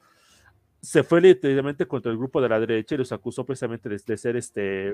se 0.81 1.03
fue 1.03 1.21
literalmente 1.21 1.87
contra 1.87 2.11
el 2.11 2.17
grupo 2.17 2.41
de 2.41 2.49
la 2.49 2.59
derecha 2.59 2.95
y 2.95 2.99
los 2.99 3.11
acusó 3.11 3.45
precisamente 3.45 3.89
de, 3.89 4.17
ser 4.17 4.35
este 4.37 4.93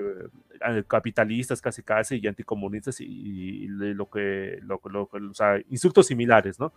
capitalistas 0.88 1.60
casi 1.60 1.82
casi 1.82 2.18
y 2.22 2.26
anticomunistas 2.26 3.00
y, 3.00 3.66
lo, 3.68 4.08
que, 4.08 4.60
lo, 4.62 4.80
o 4.82 5.34
sea, 5.34 5.60
insultos 5.68 6.06
similares, 6.06 6.58
¿no? 6.58 6.72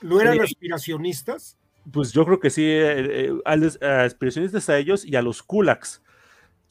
¿No 0.00 0.20
eran 0.20 0.38
eh, 0.38 0.42
aspiracionistas? 0.42 1.58
Pues 1.90 2.12
yo 2.12 2.24
creo 2.24 2.38
que 2.38 2.50
sí, 2.50 2.64
eh, 2.64 3.32
aspiracionistas 3.44 4.68
a 4.68 4.78
ellos 4.78 5.04
y 5.04 5.16
a 5.16 5.22
los 5.22 5.42
kulaks. 5.42 6.02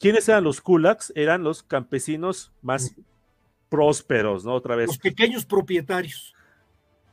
¿Quiénes 0.00 0.28
eran 0.28 0.44
los 0.44 0.60
kulaks? 0.60 1.12
Eran 1.14 1.44
los 1.44 1.62
campesinos 1.62 2.52
más 2.62 2.94
prósperos, 3.68 4.44
¿no? 4.44 4.54
Otra 4.54 4.74
vez. 4.74 4.88
Los 4.88 4.98
pequeños 4.98 5.44
propietarios. 5.44 6.34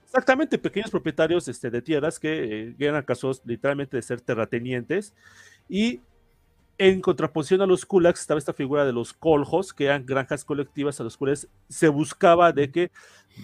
Exactamente, 0.03 0.57
pequeños 0.57 0.89
propietarios 0.89 1.47
este, 1.47 1.69
de 1.69 1.83
tierras 1.83 2.19
que 2.19 2.69
eh, 2.69 2.75
eran 2.79 3.03
casos 3.03 3.41
literalmente 3.45 3.95
de 3.95 4.01
ser 4.01 4.21
terratenientes. 4.21 5.13
Y 5.67 6.01
en 6.79 7.01
contraposición 7.01 7.61
a 7.61 7.65
los 7.65 7.85
kulaks 7.85 8.21
estaba 8.21 8.37
esta 8.37 8.53
figura 8.53 8.85
de 8.85 8.93
los 8.93 9.11
coljos, 9.11 9.73
que 9.73 9.85
eran 9.85 10.05
granjas 10.05 10.45
colectivas 10.45 10.99
a 10.99 11.03
los 11.03 11.17
cuales 11.17 11.49
se 11.67 11.89
buscaba 11.89 12.53
de 12.53 12.71
que 12.71 12.91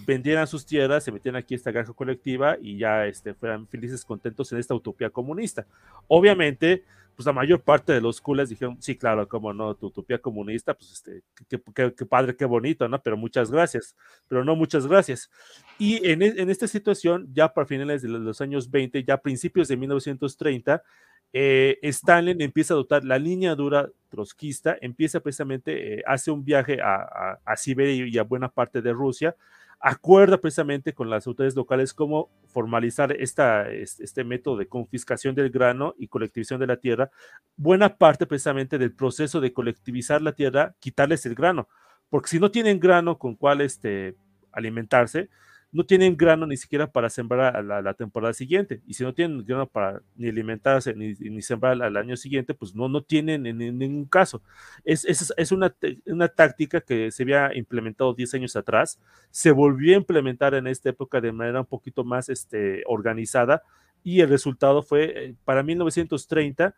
vendieran 0.06 0.46
sus 0.46 0.64
tierras, 0.64 1.04
se 1.04 1.12
metieran 1.12 1.38
aquí 1.38 1.54
esta 1.54 1.70
granja 1.70 1.92
colectiva 1.92 2.56
y 2.60 2.78
ya 2.78 3.06
este, 3.06 3.34
fueran 3.34 3.68
felices, 3.68 4.06
contentos 4.06 4.50
en 4.52 4.58
esta 4.58 4.74
utopía 4.74 5.10
comunista. 5.10 5.66
Obviamente, 6.08 6.84
pues 7.14 7.26
la 7.26 7.34
mayor 7.34 7.60
parte 7.60 7.92
de 7.92 8.00
los 8.00 8.22
culas 8.22 8.48
dijeron, 8.48 8.78
sí, 8.80 8.96
claro, 8.96 9.28
como 9.28 9.52
no, 9.52 9.74
tu 9.74 9.88
utopía 9.88 10.18
comunista, 10.18 10.72
pues 10.72 10.92
este, 10.92 11.22
qué, 11.46 12.06
padre, 12.06 12.36
qué 12.36 12.46
bonito, 12.46 12.88
¿no? 12.88 13.02
Pero 13.02 13.18
muchas 13.18 13.50
gracias, 13.50 13.94
pero 14.28 14.44
no 14.46 14.56
muchas 14.56 14.86
gracias. 14.86 15.30
Y 15.78 16.08
en, 16.08 16.22
e, 16.22 16.34
en 16.38 16.48
esta 16.48 16.66
situación, 16.66 17.28
ya 17.34 17.52
para 17.52 17.66
finales 17.66 18.00
de 18.00 18.08
los 18.08 18.40
años 18.40 18.70
20, 18.70 19.04
ya 19.04 19.18
principios 19.18 19.68
de 19.68 19.76
1930, 19.76 20.82
eh, 21.32 21.78
Stalin 21.82 22.40
empieza 22.40 22.74
a 22.74 22.76
adoptar 22.76 23.04
la 23.04 23.18
línea 23.18 23.54
dura 23.54 23.88
trotskista, 24.08 24.76
empieza 24.80 25.20
precisamente, 25.20 25.94
eh, 25.98 26.02
hace 26.06 26.30
un 26.30 26.44
viaje 26.44 26.78
a, 26.82 27.38
Siberia 27.56 28.06
y 28.06 28.18
a 28.18 28.22
buena 28.22 28.48
parte 28.48 28.80
de 28.80 28.92
Rusia, 28.92 29.36
acuerda 29.78 30.40
precisamente 30.40 30.94
con 30.94 31.10
las 31.10 31.26
autoridades 31.26 31.54
locales 31.54 31.92
cómo 31.92 32.30
formalizar 32.46 33.12
este 33.12 34.24
método 34.24 34.56
de 34.56 34.68
confiscación 34.68 35.34
del 35.34 35.50
grano 35.50 35.94
y 35.98 36.08
colectivización 36.08 36.60
de 36.60 36.66
la 36.66 36.78
tierra, 36.78 37.10
buena 37.56 37.96
parte 37.96 38.26
precisamente 38.26 38.78
del 38.78 38.94
proceso 38.94 39.40
de 39.40 39.52
colectivizar 39.52 40.22
la 40.22 40.32
tierra, 40.32 40.74
quitarles 40.80 41.26
el 41.26 41.34
grano, 41.34 41.68
porque 42.08 42.30
si 42.30 42.40
no 42.40 42.50
tienen 42.50 42.80
grano 42.80 43.18
con 43.18 43.34
cual 43.34 43.60
este, 43.60 44.16
alimentarse, 44.52 45.28
no 45.76 45.84
tienen 45.84 46.16
grano 46.16 46.46
ni 46.46 46.56
siquiera 46.56 46.90
para 46.90 47.10
sembrar 47.10 47.62
la, 47.62 47.82
la, 47.82 47.94
temporada 47.94 48.32
siguiente. 48.32 48.80
Y 48.86 48.94
si 48.94 49.04
no 49.04 49.12
tienen 49.12 49.44
grano 49.44 49.66
para 49.66 50.00
ni 50.16 50.28
alimentarse 50.28 50.94
ni, 50.94 51.12
ni 51.12 51.42
sembrar 51.42 51.82
al, 51.82 51.96
año 51.98 52.16
siguiente, 52.16 52.54
pues 52.54 52.74
no, 52.74 52.88
no 52.88 53.02
tienen 53.02 53.44
en, 53.44 53.58
ningún 53.58 54.06
caso. 54.06 54.42
Es, 54.84 55.04
es, 55.04 55.34
es 55.36 55.52
una, 55.52 55.74
una, 56.06 56.28
táctica 56.28 56.80
que 56.80 57.10
se 57.10 57.24
había 57.24 57.54
implementado 57.54 58.14
10 58.14 58.34
años 58.34 58.56
atrás, 58.56 58.98
se 59.30 59.50
volvió 59.50 59.94
a 59.94 59.98
implementar 59.98 60.54
en 60.54 60.66
esta 60.66 60.88
época 60.88 61.20
de 61.20 61.30
manera 61.30 61.60
un 61.60 61.66
poquito 61.66 62.04
más 62.04 62.30
este, 62.30 62.82
organizada 62.86 63.62
y 64.02 64.22
el 64.22 64.30
resultado 64.30 64.82
fue, 64.82 65.04
eh, 65.04 65.34
para 65.44 65.62
1930, 65.62 66.74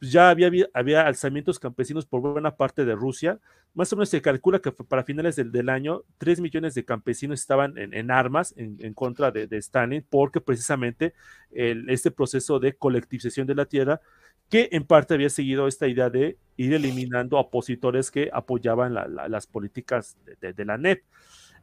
pues 0.00 0.12
ya 0.12 0.30
había, 0.30 0.50
había 0.72 1.06
alzamientos 1.06 1.58
campesinos 1.58 2.06
por 2.06 2.22
buena 2.22 2.56
parte 2.56 2.86
de 2.86 2.94
Rusia. 2.94 3.38
Más 3.74 3.92
o 3.92 3.96
menos 3.96 4.08
se 4.08 4.22
calcula 4.22 4.58
que 4.58 4.72
para 4.72 5.04
finales 5.04 5.36
del, 5.36 5.52
del 5.52 5.68
año, 5.68 6.04
3 6.16 6.40
millones 6.40 6.74
de 6.74 6.86
campesinos 6.86 7.38
estaban 7.38 7.76
en, 7.76 7.92
en 7.92 8.10
armas 8.10 8.54
en, 8.56 8.78
en, 8.80 8.94
contra 8.94 9.30
de, 9.30 9.46
Stalin, 9.58 10.04
porque 10.08 10.40
precisamente 10.40 11.12
el, 11.52 11.88
este 11.90 12.10
proceso 12.10 12.58
de 12.58 12.72
colectivización 12.72 13.46
de 13.46 13.54
la 13.54 13.66
tierra, 13.66 14.00
que 14.48 14.70
en 14.72 14.84
parte 14.84 15.12
había 15.12 15.28
seguido 15.28 15.68
esta 15.68 15.86
idea 15.86 16.08
de 16.08 16.38
ir 16.56 16.72
eliminando 16.72 17.36
opositores 17.36 18.10
que 18.10 18.30
apoyaban 18.32 18.94
la, 18.94 19.06
la, 19.06 19.28
las 19.28 19.46
políticas 19.46 20.16
de, 20.40 20.64
la 20.64 20.78
NEP. 20.78 21.04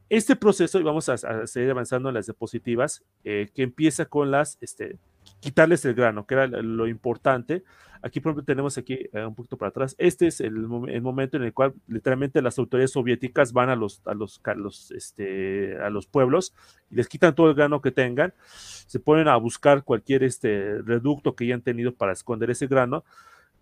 Este 0.09 0.35
proceso, 0.35 0.79
y 0.79 0.83
vamos 0.83 1.09
a, 1.09 1.13
a 1.13 1.47
seguir 1.47 1.71
avanzando 1.71 2.09
en 2.09 2.15
las 2.15 2.27
diapositivas, 2.27 3.03
eh, 3.23 3.49
que 3.53 3.63
empieza 3.63 4.05
con 4.05 4.29
las, 4.29 4.59
este, 4.61 4.99
quitarles 5.39 5.85
el 5.85 5.93
grano, 5.93 6.25
que 6.25 6.35
era 6.35 6.47
lo 6.47 6.87
importante, 6.87 7.63
Aquí, 8.01 8.19
por 8.19 8.31
ejemplo, 8.31 8.45
tenemos 8.45 8.77
aquí 8.77 8.93
eh, 9.11 9.25
un 9.25 9.35
poquito 9.35 9.57
para 9.57 9.69
atrás. 9.69 9.95
Este 9.97 10.27
es 10.27 10.41
el, 10.41 10.53
momento 10.53 11.37
en 11.37 11.43
el 11.43 11.53
cual 11.53 11.73
literalmente 11.87 12.41
las 12.41 12.57
autoridades 12.59 12.91
soviéticas 12.91 13.53
van 13.53 13.69
a 13.69 13.75
los, 13.75 14.01
a 14.05 14.13
los, 14.13 14.91
este, 14.91 15.77
a 15.79 15.89
los 15.89 16.07
pueblos 16.07 16.53
y 16.89 16.95
les 16.95 17.07
quitan 17.07 17.35
todo 17.35 17.49
el 17.49 17.55
grano 17.55 17.81
que 17.81 17.91
tengan. 17.91 18.33
Se 18.45 18.99
ponen 18.99 19.27
a 19.27 19.35
buscar 19.37 19.83
cualquier 19.83 20.23
este, 20.23 20.81
reducto 20.81 21.35
que 21.35 21.45
hayan 21.45 21.61
tenido 21.61 21.93
para 21.93 22.13
esconder 22.13 22.49
ese 22.49 22.67
grano. 22.67 23.03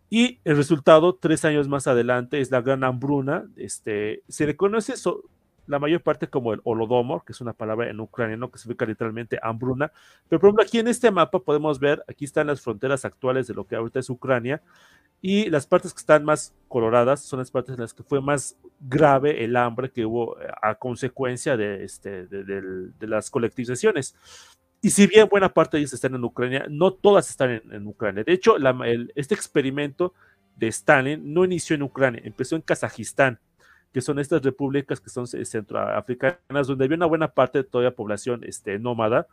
Y 0.09 0.39
el 0.43 0.55
resultado, 0.57 1.15
tres 1.15 1.45
años 1.45 1.67
más 1.67 1.87
adelante, 1.87 2.39
es 2.39 2.51
la 2.51 2.61
gran 2.61 2.83
hambruna. 2.83 3.45
Este, 3.55 4.21
se 4.27 4.45
le 4.45 4.55
conoce 4.55 4.97
so, 4.97 5.23
la 5.67 5.79
mayor 5.79 6.01
parte 6.01 6.27
como 6.27 6.53
el 6.53 6.61
holodomor, 6.63 7.23
que 7.25 7.31
es 7.31 7.41
una 7.41 7.53
palabra 7.53 7.89
en 7.89 7.99
ucraniano 7.99 8.51
que 8.51 8.57
significa 8.57 8.85
literalmente 8.85 9.39
hambruna. 9.41 9.91
Pero 10.29 10.39
por 10.39 10.49
ejemplo, 10.49 10.63
aquí 10.63 10.79
en 10.79 10.87
este 10.87 11.11
mapa 11.11 11.39
podemos 11.39 11.79
ver, 11.79 12.03
aquí 12.07 12.25
están 12.25 12.47
las 12.47 12.61
fronteras 12.61 13.05
actuales 13.05 13.47
de 13.47 13.53
lo 13.53 13.65
que 13.65 13.75
ahorita 13.75 13.99
es 13.99 14.09
Ucrania, 14.09 14.61
y 15.21 15.49
las 15.49 15.65
partes 15.65 15.93
que 15.93 15.99
están 15.99 16.23
más 16.23 16.53
coloradas 16.67 17.21
son 17.21 17.39
las 17.39 17.49
partes 17.49 17.73
en 17.73 17.81
las 17.81 17.93
que 17.93 18.03
fue 18.03 18.21
más 18.21 18.57
grave 18.79 19.43
el 19.43 19.55
hambre 19.55 19.89
que 19.89 20.05
hubo 20.05 20.39
eh, 20.39 20.47
a 20.61 20.75
consecuencia 20.75 21.57
de, 21.57 21.83
este, 21.83 22.27
de, 22.27 22.43
de, 22.43 22.61
de 22.99 23.07
las 23.07 23.31
colectivizaciones. 23.31 24.15
Y 24.81 24.91
si 24.91 25.07
bien 25.07 25.27
buena 25.27 25.49
parte 25.49 25.77
de 25.77 25.81
ellas 25.81 25.93
están 25.93 26.13
en 26.13 26.23
Ucrania, 26.23 26.67
no 26.69 26.93
todas 26.93 27.29
están 27.29 27.49
en, 27.49 27.73
en 27.73 27.87
Ucrania. 27.87 28.23
De 28.23 28.33
hecho, 28.33 28.59
la, 28.59 28.77
el, 28.85 29.11
este 29.15 29.33
experimento 29.33 30.13
de 30.57 30.67
Stalin 30.67 31.33
no 31.33 31.43
inició 31.43 31.75
en 31.75 31.83
Ucrania, 31.83 32.21
empezó 32.23 32.55
en 32.55 32.61
Kazajistán 32.61 33.39
que 33.95 34.01
son 34.01 34.19
estas 34.19 34.41
repúblicas 34.41 34.99
que 34.99 35.09
son 35.09 35.25
centroafricanas, 35.25 36.67
donde 36.67 36.83
había 36.83 36.97
una 36.97 37.05
buena 37.05 37.29
parte 37.29 37.59
de 37.59 37.63
toda 37.63 37.85
la 37.85 37.91
población 37.91 38.41
este, 38.43 38.77
nómada, 38.77 39.25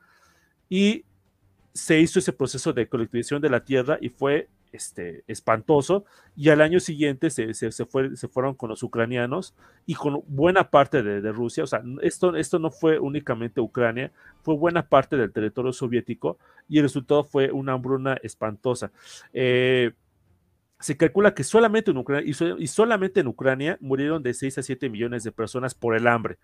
y 0.68 1.05
se 1.72 1.98
hizo 1.98 2.20
ese 2.20 2.32
proceso 2.32 2.72
de 2.72 2.86
colectivización 2.86 3.43
de 3.43 3.51
la 3.51 3.64
tierra 3.64 3.98
y 4.01 4.09
fue 4.09 4.48
este, 4.70 5.24
espantoso, 5.26 6.05
y 6.36 6.51
al 6.51 6.60
año 6.60 6.78
siguiente 6.78 7.30
se, 7.30 7.55
se, 7.55 7.72
se, 7.72 7.86
fue, 7.86 8.16
se 8.16 8.28
fueron 8.28 8.55
con 8.55 8.70
los 8.70 8.84
ucranianos 8.84 9.52
y 9.84 9.97
con 9.97 10.22
buena 10.28 10.70
parte 10.70 11.02
de, 11.02 11.20
de, 11.20 11.32
Rusia, 11.32 11.64
o 11.64 11.66
sea, 11.66 11.82
esto, 12.01 12.36
esto 12.36 12.60
no 12.60 12.70
fue 12.70 13.01
únicamente 13.01 13.60
Ucrania, 13.60 14.12
fue 14.43 14.55
buena 14.55 14.86
parte 14.86 15.16
del 15.16 15.32
territorio 15.32 15.72
soviético, 15.72 16.39
y 16.68 16.78
el 16.78 16.84
resultado 16.84 17.24
fue 17.24 17.51
una 17.51 17.72
hambruna 17.72 18.16
espantosa. 18.22 18.93
Eh, 19.32 19.90
se 20.82 20.96
calcula 20.96 21.34
que 21.34 21.44
solamente 21.44 21.92
en 21.92 21.96
Ucrania, 21.96 22.28
y, 22.28 22.34
so, 22.34 22.59
y, 22.59 22.66
solamente 22.66 23.20
en 23.20 23.28
Ucrania 23.28 23.78
murieron 23.80 24.22
de 24.22 24.34
6 24.34 24.59
a 24.59 24.62
7 24.62 24.90
millones 24.90 25.22
de 25.22 25.32
personas 25.32 25.74
por 25.74 25.96
el 25.96 26.06
hambre, 26.06 26.38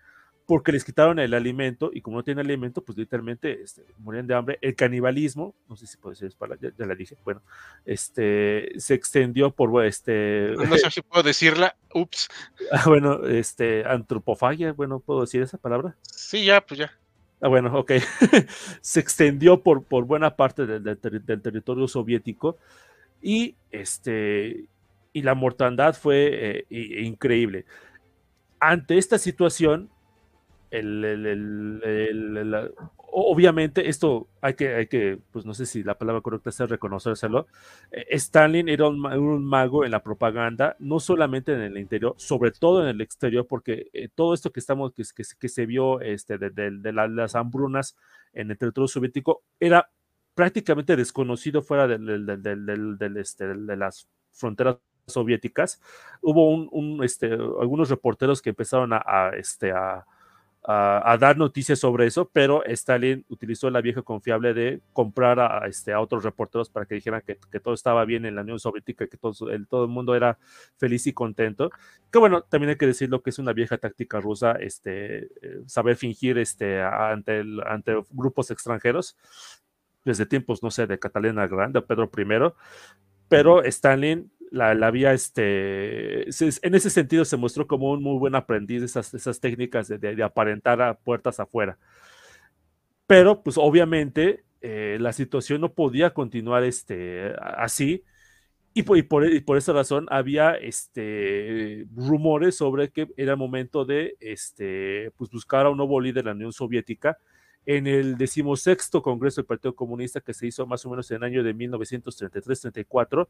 porque 0.45 0.71
les 0.71 0.83
quitaron 0.83 1.19
el 1.19 1.33
alimento 1.33 1.91
y 1.93 2.01
como 2.01 2.17
no 2.17 2.23
tienen 2.23 2.43
alimento, 2.43 2.81
pues 2.81 2.97
literalmente 2.97 3.61
este, 3.61 3.85
mueren 3.99 4.25
de 4.25 4.33
hambre. 4.33 4.57
El 4.61 4.75
canibalismo, 4.75 5.53
no 5.67 5.75
sé 5.75 5.85
si 5.85 5.97
puede 5.97 6.15
ser 6.15 6.31
para 6.37 6.57
ya, 6.59 6.71
ya, 6.75 6.85
la 6.85 6.95
dije, 6.95 7.17
bueno, 7.23 7.41
este, 7.85 8.71
se 8.77 8.95
extendió 8.95 9.51
por 9.51 9.85
este... 9.85 10.53
No 10.57 10.77
sé 10.77 10.89
si 10.89 11.01
puedo 11.01 11.21
decirla, 11.21 11.75
ups. 11.93 12.29
Ah, 12.71 12.83
bueno, 12.87 13.25
este, 13.27 13.85
antropofagia, 13.85 14.73
bueno, 14.73 14.99
¿puedo 14.99 15.21
decir 15.21 15.41
esa 15.41 15.57
palabra? 15.57 15.95
Sí, 16.01 16.45
ya, 16.45 16.61
pues 16.61 16.79
ya. 16.79 16.91
Ah, 17.41 17.47
bueno, 17.47 17.77
ok. 17.77 17.91
se 18.81 18.99
extendió 18.99 19.61
por, 19.61 19.83
por 19.83 20.05
buena 20.05 20.35
parte 20.35 20.65
del, 20.65 20.83
del, 20.83 21.25
del 21.25 21.41
territorio 21.41 21.87
soviético 21.87 22.57
y, 23.21 23.55
este, 23.71 24.65
y 25.13 25.21
la 25.21 25.35
mortandad 25.35 25.95
fue 25.95 26.65
eh, 26.69 27.01
increíble. 27.03 27.65
Ante 28.59 28.97
esta 28.97 29.17
situación, 29.17 29.89
el, 30.71 32.73
obviamente 33.11 33.89
esto 33.89 34.27
hay 34.41 34.53
que, 34.53 34.75
hay 34.75 34.87
que, 34.87 35.19
pues 35.31 35.45
no 35.45 35.53
sé 35.53 35.65
si 35.65 35.83
la 35.83 35.97
palabra 35.97 36.21
correcta 36.21 36.49
es 36.49 36.59
reconocérselo, 36.59 37.47
eh, 37.91 38.05
Stalin 38.11 38.69
era 38.69 38.87
un, 38.87 39.45
mago 39.45 39.85
en 39.85 39.91
la 39.91 40.03
propaganda, 40.03 40.75
no 40.79 40.99
solamente 40.99 41.53
en 41.53 41.61
el 41.61 41.77
interior, 41.77 42.13
sobre 42.17 42.51
todo 42.51 42.83
en 42.83 42.89
el 42.89 43.01
exterior, 43.01 43.47
porque 43.47 43.87
eh, 43.93 44.09
todo 44.13 44.33
esto 44.33 44.51
que 44.51 44.59
estamos, 44.59 44.93
que, 44.93 45.03
que, 45.39 45.49
se 45.49 45.65
vio 45.65 46.01
este, 46.01 46.37
de, 46.37 46.93
las 46.93 47.35
hambrunas 47.35 47.95
en 48.33 48.51
el 48.51 48.57
territorio 48.57 48.87
soviético 48.87 49.43
era 49.59 49.89
prácticamente 50.39 50.95
desconocido 50.95 51.61
fuera 51.61 51.85
del, 51.85 53.17
este, 53.17 53.45
de 53.45 53.75
las 53.75 54.07
fronteras 54.31 54.77
soviéticas. 55.05 55.81
Hubo 56.21 56.49
un, 56.49 57.03
este, 57.03 57.33
algunos 57.33 57.89
reporteros 57.89 58.41
que 58.41 58.51
empezaron 58.51 58.91
a, 58.93 59.31
este, 59.35 59.73
a 59.73 60.05
a, 60.63 61.17
dar 61.19 61.37
noticias 61.37 61.79
sobre 61.79 62.05
eso, 62.05 62.29
pero 62.31 62.63
Stalin 62.65 63.25
utilizó 63.29 63.69
la 63.69 63.81
vieja 63.81 64.01
confiable 64.01 64.53
de 64.53 64.81
comprar 64.93 65.39
a, 65.39 65.65
este, 65.67 65.93
a 65.93 66.01
otros 66.01 66.23
reporteros 66.23 66.69
para 66.69 66.85
que 66.85 66.95
dijeran 66.95 67.23
que, 67.25 67.59
todo 67.59 67.73
estaba 67.73 68.05
bien 68.05 68.25
en 68.25 68.35
la 68.35 68.41
Unión 68.41 68.59
Soviética, 68.59 69.07
que 69.07 69.17
todo 69.17 69.49
el, 69.49 69.67
todo 69.67 69.83
el 69.85 69.89
mundo 69.89 70.15
era 70.15 70.37
feliz 70.77 71.07
y 71.07 71.13
contento. 71.13 71.71
Que 72.11 72.19
bueno, 72.19 72.43
también 72.43 72.71
hay 72.71 72.77
que 72.77 72.87
decirlo 72.87 73.21
que 73.23 73.29
es 73.29 73.39
una 73.39 73.53
vieja 73.53 73.77
táctica 73.77 74.19
rusa, 74.19 74.53
este, 74.53 75.23
eh, 75.41 75.61
saber 75.65 75.95
fingir 75.95 76.37
este, 76.37 76.81
ante, 76.81 77.43
ante 77.65 78.03
grupos 78.11 78.51
extranjeros, 78.51 79.17
desde 80.09 80.25
tiempos, 80.25 80.61
no 80.63 80.71
sé, 80.71 80.87
de 80.87 80.99
Catalina 80.99 81.47
Grande 81.47 81.79
o 81.79 81.85
Pedro 81.85 82.09
I, 82.15 82.53
pero 83.27 83.63
Stalin 83.63 84.31
la, 84.51 84.73
la 84.73 84.91
vía, 84.91 85.13
este, 85.13 86.23
en 86.23 86.75
ese 86.75 86.89
sentido 86.89 87.25
se 87.25 87.37
mostró 87.37 87.67
como 87.67 87.91
un 87.91 88.01
muy 88.01 88.17
buen 88.17 88.35
aprendiz 88.35 88.81
de 88.81 88.87
esas, 88.87 89.13
esas 89.13 89.39
técnicas 89.39 89.87
de, 89.87 90.23
aparentar 90.23 90.81
a 90.81 90.95
puertas 90.95 91.39
afuera. 91.39 91.77
Pero, 93.07 93.41
pues 93.43 93.57
obviamente, 93.57 94.43
eh, 94.61 94.97
la 94.99 95.13
situación 95.13 95.61
no 95.61 95.73
podía 95.73 96.13
continuar 96.13 96.63
este, 96.63 97.33
así. 97.39 98.03
Y 98.73 98.83
por, 98.83 98.97
y 98.97 99.03
por, 99.41 99.57
esa 99.57 99.73
razón 99.73 100.05
había 100.09 100.53
este, 100.53 101.87
rumores 101.95 102.55
sobre 102.55 102.91
que 102.91 103.07
era 103.17 103.35
momento 103.35 103.83
de 103.83 104.15
este, 104.19 105.11
pues 105.17 105.31
buscar 105.31 105.65
a 105.65 105.69
un 105.69 105.77
nuevo 105.77 105.99
líder 105.99 106.23
de 106.23 106.29
la 106.29 106.35
Unión 106.35 106.53
Soviética 106.53 107.17
en 107.65 107.87
el 107.87 108.17
decimosexto 108.17 109.01
Congreso 109.01 109.41
del 109.41 109.45
Partido 109.45 109.75
Comunista 109.75 110.21
que 110.21 110.33
se 110.33 110.47
hizo 110.47 110.65
más 110.65 110.85
o 110.85 110.89
menos 110.89 111.09
en 111.11 111.17
el 111.17 111.23
año 111.23 111.43
de 111.43 111.55
1933-34, 111.55 113.27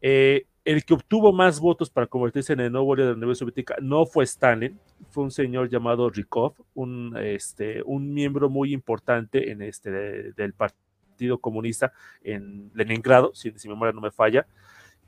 eh, 0.00 0.46
el 0.64 0.84
que 0.84 0.94
obtuvo 0.94 1.32
más 1.32 1.60
votos 1.60 1.90
para 1.90 2.06
convertirse 2.06 2.52
en 2.52 2.60
el 2.60 2.72
nuevo 2.72 2.94
líder 2.94 3.10
de 3.10 3.20
la 3.20 3.26
Unión 3.26 3.36
Soviética 3.36 3.76
no 3.80 4.06
fue 4.06 4.24
Stalin, 4.24 4.78
fue 5.10 5.24
un 5.24 5.30
señor 5.30 5.68
llamado 5.68 6.08
Rykov, 6.10 6.54
un, 6.74 7.16
este, 7.18 7.82
un 7.84 8.12
miembro 8.12 8.48
muy 8.48 8.72
importante 8.72 9.50
en 9.50 9.62
este, 9.62 9.90
del 10.32 10.52
Partido 10.54 11.38
Comunista 11.38 11.92
en 12.22 12.70
Leningrado, 12.74 13.32
si, 13.34 13.50
mi 13.50 13.70
memoria 13.70 13.92
no 13.92 14.00
me 14.00 14.10
falla, 14.10 14.46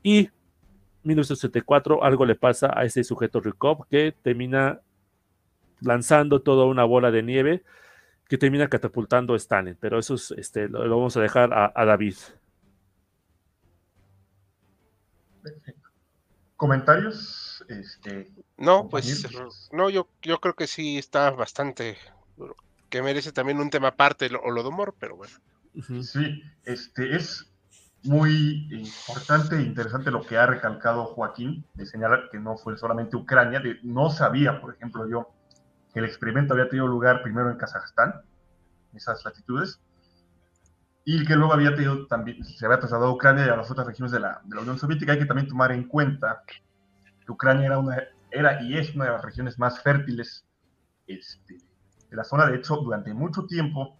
y 0.03 0.29
1974 1.03 2.03
algo 2.03 2.25
le 2.25 2.35
pasa 2.35 2.71
a 2.75 2.83
ese 2.83 3.03
sujeto 3.03 3.39
Rykov 3.39 3.87
que 3.87 4.13
termina 4.21 4.81
lanzando 5.81 6.41
toda 6.41 6.65
una 6.65 6.83
bola 6.83 7.09
de 7.09 7.23
nieve 7.23 7.63
que 8.29 8.37
termina 8.37 8.69
catapultando 8.69 9.33
a 9.33 9.37
Stalin, 9.37 9.75
pero 9.79 9.97
eso 9.97 10.13
es, 10.13 10.31
este, 10.31 10.69
lo, 10.69 10.87
vamos 10.87 11.17
a 11.17 11.21
dejar 11.21 11.49
a, 11.51 11.85
David. 11.85 12.15
¿Comentarios? 16.55 17.65
Este, 17.67 18.31
no, 18.57 18.87
pues 18.87 19.27
no, 19.71 19.89
yo, 19.89 20.07
yo 20.21 20.39
creo 20.39 20.53
que 20.53 20.67
sí 20.67 20.99
está 20.99 21.31
bastante 21.31 21.97
que 22.89 23.01
merece 23.01 23.31
también 23.31 23.59
un 23.59 23.71
tema 23.71 23.89
aparte 23.89 24.29
o 24.35 24.51
lo 24.51 24.61
de 24.61 24.69
humor, 24.69 24.95
pero 24.99 25.15
bueno. 25.15 25.33
Sí, 26.03 26.43
este 26.65 27.15
es 27.15 27.51
muy 28.03 28.67
importante 28.71 29.55
e 29.55 29.61
interesante 29.61 30.11
lo 30.11 30.25
que 30.25 30.37
ha 30.37 30.45
recalcado 30.45 31.05
Joaquín, 31.05 31.65
de 31.73 31.85
señalar 31.85 32.29
que 32.31 32.39
no 32.39 32.57
fue 32.57 32.77
solamente 32.77 33.15
Ucrania, 33.15 33.59
de, 33.59 33.79
no 33.81 34.09
sabía, 34.09 34.61
por 34.61 34.75
ejemplo, 34.75 35.09
yo 35.09 35.29
el 35.99 36.05
experimento 36.05 36.53
había 36.53 36.69
tenido 36.69 36.87
lugar 36.87 37.21
primero 37.21 37.51
en 37.51 37.57
Kazajstán, 37.57 38.21
esas 38.93 39.23
latitudes, 39.23 39.81
y 41.05 41.25
que 41.25 41.35
luego 41.35 41.53
había 41.53 41.75
tenido 41.75 42.07
también, 42.07 42.43
se 42.43 42.65
había 42.65 42.79
trasladado 42.79 43.09
a 43.09 43.13
Ucrania 43.13 43.45
y 43.45 43.49
a 43.49 43.55
las 43.55 43.71
otras 43.71 43.87
regiones 43.87 44.11
de 44.11 44.19
la, 44.19 44.41
de 44.43 44.55
la 44.55 44.61
Unión 44.61 44.77
Soviética. 44.77 45.13
Hay 45.13 45.19
que 45.19 45.25
también 45.25 45.47
tomar 45.47 45.71
en 45.71 45.87
cuenta 45.87 46.43
que 46.45 47.31
Ucrania 47.31 47.67
era, 47.67 47.79
una, 47.79 47.97
era 48.31 48.61
y 48.61 48.77
es 48.77 48.93
una 48.95 49.05
de 49.05 49.11
las 49.11 49.23
regiones 49.23 49.57
más 49.57 49.81
fértiles 49.81 50.45
este, 51.07 51.57
de 52.09 52.15
la 52.15 52.23
zona. 52.23 52.45
De 52.45 52.57
hecho, 52.57 52.77
durante 52.77 53.13
mucho 53.13 53.45
tiempo 53.45 53.97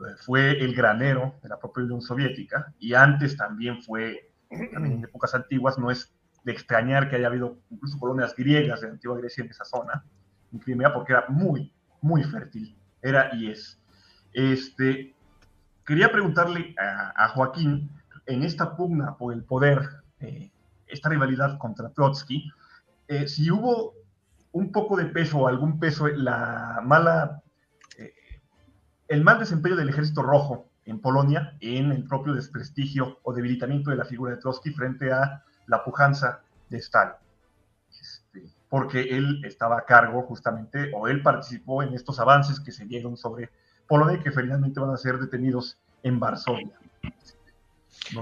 eh, 0.00 0.16
fue 0.24 0.58
el 0.58 0.74
granero 0.74 1.34
de 1.42 1.48
la 1.48 1.58
propia 1.58 1.84
Unión 1.84 2.02
Soviética 2.02 2.72
y 2.78 2.94
antes 2.94 3.36
también 3.36 3.82
fue, 3.82 4.32
también 4.72 4.98
en 4.98 5.04
épocas 5.04 5.34
antiguas, 5.34 5.78
no 5.78 5.90
es 5.90 6.12
de 6.44 6.52
extrañar 6.52 7.08
que 7.08 7.16
haya 7.16 7.28
habido 7.28 7.58
incluso 7.70 7.98
colonias 7.98 8.34
griegas 8.36 8.80
de 8.80 8.88
la 8.88 8.94
antigua 8.94 9.18
Grecia 9.18 9.44
en 9.44 9.50
esa 9.50 9.64
zona 9.64 10.04
en 10.54 10.60
Crimea 10.60 10.94
porque 10.94 11.12
era 11.12 11.26
muy, 11.28 11.72
muy 12.00 12.22
fértil, 12.22 12.76
era 13.02 13.34
y 13.34 13.50
es. 13.50 13.78
Este, 14.32 15.14
quería 15.84 16.10
preguntarle 16.10 16.74
a, 16.78 17.28
Joaquín, 17.28 17.90
en 18.26 18.42
esta 18.42 18.76
pugna 18.76 19.16
por 19.16 19.34
el 19.34 19.44
poder, 19.44 19.80
eh, 20.20 20.50
esta 20.86 21.08
rivalidad 21.10 21.58
contra 21.58 21.90
Trotsky, 21.90 22.50
eh, 23.08 23.28
si 23.28 23.50
hubo 23.50 23.94
un 24.52 24.72
poco 24.72 24.96
de 24.96 25.06
peso 25.06 25.38
o 25.38 25.48
algún 25.48 25.78
peso 25.78 26.08
la 26.08 26.80
mala, 26.82 27.42
eh, 27.98 28.14
el 29.08 29.22
mal 29.22 29.38
desempeño 29.38 29.76
del 29.76 29.88
ejército 29.88 30.22
rojo 30.22 30.68
en 30.86 31.00
Polonia 31.00 31.56
en 31.60 31.90
el 31.90 32.04
propio 32.04 32.34
desprestigio 32.34 33.18
o 33.24 33.32
debilitamiento 33.32 33.90
de 33.90 33.96
la 33.96 34.04
figura 34.04 34.32
de 34.32 34.40
Trotsky 34.40 34.70
frente 34.70 35.12
a 35.12 35.42
la 35.66 35.82
pujanza 35.82 36.40
de 36.70 36.78
Stalin 36.78 37.23
porque 38.74 39.02
él 39.02 39.40
estaba 39.44 39.78
a 39.78 39.84
cargo 39.84 40.22
justamente, 40.22 40.90
o 40.92 41.06
él 41.06 41.22
participó 41.22 41.84
en 41.84 41.94
estos 41.94 42.18
avances 42.18 42.58
que 42.58 42.72
se 42.72 42.84
dieron 42.84 43.16
sobre 43.16 43.48
Polonia 43.86 44.16
y 44.16 44.20
que 44.20 44.32
finalmente 44.32 44.80
van 44.80 44.90
a 44.90 44.96
ser 44.96 45.16
detenidos 45.20 45.78
en 46.02 46.18
Varsovia. 46.18 46.72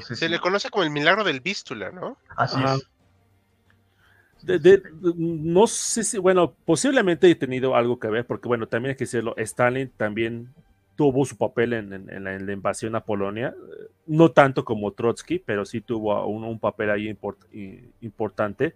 se 0.02 0.28
le 0.28 0.38
conoce 0.40 0.68
como 0.68 0.84
el 0.84 0.90
milagro 0.90 1.24
del 1.24 1.40
Vístula, 1.40 1.90
¿no? 1.90 2.18
Así 2.36 2.60
es. 2.62 2.86
no 5.16 5.66
sé 5.66 6.04
si, 6.04 6.18
bueno, 6.18 6.52
posiblemente 6.66 7.30
he 7.30 7.34
tenido 7.34 7.74
algo 7.74 7.98
que 7.98 8.08
ver, 8.08 8.26
porque 8.26 8.46
bueno, 8.46 8.68
también 8.68 8.90
hay 8.90 8.96
que 8.96 9.04
decirlo, 9.04 9.34
Stalin 9.38 9.90
también 9.96 10.52
tuvo 10.96 11.24
su 11.24 11.38
papel 11.38 11.72
en, 11.72 12.24
la, 12.24 12.52
invasión 12.52 12.94
a 12.94 13.00
Polonia, 13.00 13.54
no 14.04 14.32
tanto 14.32 14.66
como 14.66 14.92
Trotsky, 14.92 15.38
pero 15.38 15.64
sí 15.64 15.80
tuvo 15.80 16.26
un, 16.26 16.58
papel 16.58 16.90
ahí 16.90 17.16
importante. 18.02 18.74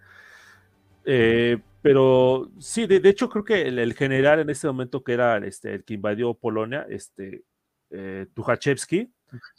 Eh, 1.08 1.58
pero 1.82 2.50
sí, 2.58 2.86
de, 2.88 2.96
hecho 3.08 3.28
creo 3.28 3.44
que 3.44 3.62
el, 3.62 3.94
general 3.94 4.40
en 4.40 4.50
ese 4.50 4.66
momento 4.66 5.04
que 5.04 5.12
era 5.12 5.38
este, 5.38 5.74
el 5.74 5.84
que 5.84 5.94
invadió 5.94 6.34
Polonia, 6.34 6.84
este, 6.90 7.44
eh, 7.90 8.26
Tuchachevsky, 8.34 9.08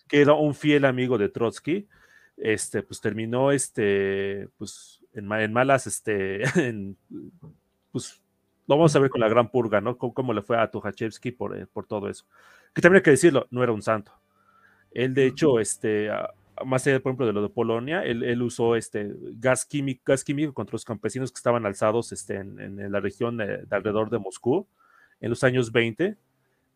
que 0.10 0.22
era 0.22 0.34
un 0.34 0.54
fiel 0.54 0.84
amigo 0.84 1.18
de 1.18 1.30
Trotsky, 1.30 1.88
este, 2.36 2.84
pues 2.84 3.00
terminó 3.00 3.54
este, 3.54 4.50
pues, 4.58 5.02
en, 5.14 5.54
malas, 5.54 5.88
este, 5.88 6.44
pues 7.94 8.22
lo 8.68 8.76
vamos 8.76 8.94
a 8.94 9.00
ver 9.00 9.10
con 9.10 9.22
la 9.22 9.30
gran 9.30 9.50
purga, 9.50 9.80
¿no? 9.80 9.98
Cómo, 9.98 10.34
le 10.34 10.42
fue 10.42 10.58
a 10.58 10.70
Tuchachevsky 10.70 11.32
por, 11.32 11.58
eh, 11.58 11.66
por 11.66 11.88
todo 11.88 12.10
eso. 12.10 12.26
Que 12.74 12.82
también 12.82 13.00
hay 13.00 13.04
que 13.04 13.12
decirlo, 13.12 13.48
no 13.52 13.64
era 13.64 13.72
un 13.72 13.82
santo. 13.82 14.12
Él, 14.92 15.14
de 15.14 15.28
hecho, 15.28 15.62
este, 15.62 16.10
más 16.66 16.86
allá, 16.88 17.00
por 17.00 17.12
ejemplo, 17.12 17.28
de 17.28 17.34
lo 17.34 17.42
de 17.42 17.50
Polonia, 17.50 18.04
él, 18.04 18.42
usó 18.42 18.76
este 18.76 19.14
gas 19.34 19.66
químico, 19.66 20.04
gas 20.06 20.24
químico 20.24 20.54
contra 20.54 20.74
los 20.74 20.86
campesinos 20.86 21.32
que 21.32 21.38
estaban 21.38 21.66
alzados 21.66 22.12
este, 22.12 22.38
en, 22.38 22.92
la 22.92 23.00
región 23.00 23.38
de, 23.38 23.66
alrededor 23.70 24.10
de 24.10 24.20
Moscú 24.20 24.68
en 25.20 25.30
los 25.30 25.44
años 25.44 25.72
20. 25.72 26.18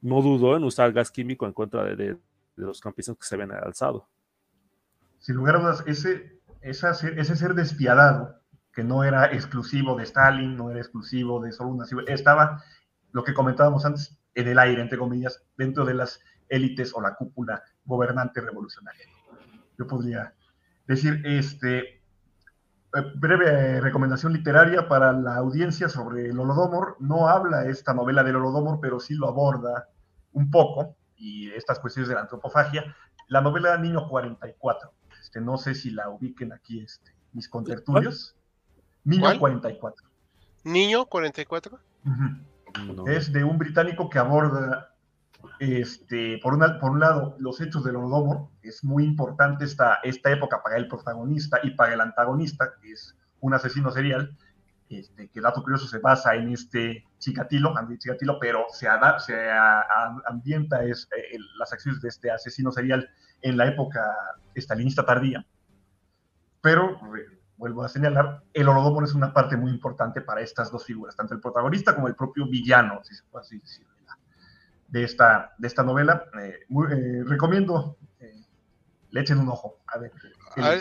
No 0.02 0.22
dudó 0.22 0.58
en 0.58 0.64
usar 0.64 0.92
gas 0.94 1.12
químico 1.12 1.46
en 1.46 1.54
contra 1.54 1.84
de, 1.84 2.18
los 2.56 2.82
campesinos 2.82 3.18
que 3.18 3.26
se 3.26 3.36
habían 3.36 3.52
alzado. 3.52 4.08
Sin 5.20 5.36
lugar 5.36 5.56
a 5.56 5.60
dudas, 5.60 5.84
ese, 5.88 6.40
ese 6.62 7.36
ser 7.36 7.54
despiadado, 7.54 8.40
que 8.74 8.84
no 8.84 9.04
era 9.04 9.32
exclusivo 9.34 9.96
de 9.96 10.04
Stalin, 10.04 10.56
no 10.56 10.72
era 10.72 10.80
exclusivo 10.80 11.42
de 11.42 11.52
solo 11.52 11.72
una 11.72 11.86
estaba, 12.08 12.64
lo 13.12 13.24
que 13.24 13.34
comentábamos 13.34 13.86
antes, 13.86 14.18
en 14.34 14.48
el 14.48 14.60
aire, 14.60 14.82
entre 14.82 14.98
comillas, 14.98 15.44
dentro 15.58 15.86
de 15.86 15.94
las 15.94 16.22
élites 16.50 16.94
o 16.96 17.02
la 17.02 17.16
cúpula 17.16 17.64
gobernante 17.86 18.42
revolucionaria 18.42 19.06
yo 19.82 19.88
podría 19.88 20.34
decir, 20.88 21.22
este, 21.26 21.80
eh, 21.80 22.02
breve 23.16 23.82
recomendación 23.82 24.34
literaria 24.34 24.88
para 24.88 25.14
la 25.14 25.36
audiencia 25.36 25.90
sobre 25.90 26.30
el 26.30 26.40
Holodomor. 26.40 26.98
No 27.00 27.28
habla 27.28 27.66
esta 27.66 27.94
novela 27.94 28.24
del 28.24 28.36
Holodomor, 28.36 28.80
pero 28.82 29.00
sí 29.00 29.16
lo 29.16 29.28
aborda 29.28 29.90
un 30.34 30.50
poco, 30.50 30.96
y 31.16 31.52
estas 31.52 31.80
cuestiones 31.80 32.10
de 32.10 32.16
la 32.16 32.22
antropofagia. 32.22 32.96
La 33.28 33.42
novela 33.42 33.78
Niño 33.78 34.08
44. 34.08 34.92
Este, 35.22 35.40
no 35.42 35.58
sé 35.58 35.76
si 35.76 35.92
la 35.92 36.10
ubiquen 36.10 36.52
aquí 36.52 36.82
este, 36.82 37.16
mis 37.34 37.48
contertulios. 37.48 38.36
Niño 39.04 39.40
44. 39.40 40.08
¿Niño 40.64 41.06
44? 41.06 41.80
Es 43.08 43.32
de 43.32 43.44
un 43.44 43.58
británico 43.58 44.10
que 44.10 44.20
aborda, 44.20 44.91
este, 45.60 46.40
por, 46.42 46.54
una, 46.54 46.80
por 46.80 46.92
un 46.92 47.00
lado, 47.00 47.36
los 47.40 47.62
hechos 47.62 47.84
del 47.84 47.96
Holodomor. 47.96 48.48
Es 48.62 48.84
muy 48.84 49.04
importante 49.04 49.66
esta, 49.66 50.00
esta 50.04 50.32
época 50.32 50.62
para 50.64 50.78
el 50.78 50.88
protagonista 50.88 51.60
y 51.64 51.72
para 51.72 51.94
el 51.94 52.02
antagonista, 52.02 52.74
que 52.82 52.92
es 52.92 53.16
un 53.40 53.54
asesino 53.54 53.92
serial. 53.92 54.38
Este, 54.90 55.30
que 55.30 55.40
dato 55.40 55.64
curioso 55.64 55.88
se 55.88 56.00
basa 56.00 56.36
en 56.36 56.50
este 56.50 57.06
Chikatilo, 57.18 57.74
Chikatilo, 57.98 58.38
pero 58.42 58.66
se, 58.70 58.88
se 59.20 59.50
ambienta 60.26 60.84
es, 60.84 61.08
eh, 61.16 61.38
las 61.58 61.72
acciones 61.72 62.02
de 62.02 62.10
este 62.10 62.30
asesino 62.30 62.74
serial 62.74 63.10
en 63.42 63.56
la 63.56 63.68
época 63.68 64.04
estalinista 64.54 65.06
tardía. 65.06 65.46
Pero 66.62 67.00
vuelvo 67.56 67.84
a 67.84 67.90
señalar, 67.90 68.44
el 68.54 68.68
Holodomor 68.68 69.06
es 69.06 69.14
una 69.14 69.34
parte 69.34 69.56
muy 69.56 69.72
importante 69.72 70.20
para 70.20 70.42
estas 70.42 70.72
dos 70.72 70.86
figuras, 70.86 71.16
tanto 71.16 71.36
el 71.36 71.40
protagonista 71.40 71.96
como 71.96 72.08
el 72.08 72.16
propio 72.16 72.48
villano, 72.48 73.00
si 73.04 73.16
se 73.16 73.24
puede 73.32 73.46
así 73.46 73.60
decir, 73.60 73.88
de 74.92 75.04
esta, 75.04 75.54
de 75.58 75.68
esta 75.68 75.84
novela. 75.84 76.26
Eh, 76.40 76.60
eh, 76.70 77.24
recomiendo, 77.26 77.98
eh, 78.20 78.46
le 79.10 79.22
echen 79.22 79.40
un 79.40 79.50
ojo. 79.50 79.80
A 79.88 79.98
ver, 79.98 80.12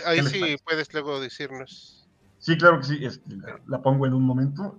ahí, 0.05 0.23
sí 0.23 0.57
puedes 0.65 0.93
luego 0.93 1.20
decirnos. 1.20 2.09
Sí, 2.39 2.57
claro 2.59 2.78
que 2.81 2.87
sí, 2.87 3.05
este, 3.05 3.37
la, 3.66 3.82
pongo 3.82 4.07
en 4.07 4.15
un 4.15 4.23
momento. 4.23 4.78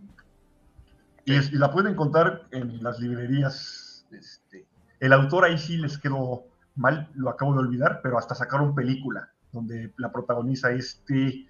Y, 1.26 1.40
la 1.58 1.72
pueden 1.72 1.94
encontrar 1.94 2.48
en 2.52 2.82
las 2.84 3.00
librerías. 3.00 4.06
Este, 4.12 4.66
el 5.00 5.14
autor 5.14 5.46
ahí 5.46 5.58
sí 5.58 5.78
les 5.78 5.98
quedó 5.98 6.46
mal, 6.76 7.10
lo 7.16 7.30
acabo 7.30 7.54
de 7.54 7.60
olvidar, 7.60 8.02
pero 8.04 8.18
hasta 8.18 8.36
sacaron 8.36 8.76
película 8.76 9.32
donde 9.52 9.92
la 9.98 10.12
protagoniza 10.12 10.72
este 10.72 11.48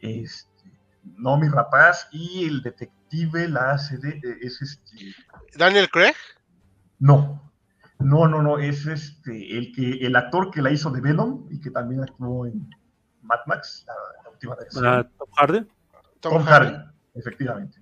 este, 0.00 0.70
no, 1.16 1.36
mi 1.36 1.48
rapaz, 1.48 2.08
y 2.12 2.44
el 2.46 2.62
detective 2.62 3.48
la 3.48 3.72
hace 3.72 3.98
de, 3.98 4.20
es 4.40 4.60
este. 4.60 5.14
¿Daniel 5.54 5.88
Craig? 5.90 6.14
No, 6.98 7.42
no, 7.98 8.28
no, 8.28 8.42
no, 8.42 8.58
es 8.58 8.86
este, 8.86 9.56
el 9.56 9.72
que, 9.72 10.06
el 10.06 10.16
actor 10.16 10.50
que 10.50 10.62
la 10.62 10.70
hizo 10.70 10.90
de 10.90 11.00
Venom 11.00 11.46
y 11.50 11.60
que 11.60 11.70
también 11.70 12.02
actuó 12.02 12.46
en 12.46 12.68
Mad 13.22 13.40
Max, 13.46 13.84
la, 13.86 14.30
última 14.30 14.54
versión. 14.54 14.86
Ah, 14.86 15.08
¿Tom 15.18 15.28
Hardy? 15.36 15.66
Tom, 16.20 16.42
Hardy, 16.44 16.76
efectivamente. 17.14 17.78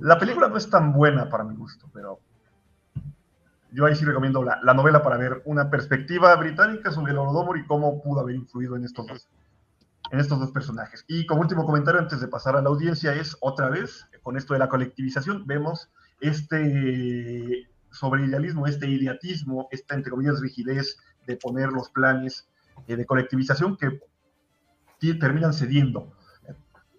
La 0.00 0.18
película 0.18 0.48
no 0.48 0.56
es 0.56 0.68
tan 0.68 0.92
buena 0.92 1.28
para 1.28 1.44
mi 1.44 1.56
gusto, 1.56 1.88
pero 1.92 2.20
yo 3.72 3.86
ahí 3.86 3.94
sí 3.94 4.04
recomiendo 4.04 4.42
la, 4.42 4.60
la 4.62 4.74
novela 4.74 5.02
para 5.02 5.16
ver 5.16 5.42
una 5.44 5.70
perspectiva 5.70 6.34
británica 6.36 6.92
sobre 6.92 7.12
el 7.12 7.18
Holodomor 7.18 7.58
y 7.58 7.66
cómo 7.66 8.02
pudo 8.02 8.20
haber 8.20 8.36
influido 8.36 8.76
en 8.76 8.84
estos 8.84 9.06
dos 9.06 9.28
en 10.10 10.20
estos 10.20 10.38
dos 10.38 10.50
personajes. 10.52 11.04
Y 11.08 11.26
como 11.26 11.40
último 11.40 11.64
comentario, 11.64 12.00
antes 12.00 12.20
de 12.20 12.28
pasar 12.28 12.56
a 12.56 12.62
la 12.62 12.68
audiencia, 12.68 13.14
es 13.14 13.36
otra 13.40 13.68
vez, 13.68 14.06
con 14.22 14.36
esto 14.36 14.52
de 14.52 14.60
la 14.60 14.68
colectivización, 14.68 15.46
vemos 15.46 15.90
este 16.20 17.68
sobreidealismo, 17.94 18.66
este 18.66 18.88
ideatismo, 18.88 19.68
esta, 19.70 19.94
entre 19.94 20.10
comillas, 20.10 20.40
rigidez 20.40 20.98
de 21.26 21.36
poner 21.36 21.70
los 21.70 21.88
planes 21.90 22.48
eh, 22.86 22.96
de 22.96 23.06
colectivización 23.06 23.76
que 23.76 24.00
terminan 25.20 25.52
cediendo. 25.52 26.12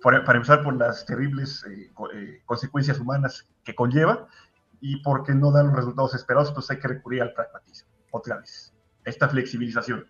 para 0.03 0.17
empezar, 0.17 0.61
por 0.63 0.75
las 0.75 1.05
terribles 1.05 1.65
eh, 1.65 1.91
eh, 2.13 2.41
consecuencias 2.45 2.99
humanas 2.99 3.47
que 3.63 3.73
conlleva 3.73 4.27
y 4.79 4.97
porque 4.97 5.33
no 5.33 5.51
dan 5.51 5.67
los 5.67 5.75
resultados 5.75 6.13
esperados, 6.13 6.51
pues 6.51 6.69
hay 6.69 6.79
que 6.79 6.87
recurrir 6.87 7.23
al 7.23 7.33
pragmatismo, 7.33 7.89
otra 8.11 8.37
vez, 8.37 8.73
esta 9.03 9.27
flexibilización. 9.27 10.05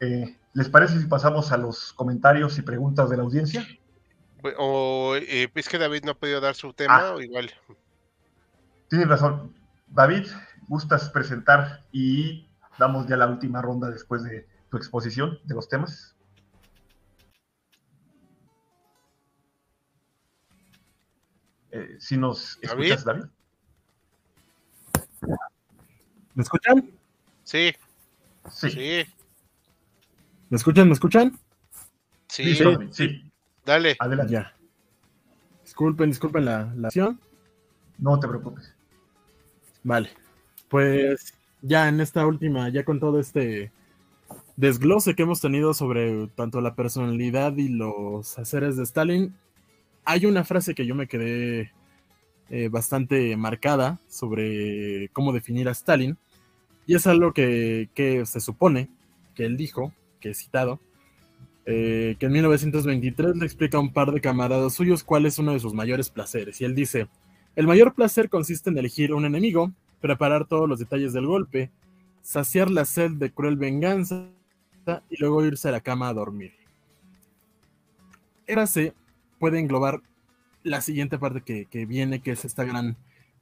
Eh, 0.00 0.36
¿Les 0.52 0.68
parece 0.68 0.98
si 0.98 1.06
pasamos 1.06 1.52
a 1.52 1.56
los 1.56 1.92
comentarios 1.92 2.58
y 2.58 2.62
preguntas 2.62 3.08
de 3.08 3.16
la 3.16 3.22
audiencia? 3.22 3.66
O 4.58 5.14
eh, 5.14 5.48
es 5.54 5.68
que 5.68 5.78
David 5.78 6.02
no 6.04 6.10
ha 6.10 6.18
podido 6.18 6.40
dar 6.40 6.56
su 6.56 6.72
tema, 6.72 6.98
ah. 6.98 7.14
o 7.14 7.20
igual. 7.20 7.50
Tienes 8.88 9.08
razón. 9.08 9.54
David, 9.94 10.26
gustas 10.68 11.10
presentar 11.10 11.84
y 11.92 12.48
damos 12.78 13.06
ya 13.06 13.16
la 13.16 13.26
última 13.26 13.60
ronda 13.60 13.90
después 13.90 14.22
de 14.24 14.48
tu 14.70 14.78
exposición 14.78 15.38
de 15.44 15.54
los 15.54 15.68
temas. 15.68 16.16
Eh, 21.70 21.96
si 21.98 22.16
nos 22.16 22.58
escuchas, 22.62 23.04
David. 23.04 23.24
¿Me 26.34 26.42
escuchan? 26.42 26.90
Sí. 27.44 27.74
Sí. 28.50 28.70
sí. 28.70 29.04
¿Me 30.48 30.56
escuchan? 30.56 30.86
¿Me 30.86 30.94
escuchan? 30.94 31.38
Sí, 32.28 32.54
sí. 32.90 33.30
Dale. 33.64 33.96
Adelante. 33.98 34.32
Ya. 34.32 34.54
Disculpen, 35.62 36.10
disculpen 36.10 36.46
la, 36.46 36.72
la 36.76 36.88
acción. 36.88 37.20
No 37.98 38.18
te 38.18 38.26
preocupes. 38.26 38.74
Vale. 39.82 40.10
Pues 40.68 41.34
ya 41.60 41.88
en 41.88 42.00
esta 42.00 42.26
última, 42.26 42.68
ya 42.68 42.84
con 42.84 43.00
todo 43.00 43.20
este 43.20 43.72
desglose 44.56 45.14
que 45.14 45.22
hemos 45.22 45.40
tenido 45.40 45.74
sobre 45.74 46.28
tanto 46.28 46.60
la 46.60 46.74
personalidad 46.74 47.56
y 47.56 47.68
los 47.68 48.38
haceres 48.38 48.76
de 48.76 48.84
Stalin, 48.84 49.34
hay 50.04 50.26
una 50.26 50.44
frase 50.44 50.74
que 50.74 50.86
yo 50.86 50.94
me 50.94 51.06
quedé 51.06 51.72
eh, 52.50 52.68
bastante 52.68 53.36
marcada 53.36 53.98
sobre 54.08 55.08
cómo 55.12 55.32
definir 55.32 55.68
a 55.68 55.72
Stalin, 55.72 56.16
y 56.86 56.94
es 56.94 57.06
algo 57.06 57.32
que, 57.32 57.88
que 57.94 58.26
se 58.26 58.40
supone 58.40 58.88
que 59.34 59.46
él 59.46 59.56
dijo, 59.56 59.92
que 60.20 60.30
he 60.30 60.34
citado, 60.34 60.80
eh, 61.64 62.16
que 62.18 62.26
en 62.26 62.32
1923 62.32 63.36
le 63.36 63.46
explica 63.46 63.78
a 63.78 63.80
un 63.80 63.92
par 63.92 64.12
de 64.12 64.20
camaradas 64.20 64.74
suyos 64.74 65.04
cuál 65.04 65.26
es 65.26 65.38
uno 65.38 65.52
de 65.52 65.60
sus 65.60 65.74
mayores 65.74 66.10
placeres. 66.10 66.60
Y 66.60 66.64
él 66.64 66.74
dice, 66.74 67.08
el 67.56 67.66
mayor 67.66 67.94
placer 67.94 68.28
consiste 68.28 68.70
en 68.70 68.78
elegir 68.78 69.12
un 69.12 69.24
enemigo, 69.24 69.72
preparar 70.00 70.46
todos 70.46 70.68
los 70.68 70.78
detalles 70.78 71.12
del 71.12 71.26
golpe, 71.26 71.70
saciar 72.22 72.70
la 72.70 72.84
sed 72.84 73.12
de 73.12 73.30
cruel 73.30 73.56
venganza 73.56 74.28
y 75.10 75.16
luego 75.18 75.44
irse 75.44 75.68
a 75.68 75.72
la 75.72 75.80
cama 75.80 76.08
a 76.08 76.14
dormir. 76.14 76.52
Érase 78.46 78.94
puede 79.38 79.58
englobar 79.58 80.00
la 80.62 80.80
siguiente 80.80 81.18
parte 81.18 81.42
que, 81.42 81.86
viene, 81.86 82.20
que 82.20 82.32
es 82.32 82.44
esta 82.44 82.64
gran 82.64 82.96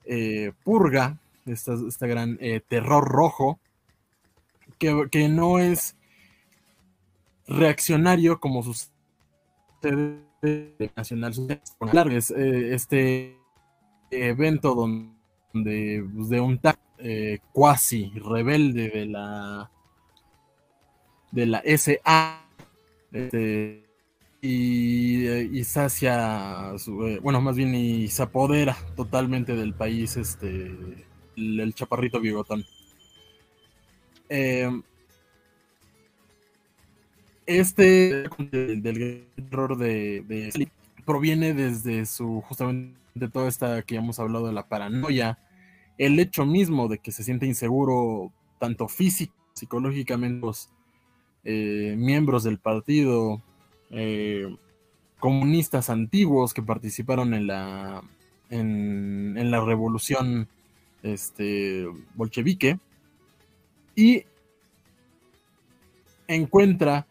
eh, 0.05 0.53
purga, 0.65 1.19
esta, 1.47 1.75
esta 1.87 2.07
gran 2.07 2.39
eh, 2.41 2.61
terror 2.67 3.07
rojo, 3.07 3.59
que, 4.79 5.09
que, 5.11 5.29
no 5.29 5.59
es 5.59 5.95
reaccionario 7.47 8.41
como 8.41 8.63
sucede 8.63 8.91
Nacional 10.97 11.35
eh, 12.37 12.71
este 12.73 13.40
evento 14.11 14.75
donde 14.75 16.05
pues, 16.15 16.29
de 16.29 16.41
un 16.41 16.59
TAC 16.59 16.79
eh, 16.99 17.39
cuasi 17.53 18.13
rebelde 18.17 18.89
de 18.89 19.07
la 19.07 19.71
de 21.33 21.47
la 21.47 21.63
SA 21.77 22.45
este, 23.13 23.85
y, 24.43 25.27
y 25.27 25.65
sacia 25.65 26.73
eh, 26.75 27.19
bueno 27.23 27.41
más 27.41 27.57
bien 27.57 27.75
y 27.75 28.09
se 28.09 28.23
apodera 28.23 28.77
totalmente 28.97 29.55
del 29.55 29.75
país 29.75 30.17
este 30.17 31.07
el, 31.37 31.75
chaparrito 31.75 32.21
bigotón. 32.21 32.65
Eh, 34.29 34.71
este 37.47 38.29
del, 38.39 39.27
error 39.37 39.77
de, 39.77 40.69
proviene 41.05 41.55
desde 41.55 42.07
su 42.07 42.41
justamente 42.43 43.00
de 43.15 43.29
toda 43.29 43.49
esta 43.49 43.83
que 43.83 43.95
ya 43.95 44.01
hemos 44.01 44.19
hablado 44.19 44.47
de 44.47 44.53
la 44.53 44.69
paranoia, 44.69 45.39
el 45.99 46.19
hecho 46.19 46.47
mismo 46.47 46.89
de 46.89 46.99
que 46.99 47.13
se 47.13 47.25
siente 47.25 47.47
inseguro 47.47 48.33
tanto 48.59 48.89
físico, 48.89 49.35
psicológicamente 49.55 50.47
los 50.47 50.71
eh, 51.45 51.95
miembros 51.99 52.45
del 52.45 52.59
partido 52.59 53.43
eh, 53.91 54.57
comunistas 55.19 55.91
antiguos 55.91 56.55
que 56.55 56.63
participaron 56.63 57.35
en 57.35 57.47
la 57.47 58.03
en 58.51 59.51
la 59.51 59.65
revolución 59.65 60.49
este, 61.03 61.87
bolchevique 62.15 62.79
y 63.95 64.25
encuentra 66.27 67.07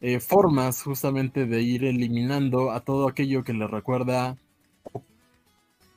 eh, 0.00 0.20
formas 0.20 0.82
justamente 0.82 1.46
de 1.46 1.62
ir 1.62 1.84
eliminando 1.84 2.70
a 2.70 2.80
todo 2.80 3.08
aquello 3.08 3.44
que 3.44 3.52
le 3.52 3.66
recuerda 3.66 4.36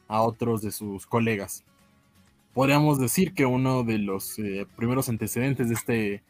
a 0.10 0.22
otros 0.22 0.62
de 0.62 0.72
sus 0.72 1.08
colegas. 1.08 1.64
Podríamos 2.54 3.00
decir 3.00 3.34
que 3.34 3.46
uno 3.46 3.84
de 3.84 4.00
los 4.00 4.38
eh, 4.40 4.68
primeros 4.76 5.08
antecedentes 5.08 5.70
de, 5.70 5.76
este, 5.76 6.24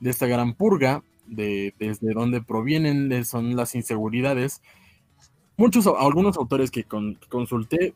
de 0.00 0.10
esta 0.10 0.26
gran 0.26 0.54
purga, 0.54 1.04
de, 1.26 1.74
desde 1.78 2.12
donde 2.12 2.42
provienen, 2.42 3.24
son 3.24 3.54
las 3.54 3.74
inseguridades. 3.74 4.62
Muchos, 5.56 5.86
algunos 5.86 6.36
autores 6.36 6.70
que 6.70 6.84
consulté 7.28 7.94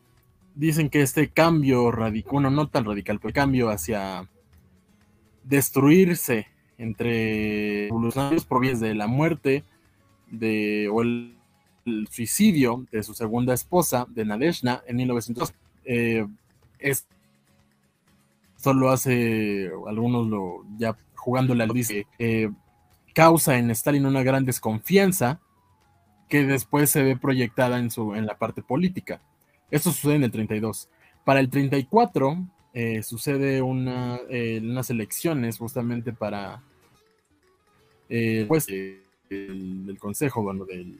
dicen 0.55 0.89
que 0.89 1.01
este 1.01 1.29
cambio 1.29 1.91
radical, 1.91 2.53
no 2.53 2.67
tan 2.67 2.85
radical, 2.85 3.19
pero 3.19 3.33
cambio 3.33 3.69
hacia 3.69 4.29
destruirse 5.43 6.47
entre 6.77 7.85
revolucionarios 7.85 8.45
proviene 8.45 8.79
de 8.79 8.95
la 8.95 9.07
muerte 9.07 9.63
de, 10.29 10.87
o 10.91 11.01
el, 11.01 11.35
suicidio 12.09 12.85
de 12.91 13.03
su 13.03 13.13
segunda 13.13 13.53
esposa, 13.53 14.05
de 14.09 14.25
Nadeshna, 14.25 14.83
en 14.87 14.97
1902. 14.97 15.53
Eh, 15.85 16.25
esto 16.79 17.05
lo 18.73 18.89
hace, 18.89 19.71
algunos 19.87 20.27
lo 20.27 20.65
ya 20.77 20.95
jugándole 21.15 21.65
lo 21.65 21.73
dice, 21.73 22.07
eh, 22.19 22.49
causa 23.13 23.57
en 23.57 23.71
Stalin 23.71 24.05
una 24.05 24.23
gran 24.23 24.45
desconfianza 24.45 25.39
que 26.29 26.43
después 26.45 26.89
se 26.89 27.03
ve 27.03 27.17
proyectada 27.17 27.77
en, 27.79 27.91
su, 27.91 28.15
en 28.15 28.25
la 28.25 28.37
parte 28.37 28.61
política. 28.61 29.21
Esto 29.69 29.91
sucede 29.91 30.15
en 30.15 30.23
el 30.23 30.31
32. 30.31 30.89
Para 31.25 31.39
el 31.39 31.49
34 31.49 32.37
eh, 32.73 33.03
sucede 33.03 33.61
una, 33.61 34.19
unas 34.61 34.89
elecciones 34.89 35.57
justamente 35.57 36.13
para 36.13 36.63
pues, 38.47 38.67
el, 38.69 39.85
del 39.85 39.99
Consejo 39.99 40.41
bueno, 40.41 40.65
del, 40.65 40.99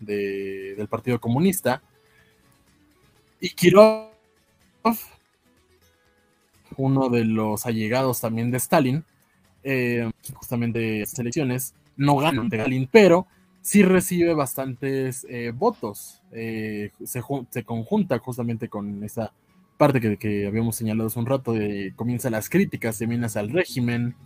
del 0.00 0.88
Partido 0.88 1.20
Comunista. 1.20 1.82
Y 3.40 3.50
Kirov, 3.50 4.08
uno 6.76 7.08
de 7.08 7.24
los 7.24 7.66
allegados 7.66 8.20
también 8.20 8.50
de 8.50 8.58
Stalin, 8.58 9.04
eh, 9.62 10.10
justamente 10.34 11.02
estas 11.02 11.20
elecciones, 11.20 11.74
no 11.96 12.16
gana 12.16 12.42
de 12.42 12.56
Stalin, 12.56 12.88
pero 12.90 13.26
sí 13.60 13.82
recibe 13.82 14.34
bastantes 14.34 15.26
eh, 15.28 15.52
votos. 15.54 16.22
Eh, 16.32 16.90
se, 17.04 17.22
conjunta 17.64 18.18
justamente 18.18 18.68
con 18.68 19.04
esa 19.04 19.32
parte 19.76 20.16
que, 20.16 20.46
habíamos 20.46 20.76
señalado 20.76 21.08
hace 21.08 21.18
un 21.18 21.26
rato, 21.26 21.52
de 21.52 21.92
comienza 21.94 22.30
las 22.30 22.48
críticas 22.48 23.00
minas 23.02 23.36
al 23.36 23.50
régimen. 23.50 24.16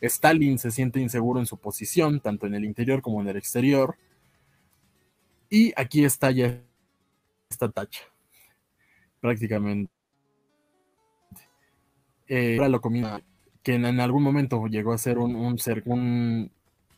Stalin 0.00 0.58
se 0.58 0.70
siente 0.70 1.00
inseguro 1.00 1.40
en 1.40 1.46
su 1.46 1.56
posición, 1.56 2.20
tanto 2.20 2.46
en 2.46 2.54
el 2.54 2.64
interior 2.64 3.00
como 3.00 3.20
en 3.20 3.28
el 3.28 3.36
exterior. 3.36 3.96
Y 5.54 5.72
aquí 5.76 6.04
está 6.04 6.32
ya 6.32 6.60
esta 7.48 7.70
tacha, 7.70 8.02
prácticamente. 9.20 9.88
Eh, 12.26 12.56
ahora 12.56 12.68
lo 12.68 12.80
comienza, 12.80 13.22
que 13.62 13.76
en, 13.76 14.00
algún 14.00 14.24
momento 14.24 14.66
llegó 14.66 14.92
a 14.92 14.98
ser 14.98 15.18
un, 15.18 15.56
ser, 15.60 15.84
un 15.86 16.50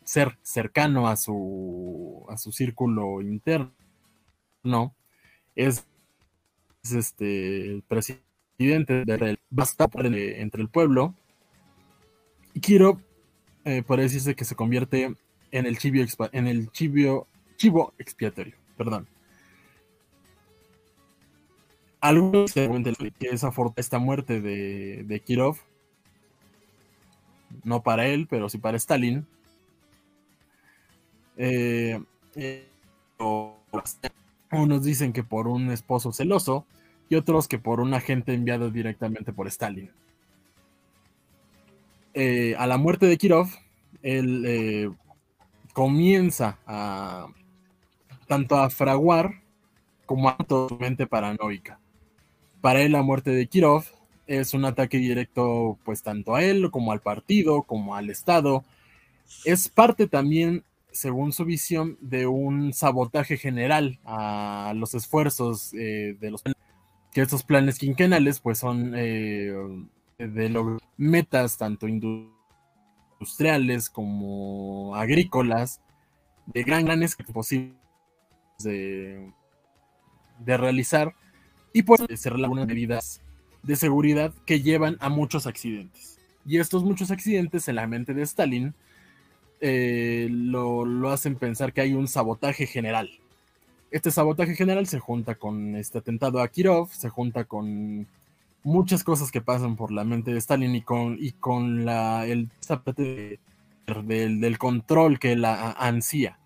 ser 0.05 0.39
cercano 0.41 1.07
a 1.07 1.17
su, 1.17 2.25
a 2.31 2.39
su 2.39 2.51
círculo 2.51 3.21
interno, 3.21 3.75
es, 5.55 5.87
este, 6.83 7.61
el 7.61 7.83
presidente 7.83 9.05
del 9.05 9.39
basta 9.51 9.87
entre 10.03 10.63
el 10.63 10.71
pueblo. 10.71 11.15
Y 12.55 12.61
quiero, 12.61 13.03
eh, 13.67 13.83
por 13.83 14.01
decirse 14.01 14.35
que 14.35 14.47
se 14.47 14.57
convierte 14.57 15.15
en 15.51 15.67
el 15.67 15.77
chivio, 15.77 16.07
en 16.33 16.47
el 16.47 16.71
chivio 16.71 17.29
chivo 17.57 17.93
expiatorio, 17.99 18.55
perdón. 18.77 19.07
Algunos 22.01 22.53
se 22.53 22.69
que 23.19 23.29
esa 23.29 23.51
esta 23.77 23.99
muerte 23.99 24.41
de, 24.41 25.03
de 25.05 25.21
Kirov, 25.21 25.57
no 27.65 27.83
para 27.83 28.07
él, 28.07 28.27
pero 28.29 28.49
sí 28.49 28.59
para 28.59 28.77
Stalin, 28.77 29.27
eh, 31.37 32.01
eh, 32.37 32.69
unos 34.53 34.85
dicen 34.85 35.13
que 35.13 35.25
por 35.25 35.49
un 35.49 35.71
esposo 35.71 36.13
celoso 36.13 36.65
y 37.09 37.17
otros 37.17 37.49
que 37.49 37.59
por 37.59 37.81
un 37.81 37.95
agente 37.95 38.35
enviado 38.35 38.71
directamente 38.71 39.33
por 39.33 39.49
Stalin. 39.49 39.91
Eh, 42.15 42.55
a 42.57 42.67
la 42.67 42.79
muerte 42.79 43.07
de 43.07 43.19
Kirov, 43.19 43.49
él 44.03 44.95
comienza 45.73 46.59
a 46.67 47.27
tanto 48.27 48.57
a 48.57 48.71
fraguar 48.71 49.43
como 50.05 50.29
a 50.29 50.37
totalmente 50.37 51.07
paranoica. 51.07 51.81
Para 52.61 52.83
él 52.83 52.93
la 52.93 53.03
muerte 53.03 53.31
de 53.31 53.47
Kirov 53.47 53.85
es 54.27 54.55
un 54.55 54.65
ataque 54.65 54.99
directo 54.99 55.79
pues 55.85 56.03
tanto 56.03 56.35
a 56.35 56.43
él 56.43 56.71
como 56.71 56.93
al 56.93 57.01
partido, 57.01 57.63
como 57.63 57.95
al 57.95 58.11
Estado. 58.11 58.65
Es 59.45 59.69
parte 59.69 60.07
también, 60.07 60.65
según 60.91 61.33
su 61.33 61.45
visión, 61.45 61.97
de 62.01 62.27
un 62.27 62.73
sabotaje 62.73 63.37
general 63.37 63.99
a 64.05 64.73
los 64.77 64.95
esfuerzos 64.95 65.73
eh, 65.75 66.17
de 66.21 66.31
los 66.31 66.43
que 67.13 67.23
estos 67.23 67.45
planes 67.45 67.79
quinquenales 67.79 68.41
pues 68.41 68.59
son 68.59 68.93
eh, 68.97 69.53
de 70.19 70.79
metas 70.97 71.57
tanto 71.57 71.89
industriales 71.89 73.91
como 73.91 74.95
agrícolas 74.97 75.81
de 76.47 76.63
gran 76.63 76.85
gran 76.85 77.01
posible 77.33 77.75
de, 78.63 79.33
realizar 80.45 81.15
y 81.73 81.83
pues 81.83 82.03
ser 82.15 82.35
algunas 82.35 82.67
medidas 82.67 83.21
de 83.63 83.77
seguridad 83.77 84.33
que 84.45 84.61
llevan 84.61 84.97
a 85.01 85.09
muchos 85.09 85.47
accidentes. 85.47 86.19
Y 86.47 86.59
estos 86.59 86.85
muchos 86.85 87.11
accidentes 87.11 87.69
en 87.69 87.77
la 87.77 87.87
mente 87.87 88.15
de 88.15 88.23
Stalin 88.23 88.75
eh, 89.61 90.29
lo, 90.31 90.85
lo, 90.85 91.11
hacen 91.11 91.37
pensar 91.37 91.73
que 91.73 91.81
hay 91.81 91.95
un 91.95 92.07
sabotaje 92.07 92.67
general. 92.67 93.11
Este 93.91 94.11
sabotaje 94.11 94.55
general 94.55 94.87
se 94.87 95.01
junta 95.01 95.35
con 95.35 95.75
este 95.75 95.99
atentado 95.99 96.41
a 96.41 96.49
Kirov, 96.49 96.93
se 96.93 97.09
junta 97.09 97.45
con 97.45 98.07
muchas 98.63 99.03
cosas 99.03 99.31
que 99.31 99.41
pasan 99.41 99.77
por 99.77 99.91
la 99.91 100.05
mente 100.05 100.33
de 100.33 100.39
Stalin 100.39 100.75
y 100.75 100.83
con, 100.83 101.17
y 101.19 101.33
con 101.33 101.85
la, 101.85 102.27
el, 102.27 102.49
del, 104.05 104.41
del 104.41 104.59
control 104.59 105.19
que 105.19 105.37
la 105.37 105.73
ansía 105.73 106.39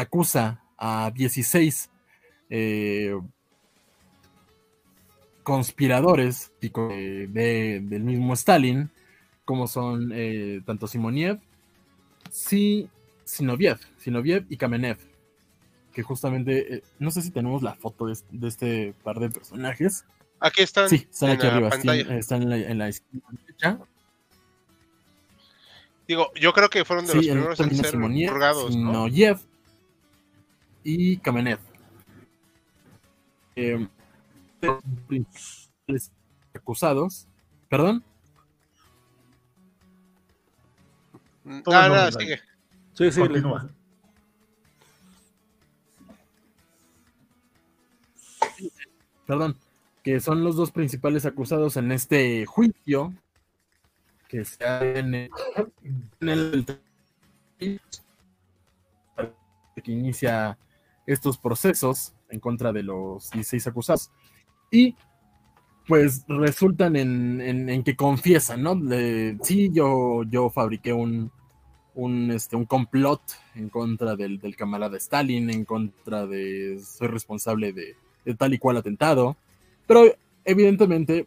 acusa 0.00 0.62
a 0.76 1.10
16 1.14 1.90
eh, 2.50 3.14
conspiradores 5.42 6.52
de, 6.60 7.80
del 7.82 8.02
mismo 8.02 8.34
Stalin, 8.34 8.90
como 9.44 9.66
son 9.66 10.10
eh, 10.12 10.60
tanto 10.66 10.86
Simoniev, 10.86 11.40
sí, 12.30 12.88
Sinoviev, 13.24 13.78
Sinoviev 13.98 14.44
y 14.50 14.56
Kamenev, 14.56 14.98
que 15.92 16.02
justamente, 16.02 16.74
eh, 16.74 16.82
no 16.98 17.10
sé 17.10 17.22
si 17.22 17.30
tenemos 17.30 17.62
la 17.62 17.74
foto 17.74 18.06
de, 18.06 18.14
este 18.46 18.94
par 19.02 19.20
de 19.20 19.30
personajes. 19.30 20.04
Aquí 20.40 20.62
están. 20.62 20.88
Sí, 20.90 21.06
están 21.10 21.30
aquí 21.30 21.46
arriba, 21.46 21.68
están, 21.68 22.42
en 22.42 22.50
la, 22.50 22.56
en 22.58 22.78
la 22.78 22.84
derecha. 22.84 23.78
Digo, 26.06 26.30
yo 26.40 26.52
creo 26.52 26.70
que 26.70 26.84
fueron 26.84 27.06
de 27.06 27.14
los 27.14 27.26
primeros 27.26 27.60
en 27.60 27.74
ser 27.74 27.92
purgados, 27.92 28.76
¿no? 28.76 29.08
Y 30.90 31.18
Kamenev. 31.18 31.58
Eh, 33.56 33.86
acusados. 36.54 37.28
¿Perdón? 37.68 38.02
Nada, 41.44 42.10
sigue. 42.12 42.40
Sí, 42.94 43.12
sí, 43.12 43.20
Perdón, 49.26 49.58
que 50.02 50.20
son 50.20 50.42
los 50.42 50.56
dos 50.56 50.70
principales 50.70 51.26
acusados 51.26 51.76
en 51.76 51.92
este 51.92 52.46
juicio 52.46 53.12
que 54.26 54.46
se 54.46 54.64
ha 54.64 54.82
en 54.82 55.14
el, 55.14 55.30
en 56.20 56.28
el 56.30 56.64
que 57.58 57.78
inicia 59.92 60.56
estos 61.08 61.38
procesos 61.38 62.12
en 62.28 62.38
contra 62.38 62.72
de 62.72 62.82
los 62.82 63.30
16 63.30 63.66
acusados. 63.66 64.10
Y 64.70 64.94
pues 65.86 66.26
resultan 66.28 66.96
en, 66.96 67.82
que 67.82 67.96
confiesan, 67.96 68.62
¿no? 68.62 68.78
sí, 69.42 69.70
yo, 69.72 70.22
yo 70.24 70.50
fabriqué 70.50 70.92
un, 70.92 71.32
un, 71.94 72.30
este, 72.30 72.56
un 72.56 72.66
complot 72.66 73.22
en 73.54 73.70
contra 73.70 74.14
del, 74.14 74.38
del, 74.38 74.54
camarada 74.54 74.98
Stalin, 74.98 75.48
en 75.48 75.64
contra 75.64 76.26
de, 76.26 76.78
soy 76.84 77.08
responsable 77.08 77.72
de, 77.72 77.96
tal 78.36 78.52
y 78.52 78.58
cual 78.58 78.76
atentado, 78.76 79.34
pero 79.86 80.02
evidentemente 80.44 81.26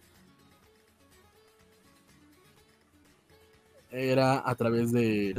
era 3.89 4.47
a 4.47 4.53
través 4.53 4.91
de 4.91 5.33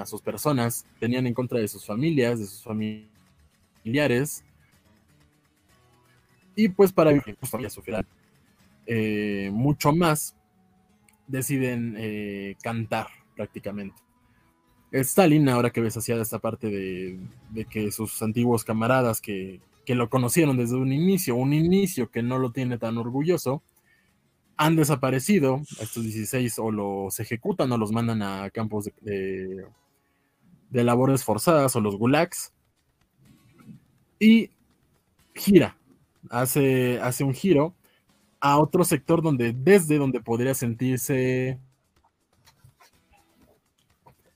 a 0.00 0.06
sus 0.06 0.22
personas, 0.22 0.86
tenían 1.00 1.26
en 1.26 1.34
contra 1.34 1.58
de 1.58 1.66
sus 1.66 1.84
familias, 1.84 2.38
de 2.38 2.46
sus 2.46 2.62
familias 2.62 3.13
Y 6.56 6.68
pues 6.68 6.92
para 6.92 7.18
que 7.18 7.36
sufrieran 7.68 8.06
eh, 8.86 9.50
mucho 9.52 9.92
más, 9.92 10.36
deciden 11.26 11.94
eh, 11.98 12.56
cantar 12.62 13.08
prácticamente. 13.34 14.04
Stalin, 14.92 15.48
ahora 15.48 15.70
que 15.70 15.80
ves 15.80 15.96
hacia 15.96 16.20
esta 16.20 16.38
parte 16.38 16.68
de, 16.68 17.64
que 17.66 17.90
sus 17.90 18.22
antiguos 18.22 18.62
camaradas 18.62 19.20
que, 19.20 19.60
lo 19.88 20.08
conocieron 20.08 20.56
desde 20.56 20.76
un 20.76 20.92
inicio, 20.92 21.34
un 21.34 21.52
inicio 21.52 22.10
que 22.10 22.22
no 22.22 22.38
lo 22.38 22.52
tiene 22.52 22.78
tan 22.78 22.96
orgulloso, 22.96 23.62
han 24.56 24.76
desaparecido, 24.76 25.62
estos 25.80 26.04
16 26.04 26.60
o 26.60 26.70
los 26.70 27.18
ejecutan 27.18 27.72
o 27.72 27.78
los 27.78 27.90
mandan 27.90 28.22
a 28.22 28.50
campos 28.50 28.88
de, 29.00 29.66
de 30.70 30.84
labores 30.84 31.24
forzadas 31.24 31.74
o 31.74 31.80
los 31.80 31.96
gulags, 31.96 32.53
y 34.18 34.50
gira 35.34 35.76
hace, 36.30 37.00
hace 37.00 37.24
un 37.24 37.34
giro 37.34 37.74
a 38.40 38.58
otro 38.58 38.84
sector 38.84 39.22
donde, 39.22 39.52
desde 39.52 39.98
donde 39.98 40.20
podría 40.20 40.54
sentirse 40.54 41.58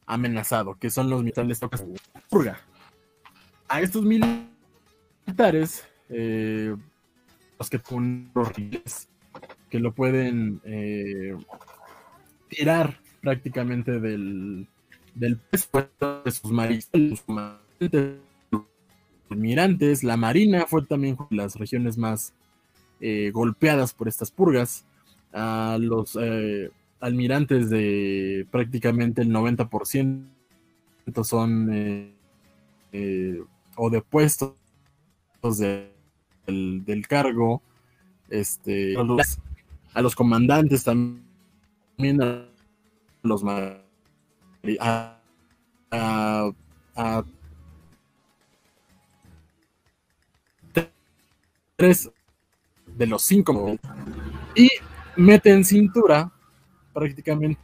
amenazado, 0.06 0.76
que 0.76 0.88
son 0.88 1.10
los 1.10 1.20
militares 1.20 1.60
purga. 2.30 2.60
A 3.68 3.82
estos 3.82 4.02
militares, 4.02 5.86
eh, 6.08 6.74
los 7.58 7.68
que 7.68 7.78
con 7.78 8.32
que 9.68 9.78
lo 9.78 9.92
pueden 9.92 10.62
eh, 10.64 11.36
tirar 12.48 12.98
prácticamente 13.20 14.00
del, 14.00 14.66
del 15.14 15.36
peso 15.36 15.68
de 16.24 16.30
sus 16.30 16.50
maristas, 16.50 17.24
almirantes, 19.30 20.02
la 20.02 20.16
marina 20.16 20.66
fue 20.66 20.84
también 20.84 21.16
las 21.30 21.56
regiones 21.56 21.96
más 21.98 22.32
eh, 23.00 23.30
golpeadas 23.32 23.94
por 23.94 24.08
estas 24.08 24.30
purgas. 24.30 24.84
A 25.32 25.78
los 25.80 26.16
eh, 26.20 26.70
almirantes 27.00 27.70
de 27.70 28.46
prácticamente 28.50 29.22
el 29.22 29.30
90% 29.30 30.24
son 31.22 31.68
eh, 31.70 33.42
o 33.76 33.90
de 33.90 34.00
puestos 34.02 34.54
del, 35.58 37.06
cargo, 37.06 37.62
este, 38.30 38.96
a 39.94 40.02
los 40.02 40.14
comandantes 40.16 40.84
también, 40.84 42.22
a 42.22 42.46
los 43.22 43.44
a, 44.80 45.20
a 45.90 47.24
tres 51.78 52.10
de 52.86 53.06
los 53.06 53.22
cinco 53.22 53.78
y 54.56 54.68
mete 55.16 55.52
en 55.52 55.64
cintura 55.64 56.32
prácticamente 56.92 57.60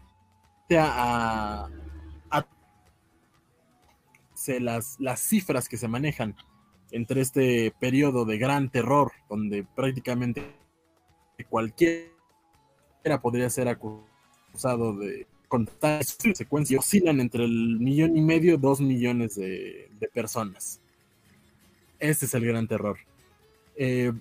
a, 0.79 1.69
las, 4.61 5.01
las 5.01 5.21
cifras 5.21 5.69
que 5.69 5.77
se 5.77 5.89
manejan 5.89 6.37
entre 6.93 7.23
este 7.23 7.75
periodo 7.81 8.25
de 8.25 8.39
gran 8.39 8.71
terror, 8.71 9.11
donde 9.29 9.65
prácticamente 9.65 10.45
cualquiera 11.49 12.11
podría 13.21 13.51
ser 13.51 13.67
acusado 13.67 14.97
de 14.97 15.27
contar 15.49 16.05
secuencia, 16.05 16.79
oscilan 16.79 17.19
entre 17.19 17.47
el 17.47 17.81
millón 17.81 18.17
y 18.17 18.21
medio, 18.21 18.59
dos 18.59 18.81
millones 18.81 19.35
de, 19.35 19.91
de 19.99 20.09
personas. 20.09 20.81
Este 21.99 22.27
es 22.27 22.35
el 22.35 22.45
gran 22.45 22.69
terror. 22.69 22.99
Eh, 23.77 24.13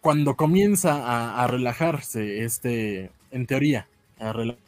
cuando 0.00 0.36
comienza 0.36 1.40
a, 1.40 1.46
relajarse 1.46 2.44
este, 2.44 3.12
en 3.30 3.46
teoría, 3.46 3.86
a 4.18 4.32
relajarse 4.32 4.58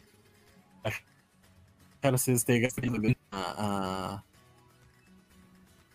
este 2.31 2.69
a, 3.31 4.23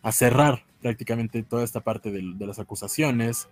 a, 0.03 0.13
cerrar 0.13 0.65
prácticamente 0.83 1.43
toda 1.43 1.65
esta 1.65 1.81
parte 1.81 2.11
de, 2.11 2.23
las 2.47 2.59
acusaciones, 2.59 3.49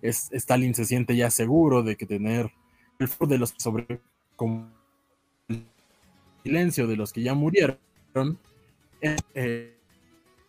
es, 0.00 0.30
Stalin 0.32 0.76
se 0.76 0.84
siente 0.84 1.16
ya 1.16 1.28
seguro 1.30 1.82
de 1.82 1.96
que 1.96 2.06
tener 2.06 2.52
el 3.00 3.08
de 3.28 3.38
los 3.38 3.54
sobre 3.58 4.00
como 4.36 4.70
el 5.48 5.66
silencio 6.44 6.86
de 6.86 6.96
los 6.96 7.12
que 7.12 7.22
ya 7.22 7.34
murieron 7.34 7.78
eh, 9.00 9.76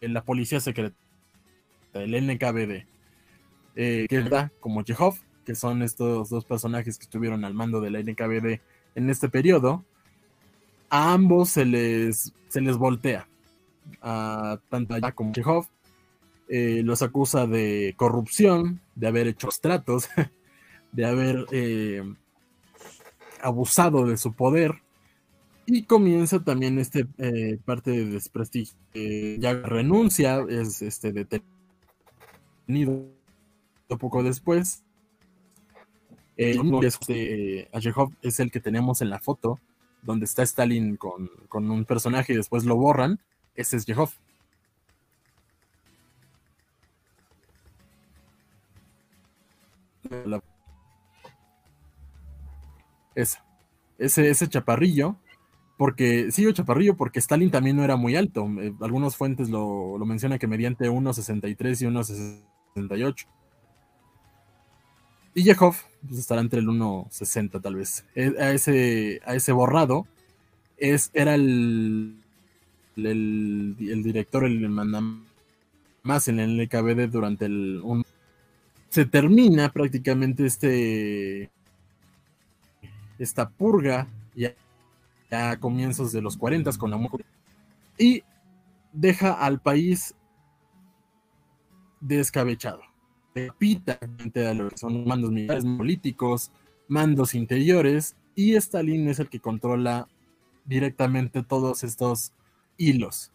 en 0.01 0.13
la 0.13 0.23
policía 0.23 0.59
secreta, 0.59 0.95
el 1.93 2.27
NKVD 2.27 2.92
eh, 3.75 4.05
que 4.09 4.21
da 4.21 4.51
como 4.59 4.83
Chekhov, 4.83 5.15
que 5.45 5.55
son 5.55 5.81
estos 5.81 6.29
dos 6.29 6.45
personajes 6.45 6.97
que 6.97 7.03
estuvieron 7.03 7.43
al 7.43 7.53
mando 7.53 7.81
de 7.81 7.91
la 7.91 7.99
NKVD 8.01 8.61
en 8.95 9.09
este 9.09 9.29
periodo, 9.29 9.83
a 10.89 11.13
ambos 11.13 11.49
se 11.49 11.65
les, 11.65 12.33
se 12.49 12.61
les 12.61 12.77
voltea, 12.77 13.27
a 14.01 14.59
tanto 14.69 14.93
allá 14.93 15.11
como 15.11 15.33
Chekhov, 15.33 15.65
eh, 16.49 16.81
los 16.83 17.01
acusa 17.01 17.47
de 17.47 17.95
corrupción, 17.97 18.79
de 18.95 19.07
haber 19.07 19.27
hecho 19.27 19.49
tratos, 19.59 20.07
de 20.91 21.05
haber 21.05 21.47
eh, 21.51 22.03
abusado 23.41 24.05
de 24.05 24.17
su 24.17 24.33
poder, 24.33 24.83
y 25.65 25.83
comienza 25.83 26.43
también 26.43 26.77
este 26.77 27.05
parte 27.65 27.91
de 27.91 28.05
desprestigio. 28.05 28.75
ya 29.39 29.53
renuncia, 29.53 30.45
es 30.49 30.81
este 30.81 31.13
detenido 31.13 33.07
poco 33.97 34.23
después. 34.23 34.83
Eh, 36.37 36.57
eh 37.09 37.69
es 38.21 38.39
el 38.39 38.51
que 38.51 38.59
tenemos 38.59 39.01
en 39.01 39.09
la 39.09 39.19
foto, 39.19 39.59
donde 40.01 40.25
está 40.25 40.43
Stalin 40.43 40.97
con, 40.97 41.29
un 41.51 41.85
personaje 41.85 42.33
y 42.33 42.35
después 42.35 42.65
lo 42.65 42.75
borran. 42.75 43.19
Ese 43.55 43.77
es 43.77 43.85
Yehov. 43.85 44.11
Esa. 53.15 53.45
Ese, 53.99 54.29
ese 54.29 54.49
chaparrillo, 54.49 55.15
porque 55.77 56.31
sigo 56.31 56.51
chaparrillo 56.51 56.97
porque 56.97 57.19
Stalin 57.19 57.51
también 57.51 57.77
no 57.77 57.83
era 57.83 57.95
muy 57.95 58.15
alto. 58.15 58.47
Eh, 58.59 58.73
algunas 58.81 59.15
fuentes 59.15 59.49
lo, 59.49 59.97
lo 59.97 60.05
mencionan 60.05 60.39
que 60.39 60.47
mediante 60.47 60.89
1,63 60.89 61.81
y 61.81 61.85
1,68. 61.85 63.27
Y 65.35 65.43
Yehov 65.43 65.75
pues, 66.07 66.19
estará 66.19 66.41
entre 66.41 66.59
el 66.59 66.67
1.60 66.67 67.61
tal 67.61 67.75
vez. 67.75 68.05
E, 68.15 68.35
a 68.39 68.51
ese, 68.51 69.21
a 69.25 69.35
ese 69.35 69.51
borrado 69.51 70.05
es, 70.77 71.09
era 71.13 71.35
el, 71.35 72.15
el, 72.95 74.03
director, 74.03 74.45
el 74.45 74.69
más 76.03 76.27
en 76.27 76.39
el 76.39 76.57
LKBD 76.57 77.09
durante 77.09 77.45
el... 77.45 77.81
se 78.89 79.05
termina 79.05 79.71
prácticamente 79.71 80.45
este 80.45 81.49
esta 83.19 83.49
purga 83.49 84.07
ya, 84.35 84.53
a 85.31 85.57
comienzos 85.57 86.11
de 86.11 86.21
los 86.21 86.35
40 86.35 86.71
con 86.77 86.91
la 86.91 86.97
mujer 86.97 87.25
y 87.97 88.23
deja 88.91 89.33
al 89.33 89.61
país 89.61 90.13
descabechado 92.01 92.81
repita 93.33 93.99
a 94.01 94.53
lo 94.53 94.69
que 94.69 94.77
son 94.77 95.05
mandos 95.05 95.31
militares 95.31 95.65
políticos, 95.65 96.51
mandos 96.87 97.35
interiores, 97.35 98.15
y 98.35 98.55
Stalin 98.55 99.07
es 99.09 99.19
el 99.19 99.29
que 99.29 99.39
controla 99.39 100.07
directamente 100.65 101.43
todos 101.43 101.83
estos 101.83 102.33
hilos. 102.77 103.31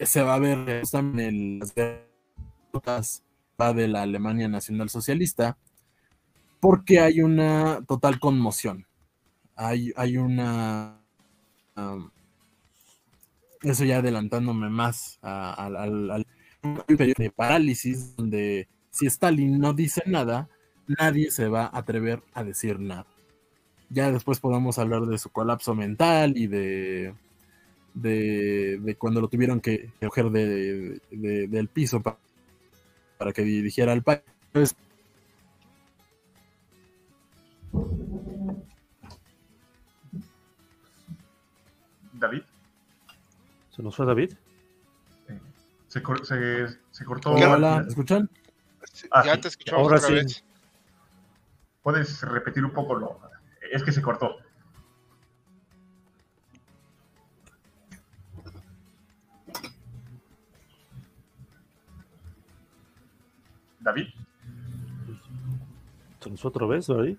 Se 0.00 0.22
va 0.22 0.34
a 0.34 0.38
ver 0.38 0.82
en 0.92 1.58
las 1.58 1.74
derrotas 1.74 3.22
de 3.74 3.88
la 3.88 4.02
Alemania 4.02 4.48
Nacional 4.48 4.90
Socialista, 4.90 5.56
porque 6.60 7.00
hay 7.00 7.22
una 7.22 7.82
total 7.86 8.18
conmoción. 8.20 8.86
Hay, 9.54 9.92
hay 9.96 10.18
una. 10.18 11.00
eso 13.62 13.84
ya 13.84 13.98
adelantándome 13.98 14.68
más 14.68 15.18
al 15.22 16.26
un 16.62 16.96
periodo 16.96 17.22
de 17.22 17.30
parálisis 17.30 18.16
donde 18.16 18.68
si 18.90 19.06
Stalin 19.06 19.58
no 19.58 19.72
dice 19.72 20.02
nada, 20.06 20.48
nadie 20.86 21.30
se 21.30 21.48
va 21.48 21.66
a 21.66 21.78
atrever 21.78 22.22
a 22.32 22.44
decir 22.44 22.80
nada. 22.80 23.06
Ya 23.88 24.10
después 24.10 24.40
podemos 24.40 24.78
hablar 24.78 25.02
de 25.02 25.18
su 25.18 25.30
colapso 25.30 25.74
mental 25.74 26.36
y 26.36 26.46
de, 26.46 27.14
de, 27.94 28.96
cuando 28.98 29.20
lo 29.20 29.28
tuvieron 29.28 29.60
que 29.60 29.90
coger 30.00 30.30
de, 30.30 31.00
del 31.10 31.68
piso 31.68 32.02
para, 32.02 32.18
para 33.18 33.32
que 33.32 33.42
dirigiera 33.42 33.92
al 33.92 34.02
país. 34.02 34.22
David. 42.14 42.42
¿Se 43.70 43.82
nos 43.82 43.94
fue 43.94 44.06
David? 44.06 44.32
Se, 45.96 47.04
cortó. 47.06 47.32
Hola, 47.32 47.82
¿escuchan? 47.88 48.28
Ah, 49.10 49.24
ya 49.24 49.40
te 49.40 49.48
escuchamos 49.48 49.82
Ahora 49.82 49.96
otra 49.96 50.10
vez. 50.10 50.44
¿Puedes 51.82 52.20
repetir 52.20 52.64
un 52.64 52.72
poco 52.72 52.96
lo? 52.96 53.18
Es 53.72 53.82
que 53.82 53.92
se 53.92 54.02
cortó. 54.02 54.36
David. 63.80 64.08
¿Somos 66.20 66.44
otra 66.44 66.66
vez, 66.66 66.88
David? 66.88 67.16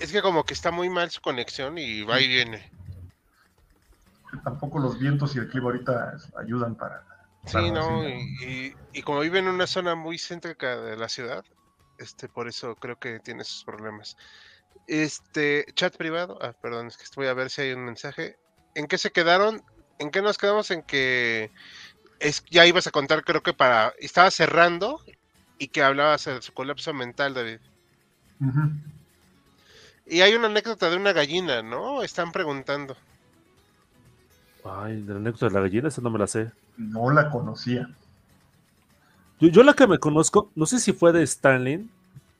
Es 0.00 0.10
que 0.10 0.22
como 0.22 0.42
que 0.44 0.54
está 0.54 0.72
muy 0.72 0.90
mal 0.90 1.10
su 1.10 1.20
conexión 1.20 1.78
y 1.78 2.02
va 2.02 2.20
y 2.20 2.26
viene. 2.26 2.68
Tampoco 4.42 4.80
los 4.80 4.98
vientos 4.98 5.36
y 5.36 5.38
el 5.38 5.48
clima 5.48 5.66
ahorita 5.66 6.16
ayudan 6.36 6.74
para 6.74 7.15
Sí, 7.46 7.70
no, 7.70 8.08
y, 8.08 9.02
como 9.02 9.20
vive 9.20 9.38
en 9.38 9.48
una 9.48 9.66
zona 9.66 9.94
muy 9.94 10.18
céntrica 10.18 10.76
de 10.80 10.96
la 10.96 11.08
ciudad, 11.08 11.44
este, 11.98 12.28
por 12.28 12.48
eso 12.48 12.74
creo 12.74 12.98
que 12.98 13.20
tiene 13.20 13.44
sus 13.44 13.64
problemas. 13.64 14.16
Este, 14.88 15.64
chat 15.74 15.96
privado, 15.96 16.38
ah, 16.42 16.54
perdón, 16.60 16.88
es 16.88 16.96
que 16.96 17.04
voy 17.14 17.28
a 17.28 17.34
ver 17.34 17.50
si 17.50 17.62
hay 17.62 17.72
un 17.72 17.84
mensaje. 17.84 18.36
¿En 18.74 18.86
qué 18.86 18.98
se 18.98 19.12
quedaron? 19.12 19.62
¿En 19.98 20.10
qué 20.10 20.22
nos 20.22 20.38
quedamos? 20.38 20.70
En 20.70 20.82
que 20.82 21.50
es, 22.18 22.44
ya 22.50 22.66
ibas 22.66 22.86
a 22.86 22.90
contar, 22.90 23.24
creo 23.24 23.42
que 23.42 23.52
para, 23.52 23.94
estaba 23.98 24.30
cerrando 24.30 25.00
y 25.58 25.68
que 25.68 25.82
hablabas 25.82 26.24
de 26.24 26.42
su 26.42 26.52
colapso 26.52 26.92
mental, 26.92 27.34
David. 27.34 27.60
Y 30.04 30.20
hay 30.20 30.34
una 30.34 30.46
anécdota 30.46 30.90
de 30.90 30.96
una 30.96 31.12
gallina, 31.12 31.62
¿no? 31.62 32.02
Están 32.02 32.32
preguntando. 32.32 32.96
Ay, 34.68 35.02
la 35.02 35.16
anécdota 35.16 35.46
de 35.46 35.52
la 35.52 35.60
gallina, 35.60 35.88
esa 35.88 36.02
no 36.02 36.10
me 36.10 36.18
la 36.18 36.26
sé. 36.26 36.50
No 36.76 37.10
la 37.10 37.30
conocía. 37.30 37.88
Yo, 39.38 39.62
la 39.62 39.74
que 39.74 39.86
me 39.86 39.98
conozco, 39.98 40.50
no 40.54 40.64
sé 40.64 40.78
si 40.78 40.92
fue 40.92 41.12
de 41.12 41.22
Stanley, 41.22 41.86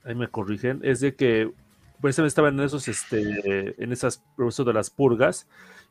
ahí 0.03 0.15
me 0.15 0.27
corrigen, 0.27 0.79
es 0.83 0.99
de 0.99 1.13
que 1.13 1.51
precisamente 2.01 2.29
estaba 2.29 2.49
en 2.49 2.59
esos, 2.59 2.87
este, 2.87 3.81
en 3.81 3.91
esas 3.91 4.23
procesos 4.35 4.65
de 4.65 4.73
las 4.73 4.89
purgas 4.89 5.45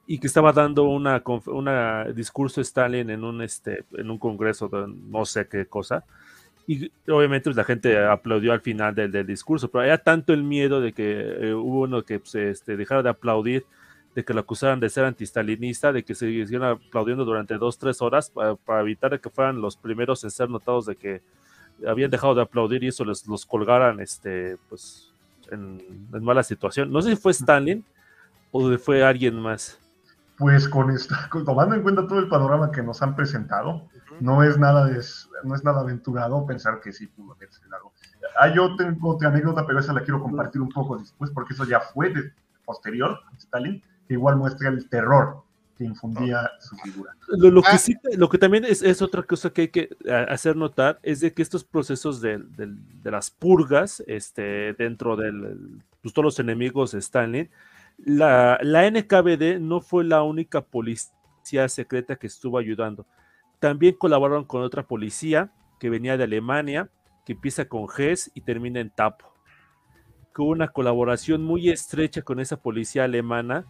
y 0.06 0.18
que 0.18 0.26
estaba 0.26 0.52
dando 0.52 0.84
una, 0.84 1.22
una 1.46 2.04
discurso 2.06 2.60
Stalin 2.60 3.10
en 3.10 3.24
un, 3.24 3.42
este, 3.42 3.84
en 3.96 4.10
un 4.10 4.18
congreso 4.18 4.68
de 4.68 4.86
no 4.88 5.24
sé 5.26 5.46
qué 5.46 5.66
cosa. 5.66 6.04
Y 6.66 6.90
obviamente 7.08 7.44
pues, 7.44 7.56
la 7.56 7.64
gente 7.64 8.04
aplaudió 8.04 8.52
al 8.52 8.60
final 8.60 8.94
del, 8.94 9.12
del 9.12 9.26
discurso, 9.26 9.68
pero 9.68 9.82
había 9.82 9.98
tanto 9.98 10.32
el 10.32 10.42
miedo 10.42 10.80
de 10.80 10.92
que 10.92 11.12
eh, 11.12 11.54
hubo 11.54 11.82
uno 11.82 12.02
que 12.02 12.18
pues, 12.18 12.34
este, 12.34 12.76
dejara 12.76 13.04
de 13.04 13.10
aplaudir 13.10 13.64
de 14.16 14.24
que 14.24 14.32
lo 14.32 14.40
acusaran 14.40 14.80
de 14.80 14.88
ser 14.88 15.04
antistalinista, 15.04 15.92
de 15.92 16.02
que 16.02 16.14
se 16.14 16.26
siguieran 16.26 16.78
aplaudiendo 16.86 17.26
durante 17.26 17.58
dos, 17.58 17.76
tres 17.76 18.00
horas 18.00 18.30
para, 18.30 18.80
evitar 18.80 19.20
que 19.20 19.28
fueran 19.28 19.60
los 19.60 19.76
primeros 19.76 20.24
en 20.24 20.30
ser 20.30 20.48
notados 20.48 20.86
de 20.86 20.96
que 20.96 21.20
habían 21.86 22.10
dejado 22.10 22.34
de 22.34 22.40
aplaudir 22.40 22.82
y 22.82 22.88
eso 22.88 23.04
les 23.04 23.26
los 23.28 23.44
colgaran 23.44 24.00
este, 24.00 24.56
pues, 24.70 25.12
en, 25.50 26.08
mala 26.12 26.42
situación. 26.42 26.90
No 26.90 27.02
sé 27.02 27.10
si 27.10 27.16
fue 27.16 27.32
Stalin 27.32 27.84
o 28.52 28.78
fue 28.78 29.04
alguien 29.04 29.38
más. 29.38 29.78
Pues 30.38 30.66
con 30.66 30.90
esto, 30.90 31.14
tomando 31.44 31.74
en 31.74 31.82
cuenta 31.82 32.08
todo 32.08 32.18
el 32.18 32.28
panorama 32.28 32.72
que 32.72 32.82
nos 32.82 33.02
han 33.02 33.14
presentado, 33.14 33.82
no 34.20 34.42
es 34.42 34.58
nada 34.58 34.90
no 35.44 35.54
es 35.54 35.62
nada 35.62 35.80
aventurado 35.82 36.46
pensar 36.46 36.80
que 36.80 36.90
sí 36.90 37.06
pudo 37.06 37.34
haberse 37.34 37.60
algo. 37.70 37.92
Ah, 38.40 38.48
yo 38.48 38.76
tengo 38.76 39.10
otra 39.10 39.28
anécdota, 39.28 39.66
pero 39.66 39.78
esa 39.78 39.92
la 39.92 40.00
quiero 40.00 40.22
compartir 40.22 40.62
un 40.62 40.70
poco 40.70 40.96
después, 40.96 41.30
porque 41.32 41.52
eso 41.52 41.66
ya 41.66 41.80
fue 41.80 42.08
de, 42.14 42.32
posterior 42.64 43.20
a 43.30 43.36
Stalin 43.36 43.82
que 44.06 44.14
igual 44.14 44.36
muestra 44.36 44.68
el 44.68 44.88
terror 44.88 45.42
que 45.76 45.84
infundía 45.84 46.50
su 46.58 46.76
figura. 46.76 47.14
Lo, 47.28 47.60
que, 47.60 47.68
ah. 47.68 47.78
sí, 47.78 47.96
lo 48.16 48.28
que 48.28 48.38
también 48.38 48.64
es, 48.64 48.82
es, 48.82 49.02
otra 49.02 49.22
cosa 49.22 49.50
que 49.50 49.62
hay 49.62 49.68
que 49.68 49.90
hacer 50.28 50.56
notar 50.56 50.98
es 51.02 51.20
de 51.20 51.32
que 51.32 51.42
estos 51.42 51.64
procesos 51.64 52.20
de, 52.20 52.38
de, 52.38 53.10
las 53.10 53.30
purgas 53.30 54.02
este, 54.06 54.72
dentro 54.74 55.16
de 55.16 55.32
pues, 56.00 56.14
todos 56.14 56.24
los 56.24 56.38
enemigos 56.38 56.92
de 56.92 57.00
Stalin, 57.00 57.50
la, 57.98 58.58
la, 58.62 58.90
NKVD 58.90 59.60
no 59.60 59.80
fue 59.80 60.04
la 60.04 60.22
única 60.22 60.62
policía 60.62 61.68
secreta 61.68 62.16
que 62.16 62.26
estuvo 62.26 62.58
ayudando. 62.58 63.06
También 63.58 63.94
colaboraron 63.94 64.44
con 64.44 64.62
otra 64.62 64.82
policía 64.82 65.50
que 65.78 65.90
venía 65.90 66.16
de 66.16 66.24
Alemania, 66.24 66.88
que 67.24 67.32
empieza 67.32 67.66
con 67.66 67.88
GES 67.88 68.30
y 68.34 68.40
termina 68.42 68.80
en 68.80 68.90
TAPO. 68.90 69.32
Que 70.34 70.42
hubo 70.42 70.50
una 70.50 70.68
colaboración 70.68 71.42
muy 71.42 71.70
estrecha 71.70 72.22
con 72.22 72.40
esa 72.40 72.58
policía 72.58 73.04
alemana 73.04 73.66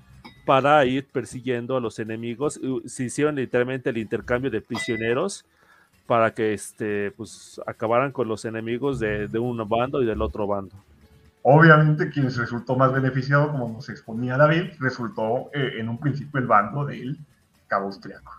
para 0.47 0.83
ir 0.87 1.07
persiguiendo 1.09 1.77
a 1.77 1.81
los 1.81 1.99
enemigos. 1.99 2.59
Se 2.87 3.05
hicieron 3.05 3.35
literalmente 3.35 3.91
el 3.91 3.99
intercambio 3.99 4.51
de 4.51 4.63
prisioneros 4.63 5.45
para 6.07 6.33
que 6.33 6.55
este, 6.55 7.11
pues, 7.11 7.61
acabaran 7.67 8.13
con 8.13 8.29
los 8.29 8.45
enemigos 8.45 9.01
de, 9.01 9.29
un 9.39 9.69
bando 9.69 10.01
y 10.01 10.07
del 10.07 10.23
otro 10.23 10.47
bando. 10.47 10.77
Obviamente, 11.43 12.09
quien 12.11 12.33
resultó 12.33 12.77
más 12.77 12.93
beneficiado, 12.93 13.51
como 13.51 13.69
nos 13.69 13.89
exponía 13.89 14.37
David, 14.37 14.71
resultó 14.79 15.51
eh, 15.53 15.75
en 15.79 15.89
un 15.89 15.99
principio 15.99 16.41
el 16.41 16.47
bando 16.47 16.87
del 16.87 17.19
cabo 17.67 17.87
austriaco. 17.87 18.33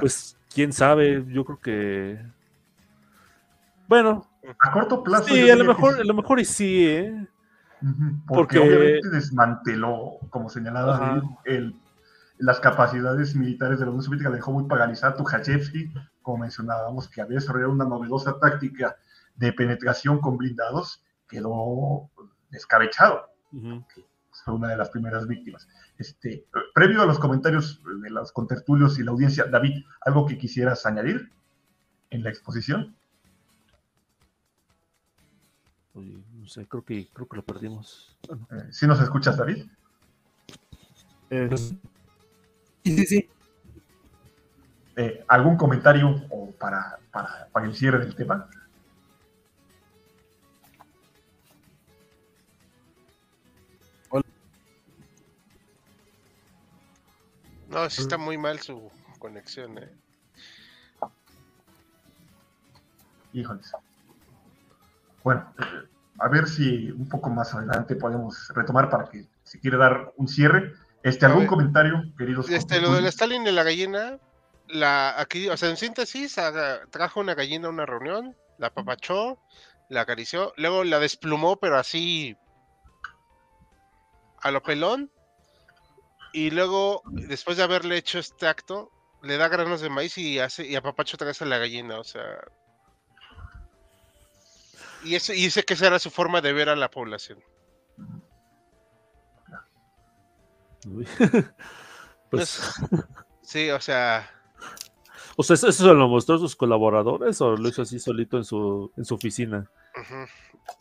Pues 0.00 0.36
quién 0.54 0.72
sabe, 0.72 1.24
yo 1.28 1.44
creo 1.44 1.58
que. 1.60 2.18
Bueno. 3.88 4.26
A 4.60 4.70
corto 4.70 5.02
plazo. 5.02 5.24
Sí, 5.24 5.50
a 5.50 5.56
lo 5.56 5.64
mejor, 5.64 6.00
a 6.00 6.04
lo 6.04 6.14
mejor 6.14 6.38
y 6.38 6.44
sí, 6.44 6.86
¿eh? 6.86 7.26
Porque, 8.26 8.58
obviamente 8.58 9.08
desmanteló, 9.10 10.18
como 10.30 10.48
señalaba 10.48 11.22
el, 11.44 11.76
las 12.38 12.60
capacidades 12.60 13.34
militares 13.34 13.78
de 13.78 13.84
la 13.84 13.90
Unión 13.90 14.02
Soviética, 14.02 14.30
dejó 14.30 14.52
muy 14.52 14.64
paralizado 14.64 15.14
Tukhachevsky, 15.16 15.92
como 16.22 16.38
mencionábamos, 16.38 17.08
que 17.08 17.20
había 17.20 17.36
desarrollado 17.36 17.72
una 17.72 17.84
novedosa 17.84 18.38
táctica 18.38 18.96
de 19.36 19.52
penetración 19.52 20.20
con 20.20 20.36
blindados, 20.36 21.04
quedó 21.28 22.10
descabechado. 22.50 23.30
Fue 24.44 24.54
una 24.54 24.68
de 24.68 24.76
las 24.76 24.90
primeras 24.90 25.26
víctimas. 25.26 25.68
Este, 25.98 26.46
previo 26.74 27.02
a 27.02 27.06
los 27.06 27.18
comentarios 27.18 27.82
de 28.02 28.10
los 28.10 28.32
contertulios 28.32 28.98
y 28.98 29.02
la 29.02 29.12
audiencia, 29.12 29.46
David, 29.46 29.84
¿algo 30.02 30.26
que 30.26 30.36
quisieras 30.36 30.84
añadir 30.84 31.32
en 32.10 32.22
la 32.22 32.30
exposición? 32.30 32.94
No 36.46 36.50
sé, 36.50 36.64
creo 36.68 36.84
que, 36.84 37.08
creo 37.12 37.26
que 37.26 37.36
lo 37.38 37.44
perdimos. 37.44 38.16
Eh, 38.30 38.68
¿Sí 38.70 38.86
nos 38.86 39.00
escuchas, 39.00 39.36
David? 39.36 39.66
Eh, 41.28 41.50
sí, 41.56 41.80
sí, 42.84 43.04
sí. 43.04 43.30
Eh, 44.94 45.24
¿Algún 45.26 45.56
comentario 45.56 46.08
o 46.30 46.52
para, 46.52 47.00
para, 47.10 47.48
para 47.48 47.66
el 47.66 47.74
cierre 47.74 47.98
del 47.98 48.14
tema? 48.14 48.48
No, 57.68 57.90
sí 57.90 58.02
está 58.02 58.16
muy 58.16 58.38
mal 58.38 58.60
su 58.60 58.88
conexión, 59.18 59.78
eh. 59.78 59.90
Híjoles. 63.32 63.72
Bueno, 65.24 65.52
a 66.18 66.28
ver 66.28 66.48
si 66.48 66.90
un 66.90 67.08
poco 67.08 67.30
más 67.30 67.54
adelante 67.54 67.96
podemos 67.96 68.48
retomar 68.54 68.88
para 68.90 69.08
que 69.08 69.26
si 69.42 69.60
quiere 69.60 69.76
dar 69.76 70.12
un 70.16 70.28
cierre. 70.28 70.72
Este, 71.02 71.26
¿Algún 71.26 71.46
comentario, 71.46 72.02
queridos? 72.18 72.48
Este, 72.50 72.80
lo 72.80 72.92
del 72.92 73.06
Stalin 73.06 73.46
y 73.46 73.52
la 73.52 73.62
gallina, 73.62 74.18
la, 74.68 75.20
aquí, 75.20 75.48
o 75.48 75.56
sea, 75.56 75.70
en 75.70 75.76
síntesis, 75.76 76.36
trajo 76.90 77.20
una 77.20 77.34
gallina 77.34 77.68
a 77.68 77.70
una 77.70 77.86
reunión, 77.86 78.34
la 78.58 78.70
papachó, 78.70 79.38
la 79.88 80.00
acarició, 80.00 80.52
luego 80.56 80.82
la 80.82 80.98
desplumó, 80.98 81.56
pero 81.56 81.78
así 81.78 82.36
a 84.42 84.50
lo 84.50 84.62
pelón, 84.62 85.10
y 86.32 86.50
luego, 86.50 87.02
después 87.06 87.56
de 87.56 87.62
haberle 87.62 87.96
hecho 87.96 88.18
este 88.18 88.46
acto, 88.46 88.90
le 89.22 89.36
da 89.36 89.48
granos 89.48 89.80
de 89.80 89.88
maíz 89.88 90.18
y 90.18 90.38
hace 90.38 90.66
y 90.66 90.76
apapacho 90.76 91.16
otra 91.16 91.28
vez 91.28 91.40
a 91.40 91.46
la 91.46 91.58
gallina, 91.58 91.98
o 91.98 92.04
sea, 92.04 92.22
y, 95.04 95.14
ese, 95.14 95.32
dice 95.34 95.64
que 95.64 95.74
esa 95.74 95.86
era 95.86 95.98
su 95.98 96.10
forma 96.10 96.40
de 96.40 96.52
ver 96.52 96.68
a 96.68 96.76
la 96.76 96.90
población. 96.90 97.38
pues... 102.30 102.60
sí, 103.42 103.70
o 103.70 103.80
sea... 103.80 104.30
O 105.38 105.42
sea, 105.42 105.54
¿eso 105.54 105.70
se 105.70 105.84
lo 105.84 106.08
mostró 106.08 106.36
a 106.36 106.38
sus 106.38 106.56
colaboradores 106.56 107.40
o 107.42 107.56
lo 107.56 107.68
hizo 107.68 107.82
así 107.82 108.00
solito 108.00 108.38
en 108.38 108.44
su, 108.44 108.90
en 108.96 109.04
su 109.04 109.14
oficina? 109.14 109.70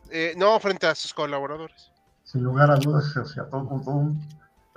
Eh, 0.10 0.34
no, 0.38 0.58
frente 0.60 0.88
a 0.88 0.96
sus 0.96 1.14
colaboradores. 1.14 1.92
Sin 2.24 2.44
lugar 2.44 2.72
a 2.72 2.76
dudas, 2.76 3.16
o 3.18 3.26
sea, 3.26 3.50
todo, 3.50 3.62
un, 3.62 4.26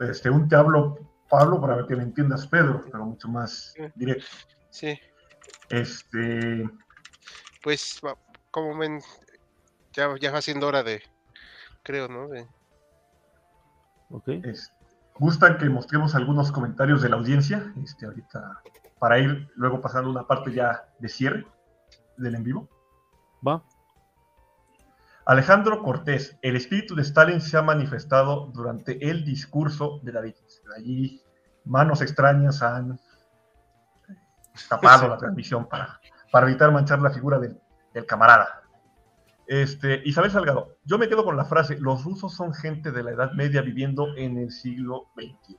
este, 0.00 0.30
un 0.30 0.48
te 0.48 0.56
hablo, 0.56 0.98
Pablo, 1.30 1.60
para 1.60 1.86
que 1.86 1.94
me 1.94 2.02
entiendas, 2.02 2.46
Pedro, 2.48 2.82
pero 2.90 3.06
mucho 3.06 3.28
más 3.28 3.74
directo. 3.94 4.26
Sí. 4.70 4.98
Este. 5.70 6.68
Pues, 7.62 8.00
como 8.50 8.76
ven, 8.78 9.00
ya, 9.98 10.14
ya 10.20 10.30
va 10.30 10.40
siendo 10.40 10.68
hora 10.68 10.84
de, 10.84 11.02
creo, 11.82 12.08
¿no? 12.08 12.28
De... 12.28 12.46
Ok. 14.10 14.28
¿Gustan 15.18 15.58
que 15.58 15.68
mostremos 15.68 16.14
algunos 16.14 16.52
comentarios 16.52 17.02
de 17.02 17.08
la 17.08 17.16
audiencia? 17.16 17.72
Este, 17.82 18.06
ahorita, 18.06 18.62
para 19.00 19.18
ir 19.18 19.50
luego 19.56 19.80
pasando 19.80 20.08
una 20.08 20.26
parte 20.26 20.52
ya 20.52 20.86
de 21.00 21.08
cierre 21.08 21.46
del 22.16 22.36
en 22.36 22.44
vivo. 22.44 22.68
Va. 23.46 23.64
Alejandro 25.26 25.82
Cortés, 25.82 26.38
el 26.42 26.54
espíritu 26.54 26.94
de 26.94 27.02
Stalin 27.02 27.40
se 27.40 27.56
ha 27.56 27.62
manifestado 27.62 28.46
durante 28.54 29.10
el 29.10 29.24
discurso 29.24 29.98
de 30.04 30.12
David. 30.12 30.34
Allí 30.76 31.20
manos 31.64 32.00
extrañas 32.00 32.62
han 32.62 33.00
tapado 34.68 35.08
la 35.08 35.18
transmisión 35.18 35.68
para, 35.68 36.00
para 36.30 36.48
evitar 36.48 36.70
manchar 36.70 37.02
la 37.02 37.10
figura 37.10 37.40
del 37.40 37.60
camarada. 38.06 38.57
Este, 39.48 40.02
Isabel 40.04 40.30
Salgado, 40.30 40.76
yo 40.84 40.98
me 40.98 41.08
quedo 41.08 41.24
con 41.24 41.34
la 41.34 41.46
frase, 41.46 41.78
los 41.80 42.04
rusos 42.04 42.34
son 42.34 42.52
gente 42.52 42.92
de 42.92 43.02
la 43.02 43.12
Edad 43.12 43.32
Media 43.32 43.62
viviendo 43.62 44.14
en 44.14 44.36
el 44.36 44.50
siglo 44.50 45.06
XXI. 45.16 45.58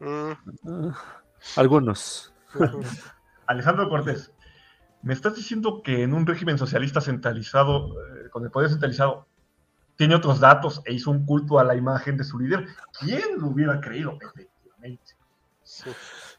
Mm. 0.00 0.88
algunos. 1.56 2.32
Alejandro 3.46 3.90
Cortés, 3.90 4.32
¿me 5.02 5.12
estás 5.12 5.36
diciendo 5.36 5.82
que 5.82 6.02
en 6.02 6.14
un 6.14 6.26
régimen 6.26 6.56
socialista 6.56 7.02
centralizado, 7.02 8.00
eh, 8.00 8.30
con 8.30 8.42
el 8.42 8.50
poder 8.50 8.70
centralizado, 8.70 9.26
tiene 9.96 10.14
otros 10.14 10.40
datos 10.40 10.80
e 10.86 10.94
hizo 10.94 11.10
un 11.10 11.26
culto 11.26 11.58
a 11.58 11.64
la 11.64 11.76
imagen 11.76 12.16
de 12.16 12.24
su 12.24 12.38
líder? 12.38 12.68
¿Quién 12.98 13.38
lo 13.38 13.48
hubiera 13.48 13.82
creído? 13.82 14.16
Efectivamente. 14.18 15.12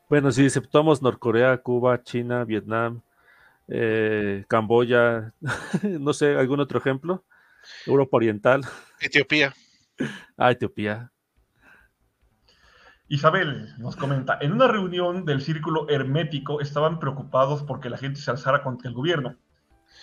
Bueno, 0.09 0.31
si 0.31 0.47
aceptamos 0.47 1.03
Norcorea, 1.03 1.61
Cuba, 1.61 2.01
China, 2.01 2.43
Vietnam, 2.43 3.03
eh, 3.73 4.43
Camboya, 4.49 5.33
no 5.83 6.13
sé, 6.13 6.35
algún 6.35 6.59
otro 6.59 6.79
ejemplo, 6.79 7.25
Europa 7.85 8.17
Oriental. 8.17 8.61
Etiopía. 8.99 9.53
Ah, 10.35 10.49
Etiopía. 10.49 11.11
Isabel 13.07 13.71
nos 13.77 13.95
comenta, 13.95 14.39
en 14.41 14.51
una 14.51 14.67
reunión 14.67 15.25
del 15.25 15.43
círculo 15.43 15.87
hermético 15.89 16.59
estaban 16.59 16.97
preocupados 16.97 17.61
porque 17.61 17.91
la 17.91 17.99
gente 17.99 18.19
se 18.19 18.31
alzara 18.31 18.63
contra 18.63 18.89
el 18.89 18.95
gobierno. 18.95 19.37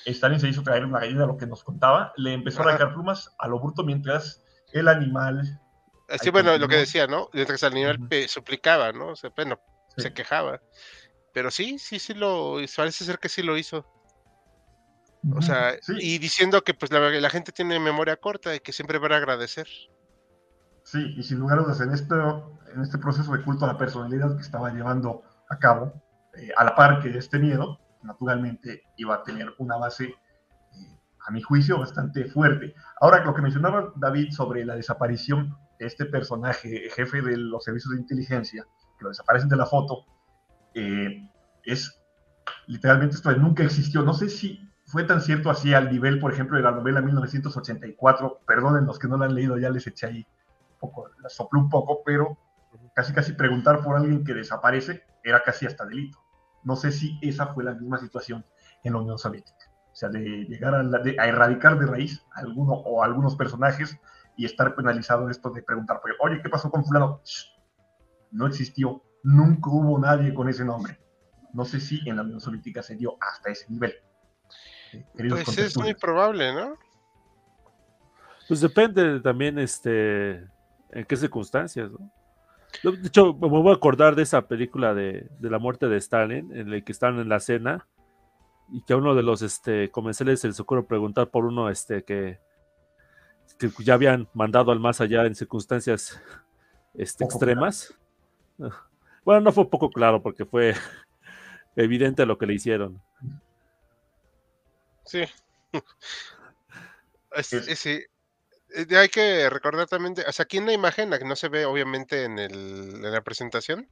Stalin 0.05 0.39
se 0.39 0.49
hizo 0.49 0.63
traer 0.63 0.85
una 0.85 1.01
gallina, 1.01 1.27
lo 1.27 1.37
que 1.37 1.49
nos 1.49 1.65
contaba, 1.65 2.13
le 2.17 2.35
empezó 2.35 2.61
a 2.61 2.67
arrancar 2.67 2.93
plumas 2.95 3.35
a 3.41 3.49
lo 3.49 3.59
bruto 3.59 3.83
mientras 3.83 4.45
el 4.73 4.87
animal... 4.87 5.61
Así, 6.09 6.31
bueno, 6.31 6.57
lo 6.57 6.69
que 6.69 6.77
decía, 6.77 7.09
¿no? 7.09 7.29
Mientras 7.33 7.61
el 7.65 7.73
animal 7.73 8.09
suplicaba, 8.29 8.93
¿no? 8.93 9.09
O 9.09 9.17
sea, 9.17 9.33
bueno, 9.35 9.59
se 9.97 10.13
quejaba. 10.13 10.61
Pero 11.39 11.53
sí, 11.53 11.79
sí, 11.79 12.01
sí 12.01 12.15
lo, 12.15 12.57
parece 12.77 13.05
ser 13.05 13.21
que 13.21 13.29
sí 13.29 13.45
lo 13.45 13.57
hizo. 13.57 13.87
O 15.37 15.41
sea, 15.41 15.77
y 16.01 16.19
diciendo 16.19 16.63
que 16.63 16.75
pues 16.75 16.91
la, 16.91 17.31
gente 17.31 17.53
tiene 17.53 17.79
memoria 17.79 18.17
corta 18.17 18.57
y 18.57 18.59
que 18.59 18.73
siempre 18.73 18.99
va 18.99 19.07
a 19.15 19.19
agradecer. 19.19 19.69
Sí, 20.83 21.15
y 21.17 21.23
sin 21.23 21.39
lugar 21.39 21.61
a 21.61 21.63
dudas, 21.63 21.81
en 21.81 21.93
este, 21.93 22.17
en 22.75 22.83
este 22.83 22.99
proceso 22.99 23.33
de 23.33 23.45
culto 23.45 23.67
a 23.67 23.69
la 23.69 23.79
personalidad 23.79 24.35
que 24.35 24.43
estaba 24.43 24.73
llevando 24.73 25.23
a 25.49 25.61
cabo, 25.61 25.93
eh, 26.35 26.51
a 26.57 26.65
la 26.65 26.75
par 26.75 27.01
que 27.01 27.17
este 27.17 27.39
miedo, 27.39 27.79
naturalmente 28.03 28.83
iba 28.97 29.15
a 29.15 29.23
tener 29.23 29.55
una 29.59 29.77
base, 29.77 30.07
eh, 30.07 30.99
a 31.25 31.31
mi 31.31 31.41
juicio, 31.41 31.79
bastante 31.79 32.25
fuerte. 32.25 32.75
Ahora, 33.01 33.25
lo 33.25 33.33
que 33.33 33.43
mencionaba 33.43 33.93
David 33.95 34.33
sobre 34.33 34.65
la 34.65 34.75
desaparición 34.75 35.57
de 35.79 35.87
este 35.87 36.05
personaje, 36.05 36.91
jefe 36.91 37.23
de 37.23 37.37
los 37.37 37.63
servicios 37.63 37.95
de 37.95 38.01
inteligencia, 38.01 38.67
que 38.99 39.05
lo 39.05 39.11
desaparecen 39.11 39.49
de 39.49 39.57
la 39.57 39.67
foto, 39.67 40.05
eh, 40.75 41.28
es 41.73 42.01
literalmente 42.67 43.17
esto 43.17 43.31
de 43.31 43.37
nunca 43.37 43.63
existió. 43.63 44.03
No 44.03 44.15
sé 44.15 44.29
si 44.29 44.69
fue 44.85 45.05
tan 45.05 45.21
cierto 45.21 45.51
así 45.51 45.75
al 45.75 45.91
nivel, 45.91 46.19
por 46.19 46.33
ejemplo, 46.33 46.57
de 46.57 46.63
la 46.63 46.73
novela 46.73 47.01
1984. 47.03 48.41
Perdonen 48.47 48.87
los 48.87 48.99
que 48.99 49.09
no 49.09 49.19
la 49.19 49.27
han 49.27 49.35
leído, 49.35 49.59
ya 49.59 49.71
les 49.71 49.87
eché 49.87 50.07
ahí 50.07 50.27
un 50.73 50.79
poco, 50.79 51.11
la 51.21 51.29
soplé 51.29 51.61
un 51.61 51.69
poco, 51.69 52.03
pero 52.05 52.39
casi 52.95 53.13
casi 53.13 53.33
preguntar 53.33 53.83
por 53.83 53.97
alguien 53.97 54.25
que 54.25 54.35
desaparece 54.35 55.03
era 55.23 55.43
casi 55.43 55.67
hasta 55.67 55.85
delito. 55.85 56.19
No 56.65 56.77
sé 56.77 56.91
si 56.93 57.19
esa 57.23 57.49
fue 57.49 57.65
la 57.65 57.75
misma 57.75 57.99
situación 57.99 58.45
en 58.83 58.93
la 58.95 59.01
Unión 59.01 59.19
Soviética. 59.19 59.71
O 59.93 59.95
sea, 59.95 60.09
de 60.09 60.21
llegar 60.21 60.75
a, 60.75 60.83
erradicar 61.27 61.79
de 61.79 61.87
raíz 61.87 62.25
a 62.33 62.41
alguno 62.41 62.73
o 62.73 63.03
algunos 63.03 63.37
personajes 63.37 63.99
y 64.37 64.45
estar 64.45 64.75
penalizado 64.75 65.29
esto 65.29 65.51
de 65.51 65.63
preguntar, 65.63 66.01
oye, 66.21 66.41
¿qué 66.41 66.49
pasó 66.49 66.71
con 66.71 66.85
fulano? 66.85 67.21
No 68.31 68.47
existió, 68.47 69.03
nunca 69.25 69.71
hubo 69.71 69.99
nadie 69.99 70.33
con 70.33 70.49
ese 70.49 70.65
nombre. 70.65 70.99
No 71.59 71.65
sé 71.65 71.81
si 71.81 72.09
en 72.09 72.15
la 72.15 72.23
Unión 72.23 72.41
Soviética 72.41 72.85
se 72.85 72.95
dio 72.95 73.17
hasta 73.21 73.51
ese 73.51 73.69
nivel. 73.69 73.93
Pues 75.13 75.59
es 75.59 75.77
muy 75.77 75.93
probable, 75.93 76.55
¿no? 76.55 76.79
Pues 78.47 78.61
depende 78.61 79.19
también, 79.19 79.59
este, 79.59 80.37
en 80.93 81.05
qué 81.09 81.17
circunstancias, 81.17 81.91
¿no? 81.91 82.13
De 82.85 83.09
hecho, 83.09 83.35
me 83.35 83.49
voy 83.49 83.73
a 83.73 83.75
acordar 83.75 84.15
de 84.15 84.23
esa 84.23 84.47
película 84.47 84.95
de, 84.95 85.29
la 85.41 85.59
muerte 85.59 85.89
de 85.89 85.97
Stalin, 85.97 86.57
en 86.57 86.71
la 86.71 86.81
que 86.81 86.93
están 86.93 87.19
en 87.19 87.29
la 87.29 87.41
cena 87.41 87.89
y 88.71 88.83
que 88.83 88.93
a 88.93 88.97
uno 88.97 89.17
de 89.17 89.25
los 89.25 89.43
este, 89.43 89.91
comensales 89.91 90.41
se 90.41 90.47
les 90.47 90.61
ocurre 90.61 90.85
preguntar 90.85 91.29
por 91.29 91.45
uno 91.45 91.71
este, 91.71 92.05
que, 92.05 92.39
que 93.59 93.69
ya 93.81 93.95
habían 93.95 94.29
mandado 94.33 94.71
al 94.71 94.79
más 94.79 95.01
allá 95.01 95.27
en 95.27 95.35
circunstancias 95.35 96.23
este, 96.95 97.25
extremas. 97.25 97.99
Bueno, 99.25 99.41
no 99.41 99.51
fue 99.51 99.69
poco 99.69 99.91
claro 99.91 100.23
porque 100.23 100.45
fue 100.45 100.75
evidente 101.83 102.27
lo 102.27 102.39
que 102.39 102.47
le 102.47 102.55
hicieron. 102.55 103.03
Sí. 105.05 105.25
sí. 107.43 108.05
Eh, 108.75 108.97
hay 108.97 109.09
que 109.09 109.49
recordar 109.49 109.87
también, 109.87 110.15
o 110.27 110.33
sea, 110.33 110.43
aquí 110.43 110.59
en 110.59 110.67
la 110.67 110.73
imagen, 110.73 111.11
la 111.11 111.19
que 111.19 111.25
no 111.25 111.37
se 111.37 111.49
ve 111.49 111.65
obviamente 111.65 112.25
en, 112.25 112.39
el, 112.39 112.53
en 112.53 113.13
la 113.13 113.23
presentación, 113.23 113.89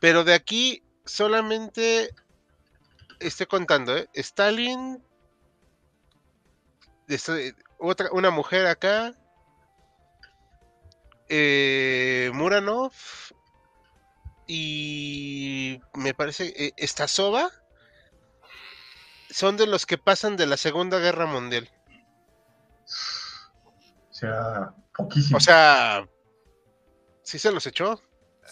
pero 0.00 0.24
de 0.24 0.34
aquí 0.34 0.82
solamente 1.04 2.10
estoy 3.20 3.46
contando, 3.46 3.96
¿eh? 3.96 4.08
Stalin, 4.14 5.02
otra, 7.78 8.08
una 8.12 8.30
mujer 8.30 8.66
acá, 8.66 9.14
eh, 11.28 12.30
Muranov 12.32 12.92
y 14.46 15.80
me 15.94 16.14
parece, 16.14 16.52
eh, 16.56 16.72
esta 16.76 17.08
soba 17.08 17.50
son 19.30 19.56
de 19.56 19.66
los 19.66 19.86
que 19.86 19.98
pasan 19.98 20.36
de 20.36 20.46
la 20.46 20.56
Segunda 20.56 20.98
Guerra 20.98 21.26
Mundial. 21.26 21.68
O 24.10 24.14
sea, 24.14 24.72
poquísimo. 24.96 25.36
O 25.36 25.40
sea, 25.40 26.08
¿sí 27.22 27.38
se 27.38 27.52
los 27.52 27.66
echó? 27.66 28.00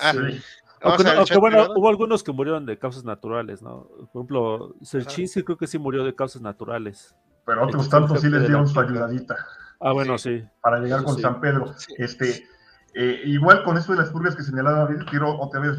Ah, 0.00 0.12
sí. 0.12 0.42
Aunque, 0.82 1.38
bueno, 1.38 1.66
hubo 1.74 1.88
algunos 1.88 2.22
que 2.22 2.32
murieron 2.32 2.66
de 2.66 2.78
causas 2.78 3.04
naturales, 3.04 3.62
¿no? 3.62 3.88
Por 4.12 4.20
ejemplo, 4.20 4.74
Serchinsky 4.82 5.42
creo 5.42 5.56
que 5.56 5.66
sí 5.66 5.78
murió 5.78 6.04
de 6.04 6.14
causas 6.14 6.42
naturales. 6.42 7.14
Pero 7.46 7.64
otros 7.64 7.88
tantos 7.88 8.20
sí 8.20 8.28
les 8.28 8.40
dieron 8.40 8.68
su 8.68 8.78
ayudadita. 8.78 9.34
Ah, 9.80 9.92
bueno, 9.92 10.18
sí. 10.18 10.44
Para 10.60 10.80
llegar 10.80 11.02
con 11.04 11.18
San 11.18 11.40
Pedro. 11.40 11.74
Este, 11.96 12.46
eh, 12.94 13.22
igual 13.24 13.64
con 13.64 13.76
esto 13.76 13.92
de 13.92 13.98
las 13.98 14.10
purgas 14.10 14.36
que 14.36 14.42
señalaba 14.42 14.88
quiero 15.10 15.38
otra 15.38 15.60
vez 15.60 15.76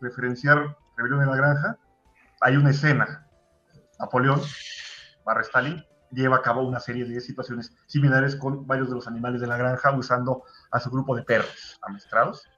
referenciar 0.00 0.76
Rebelión 0.96 1.20
de 1.20 1.26
la 1.26 1.36
Granja. 1.36 1.78
Hay 2.40 2.56
una 2.56 2.70
escena 2.70 3.26
Napoleón, 3.98 4.40
barra 5.24 5.42
Stalin, 5.42 5.84
lleva 6.10 6.36
a 6.36 6.42
cabo 6.42 6.62
una 6.62 6.80
serie 6.80 7.04
de 7.04 7.20
situaciones 7.20 7.74
similares 7.86 8.36
con 8.36 8.66
varios 8.66 8.88
de 8.88 8.94
los 8.94 9.06
animales 9.06 9.40
de 9.40 9.46
la 9.46 9.56
granja 9.56 9.92
usando 9.92 10.44
a 10.70 10.80
su 10.80 10.90
grupo 10.90 11.16
de 11.16 11.22
perros 11.22 11.78
amestrados, 11.82 12.48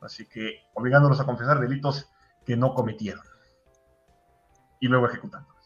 así 0.00 0.26
que 0.26 0.60
obligándolos 0.74 1.20
a 1.20 1.24
confesar 1.24 1.60
delitos 1.60 2.10
que 2.44 2.56
no 2.56 2.74
cometieron 2.74 3.24
y 4.80 4.88
luego 4.88 5.06
ejecutándolos. 5.06 5.56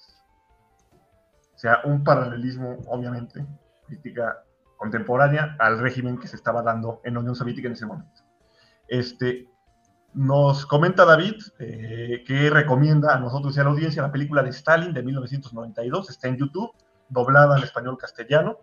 O 1.54 1.58
sea, 1.58 1.80
un 1.84 2.04
paralelismo, 2.04 2.78
obviamente, 2.86 3.44
crítica 3.86 4.44
contemporánea 4.80 5.56
al 5.58 5.78
régimen 5.78 6.18
que 6.18 6.26
se 6.26 6.36
estaba 6.36 6.62
dando 6.62 7.02
en 7.04 7.12
la 7.12 7.20
Unión 7.20 7.36
Soviética 7.36 7.68
en 7.68 7.74
ese 7.74 7.84
momento. 7.84 8.22
Este, 8.88 9.46
nos 10.14 10.64
comenta 10.64 11.04
David 11.04 11.34
eh, 11.58 12.24
que 12.26 12.48
recomienda 12.48 13.14
a 13.14 13.20
nosotros 13.20 13.54
y 13.54 13.60
a 13.60 13.64
la 13.64 13.70
audiencia 13.70 14.00
la 14.00 14.10
película 14.10 14.42
de 14.42 14.48
Stalin 14.48 14.94
de 14.94 15.02
1992, 15.02 16.08
está 16.08 16.28
en 16.28 16.38
YouTube, 16.38 16.70
doblada 17.10 17.56
al 17.56 17.62
español 17.62 17.98
castellano. 17.98 18.56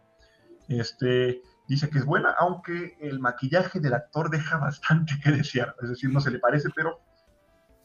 Este, 0.67 1.43
dice 1.67 1.87
que 1.87 1.99
es 1.99 2.05
buena, 2.05 2.31
aunque 2.31 2.97
el 2.99 3.19
maquillaje 3.19 3.79
del 3.79 3.93
actor 3.93 4.31
deja 4.31 4.57
bastante 4.57 5.13
que 5.23 5.29
desear, 5.29 5.75
es 5.83 5.89
decir, 5.89 6.09
no 6.09 6.19
se 6.19 6.31
le 6.31 6.39
parece, 6.39 6.69
pero 6.75 6.99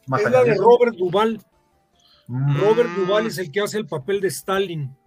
más 0.07 0.21
es 0.21 0.31
la 0.31 0.43
de, 0.43 0.55
Robert 0.55 0.95
Duval. 0.95 1.39
Mm. 2.25 2.61
Robert 2.61 2.89
Duval 2.95 3.27
es 3.27 3.37
el 3.37 3.51
que 3.51 3.61
hace 3.61 3.77
el 3.77 3.85
papel 3.85 4.21
de 4.21 4.29
Stalin, 4.29 4.97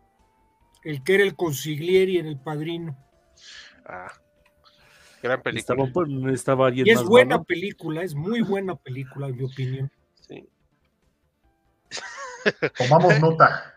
el 0.84 1.02
que 1.02 1.16
era 1.16 1.24
el 1.24 1.34
consiglieri 1.34 2.18
en 2.18 2.26
El 2.26 2.38
Padrino. 2.38 2.96
Ah, 3.84 4.12
Gran 5.22 5.42
película. 5.42 6.32
Estaba, 6.32 6.70
y 6.72 6.88
es 6.88 7.02
buena 7.02 7.42
película, 7.42 8.02
es 8.02 8.14
muy 8.14 8.42
buena 8.42 8.76
película, 8.76 9.28
en 9.28 9.36
mi 9.36 9.44
opinión. 9.44 9.90
Sí. 10.20 10.48
Tomamos 12.78 13.18
nota. 13.20 13.74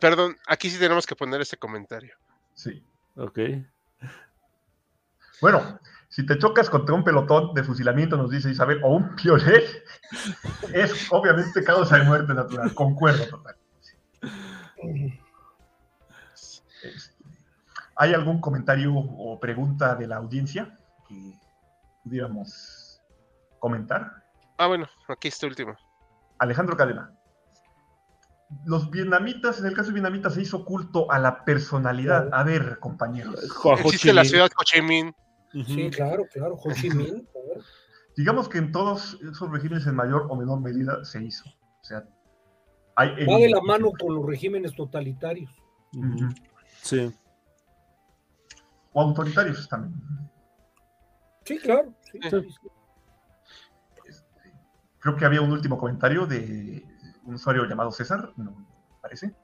Perdón, 0.00 0.36
aquí 0.46 0.70
sí 0.70 0.78
tenemos 0.78 1.06
que 1.06 1.14
poner 1.14 1.40
este 1.40 1.56
comentario. 1.56 2.16
Sí. 2.54 2.82
Ok. 3.16 3.38
Bueno, 5.40 5.78
si 6.08 6.26
te 6.26 6.38
chocas 6.38 6.68
contra 6.70 6.94
un 6.94 7.04
pelotón 7.04 7.54
de 7.54 7.62
fusilamiento, 7.62 8.16
nos 8.16 8.30
dice 8.30 8.50
Isabel, 8.50 8.80
o 8.82 8.96
un 8.96 9.14
piolet, 9.14 9.84
es 10.72 11.06
obviamente 11.12 11.62
causa 11.62 11.98
de 11.98 12.04
muerte 12.04 12.34
natural. 12.34 12.74
Concuerdo 12.74 13.26
total. 13.28 13.56
¿Hay 18.00 18.14
algún 18.14 18.40
comentario 18.40 18.94
o 18.94 19.40
pregunta 19.40 19.96
de 19.96 20.06
la 20.06 20.16
audiencia 20.16 20.78
que 21.08 21.34
pudiéramos 22.04 23.02
comentar? 23.58 24.24
Ah, 24.56 24.68
bueno, 24.68 24.86
aquí 25.08 25.26
está 25.28 25.48
último. 25.48 25.76
Alejandro 26.38 26.76
Cadena. 26.76 27.12
Los 28.64 28.88
vietnamitas, 28.90 29.58
en 29.58 29.66
el 29.66 29.74
caso 29.74 29.88
de 29.88 29.94
vietnamitas, 29.94 30.34
se 30.34 30.42
hizo 30.42 30.64
culto 30.64 31.10
a 31.10 31.18
la 31.18 31.44
personalidad. 31.44 32.28
A 32.32 32.44
ver, 32.44 32.78
compañeros. 32.78 33.34
Existe 33.80 34.12
la 34.12 34.24
ciudad 34.24 34.48
Ho 34.56 34.64
Chi 34.64 34.80
Minh. 34.80 35.12
Sí, 35.66 35.90
claro, 35.90 36.24
claro, 36.32 36.54
Ho 36.54 36.72
Chi 36.72 36.90
Minh. 36.90 37.26
digamos 38.16 38.48
que 38.48 38.58
en 38.58 38.72
todos 38.72 39.18
esos 39.22 39.50
regímenes 39.50 39.86
en 39.86 39.94
mayor 39.94 40.26
o 40.28 40.36
menor 40.36 40.60
medida 40.60 41.04
se 41.04 41.22
hizo. 41.22 41.48
O 41.48 41.84
sea, 41.84 42.04
hay 42.96 43.26
Va 43.26 43.38
de 43.38 43.48
la 43.48 43.60
mano 43.60 43.90
con 43.92 44.14
los 44.14 44.24
regímenes 44.26 44.74
totalitarios. 44.74 45.50
Sí. 46.82 47.12
O 48.92 49.00
autoritarios 49.02 49.68
también. 49.68 49.94
Sí, 51.44 51.58
claro. 51.58 51.94
Este, 52.12 52.46
creo 54.98 55.16
que 55.16 55.24
había 55.24 55.40
un 55.40 55.52
último 55.52 55.78
comentario 55.78 56.26
de 56.26 56.84
un 57.24 57.34
usuario 57.34 57.64
llamado 57.64 57.90
César, 57.90 58.32
me 58.36 58.50
parece. 59.00 59.34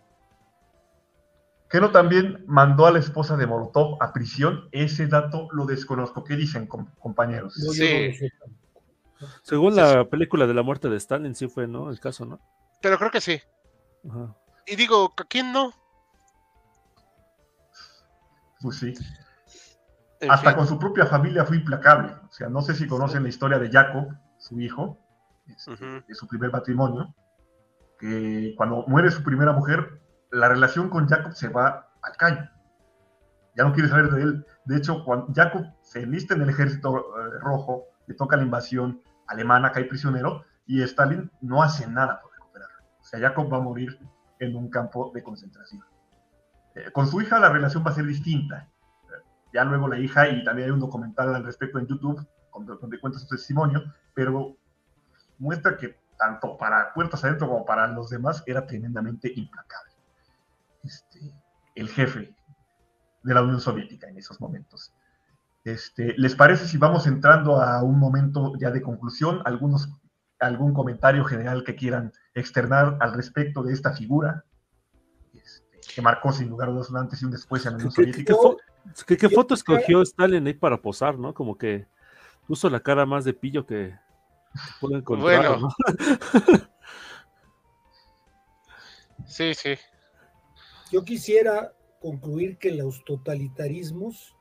Que 1.69 1.81
no 1.81 1.91
también 1.91 2.45
mandó 2.47 2.87
a 2.87 2.93
la 2.93 2.99
esposa 3.01 3.37
de 3.37 3.47
Molotov 3.47 4.03
a 4.03 4.13
prisión. 4.13 4.69
Ese 4.71 5.07
dato 5.07 5.49
lo 5.53 5.67
desconozco. 5.67 6.23
¿Qué 6.23 6.37
dicen, 6.37 6.67
compañeros? 6.67 7.55
Sí. 7.73 8.15
Según 9.43 9.75
la 9.75 10.09
película 10.09 10.47
de 10.47 10.55
la 10.55 10.63
muerte 10.63 10.89
de 10.89 10.97
Stalin, 10.97 11.35
sí 11.35 11.49
fue, 11.49 11.67
¿no? 11.67 11.91
El 11.91 11.99
caso, 11.99 12.27
¿no? 12.27 12.39
Pero 12.81 12.99
creo 12.99 13.11
que 13.11 13.21
sí. 13.21 13.41
Y 14.67 14.77
digo, 14.77 15.15
¿quién 15.29 15.53
no? 15.53 15.73
Pues 18.61 18.77
sí. 18.77 18.95
Hasta 20.29 20.57
con 20.57 20.67
su 20.67 20.79
propia 20.79 21.07
familia 21.07 21.45
fue 21.45 21.57
implacable. 21.57 22.13
O 22.29 22.33
sea, 22.33 22.49
no 22.49 22.63
sé 22.63 22.75
si 22.75 22.87
conocen 22.87 23.23
la 23.23 23.29
historia 23.29 23.59
de 23.59 23.71
Jacob, 23.71 24.09
su 24.39 24.61
hijo, 24.61 24.99
este, 25.47 26.03
de 26.07 26.15
su 26.15 26.27
primer 26.27 26.53
matrimonio, 26.53 27.15
que 27.99 28.55
cuando 28.57 28.85
muere 28.87 29.11
su 29.11 29.23
primera 29.23 29.53
mujer, 29.53 30.01
la 30.31 30.49
relación 30.49 30.89
con 30.89 31.09
Jacob 31.09 31.33
se 31.33 31.49
va 31.49 31.91
al 32.03 32.17
caño. 32.17 32.51
Ya 33.57 33.65
no 33.65 33.73
quiere 33.73 33.89
saber 33.89 34.11
de 34.11 34.23
él. 34.23 34.47
De 34.65 34.77
hecho, 34.77 35.05
cuando 35.05 35.33
Jacob 35.35 35.67
se 35.83 36.03
enlista 36.03 36.35
en 36.35 36.43
el 36.43 36.51
ejército 36.51 36.99
eh, 36.99 37.39
rojo, 37.41 37.85
le 38.07 38.15
toca 38.15 38.37
la 38.37 38.43
invasión 38.43 39.01
alemana, 39.27 39.73
cae 39.73 39.85
prisionero, 39.85 40.45
y 40.67 40.83
Stalin 40.83 41.31
no 41.41 41.63
hace 41.63 41.87
nada 41.87 42.21
por 42.21 42.33
recuperarlo. 42.33 42.85
O 43.01 43.05
sea, 43.05 43.21
Jacob 43.21 43.53
va 43.53 43.59
a 43.59 43.61
morir 43.61 43.99
en 44.41 44.57
un 44.57 44.69
campo 44.71 45.13
de 45.15 45.23
concentración. 45.23 45.85
Eh, 46.75 46.91
con 46.93 47.07
su 47.07 47.21
hija 47.21 47.39
la 47.39 47.51
relación 47.51 47.85
va 47.87 47.91
a 47.91 47.95
ser 47.95 48.07
distinta. 48.07 48.69
Ya 49.55 49.65
luego 49.65 49.87
la 49.87 50.01
hija, 50.01 50.29
y 50.29 50.43
también 50.43 50.67
hay 50.67 50.73
un 50.73 50.81
documental 50.81 51.33
al 51.33 51.45
respecto 51.45 51.79
en 51.79 51.87
YouTube, 51.87 52.27
donde 52.81 52.99
cuenta 52.99 53.21
su 53.21 53.29
testimonio, 53.29 53.85
pero 54.13 54.57
muestra 55.39 55.77
que 55.77 55.97
tanto 56.19 56.57
para 56.59 56.93
puertas 56.93 57.25
adentro 57.25 57.49
como 57.49 57.65
para 57.65 57.87
los 57.87 58.11
demás 58.11 58.43
era 58.47 58.67
tremendamente 58.67 59.33
implacable. 59.35 59.93
Este, 60.83 61.33
el 61.77 61.89
jefe 61.89 62.35
de 63.23 63.35
la 63.35 63.43
Unión 63.43 63.61
Soviética 63.61 64.09
en 64.09 64.19
esos 64.19 64.41
momentos. 64.41 64.93
Este, 65.63 66.15
¿Les 66.19 66.35
parece 66.35 66.67
si 66.67 66.77
vamos 66.77 67.07
entrando 67.07 67.61
a 67.61 67.81
un 67.85 67.99
momento 67.99 68.55
ya 68.59 68.73
de 68.73 68.83
conclusión? 68.83 69.41
Algunos, 69.45 69.89
¿Algún 70.41 70.75
comentario 70.75 71.25
general 71.25 71.63
que 71.63 71.77
quieran 71.77 72.13
externar 72.35 72.99
al 73.01 73.15
respecto 73.15 73.63
de 73.63 73.73
esta 73.73 73.93
figura 73.93 74.45
este, 75.33 75.81
que 75.95 76.03
marcó 76.03 76.33
sin 76.33 76.49
lugar 76.51 76.69
a 76.69 76.73
dudas 76.73 76.91
un 76.91 76.97
antes 76.97 77.23
y 77.23 77.25
un 77.25 77.31
después 77.31 77.65
en 77.67 77.73
la 77.73 77.77
Unión 77.77 77.93
Soviética? 77.93 78.35
¿Qué, 79.07 79.29
foto 79.29 79.55
escogió 79.55 80.03
Stalin 80.03 80.47
ahí 80.47 80.55
para 80.55 80.81
posar, 80.81 81.19
no? 81.19 81.33
Como 81.35 81.57
que 81.57 81.87
puso 82.47 82.69
la 82.69 82.81
cara 82.81 83.07
más 83.07 83.25
de 83.25 83.33
pillo 83.33 83.67
que 83.67 83.95
pudo 84.81 84.99
encontrar, 84.99 85.59
bueno. 85.59 85.69
sí, 89.27 89.55
sí. 89.55 89.75
Yo 90.93 91.05
quisiera 91.05 91.73
concluir 92.01 92.59
que 92.59 92.73
los 92.73 93.05
totalitarismos 93.05 94.37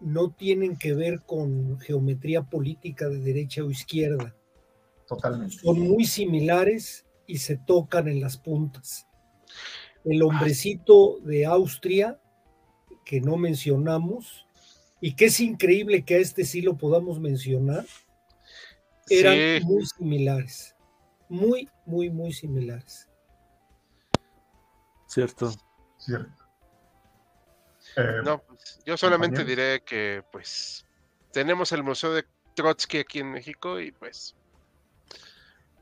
no 0.00 0.30
tienen 0.32 0.76
que 0.76 0.94
ver 0.94 1.22
con 1.22 1.78
geometría 1.80 2.42
política 2.42 3.08
de 3.08 3.20
derecha 3.20 3.62
o 3.62 3.70
izquierda. 3.70 4.34
Totalmente. 5.06 5.56
Son 5.58 5.78
muy 5.78 6.04
similares 6.04 7.06
y 7.26 7.38
se 7.38 7.56
tocan 7.56 8.08
en 8.08 8.20
las 8.20 8.36
puntas. 8.36 9.06
El 10.04 10.22
hombrecito 10.22 11.18
de 11.20 11.46
Austria, 11.46 12.20
que 13.06 13.20
no 13.20 13.36
mencionamos, 13.36 14.46
y 15.00 15.14
que 15.14 15.26
es 15.26 15.38
increíble 15.40 16.04
que 16.04 16.16
a 16.16 16.18
este 16.18 16.44
sí 16.44 16.60
lo 16.60 16.76
podamos 16.76 17.20
mencionar, 17.20 17.86
eran 19.08 19.62
muy 19.62 19.86
similares. 19.86 20.74
Muy, 21.28 21.70
muy, 21.84 22.10
muy 22.10 22.32
similares. 22.32 23.08
Cierto. 25.06 25.52
Cierto. 25.98 26.44
Eh, 27.96 28.20
no, 28.24 28.42
pues, 28.42 28.80
yo 28.84 28.96
solamente 28.96 29.44
diré 29.44 29.82
que 29.82 30.22
pues 30.32 30.84
tenemos 31.32 31.70
el 31.72 31.84
Museo 31.84 32.12
de 32.12 32.24
Trotsky 32.54 32.98
aquí 32.98 33.20
en 33.20 33.30
México 33.30 33.80
y 33.80 33.92
pues 33.92 34.34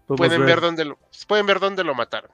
pueden 0.07 0.45
ver. 0.45 0.61
dónde 0.61 0.85
lo, 0.85 0.99
pueden 1.27 1.47
ver 1.47 1.59
dónde 1.59 1.83
lo 1.83 1.95
mataron. 1.95 2.31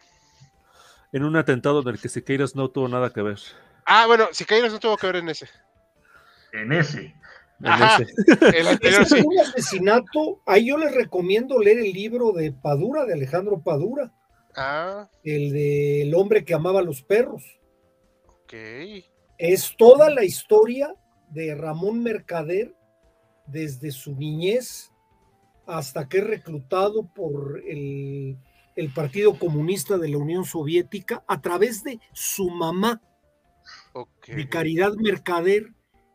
En 1.12 1.24
un 1.24 1.36
atentado 1.36 1.82
del 1.82 2.00
que 2.00 2.08
Siqueiros 2.08 2.56
no 2.56 2.70
tuvo 2.70 2.88
nada 2.88 3.12
que 3.12 3.22
ver. 3.22 3.38
Ah, 3.86 4.06
bueno, 4.06 4.28
Siqueiros 4.32 4.72
no 4.72 4.80
tuvo 4.80 4.96
que 4.96 5.06
ver 5.06 5.16
en 5.16 5.28
ese. 5.28 5.48
En 6.52 6.72
ese. 6.72 7.14
el 7.60 8.66
anterior 8.68 9.06
sí. 9.06 9.22
Un 9.24 9.38
asesinato, 9.40 10.40
ahí 10.46 10.66
yo 10.66 10.78
les 10.78 10.94
recomiendo 10.94 11.58
leer 11.58 11.78
el 11.78 11.92
libro 11.92 12.32
de 12.32 12.52
Padura, 12.52 13.04
de 13.04 13.14
Alejandro 13.14 13.60
Padura. 13.60 14.12
Ah. 14.56 15.08
El 15.22 15.52
del 15.52 16.14
hombre 16.14 16.44
que 16.44 16.54
amaba 16.54 16.80
a 16.80 16.84
los 16.84 17.02
perros. 17.02 17.44
Ok 18.26 18.54
es 19.40 19.74
toda 19.78 20.10
la 20.10 20.22
historia 20.22 20.94
de 21.30 21.54
Ramón 21.54 22.02
Mercader 22.02 22.76
desde 23.46 23.90
su 23.90 24.14
niñez 24.14 24.92
hasta 25.66 26.10
que 26.10 26.18
es 26.18 26.26
reclutado 26.26 27.08
por 27.14 27.62
el, 27.66 28.36
Partido 28.94 29.38
Comunista 29.38 29.96
de 29.96 30.08
la 30.08 30.18
Unión 30.18 30.44
Soviética 30.44 31.24
a 31.26 31.40
través 31.40 31.82
de 31.82 32.00
su 32.12 32.50
mamá, 32.50 33.00
de 34.26 34.48
Caridad 34.48 34.94
Mercader, 34.96 35.72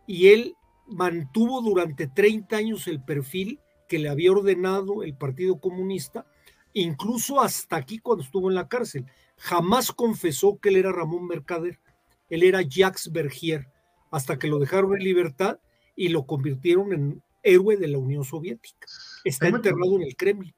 y 0.08 0.28
él 0.28 0.56
mantuvo 0.88 1.62
durante 1.62 2.08
30 2.08 2.56
años 2.56 2.88
el 2.88 3.04
perfil 3.04 3.60
que 3.88 4.00
le 4.00 4.10
había 4.10 4.32
ordenado 4.32 5.04
el 5.04 5.16
Partido 5.16 5.60
Comunista, 5.60 6.26
incluso 6.74 7.42
hasta 7.42 7.76
aquí 7.76 8.00
cuando 8.00 8.24
estuvo 8.24 8.50
en 8.50 8.56
la 8.56 8.68
cárcel. 8.68 9.06
Jamás 9.38 9.92
confesó 9.92 10.60
que 10.60 10.70
él 10.70 10.78
era 10.78 10.92
Ramón 10.92 11.28
Mercader 11.28 11.80
él 12.30 12.44
era 12.44 12.62
Jacques 12.62 13.12
Bergier, 13.12 13.68
hasta 14.12 14.40
que 14.40 14.48
lo 14.48 14.60
dejaron 14.60 14.94
en 14.96 15.04
libertad 15.04 15.60
y 15.96 16.10
lo 16.10 16.26
convirtieron 16.26 16.94
en 16.94 17.24
héroe 17.44 17.78
de 17.78 17.88
la 17.88 17.98
Unión 17.98 18.24
Soviética. 18.24 18.88
Está 19.24 19.48
enterrado 19.48 19.96
en 19.96 20.04
el 20.04 20.16
Kremlin. 20.16 20.54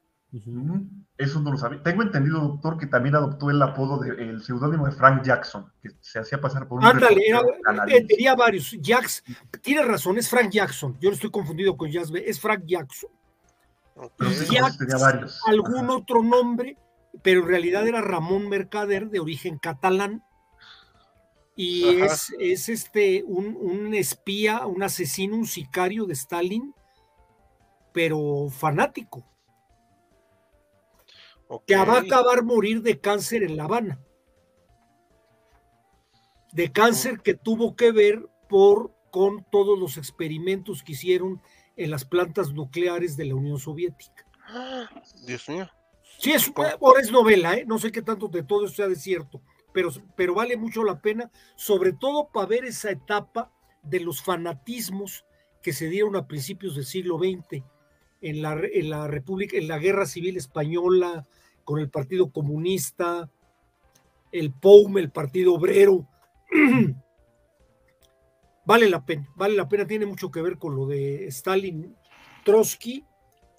Eso 1.17 1.39
no 1.39 1.51
lo 1.51 1.57
sabía. 1.57 1.81
Tengo 1.81 2.03
entendido, 2.03 2.41
doctor, 2.41 2.77
que 2.77 2.85
también 2.85 3.15
adoptó 3.15 3.49
el 3.49 3.61
apodo 3.61 3.99
del 3.99 4.43
seudónimo 4.43 4.85
de 4.85 4.91
Frank 4.91 5.23
Jackson, 5.23 5.71
que 5.81 5.89
se 6.01 6.19
hacía 6.19 6.41
pasar 6.41 6.67
por 6.67 6.79
un. 6.79 6.85
Ándale, 6.85 7.21
eh, 7.87 8.05
tenía 8.05 8.35
varios. 8.35 8.75
Jax, 8.83 9.23
tiene 9.61 9.83
razón, 9.83 10.17
es 10.17 10.29
Frank 10.29 10.49
Jackson. 10.49 10.97
Yo 10.99 11.09
no 11.09 11.15
estoy 11.15 11.31
confundido 11.31 11.77
con 11.77 11.89
Jazz 11.89 12.11
es 12.13 12.39
Frank 12.39 12.63
Jackson. 12.65 13.09
tenía 14.37 14.97
varios. 14.99 15.41
algún 15.47 15.89
otro 15.89 16.21
nombre, 16.21 16.77
pero 17.23 17.41
en 17.41 17.47
realidad 17.47 17.87
era 17.87 18.01
Ramón 18.01 18.49
Mercader, 18.49 19.09
de 19.09 19.21
origen 19.21 19.57
catalán, 19.57 20.23
y 21.55 22.01
es, 22.01 22.35
es, 22.37 22.69
este 22.69 23.23
un, 23.25 23.93
espía, 23.95 24.67
un 24.67 24.83
asesino, 24.83 25.37
un 25.37 25.47
sicario 25.47 26.05
de 26.05 26.13
Stalin, 26.13 26.75
pero 27.93 28.49
fanático. 28.51 29.25
Que 31.65 31.75
va 31.75 31.97
a 31.97 31.99
acabar 32.01 32.43
morir 32.43 32.81
de 32.81 32.99
cáncer 32.99 33.43
en 33.43 33.57
La 33.57 33.65
Habana. 33.65 33.99
De 36.51 36.71
cáncer 36.71 37.19
que 37.21 37.33
tuvo 37.33 37.75
que 37.75 37.91
ver 37.91 38.27
por 38.49 38.93
con 39.11 39.45
todos 39.49 39.79
los 39.79 39.97
experimentos 39.97 40.83
que 40.83 40.91
hicieron 40.91 41.41
en 41.75 41.91
las 41.91 42.05
plantas 42.05 42.53
nucleares 42.53 43.15
de 43.17 43.25
la 43.25 43.35
Unión 43.35 43.59
Soviética. 43.59 44.25
Dios 45.25 45.47
mío. 45.49 45.69
Sí, 46.19 46.31
es, 46.31 46.51
ahora 46.55 47.01
es 47.01 47.11
novela, 47.11 47.55
¿eh? 47.55 47.65
no 47.65 47.77
sé 47.77 47.91
qué 47.91 48.01
tanto 48.01 48.27
de 48.27 48.43
todo 48.43 48.65
eso 48.65 48.75
sea 48.75 48.87
de 48.87 48.95
cierto 48.95 49.41
pero, 50.15 50.33
vale 50.33 50.57
mucho 50.57 50.83
la 50.83 51.01
pena, 51.01 51.31
sobre 51.55 51.93
todo 51.93 52.29
para 52.29 52.47
ver 52.47 52.65
esa 52.65 52.89
etapa 52.91 53.51
de 53.83 53.99
los 53.99 54.21
fanatismos 54.21 55.25
que 55.61 55.73
se 55.73 55.87
dieron 55.87 56.15
a 56.15 56.27
principios 56.27 56.75
del 56.75 56.85
siglo 56.85 57.19
XX 57.19 57.63
en 58.21 58.41
la, 58.41 58.59
en 58.73 58.89
la 58.89 59.07
República, 59.07 59.57
en 59.57 59.67
la 59.67 59.77
Guerra 59.77 60.05
Civil 60.05 60.37
Española, 60.37 61.27
con 61.67 61.79
el 61.79 61.89
Partido 61.89 62.31
Comunista, 62.31 63.29
el 64.31 64.53
POUM, 64.53 64.99
el 64.99 65.11
Partido 65.11 65.53
Obrero. 65.53 66.07
vale 68.65 68.89
la 68.89 69.05
pena, 69.05 69.27
vale 69.35 69.57
la 69.57 69.67
pena, 69.67 69.85
tiene 69.85 70.05
mucho 70.05 70.31
que 70.31 70.41
ver 70.41 70.57
con 70.57 70.77
lo 70.77 70.85
de 70.85 71.27
Stalin, 71.27 71.93
Trotsky 72.45 73.03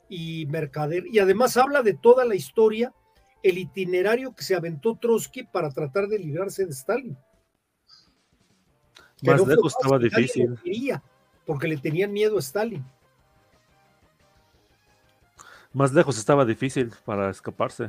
y 0.09 0.47
Mercader, 0.47 1.05
y 1.06 1.18
además 1.18 1.59
habla 1.59 1.82
de 1.82 1.93
toda 1.93 2.24
la 2.24 2.35
historia 2.35 2.94
el 3.43 3.59
itinerario 3.59 4.35
que 4.35 4.43
se 4.43 4.55
aventó 4.55 4.97
Trotsky 4.97 5.43
para 5.43 5.70
tratar 5.70 6.09
de 6.09 6.18
librarse 6.18 6.64
de 6.64 6.72
Stalin. 6.72 7.18
Más 9.20 9.47
lejos 9.47 9.74
estaba 9.78 9.98
difícil. 9.98 10.59
porque 11.44 11.68
le 11.68 11.76
tenían 11.76 12.10
miedo 12.10 12.39
a 12.39 12.40
Stalin. 12.40 12.82
Más 15.78 15.92
lejos 15.92 16.18
estaba 16.18 16.44
difícil 16.44 16.92
para 17.05 17.30
escaparse. 17.30 17.88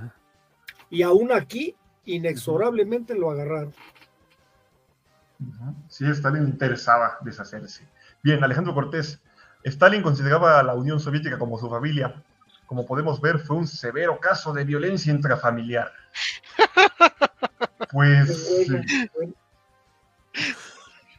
Y 0.92 1.02
aún 1.02 1.32
aquí, 1.32 1.76
inexorablemente 2.06 3.16
lo 3.16 3.32
agarraron. 3.32 3.74
Sí, 5.88 6.06
Stalin 6.06 6.44
le 6.44 6.50
interesaba 6.50 7.18
deshacerse. 7.22 7.88
Bien, 8.22 8.44
Alejandro 8.44 8.76
Cortés. 8.76 9.20
Stalin 9.64 10.04
consideraba 10.04 10.60
a 10.60 10.64
la 10.64 10.76
Unión 10.76 11.00
Soviética 11.00 11.40
como 11.40 11.58
su 11.58 11.68
familia. 11.68 12.14
Como 12.68 12.86
podemos 12.86 13.20
ver, 13.22 13.40
fue 13.40 13.56
un 13.58 13.66
severo 13.66 14.20
caso 14.20 14.54
de 14.54 14.66
violencia 14.66 15.12
intrafamiliar. 15.12 15.92
Pues. 17.92 18.68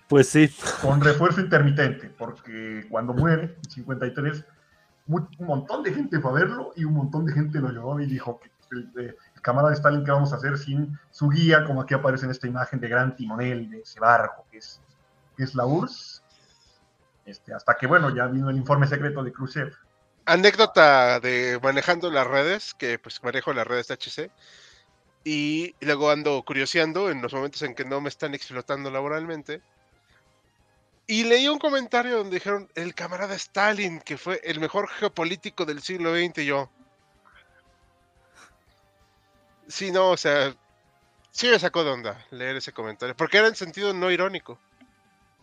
Pues 0.06 0.28
sí. 0.28 0.48
Con 0.80 1.00
refuerzo 1.00 1.40
intermitente, 1.40 2.08
porque 2.16 2.86
cuando 2.88 3.12
muere, 3.12 3.56
en 3.56 3.70
53, 3.70 4.44
un 5.16 5.46
montón 5.46 5.82
de 5.82 5.92
gente 5.92 6.20
fue 6.20 6.30
a 6.30 6.34
verlo 6.34 6.72
y 6.76 6.84
un 6.84 6.94
montón 6.94 7.26
de 7.26 7.32
gente 7.32 7.58
lo 7.58 7.70
lloró 7.70 8.00
y 8.00 8.06
dijo 8.06 8.38
que 8.38 8.50
el, 8.72 9.16
camarada 9.42 9.70
de 9.70 9.76
Stalin, 9.76 10.04
¿qué 10.04 10.10
vamos 10.10 10.32
a 10.32 10.36
hacer 10.36 10.58
sin 10.58 10.98
su 11.10 11.28
guía? 11.28 11.64
Como 11.64 11.80
aquí 11.80 11.94
aparece 11.94 12.26
en 12.26 12.30
esta 12.30 12.46
imagen 12.46 12.80
de 12.80 12.88
gran 12.88 13.16
timonel 13.16 13.70
de 13.70 13.80
ese 13.80 13.98
barco, 13.98 14.46
que 14.50 14.58
es, 14.58 14.80
que 15.36 15.44
es 15.44 15.54
la 15.54 15.64
URSS. 15.64 16.22
Este, 17.24 17.54
hasta 17.54 17.76
que, 17.76 17.86
bueno, 17.86 18.14
ya 18.14 18.26
vino 18.26 18.50
el 18.50 18.56
informe 18.56 18.86
secreto 18.86 19.22
de 19.22 19.32
Khrushchev. 19.32 19.72
Anécdota 20.26 21.20
de 21.20 21.58
manejando 21.62 22.10
las 22.10 22.26
redes, 22.26 22.74
que 22.74 22.98
pues 22.98 23.22
manejo 23.22 23.52
las 23.52 23.66
redes 23.66 23.88
de 23.88 23.94
HC, 23.94 24.30
y 25.24 25.74
luego 25.80 26.10
ando 26.10 26.42
curioseando 26.42 27.10
en 27.10 27.20
los 27.22 27.34
momentos 27.34 27.62
en 27.62 27.74
que 27.74 27.84
no 27.84 28.00
me 28.00 28.08
están 28.08 28.34
explotando 28.34 28.90
laboralmente. 28.90 29.62
Y 31.10 31.24
leí 31.24 31.48
un 31.48 31.58
comentario 31.58 32.18
donde 32.18 32.36
dijeron 32.36 32.68
el 32.76 32.94
camarada 32.94 33.34
Stalin, 33.34 33.98
que 33.98 34.16
fue 34.16 34.40
el 34.44 34.60
mejor 34.60 34.88
geopolítico 34.88 35.66
del 35.66 35.82
siglo 35.82 36.14
XX, 36.14 36.38
y 36.38 36.46
yo. 36.46 36.70
Sí, 39.66 39.90
no, 39.90 40.10
o 40.10 40.16
sea, 40.16 40.54
sí 41.32 41.48
me 41.48 41.58
sacó 41.58 41.82
de 41.82 41.90
onda 41.90 42.24
leer 42.30 42.54
ese 42.54 42.70
comentario, 42.70 43.16
porque 43.16 43.38
era 43.38 43.48
en 43.48 43.56
sentido 43.56 43.92
no 43.92 44.08
irónico. 44.08 44.60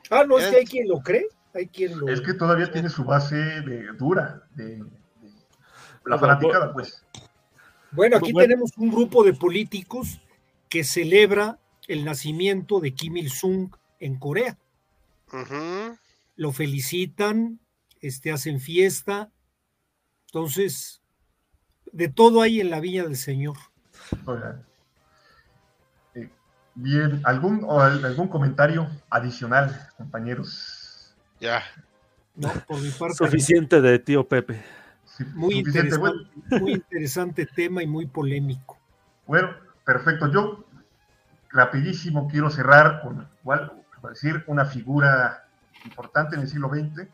Ah, 0.10 0.24
no, 0.26 0.40
es 0.40 0.48
que 0.48 0.56
hay 0.56 0.66
quien 0.66 0.88
lo 0.88 1.02
cree, 1.02 1.28
hay 1.54 1.68
quien 1.68 2.00
lo... 2.00 2.08
Es 2.08 2.22
que 2.22 2.34
todavía 2.34 2.72
tiene 2.72 2.88
su 2.88 3.04
base 3.04 3.36
de 3.36 3.88
dura, 3.98 4.44
de, 4.56 4.82
la 6.06 6.18
fanaticada, 6.18 6.72
pues. 6.72 7.04
Bueno, 7.92 8.16
aquí 8.16 8.32
tenemos 8.32 8.72
un 8.78 8.90
grupo 8.90 9.22
de 9.26 9.34
políticos 9.34 10.22
que 10.70 10.86
celebra 10.86 11.60
el 11.90 12.06
nacimiento 12.06 12.80
de 12.80 12.94
Kim 12.94 13.18
Il-sung 13.18 13.76
en 14.00 14.18
Corea. 14.18 14.58
Lo 16.36 16.52
felicitan, 16.52 17.60
este, 18.00 18.32
hacen 18.32 18.60
fiesta. 18.60 19.32
Entonces, 20.28 21.02
de 21.92 22.10
todo 22.10 22.42
hay 22.42 22.62
en 22.62 22.70
la 22.70 22.80
Villa 22.80 23.04
del 23.04 23.18
Señor. 23.18 23.58
Eh, 26.16 26.30
bien, 26.76 27.22
¿algún, 27.24 27.66
algún 27.70 28.28
comentario 28.28 28.90
adicional, 29.10 29.90
compañeros? 29.98 31.16
Ya. 31.40 31.64
No, 32.36 32.52
por 32.68 32.80
mi 32.82 32.90
parte. 32.90 33.16
Suficiente 33.16 33.82
de 33.82 34.00
tío 34.00 34.28
Pepe 34.28 34.64
muy, 35.34 35.56
interesante, 35.56 36.30
muy 36.60 36.74
interesante 36.74 37.46
tema 37.46 37.84
y 37.84 37.88
muy 37.88 38.08
polémico. 38.08 38.78
Bueno, 39.26 39.50
perfecto. 39.86 40.32
Yo 40.32 40.66
rapidísimo 41.50 42.28
quiero 42.30 42.50
cerrar 42.50 43.02
con 43.02 43.28
igual, 43.42 43.72
decir, 44.10 44.44
una 44.48 44.66
figura 44.66 45.46
importante 45.86 46.36
en 46.36 46.42
el 46.42 46.50
siglo 46.50 46.70
XX, 46.70 47.08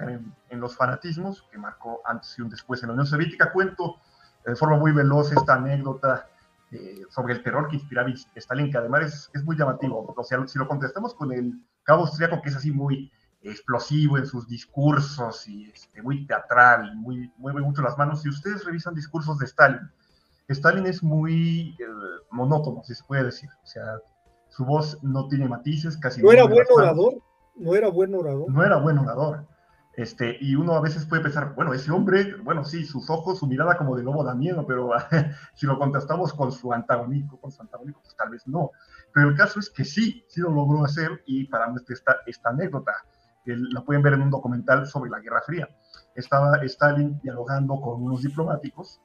en, 0.00 0.60
los 0.60 0.76
fanatismos, 0.76 1.42
que 1.50 1.58
marcó 1.58 2.00
antes 2.06 2.34
y 2.38 2.42
un 2.42 2.48
después 2.48 2.82
en 2.82 2.88
la 2.88 2.94
Unión 2.94 3.06
Soviética. 3.06 3.52
Cuento 3.52 3.96
de 4.44 4.56
forma 4.56 4.78
muy 4.78 4.92
veloz 4.92 5.30
esta 5.32 5.54
anécdota 5.54 6.26
eh, 6.72 7.02
sobre 7.10 7.34
el 7.34 7.42
terror 7.42 7.68
que 7.68 7.76
inspiraba 7.76 8.08
Stalin, 8.34 8.70
que 8.70 8.78
además 8.78 9.02
es, 9.02 9.30
es, 9.34 9.44
muy 9.44 9.56
llamativo. 9.56 10.14
O 10.16 10.24
sea, 10.24 10.46
si 10.46 10.58
lo 10.58 10.66
contestamos 10.66 11.14
con 11.14 11.32
el 11.32 11.52
cabo 11.82 12.02
austriaco, 12.02 12.40
que 12.40 12.48
es 12.48 12.56
así 12.56 12.70
muy 12.70 13.12
explosivo 13.42 14.18
en 14.18 14.26
sus 14.26 14.46
discursos 14.46 15.48
y 15.48 15.70
este, 15.70 16.02
muy 16.02 16.26
teatral, 16.26 16.94
muy, 16.96 17.32
mueve 17.36 17.60
mucho 17.60 17.82
las 17.82 17.96
manos. 17.96 18.22
Si 18.22 18.28
ustedes 18.28 18.64
revisan 18.64 18.94
discursos 18.94 19.38
de 19.38 19.46
Stalin, 19.46 19.90
Stalin 20.48 20.86
es 20.86 21.02
muy 21.02 21.76
eh, 21.78 21.84
monótono, 22.30 22.82
si 22.84 22.94
se 22.94 23.04
puede 23.04 23.24
decir. 23.24 23.48
O 23.62 23.66
sea, 23.66 23.98
su 24.50 24.64
voz 24.64 25.02
no 25.02 25.28
tiene 25.28 25.48
matices, 25.48 25.96
casi 25.96 26.22
no. 26.22 26.30
era 26.32 26.44
buen 26.44 26.66
orador? 26.74 27.14
¿No 27.56 27.74
era 27.74 27.88
buen 27.88 28.14
orador? 28.14 28.50
No 28.50 28.64
era 28.64 28.76
buen 28.76 28.98
orador. 28.98 29.46
Este, 29.94 30.38
y 30.40 30.54
uno 30.54 30.74
a 30.74 30.80
veces 30.80 31.04
puede 31.04 31.22
pensar, 31.22 31.54
bueno, 31.54 31.74
ese 31.74 31.90
hombre, 31.90 32.36
bueno, 32.42 32.64
sí, 32.64 32.84
sus 32.84 33.10
ojos, 33.10 33.38
su 33.38 33.46
mirada 33.46 33.76
como 33.76 33.96
de 33.96 34.02
lobo 34.02 34.24
da 34.24 34.34
miedo, 34.34 34.64
pero 34.66 34.90
si 35.54 35.66
lo 35.66 35.78
contrastamos 35.78 36.32
con 36.32 36.52
su 36.52 36.72
antagónico, 36.72 37.38
con 37.40 37.50
su 37.50 37.60
antagónico, 37.60 38.00
pues 38.00 38.16
tal 38.16 38.30
vez 38.30 38.46
no. 38.46 38.70
Pero 39.12 39.28
el 39.28 39.36
caso 39.36 39.58
es 39.60 39.68
que 39.68 39.84
sí, 39.84 40.24
sí 40.28 40.40
lo 40.40 40.50
logró 40.50 40.84
hacer 40.84 41.22
y 41.26 41.44
para 41.48 41.72
esta, 41.88 42.16
esta 42.26 42.50
anécdota 42.50 42.92
que 43.44 43.56
la 43.56 43.82
pueden 43.82 44.02
ver 44.02 44.14
en 44.14 44.22
un 44.22 44.30
documental 44.30 44.86
sobre 44.86 45.10
la 45.10 45.20
Guerra 45.20 45.42
Fría. 45.44 45.68
Estaba 46.14 46.56
Stalin 46.64 47.20
dialogando 47.22 47.80
con 47.80 48.02
unos 48.02 48.22
diplomáticos 48.22 49.00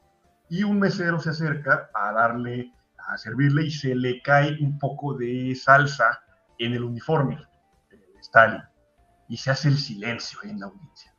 y 0.49 0.63
un 0.63 0.80
mesero 0.80 1.19
se 1.19 1.31
acerca 1.31 1.89
a 1.93 2.11
darle, 2.11 2.72
a 3.07 3.18
servirle 3.18 3.65
y 3.65 3.72
se 3.72 3.95
le 3.95 4.22
cae 4.22 4.57
un 4.61 4.77
poco 4.80 5.15
de 5.15 5.56
salsa 5.56 6.22
en 6.57 6.73
el 6.73 6.84
uniforme 6.84 7.38
de 7.90 8.19
Stalin 8.22 8.64
y 9.27 9.38
se 9.38 9.52
hace 9.52 9.69
el 9.69 9.77
silencio 9.77 10.40
en 10.44 10.60
la 10.60 10.68
audiencia. 10.68 11.14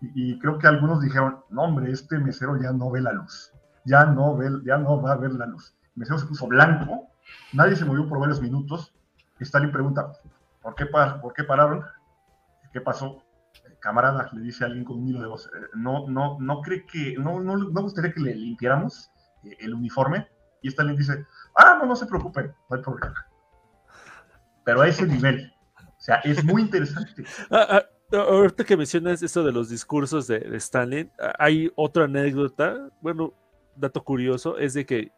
Y, 0.00 0.38
creo 0.38 0.58
que 0.58 0.66
algunos 0.66 1.00
dijeron, 1.00 1.40
no 1.48 1.62
hombre, 1.62 1.90
este 1.90 2.18
mesero 2.18 2.60
ya 2.60 2.72
no 2.72 2.90
ve 2.90 3.00
la 3.00 3.12
luz, 3.12 3.52
ya 3.84 4.04
no, 4.04 4.36
ve, 4.36 4.50
ya 4.64 4.76
no 4.76 5.00
va 5.00 5.12
a 5.12 5.16
ver 5.16 5.32
la 5.32 5.46
luz. 5.46 5.74
El 5.94 6.00
mesero 6.00 6.18
se 6.18 6.26
puso 6.26 6.46
blanco, 6.46 7.08
nadie 7.52 7.76
se 7.76 7.84
movió 7.84 8.06
por 8.06 8.18
varios 8.18 8.42
minutos. 8.42 8.94
Stalin 9.40 9.72
pregunta, 9.72 10.12
¿por 10.60 10.74
qué, 10.74 10.86
¿por 10.86 11.32
qué 11.32 11.44
pararon? 11.44 11.84
¿qué 12.74 12.80
pasó? 12.80 13.22
Camarada, 13.78 14.28
le 14.32 14.40
dice 14.40 14.64
a 14.64 14.66
alguien 14.66 14.84
con 14.84 14.98
un 14.98 15.08
hilo 15.08 15.20
de 15.20 15.28
voz, 15.28 15.46
eh, 15.46 15.66
no, 15.74 16.08
no, 16.08 16.38
no 16.40 16.60
cree 16.60 16.84
que, 16.84 17.14
no, 17.18 17.40
no, 17.40 17.56
no 17.56 17.82
gustaría 17.82 18.12
que 18.12 18.20
le 18.20 18.34
limpiáramos 18.34 19.10
eh, 19.44 19.56
el 19.60 19.74
uniforme. 19.74 20.26
Y 20.64 20.68
Stalin 20.68 20.96
dice, 20.96 21.26
ah, 21.54 21.76
no, 21.78 21.84
no 21.84 21.94
se 21.94 22.06
preocupen, 22.06 22.46
no 22.70 22.76
hay 22.76 22.82
problema. 22.82 23.26
Pero 24.64 24.80
a 24.80 24.88
ese 24.88 25.06
nivel, 25.06 25.52
o 25.78 26.00
sea, 26.00 26.16
es 26.24 26.42
muy 26.42 26.62
interesante. 26.62 27.22
Ah, 27.50 27.82
ah, 28.10 28.16
ahorita 28.16 28.64
que 28.64 28.74
mencionas 28.74 29.22
eso 29.22 29.44
de 29.44 29.52
los 29.52 29.68
discursos 29.68 30.26
de, 30.26 30.38
Stalin, 30.56 31.12
hay 31.38 31.70
otra 31.76 32.04
anécdota, 32.04 32.88
bueno, 33.02 33.34
dato 33.76 34.02
curioso, 34.02 34.56
es 34.56 34.72
de 34.72 34.86
que 34.86 35.12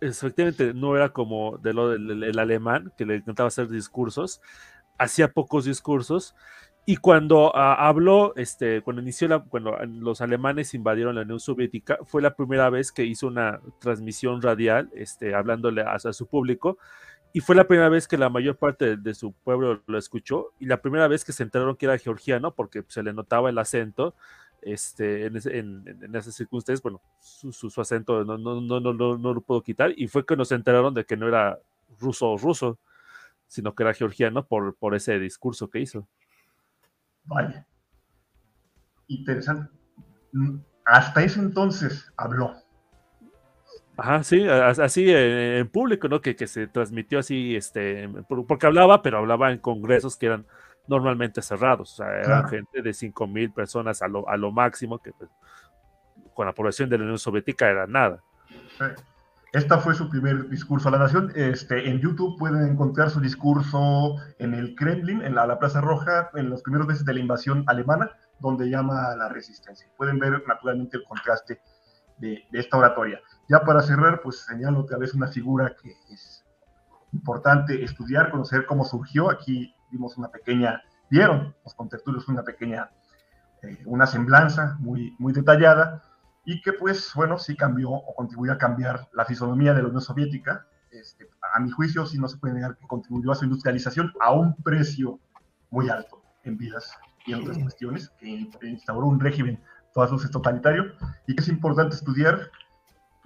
efectivamente 0.00 0.74
no 0.74 0.96
era 0.96 1.10
como 1.10 1.58
de 1.58 1.72
lo 1.72 1.90
del 1.90 2.36
alemán, 2.36 2.92
que 2.96 3.06
le 3.06 3.14
encantaba 3.16 3.46
hacer 3.46 3.68
discursos, 3.68 4.40
hacía 4.98 5.28
pocos 5.28 5.64
discursos, 5.64 6.34
y 6.90 6.96
cuando 6.96 7.54
ah, 7.54 7.86
habló, 7.86 8.32
este, 8.36 8.80
cuando 8.80 9.02
inició 9.02 9.28
la, 9.28 9.40
cuando 9.40 9.76
los 9.84 10.22
alemanes 10.22 10.72
invadieron 10.72 11.16
la 11.16 11.20
Unión 11.20 11.38
Soviética, 11.38 11.98
fue 12.06 12.22
la 12.22 12.34
primera 12.34 12.70
vez 12.70 12.92
que 12.92 13.04
hizo 13.04 13.26
una 13.26 13.60
transmisión 13.78 14.40
radial, 14.40 14.88
este, 14.94 15.34
hablándole 15.34 15.82
a, 15.82 15.98
su 15.98 16.26
público, 16.26 16.78
y 17.34 17.40
fue 17.40 17.56
la 17.56 17.66
primera 17.68 17.90
vez 17.90 18.08
que 18.08 18.16
la 18.16 18.30
mayor 18.30 18.56
parte 18.56 18.96
de, 18.96 19.12
su 19.12 19.32
pueblo 19.32 19.82
lo 19.86 19.98
escuchó, 19.98 20.54
y 20.58 20.64
la 20.64 20.80
primera 20.80 21.08
vez 21.08 21.26
que 21.26 21.34
se 21.34 21.42
enteraron 21.42 21.76
que 21.76 21.84
era 21.84 21.98
georgiano, 21.98 22.54
porque 22.54 22.82
se 22.88 23.02
le 23.02 23.12
notaba 23.12 23.50
el 23.50 23.58
acento, 23.58 24.14
este, 24.62 25.26
en, 25.26 25.36
en, 25.44 26.16
esas 26.16 26.34
circunstancias, 26.36 26.80
bueno, 26.80 27.02
su, 27.20 27.70
acento 27.78 28.24
no, 28.24 28.38
no, 28.38 28.62
no, 28.62 28.80
no, 28.80 29.18
no 29.18 29.34
lo 29.34 29.40
puedo 29.42 29.62
quitar, 29.62 29.92
y 29.94 30.08
fue 30.08 30.24
que 30.24 30.36
nos 30.36 30.52
enteraron 30.52 30.94
de 30.94 31.04
que 31.04 31.18
no 31.18 31.28
era 31.28 31.58
ruso 32.00 32.30
o 32.30 32.38
ruso, 32.38 32.78
sino 33.46 33.74
que 33.74 33.82
era 33.82 33.92
georgiano 33.92 34.46
por 34.46 34.94
ese 34.94 35.18
discurso 35.18 35.68
que 35.68 35.80
hizo. 35.80 36.08
Vaya. 37.28 37.66
Interesante. 39.06 39.70
Hasta 40.84 41.22
ese 41.22 41.40
entonces 41.40 42.10
habló. 42.16 42.54
Ajá, 43.96 44.22
sí, 44.22 44.46
así 44.48 45.10
en 45.10 45.68
público, 45.68 46.08
¿no? 46.08 46.20
Que, 46.20 46.36
que 46.36 46.46
se 46.46 46.68
transmitió 46.68 47.18
así, 47.18 47.56
este, 47.56 48.08
porque 48.28 48.66
hablaba, 48.66 49.02
pero 49.02 49.18
hablaba 49.18 49.50
en 49.50 49.58
congresos 49.58 50.16
que 50.16 50.26
eran 50.26 50.46
normalmente 50.86 51.42
cerrados, 51.42 51.92
o 51.92 51.96
sea, 51.96 52.20
eran 52.20 52.48
gente 52.48 52.80
de 52.80 52.94
5 52.94 53.26
mil 53.26 53.52
personas 53.52 54.00
a 54.00 54.08
lo, 54.08 54.26
a 54.28 54.36
lo 54.36 54.52
máximo, 54.52 55.00
que 55.00 55.12
pues, 55.12 55.28
con 56.32 56.46
la 56.46 56.54
población 56.54 56.88
de 56.88 56.96
la 56.96 57.04
Unión 57.04 57.18
Soviética 57.18 57.68
era 57.68 57.86
nada. 57.86 58.22
Sí. 58.78 58.84
Esta 59.52 59.78
fue 59.78 59.94
su 59.94 60.10
primer 60.10 60.48
discurso 60.50 60.88
a 60.88 60.92
la 60.92 60.98
nación. 60.98 61.32
Este, 61.34 61.88
en 61.88 62.00
YouTube 62.00 62.38
pueden 62.38 62.66
encontrar 62.66 63.08
su 63.08 63.18
discurso 63.18 64.16
en 64.38 64.52
el 64.52 64.74
Kremlin, 64.74 65.22
en 65.22 65.34
la, 65.34 65.58
Plaza 65.58 65.80
Roja, 65.80 66.30
en 66.34 66.50
los 66.50 66.62
primeros 66.62 66.86
meses 66.86 67.04
de 67.06 67.14
la 67.14 67.20
invasión 67.20 67.64
alemana, 67.66 68.10
donde 68.40 68.68
llama 68.68 69.06
a 69.06 69.16
la 69.16 69.28
resistencia. 69.30 69.88
Pueden 69.96 70.18
ver 70.18 70.42
naturalmente 70.46 70.98
el 70.98 71.04
contraste 71.04 71.62
de, 72.18 72.44
esta 72.52 72.76
oratoria. 72.76 73.20
Ya 73.48 73.60
para 73.60 73.80
cerrar, 73.80 74.20
pues 74.20 74.40
señalo 74.40 74.80
otra 74.80 74.98
vez 74.98 75.14
una 75.14 75.28
figura 75.28 75.74
que 75.80 75.94
es 76.12 76.44
importante 77.14 77.82
estudiar, 77.82 78.30
conocer 78.30 78.66
cómo 78.66 78.84
surgió. 78.84 79.30
Aquí 79.30 79.74
vimos 79.90 80.18
una 80.18 80.28
pequeña, 80.28 80.82
vieron 81.08 81.56
los 81.64 81.74
contertulios 81.74 82.28
una 82.28 82.42
pequeña 82.42 82.90
eh, 83.62 83.78
una 83.86 84.06
semblanza 84.06 84.76
muy, 84.78 85.16
muy 85.18 85.32
detallada 85.32 86.02
y 86.48 86.62
que 86.62 86.72
pues 86.72 87.12
bueno, 87.14 87.38
sí 87.38 87.54
cambió 87.54 87.90
o 87.90 88.14
contribuyó 88.14 88.52
a 88.52 88.56
cambiar 88.56 89.06
la 89.12 89.26
fisonomía 89.26 89.74
de 89.74 89.82
la 89.82 89.88
Unión 89.88 90.00
Soviética. 90.00 90.66
Este, 90.90 91.28
a 91.54 91.60
mi 91.60 91.70
juicio 91.70 92.06
sí 92.06 92.18
no 92.18 92.26
se 92.26 92.38
puede 92.38 92.54
negar 92.54 92.74
que 92.78 92.86
contribuyó 92.86 93.32
a 93.32 93.34
su 93.34 93.44
industrialización 93.44 94.14
a 94.18 94.32
un 94.32 94.56
precio 94.62 95.20
muy 95.68 95.90
alto 95.90 96.22
en 96.44 96.56
vidas 96.56 96.90
y 97.26 97.34
en 97.34 97.42
otras 97.42 97.58
cuestiones, 97.58 98.08
que 98.18 98.48
instauró 98.62 99.08
un 99.08 99.20
régimen 99.20 99.62
todas 99.92 100.10
luces 100.10 100.30
totalitario 100.30 100.94
y 101.26 101.36
que 101.36 101.42
es 101.42 101.48
importante 101.48 101.96
estudiar 101.96 102.50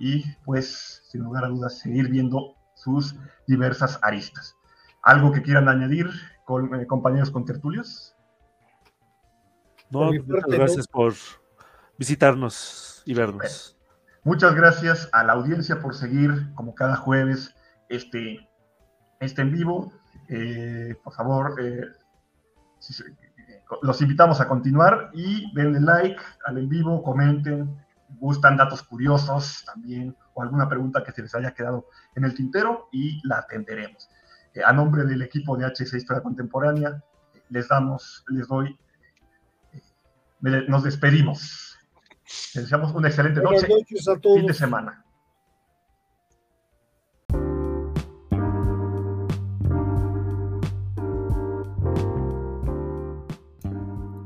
y 0.00 0.24
pues 0.44 1.04
sin 1.04 1.22
lugar 1.22 1.44
a 1.44 1.48
dudas 1.48 1.78
seguir 1.78 2.08
viendo 2.08 2.56
sus 2.74 3.14
diversas 3.46 4.00
aristas. 4.02 4.56
¿Algo 5.00 5.30
que 5.30 5.42
quieran 5.42 5.68
añadir, 5.68 6.10
con, 6.44 6.74
eh, 6.74 6.88
compañeros 6.88 7.30
con 7.30 7.44
tertulios? 7.44 8.16
No, 9.90 10.10
muchas 10.12 10.44
gracias 10.48 10.88
por 10.88 11.12
visitarnos 11.96 12.91
y 13.04 13.14
vernos. 13.14 13.76
muchas 14.24 14.54
gracias 14.54 15.08
a 15.12 15.24
la 15.24 15.34
audiencia 15.34 15.80
por 15.80 15.94
seguir, 15.94 16.52
como 16.54 16.74
cada 16.74 16.96
jueves, 16.96 17.54
este, 17.88 18.48
este 19.20 19.42
en 19.42 19.52
vivo. 19.52 19.92
Eh, 20.28 20.96
por 21.02 21.12
favor, 21.12 21.56
eh, 21.60 21.86
los 23.82 24.02
invitamos 24.02 24.40
a 24.40 24.48
continuar 24.48 25.10
y 25.12 25.52
denle 25.54 25.80
like 25.80 26.22
al 26.46 26.58
en 26.58 26.68
vivo, 26.68 27.02
comenten, 27.02 27.76
gustan 28.18 28.56
datos 28.56 28.82
curiosos 28.82 29.64
también 29.64 30.16
o 30.34 30.42
alguna 30.42 30.68
pregunta 30.68 31.02
que 31.02 31.12
se 31.12 31.22
les 31.22 31.34
haya 31.34 31.52
quedado 31.52 31.88
en 32.14 32.24
el 32.24 32.34
tintero 32.34 32.88
y 32.92 33.26
la 33.26 33.38
atenderemos. 33.38 34.08
Eh, 34.54 34.60
a 34.64 34.72
nombre 34.72 35.04
del 35.04 35.22
equipo 35.22 35.56
de 35.56 35.66
HC 35.66 35.96
Historia 35.96 36.22
Contemporánea, 36.22 37.02
les 37.48 37.68
damos, 37.68 38.24
les 38.28 38.48
doy, 38.48 38.78
eh, 39.72 40.64
nos 40.68 40.82
despedimos. 40.82 41.71
Les 42.54 42.64
deseamos 42.64 42.94
una 42.94 43.08
excelente 43.08 43.40
noche, 43.40 43.66
fin 43.66 44.46
de 44.46 44.54
semana. 44.54 45.04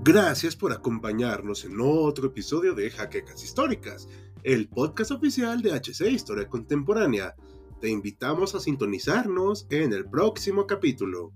Gracias 0.09 0.55
por 0.55 0.73
acompañarnos 0.73 1.65
en 1.65 1.81
otro 1.81 2.29
episodio 2.29 2.75
de 2.75 2.91
Jaquecas 2.91 3.43
Históricas, 3.43 4.09
el 4.45 4.69
podcast 4.69 5.11
oficial 5.11 5.63
de 5.63 5.73
HC 5.73 6.09
Historia 6.13 6.49
Contemporánea. 6.49 7.35
Te 7.81 7.89
invitamos 7.89 8.55
a 8.55 8.61
sintonizarnos 8.61 9.67
en 9.69 9.93
el 9.93 10.09
próximo 10.09 10.65
capítulo. 10.65 11.33